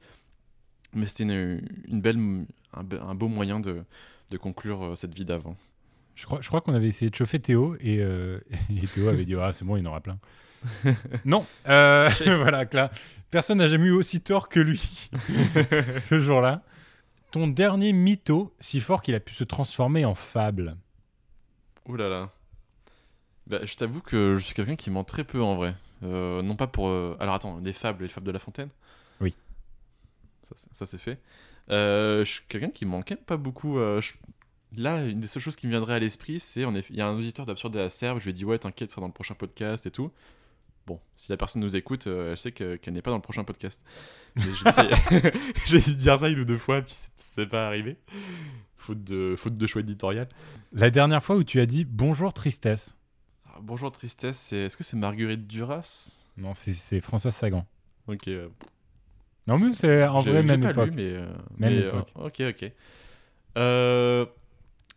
Mais 0.94 1.06
c'était 1.08 1.24
une, 1.24 1.62
une 1.88 2.02
belle, 2.02 2.18
un, 2.74 2.84
be- 2.84 3.02
un 3.02 3.16
beau 3.16 3.30
moyen 3.30 3.60
de, 3.62 3.84
de 4.30 4.38
conclure 4.38 4.84
euh, 4.84 4.96
cette 4.96 5.14
vie 5.16 5.24
d'avant. 5.26 5.56
Je 6.16 6.26
crois, 6.26 6.40
je 6.42 6.48
crois 6.50 6.60
qu'on 6.62 6.74
avait 6.74 6.90
essayé 6.90 7.10
de 7.10 7.16
chauffer 7.16 7.40
Théo 7.40 7.76
et, 7.80 8.00
euh, 8.02 8.40
et 8.70 8.86
Théo 8.88 9.08
avait 9.08 9.24
dit 9.26 9.36
Ah, 9.36 9.54
c'est 9.54 9.64
bon, 9.64 9.78
il 9.78 9.88
en 9.88 9.92
aura 9.92 10.02
plein. 10.02 10.20
non, 11.26 11.46
euh, 11.70 12.10
voilà, 12.26 12.66
là, 12.74 12.92
personne 13.32 13.58
n'a 13.60 13.68
jamais 13.68 13.88
eu 13.88 13.92
aussi 13.94 14.20
tort 14.22 14.50
que 14.50 14.60
lui 14.60 15.10
ce 16.00 16.20
jour-là. 16.20 16.62
Ton 17.32 17.48
dernier 17.48 17.94
mytho, 17.94 18.54
si 18.60 18.80
fort 18.82 19.02
qu'il 19.02 19.16
a 19.16 19.20
pu 19.20 19.34
se 19.34 19.44
transformer 19.44 20.04
en 20.06 20.16
fable. 20.16 20.76
Ouh 21.88 21.96
là 21.96 22.10
là. 22.10 22.30
Bah, 23.48 23.60
je 23.64 23.76
t'avoue 23.76 24.02
que 24.02 24.36
je 24.36 24.44
suis 24.44 24.54
quelqu'un 24.54 24.76
qui 24.76 24.92
ment 24.92 25.04
très 25.04 25.24
peu 25.24 25.42
en 25.42 25.56
vrai. 25.56 25.76
Euh, 26.04 26.42
non 26.42 26.56
pas 26.56 26.68
pour. 26.68 26.88
euh, 26.90 27.16
Alors 27.20 27.36
attends, 27.36 27.60
des 27.62 27.74
fables, 27.74 28.04
les 28.04 28.10
fables 28.10 28.28
de 28.28 28.32
La 28.32 28.40
Fontaine? 28.40 28.70
Oui. 29.22 29.36
Ça, 30.44 30.52
c'est- 30.56 30.70
ça, 30.76 30.86
c'est 30.86 30.98
fait. 30.98 31.20
Euh, 31.70 32.26
je 32.26 32.32
suis 32.32 32.42
quelqu'un 32.50 32.70
qui 32.70 32.86
même 32.86 33.04
pas 33.26 33.38
beaucoup. 33.38 33.78
je- 34.02 34.14
Là, 34.78 35.04
une 35.06 35.20
des 35.20 35.28
seules 35.28 35.42
choses 35.42 35.58
qui 35.58 35.68
me 35.68 35.72
viendrait 35.72 35.96
à 35.96 36.00
l'esprit, 36.00 36.40
c'est 36.40 36.62
il 36.62 36.96
y 36.96 37.02
a 37.02 37.08
un 37.08 37.14
auditeur 37.18 37.46
d'Absurde 37.46 37.76
et 37.76 37.82
Acerbe, 37.82 38.20
je 38.20 38.24
lui 38.24 38.30
ai 38.30 38.34
dit 38.34 38.46
ouais, 38.46 38.58
t'inquiète, 38.58 38.90
ça 38.90 38.96
sera 38.96 39.02
dans 39.02 39.08
le 39.08 39.14
prochain 39.14 39.34
podcast 39.36 39.86
et 39.86 39.92
tout. 39.92 40.12
Bon, 40.88 41.00
si 41.16 41.30
la 41.32 41.38
personne 41.38 41.62
nous 41.62 41.76
écoute, 41.76 42.08
euh, 42.08 42.32
elle 42.32 42.38
sait 42.38 42.52
que- 42.52 42.76
qu'elle 42.76 42.94
n'est 42.94 43.02
pas 43.02 43.12
dans 43.12 43.18
le 43.18 43.22
prochain 43.22 43.44
podcast. 43.44 43.82
J'ai 44.36 44.50
essayé- 44.68 44.90
dû 45.68 45.96
dire 45.96 46.18
ça 46.20 46.28
une 46.28 46.40
ou 46.40 46.46
deux 46.46 46.58
fois, 46.58 46.82
puis 46.82 46.96
c'est- 47.18 47.46
pas 47.48 47.68
arrivé. 47.68 47.98
faute, 48.78 49.04
de, 49.04 49.36
faute 49.38 49.58
de 49.58 49.68
choix 49.68 49.82
éditorial. 49.82 50.28
La 50.74 50.90
dernière 50.90 51.24
fois 51.24 51.36
où 51.36 51.44
tu 51.44 51.60
as 51.60 51.68
dit 51.68 51.86
bonjour 51.86 52.34
tristesse. 52.34 52.96
Alors, 53.46 53.58
Ah, 53.60 53.62
bonjour 53.64 53.92
tristesse, 53.92 54.52
est-ce 54.54 54.76
que 54.76 54.84
c'est 54.84 54.98
Marguerite 54.98 55.46
Duras? 55.46 56.24
Non, 56.38 56.54
c'est, 56.56 56.74
c'est 56.74 57.00
François 57.00 57.30
Sagan. 57.32 57.66
Ok. 58.08 58.28
euh, 58.30 58.50
Non, 59.46 59.60
mais 59.60 59.74
c'est 59.74 60.04
en 60.06 60.22
vrai 60.22 60.42
même 60.42 60.62
pas 60.62 60.72
époque. 60.72 60.90
Lu, 60.90 60.96
mais, 60.96 61.14
euh, 61.14 61.26
Même 61.58 61.74
mais, 61.74 61.80
époque. 61.88 62.12
ok, 62.16 62.42
ok. 62.50 62.72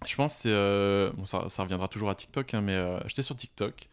Je 0.07 0.16
pense 0.16 0.43
que 0.43 1.11
c'est. 1.12 1.16
bon, 1.16 1.24
ça, 1.24 1.49
ça 1.49 1.62
reviendra 1.62 1.89
toujours 1.89 2.11
à 2.11 2.14
TikTok, 2.14 2.55
hein, 2.55 2.61
mais 2.61 2.78
j'étais 3.07 3.22
sur 3.22 3.37
TikTok 3.37 3.89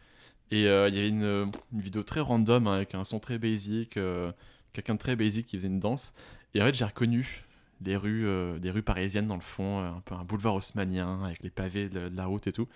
et 0.52 0.68
euh, 0.68 0.88
il 0.88 0.94
y 0.94 0.98
avait 0.98 1.08
une, 1.08 1.50
une 1.72 1.80
vidéo 1.80 2.04
très 2.04 2.20
random 2.20 2.68
hein, 2.68 2.74
avec 2.74 2.94
un 2.94 3.02
son 3.02 3.18
très 3.18 3.38
basique, 3.38 3.96
euh, 3.96 4.30
quelqu'un 4.72 4.94
de 4.94 5.00
très 5.00 5.16
basique 5.16 5.46
qui 5.46 5.56
faisait 5.56 5.66
une 5.66 5.80
danse. 5.80 6.14
Et 6.54 6.62
en 6.62 6.66
fait, 6.66 6.74
j'ai 6.74 6.84
reconnu 6.84 7.42
les 7.80 7.96
rues, 7.96 8.28
euh, 8.28 8.58
des 8.60 8.70
rues 8.70 8.82
parisiennes 8.82 9.26
dans 9.26 9.34
le 9.34 9.40
fond, 9.40 9.80
un 9.80 10.00
peu 10.02 10.14
un 10.14 10.22
boulevard 10.22 10.54
haussmanien 10.54 11.24
avec 11.24 11.42
les 11.42 11.50
pavés 11.50 11.88
de, 11.88 12.08
de 12.08 12.16
la 12.16 12.26
route 12.26 12.46
et 12.46 12.52
tout. 12.52 12.68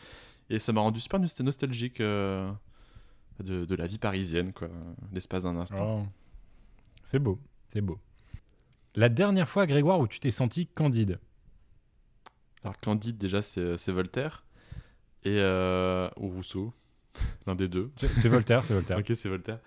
Et 0.51 0.59
ça 0.59 0.73
m'a 0.73 0.81
rendu 0.81 0.99
super 0.99 1.21
nost- 1.21 1.43
nostalgique 1.43 2.01
de, 2.01 2.55
de 3.41 3.75
la 3.75 3.87
vie 3.87 3.99
parisienne, 3.99 4.53
quoi, 4.53 4.69
l'espace 5.13 5.45
d'un 5.45 5.57
instant. 5.57 6.03
Oh. 6.03 6.07
C'est 7.05 7.21
beau, 7.21 7.39
c'est 7.73 7.83
beau. 7.83 8.01
La 8.95 9.09
dernière 9.09 9.49
fois, 9.49 9.67
Grégoire, 9.67 10.01
où 10.01 10.09
tu 10.09 10.19
t'es 10.19 10.31
senti 10.31 10.67
candide? 10.67 11.19
Alors 12.63 12.79
Candide 12.79 13.17
déjà 13.17 13.43
c'est 13.43 13.93
Voltaire 13.93 14.45
et 15.23 15.39
ou 16.17 16.29
Rousseau, 16.29 16.73
l'un 17.47 17.55
des 17.55 17.69
deux. 17.69 17.91
C'est- 17.97 18.29
Voltaire, 18.29 18.65
c'est 18.65 18.75
Voltaire. 18.75 18.99
ok 18.99 19.13
c'est 19.15 19.29
Voltaire. 19.29 19.59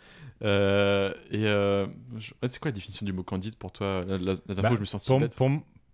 Euh, 0.42 1.14
et 1.32 1.46
euh, 1.48 1.88
je- 2.18 2.32
c'est 2.48 2.60
quoi 2.60 2.70
la 2.70 2.76
définition 2.76 3.06
du 3.06 3.14
mot 3.14 3.24
Candide 3.24 3.56
pour 3.56 3.72
toi? 3.72 4.04
La, 4.08 4.18
la- 4.18 4.34
la 4.34 4.38
dernière 4.56 4.64
Bah, 4.64 4.70
je 4.76 4.80
me 4.80 4.86
suis 4.86 4.92
senti 4.92 5.08
pour, 5.10 5.20
bête. 5.20 5.36
pour, 5.36 5.50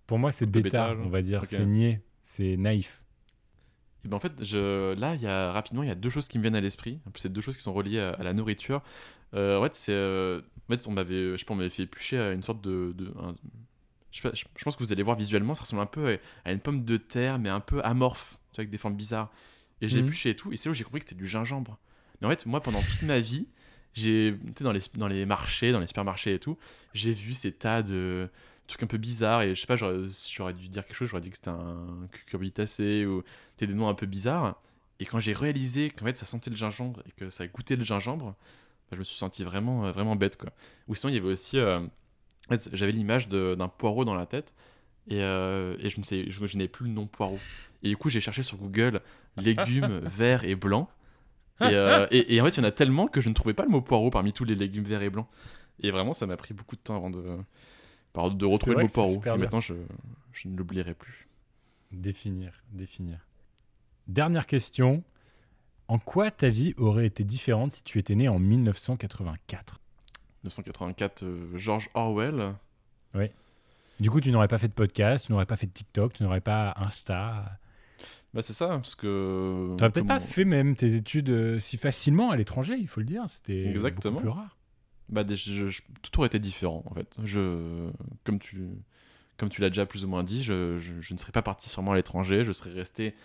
pour 0.07 0.19
moi, 0.19 0.31
c'est 0.31 0.45
bêta, 0.45 0.89
bêta, 0.93 1.01
on 1.03 1.09
va 1.09 1.21
dire. 1.21 1.43
C'est 1.45 1.65
niais, 1.65 2.01
c'est 2.21 2.57
naïf. 2.57 3.01
Et 4.03 4.07
ben 4.07 4.17
en 4.17 4.19
fait, 4.19 4.33
je, 4.43 4.93
là, 4.93 5.15
il 5.15 5.21
y 5.21 5.27
a 5.27 5.51
rapidement, 5.51 5.81
il 5.81 5.87
y 5.89 5.91
a 5.91 5.95
deux 5.95 6.09
choses 6.11 6.27
qui 6.27 6.37
me 6.37 6.43
viennent 6.43 6.55
à 6.55 6.61
l'esprit. 6.61 6.99
En 7.07 7.11
plus, 7.11 7.21
c'est 7.21 7.31
deux 7.33 7.41
choses 7.41 7.55
qui 7.57 7.63
sont 7.63 7.73
reliées 7.73 7.99
à, 7.99 8.11
à 8.11 8.23
la 8.23 8.33
nourriture. 8.33 8.83
Euh, 9.33 9.57
en 9.57 9.63
fait, 9.63 9.73
c'est, 9.73 10.37
en 10.69 10.75
fait, 10.75 10.87
on 10.87 10.91
m'avait, 10.91 11.31
je 11.31 11.37
sais 11.37 11.45
pas, 11.45 11.53
on 11.53 11.57
m'avait 11.57 11.69
fait 11.71 11.83
éplucher 11.83 12.19
à 12.19 12.31
une 12.31 12.43
sorte 12.43 12.61
de, 12.61 12.93
de- 12.95 13.11
un- 13.19 13.35
je, 14.11 14.21
sais 14.21 14.29
pas, 14.29 14.35
je- 14.35 14.45
je 14.55 14.63
pense 14.63 14.75
que 14.75 14.83
vous 14.83 14.91
allez 14.93 15.01
voir 15.01 15.17
visuellement, 15.17 15.55
ça 15.55 15.61
ressemble 15.63 15.81
un 15.81 15.87
peu 15.87 16.13
à, 16.13 16.49
à 16.49 16.51
une 16.51 16.59
pomme 16.59 16.85
de 16.85 16.97
terre, 16.97 17.39
mais 17.39 17.49
un 17.49 17.59
peu 17.59 17.81
amorphe, 17.83 18.33
tu 18.51 18.57
vois, 18.57 18.61
avec 18.61 18.69
des 18.69 18.77
formes 18.77 18.95
bizarres. 18.95 19.31
Et 19.81 19.87
j'ai 19.89 19.97
Mhm. 19.97 20.03
épluché 20.05 20.29
et 20.31 20.35
tout, 20.35 20.51
et 20.53 20.57
c'est 20.57 20.69
là 20.69 20.71
où 20.71 20.73
j'ai 20.73 20.83
compris 20.83 20.99
que 21.01 21.05
c'était 21.09 21.15
du 21.19 21.27
gingembre. 21.27 21.77
Mais 22.21 22.27
en 22.27 22.29
fait, 22.29 22.45
moi, 22.45 22.61
pendant 22.61 22.81
toute 22.81 23.01
ma 23.01 23.19
vie, 23.19 23.47
j'ai, 23.93 24.35
tu 24.47 24.53
sais, 24.57 24.63
dans 24.63 24.71
les, 24.71 24.79
dans 24.95 25.07
les 25.07 25.25
marchés, 25.25 25.71
dans 25.71 25.79
les 25.79 25.87
supermarchés 25.87 26.33
et 26.33 26.39
tout, 26.39 26.57
j'ai 26.93 27.13
vu 27.13 27.33
ces 27.33 27.51
tas 27.51 27.81
de 27.81 28.29
trucs 28.67 28.81
un 28.83 28.87
peu 28.87 28.97
bizarres 28.97 29.41
et 29.43 29.53
je 29.53 29.61
sais 29.61 29.67
pas, 29.67 29.75
j'aurais, 29.75 29.97
j'aurais 30.33 30.53
dû 30.53 30.67
dire 30.69 30.85
quelque 30.85 30.95
chose, 30.95 31.09
j'aurais 31.09 31.21
dit 31.21 31.29
que 31.29 31.35
c'était 31.35 31.49
un 31.49 32.07
cucurbitacé 32.11 33.05
ou 33.05 33.23
des 33.57 33.67
noms 33.67 33.87
un 33.87 33.93
peu 33.93 34.05
bizarres. 34.05 34.61
Et 34.99 35.05
quand 35.05 35.19
j'ai 35.19 35.33
réalisé 35.33 35.89
qu'en 35.91 36.05
fait 36.05 36.17
ça 36.17 36.25
sentait 36.25 36.49
le 36.49 36.55
gingembre 36.55 37.01
et 37.07 37.11
que 37.11 37.29
ça 37.29 37.45
goûtait 37.47 37.75
le 37.75 37.83
gingembre, 37.83 38.27
bah, 38.89 38.93
je 38.93 38.97
me 38.97 39.03
suis 39.03 39.17
senti 39.17 39.43
vraiment, 39.43 39.85
euh, 39.85 39.91
vraiment 39.91 40.15
bête 40.15 40.37
quoi. 40.37 40.51
Ou 40.87 40.95
sinon 40.95 41.11
il 41.11 41.15
y 41.15 41.19
avait 41.19 41.27
aussi, 41.27 41.57
euh, 41.59 41.79
en 41.79 42.57
fait, 42.57 42.69
j'avais 42.73 42.91
l'image 42.91 43.27
d'un 43.29 43.67
poireau 43.67 44.03
dans 44.05 44.15
la 44.15 44.25
tête 44.25 44.53
et, 45.07 45.21
euh, 45.21 45.75
et 45.79 45.89
je 45.89 45.99
ne 45.99 46.03
sais, 46.03 46.25
je, 46.31 46.45
je 46.45 46.57
n'ai 46.57 46.67
plus 46.67 46.85
le 46.87 46.91
nom 46.91 47.05
poireau. 47.07 47.39
Et 47.83 47.89
du 47.89 47.97
coup 47.97 48.09
j'ai 48.09 48.21
cherché 48.21 48.41
sur 48.41 48.57
Google 48.57 49.01
légumes 49.37 49.99
verts 50.03 50.43
et 50.43 50.55
blancs. 50.55 50.87
Et, 51.61 51.65
euh, 51.65 52.05
et- 52.11 52.35
et 52.35 52.41
en 52.41 52.45
fait 52.45 52.51
il 52.51 52.57
y 52.57 52.61
en 52.61 52.67
a 52.67 52.71
tellement 52.71 53.07
que 53.07 53.21
je 53.21 53.29
ne 53.29 53.33
trouvais 53.33 53.53
pas 53.53 53.63
le 53.63 53.69
mot 53.69 53.81
poireau 53.81 54.09
parmi 54.09 54.33
tous 54.33 54.43
les 54.45 54.55
légumes 54.55 54.83
verts 54.83 55.03
et 55.03 55.09
blancs. 55.09 55.27
Et 55.79 55.91
vraiment 55.91 56.13
ça 56.13 56.25
m'a 56.27 56.37
pris 56.37 56.53
beaucoup 56.53 56.75
de 56.75 56.81
temps 56.81 56.95
avant 56.97 57.09
de, 57.09 58.45
retrouver 58.45 58.75
le 58.75 58.83
mot 58.83 58.89
poireau. 58.89 59.21
Et 59.25 59.37
maintenant 59.37 59.61
je, 59.61 59.73
je 60.33 60.47
ne 60.47 60.57
l'oublierai 60.57 60.93
plus. 60.93 61.27
Définir, 61.91 62.61
définir. 62.73 63.19
Dernière 64.07 64.47
question. 64.47 65.03
En 65.87 65.99
quoi 65.99 66.31
ta 66.31 66.49
vie 66.49 66.73
aurait 66.77 67.05
été 67.05 67.23
différente 67.23 67.71
si 67.71 67.83
tu 67.83 67.99
étais 67.99 68.15
né 68.15 68.27
en 68.27 68.39
1984 68.39 69.79
1984, 70.43 71.23
euh, 71.23 71.57
George 71.57 71.89
Orwell. 71.93 72.53
Oui. 73.13 73.29
Du 73.99 74.11
coup, 74.11 74.19
tu 74.21 74.31
n'aurais 74.31 74.47
pas 74.47 74.57
fait 74.57 74.67
de 74.67 74.73
podcast, 74.73 75.25
tu 75.25 75.31
n'aurais 75.31 75.45
pas 75.45 75.55
fait 75.55 75.65
de 75.67 75.71
TikTok, 75.71 76.13
tu 76.13 76.23
n'aurais 76.23 76.41
pas 76.41 76.73
Insta. 76.77 77.57
Bah 78.35 78.41
c'est 78.41 78.53
ça, 78.53 78.67
parce 78.67 78.93
que... 78.95 79.67
Tu 79.69 79.81
n'aurais 79.81 79.91
peut-être 79.91 80.05
pas 80.07 80.19
fait 80.19 80.43
même 80.45 80.75
tes 80.75 80.93
études 80.95 81.29
euh, 81.29 81.57
si 81.59 81.77
facilement 81.77 82.29
à 82.31 82.35
l'étranger, 82.35 82.75
il 82.77 82.87
faut 82.87 82.99
le 82.99 83.05
dire. 83.05 83.23
C'était 83.27 83.65
Exactement. 83.65 84.19
plus 84.19 84.27
rare. 84.29 84.57
Bah, 85.07 85.23
des- 85.23 85.35
je- 85.37 85.69
je- 85.69 85.81
tout 86.01 86.19
aurait 86.19 86.27
été 86.27 86.37
différent, 86.39 86.83
en 86.85 86.93
fait. 86.93 87.15
Je, 87.23 87.87
comme 88.25 88.39
tu, 88.39 88.67
comme 89.37 89.47
tu 89.49 89.61
l'as 89.61 89.69
déjà 89.69 89.85
plus 89.85 90.03
ou 90.03 90.09
moins 90.09 90.21
dit, 90.23 90.43
je, 90.43 90.77
je- 90.79 91.13
ne 91.13 91.17
serais 91.17 91.31
pas 91.31 91.41
parti 91.43 91.69
sûrement 91.69 91.93
à 91.93 91.95
l'étranger, 91.95 92.43
je 92.43 92.51
serais 92.51 92.71
resté 92.73 93.15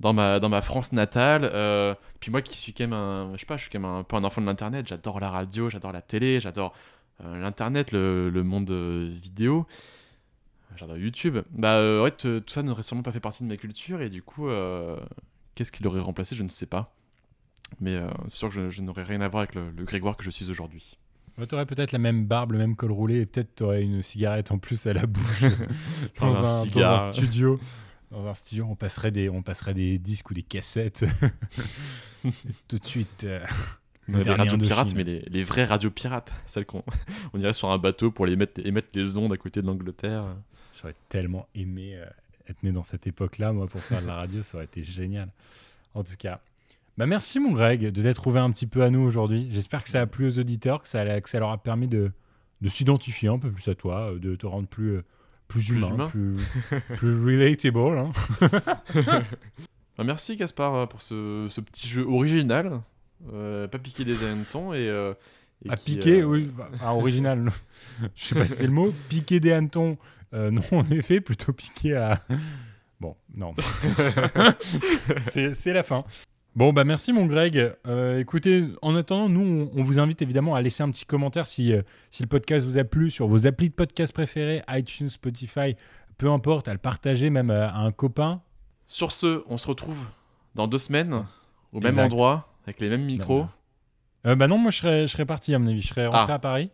dans 0.00 0.12
ma, 0.12 0.40
dans 0.40 0.48
ma 0.48 0.60
France 0.60 0.90
natale. 0.92 1.48
euh, 1.52 1.94
puis 2.18 2.30
moi 2.32 2.42
qui 2.42 2.56
suis 2.58 2.72
quand 2.72 2.84
même 2.84 2.92
un, 2.94 3.30
je 3.34 3.40
sais 3.40 3.46
pas, 3.46 3.56
je 3.56 3.62
suis 3.62 3.70
quand 3.70 3.78
même 3.78 3.88
un 3.90 4.02
peu 4.02 4.16
un 4.16 4.24
enfant 4.24 4.40
de 4.40 4.46
l'internet. 4.46 4.88
J'adore 4.88 5.20
la 5.20 5.30
radio, 5.30 5.70
j'adore 5.70 5.92
la 5.92 6.02
télé, 6.02 6.40
j'adore 6.40 6.74
euh, 7.24 7.38
l'internet, 7.40 7.92
le, 7.92 8.28
le 8.28 8.42
monde 8.42 8.70
euh, 8.72 9.08
vidéo. 9.22 9.66
J'adore 10.76 10.98
YouTube. 10.98 11.38
Bah 11.52 11.76
euh, 11.76 12.02
ouais, 12.02 12.10
tout 12.10 12.42
ça 12.46 12.62
n'aurait 12.62 12.82
sûrement 12.82 13.02
pas 13.02 13.12
fait 13.12 13.20
partie 13.20 13.42
de 13.42 13.48
ma 13.48 13.56
culture 13.56 14.02
et 14.02 14.10
du 14.10 14.22
coup, 14.22 14.48
euh, 14.48 14.98
qu'est-ce 15.54 15.72
qui 15.72 15.82
l'aurait 15.82 16.00
remplacé 16.00 16.34
Je 16.34 16.42
ne 16.42 16.48
sais 16.48 16.66
pas. 16.66 16.94
Mais 17.80 17.96
euh, 17.96 18.08
c'est 18.28 18.38
sûr 18.38 18.48
que 18.48 18.54
je, 18.54 18.70
je 18.70 18.82
n'aurais 18.82 19.02
rien 19.02 19.20
à 19.20 19.28
voir 19.28 19.42
avec 19.42 19.54
le, 19.54 19.70
le 19.70 19.84
Grégoire 19.84 20.16
que 20.16 20.22
je 20.22 20.30
suis 20.30 20.50
aujourd'hui. 20.50 20.98
tu 21.36 21.54
aurais 21.54 21.66
peut-être 21.66 21.92
la 21.92 21.98
même 21.98 22.26
barbe, 22.26 22.52
le 22.52 22.58
même 22.58 22.76
col 22.76 22.92
roulé, 22.92 23.20
et 23.20 23.26
peut-être 23.26 23.56
tu 23.56 23.62
aurais 23.64 23.82
une 23.82 24.02
cigarette 24.02 24.52
en 24.52 24.58
plus 24.58 24.86
à 24.86 24.92
la 24.92 25.06
bouche 25.06 25.44
Dans 26.20 26.34
un 26.34 26.44
un, 26.44 26.66
dans 26.66 26.82
un 26.84 27.12
studio. 27.12 27.58
Dans 28.10 28.26
un 28.26 28.34
studio, 28.34 28.66
on 28.70 28.76
passerait 28.76 29.10
des, 29.10 29.28
on 29.28 29.42
passerait 29.42 29.74
des 29.74 29.98
disques 29.98 30.30
ou 30.30 30.34
des 30.34 30.44
cassettes. 30.44 31.04
Et 32.24 32.30
tout 32.68 32.78
de 32.78 32.84
suite. 32.84 33.26
On 34.08 34.12
le 34.12 34.18
a 34.18 34.22
des 34.22 34.24
dernier 34.24 34.42
radios 34.50 34.58
pirates, 34.58 34.94
mais 34.94 35.04
les, 35.04 35.20
les 35.20 35.42
vraies 35.44 35.64
radios 35.64 35.90
pirates, 35.90 36.32
celles 36.46 36.66
qu'on 36.66 36.82
on 37.32 37.38
irait 37.40 37.52
sur 37.52 37.70
un 37.70 37.78
bateau 37.78 38.10
pour 38.10 38.26
les 38.26 38.36
mettre, 38.36 38.64
émettre 38.64 38.88
les 38.94 39.16
ondes 39.18 39.32
à 39.32 39.36
côté 39.36 39.62
de 39.62 39.66
l'Angleterre. 39.66 40.24
J'aurais 40.80 40.94
tellement 41.08 41.48
aimé 41.54 41.94
euh, 41.96 42.04
être 42.48 42.62
né 42.62 42.70
dans 42.72 42.82
cette 42.84 43.06
époque-là, 43.06 43.52
moi, 43.52 43.66
pour 43.66 43.80
faire 43.80 44.02
de 44.02 44.06
la 44.06 44.14
radio, 44.14 44.42
ça 44.42 44.58
aurait 44.58 44.66
été 44.66 44.82
génial. 44.84 45.28
En 45.94 46.04
tout 46.04 46.14
cas, 46.18 46.40
bah 46.98 47.06
merci 47.06 47.40
mon 47.40 47.52
Greg 47.52 47.90
de 47.90 48.02
t'être 48.02 48.16
trouvé 48.16 48.38
un 48.40 48.50
petit 48.52 48.66
peu 48.66 48.82
à 48.82 48.90
nous 48.90 49.00
aujourd'hui. 49.00 49.48
J'espère 49.50 49.82
que 49.82 49.88
ça 49.90 50.00
a 50.02 50.06
plu 50.06 50.26
aux 50.28 50.38
auditeurs, 50.38 50.82
que 50.82 50.88
ça, 50.88 51.20
que 51.20 51.28
ça 51.28 51.38
leur 51.40 51.50
a 51.50 51.58
permis 51.58 51.88
de, 51.88 52.12
de 52.60 52.68
s'identifier 52.68 53.28
un 53.28 53.38
peu 53.38 53.50
plus 53.50 53.66
à 53.68 53.74
toi, 53.74 54.12
euh, 54.12 54.18
de 54.18 54.34
te 54.36 54.46
rendre 54.46 54.68
plus, 54.68 54.96
euh, 54.96 55.04
plus, 55.48 55.60
Plus 55.66 55.76
humain, 55.76 55.88
humain. 55.94 56.08
plus, 56.08 56.36
plus 56.96 57.24
relatable. 57.24 57.98
hein. 57.98 58.12
Bah, 59.98 60.04
merci 60.04 60.36
Gaspard 60.36 60.88
pour 60.90 61.00
ce, 61.00 61.46
ce 61.48 61.60
petit 61.62 61.88
jeu 61.88 62.06
original, 62.06 62.82
pas 63.70 63.78
piqué 63.78 64.04
des 64.04 64.24
hannetons 64.24 64.72
et, 64.72 64.88
euh, 64.88 65.14
et 65.64 65.70
à 65.70 65.76
qui, 65.76 65.96
piquer, 65.96 66.20
euh, 66.20 66.26
oui, 66.26 66.50
enfin, 66.72 66.90
original. 66.92 67.38
non. 67.40 67.52
Je 68.14 68.24
sais 68.24 68.34
pas 68.34 68.46
si 68.46 68.54
c'est 68.54 68.66
le 68.66 68.72
mot. 68.72 68.92
Piquer 69.08 69.40
des 69.40 69.52
hannetons, 69.52 69.96
euh, 70.34 70.50
non, 70.50 70.62
en 70.72 70.84
effet, 70.90 71.20
plutôt 71.20 71.52
piquer 71.52 71.96
à. 71.96 72.20
Bon, 73.00 73.16
non. 73.34 73.54
c'est 75.20 75.72
la 75.72 75.82
fin. 75.82 76.04
Bon, 76.54 76.72
bah 76.72 76.84
merci 76.84 77.12
mon 77.12 77.26
Greg. 77.26 77.74
Euh, 77.86 78.18
écoutez, 78.18 78.64
en 78.80 78.96
attendant, 78.96 79.28
nous, 79.28 79.42
on, 79.74 79.78
on 79.78 79.82
vous 79.84 79.98
invite 79.98 80.22
évidemment 80.22 80.54
à 80.54 80.62
laisser 80.62 80.82
un 80.82 80.90
petit 80.90 81.04
commentaire 81.04 81.46
si, 81.46 81.74
euh, 81.74 81.82
si 82.10 82.22
le 82.22 82.28
podcast 82.28 82.66
vous 82.66 82.78
a 82.78 82.84
plu 82.84 83.10
sur 83.10 83.28
vos 83.28 83.46
applis 83.46 83.68
de 83.68 83.74
podcast 83.74 84.14
préférés, 84.14 84.62
iTunes, 84.70 85.10
Spotify, 85.10 85.76
peu 86.16 86.30
importe, 86.30 86.68
à 86.68 86.72
le 86.72 86.78
partager 86.78 87.28
même 87.28 87.50
à, 87.50 87.68
à 87.68 87.80
un 87.80 87.92
copain. 87.92 88.40
Sur 88.86 89.12
ce, 89.12 89.42
on 89.48 89.58
se 89.58 89.68
retrouve 89.68 90.06
dans 90.54 90.66
deux 90.66 90.78
semaines, 90.78 91.26
au 91.72 91.80
même 91.80 91.98
endroit, 91.98 92.48
avec 92.66 92.80
les 92.80 92.88
mêmes 92.90 93.04
micros. 93.04 93.46
Euh, 94.26 94.34
bah 94.34 94.48
non, 94.48 94.58
moi 94.58 94.70
je 94.70 94.78
serais, 94.78 95.02
je 95.06 95.12
serais 95.12 95.26
parti 95.26 95.54
à 95.54 95.58
mon 95.58 95.68
avis. 95.68 95.80
Je 95.82 95.88
serais 95.88 96.06
rentré 96.06 96.32
Ah. 96.32 96.36
à 96.36 96.38
Paris. 96.38 96.70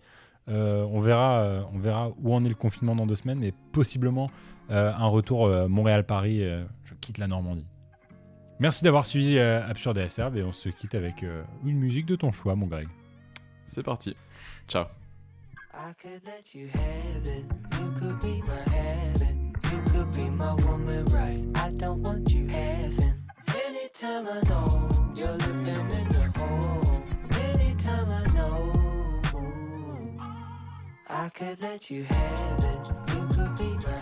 Euh, 0.48 0.84
on, 0.90 1.00
verra, 1.00 1.40
euh, 1.42 1.62
on 1.72 1.78
verra 1.78 2.10
où 2.20 2.34
en 2.34 2.44
est 2.44 2.48
le 2.48 2.54
confinement 2.54 2.96
dans 2.96 3.06
deux 3.06 3.14
semaines, 3.14 3.38
mais 3.38 3.52
possiblement 3.72 4.30
euh, 4.70 4.92
un 4.92 5.06
retour 5.06 5.46
euh, 5.46 5.68
Montréal-Paris. 5.68 6.42
euh, 6.42 6.64
je 6.84 6.94
quitte 6.94 7.18
la 7.18 7.28
Normandie. 7.28 7.66
Merci 8.58 8.82
d'avoir 8.84 9.06
suivi 9.06 9.38
euh, 9.38 9.64
Absurde 9.68 9.98
et 9.98 10.02
Acerbe 10.02 10.36
et 10.36 10.42
on 10.42 10.52
se 10.52 10.68
quitte 10.68 10.94
avec 10.94 11.22
euh, 11.22 11.42
une 11.64 11.78
musique 11.78 12.06
de 12.06 12.16
ton 12.16 12.32
choix, 12.32 12.54
mon 12.56 12.66
Greg. 12.66 12.88
C'est 13.66 13.82
parti. 13.82 14.16
Ciao. 14.68 14.84
I 15.74 15.92
could 16.00 16.20
let 16.24 16.54
you 16.54 16.68
have 16.74 17.26
it. 17.26 17.44
You 17.78 17.90
could 17.98 18.18
be 18.20 18.42
my 18.42 18.72
heaven. 18.72 19.52
You 19.64 19.80
could 19.90 20.10
be 20.12 20.28
my 20.30 20.52
woman, 20.66 21.04
right? 21.06 21.42
I 21.56 21.70
don't 21.72 22.02
want 22.02 22.28
you 22.30 22.46
having. 22.48 23.14
Anytime 23.48 24.26
I 24.26 24.48
know 24.48 24.88
you're 25.14 25.28
living 25.28 25.90
in 25.90 26.08
the 26.08 26.32
home. 26.38 27.04
Anytime 27.32 28.08
I 28.10 28.26
know 28.34 28.72
I 31.08 31.28
could 31.30 31.60
let 31.62 31.90
you 31.90 32.04
have 32.04 32.58
it. 32.64 33.14
You 33.14 33.28
could 33.34 33.56
be 33.58 33.86
my 33.86 34.01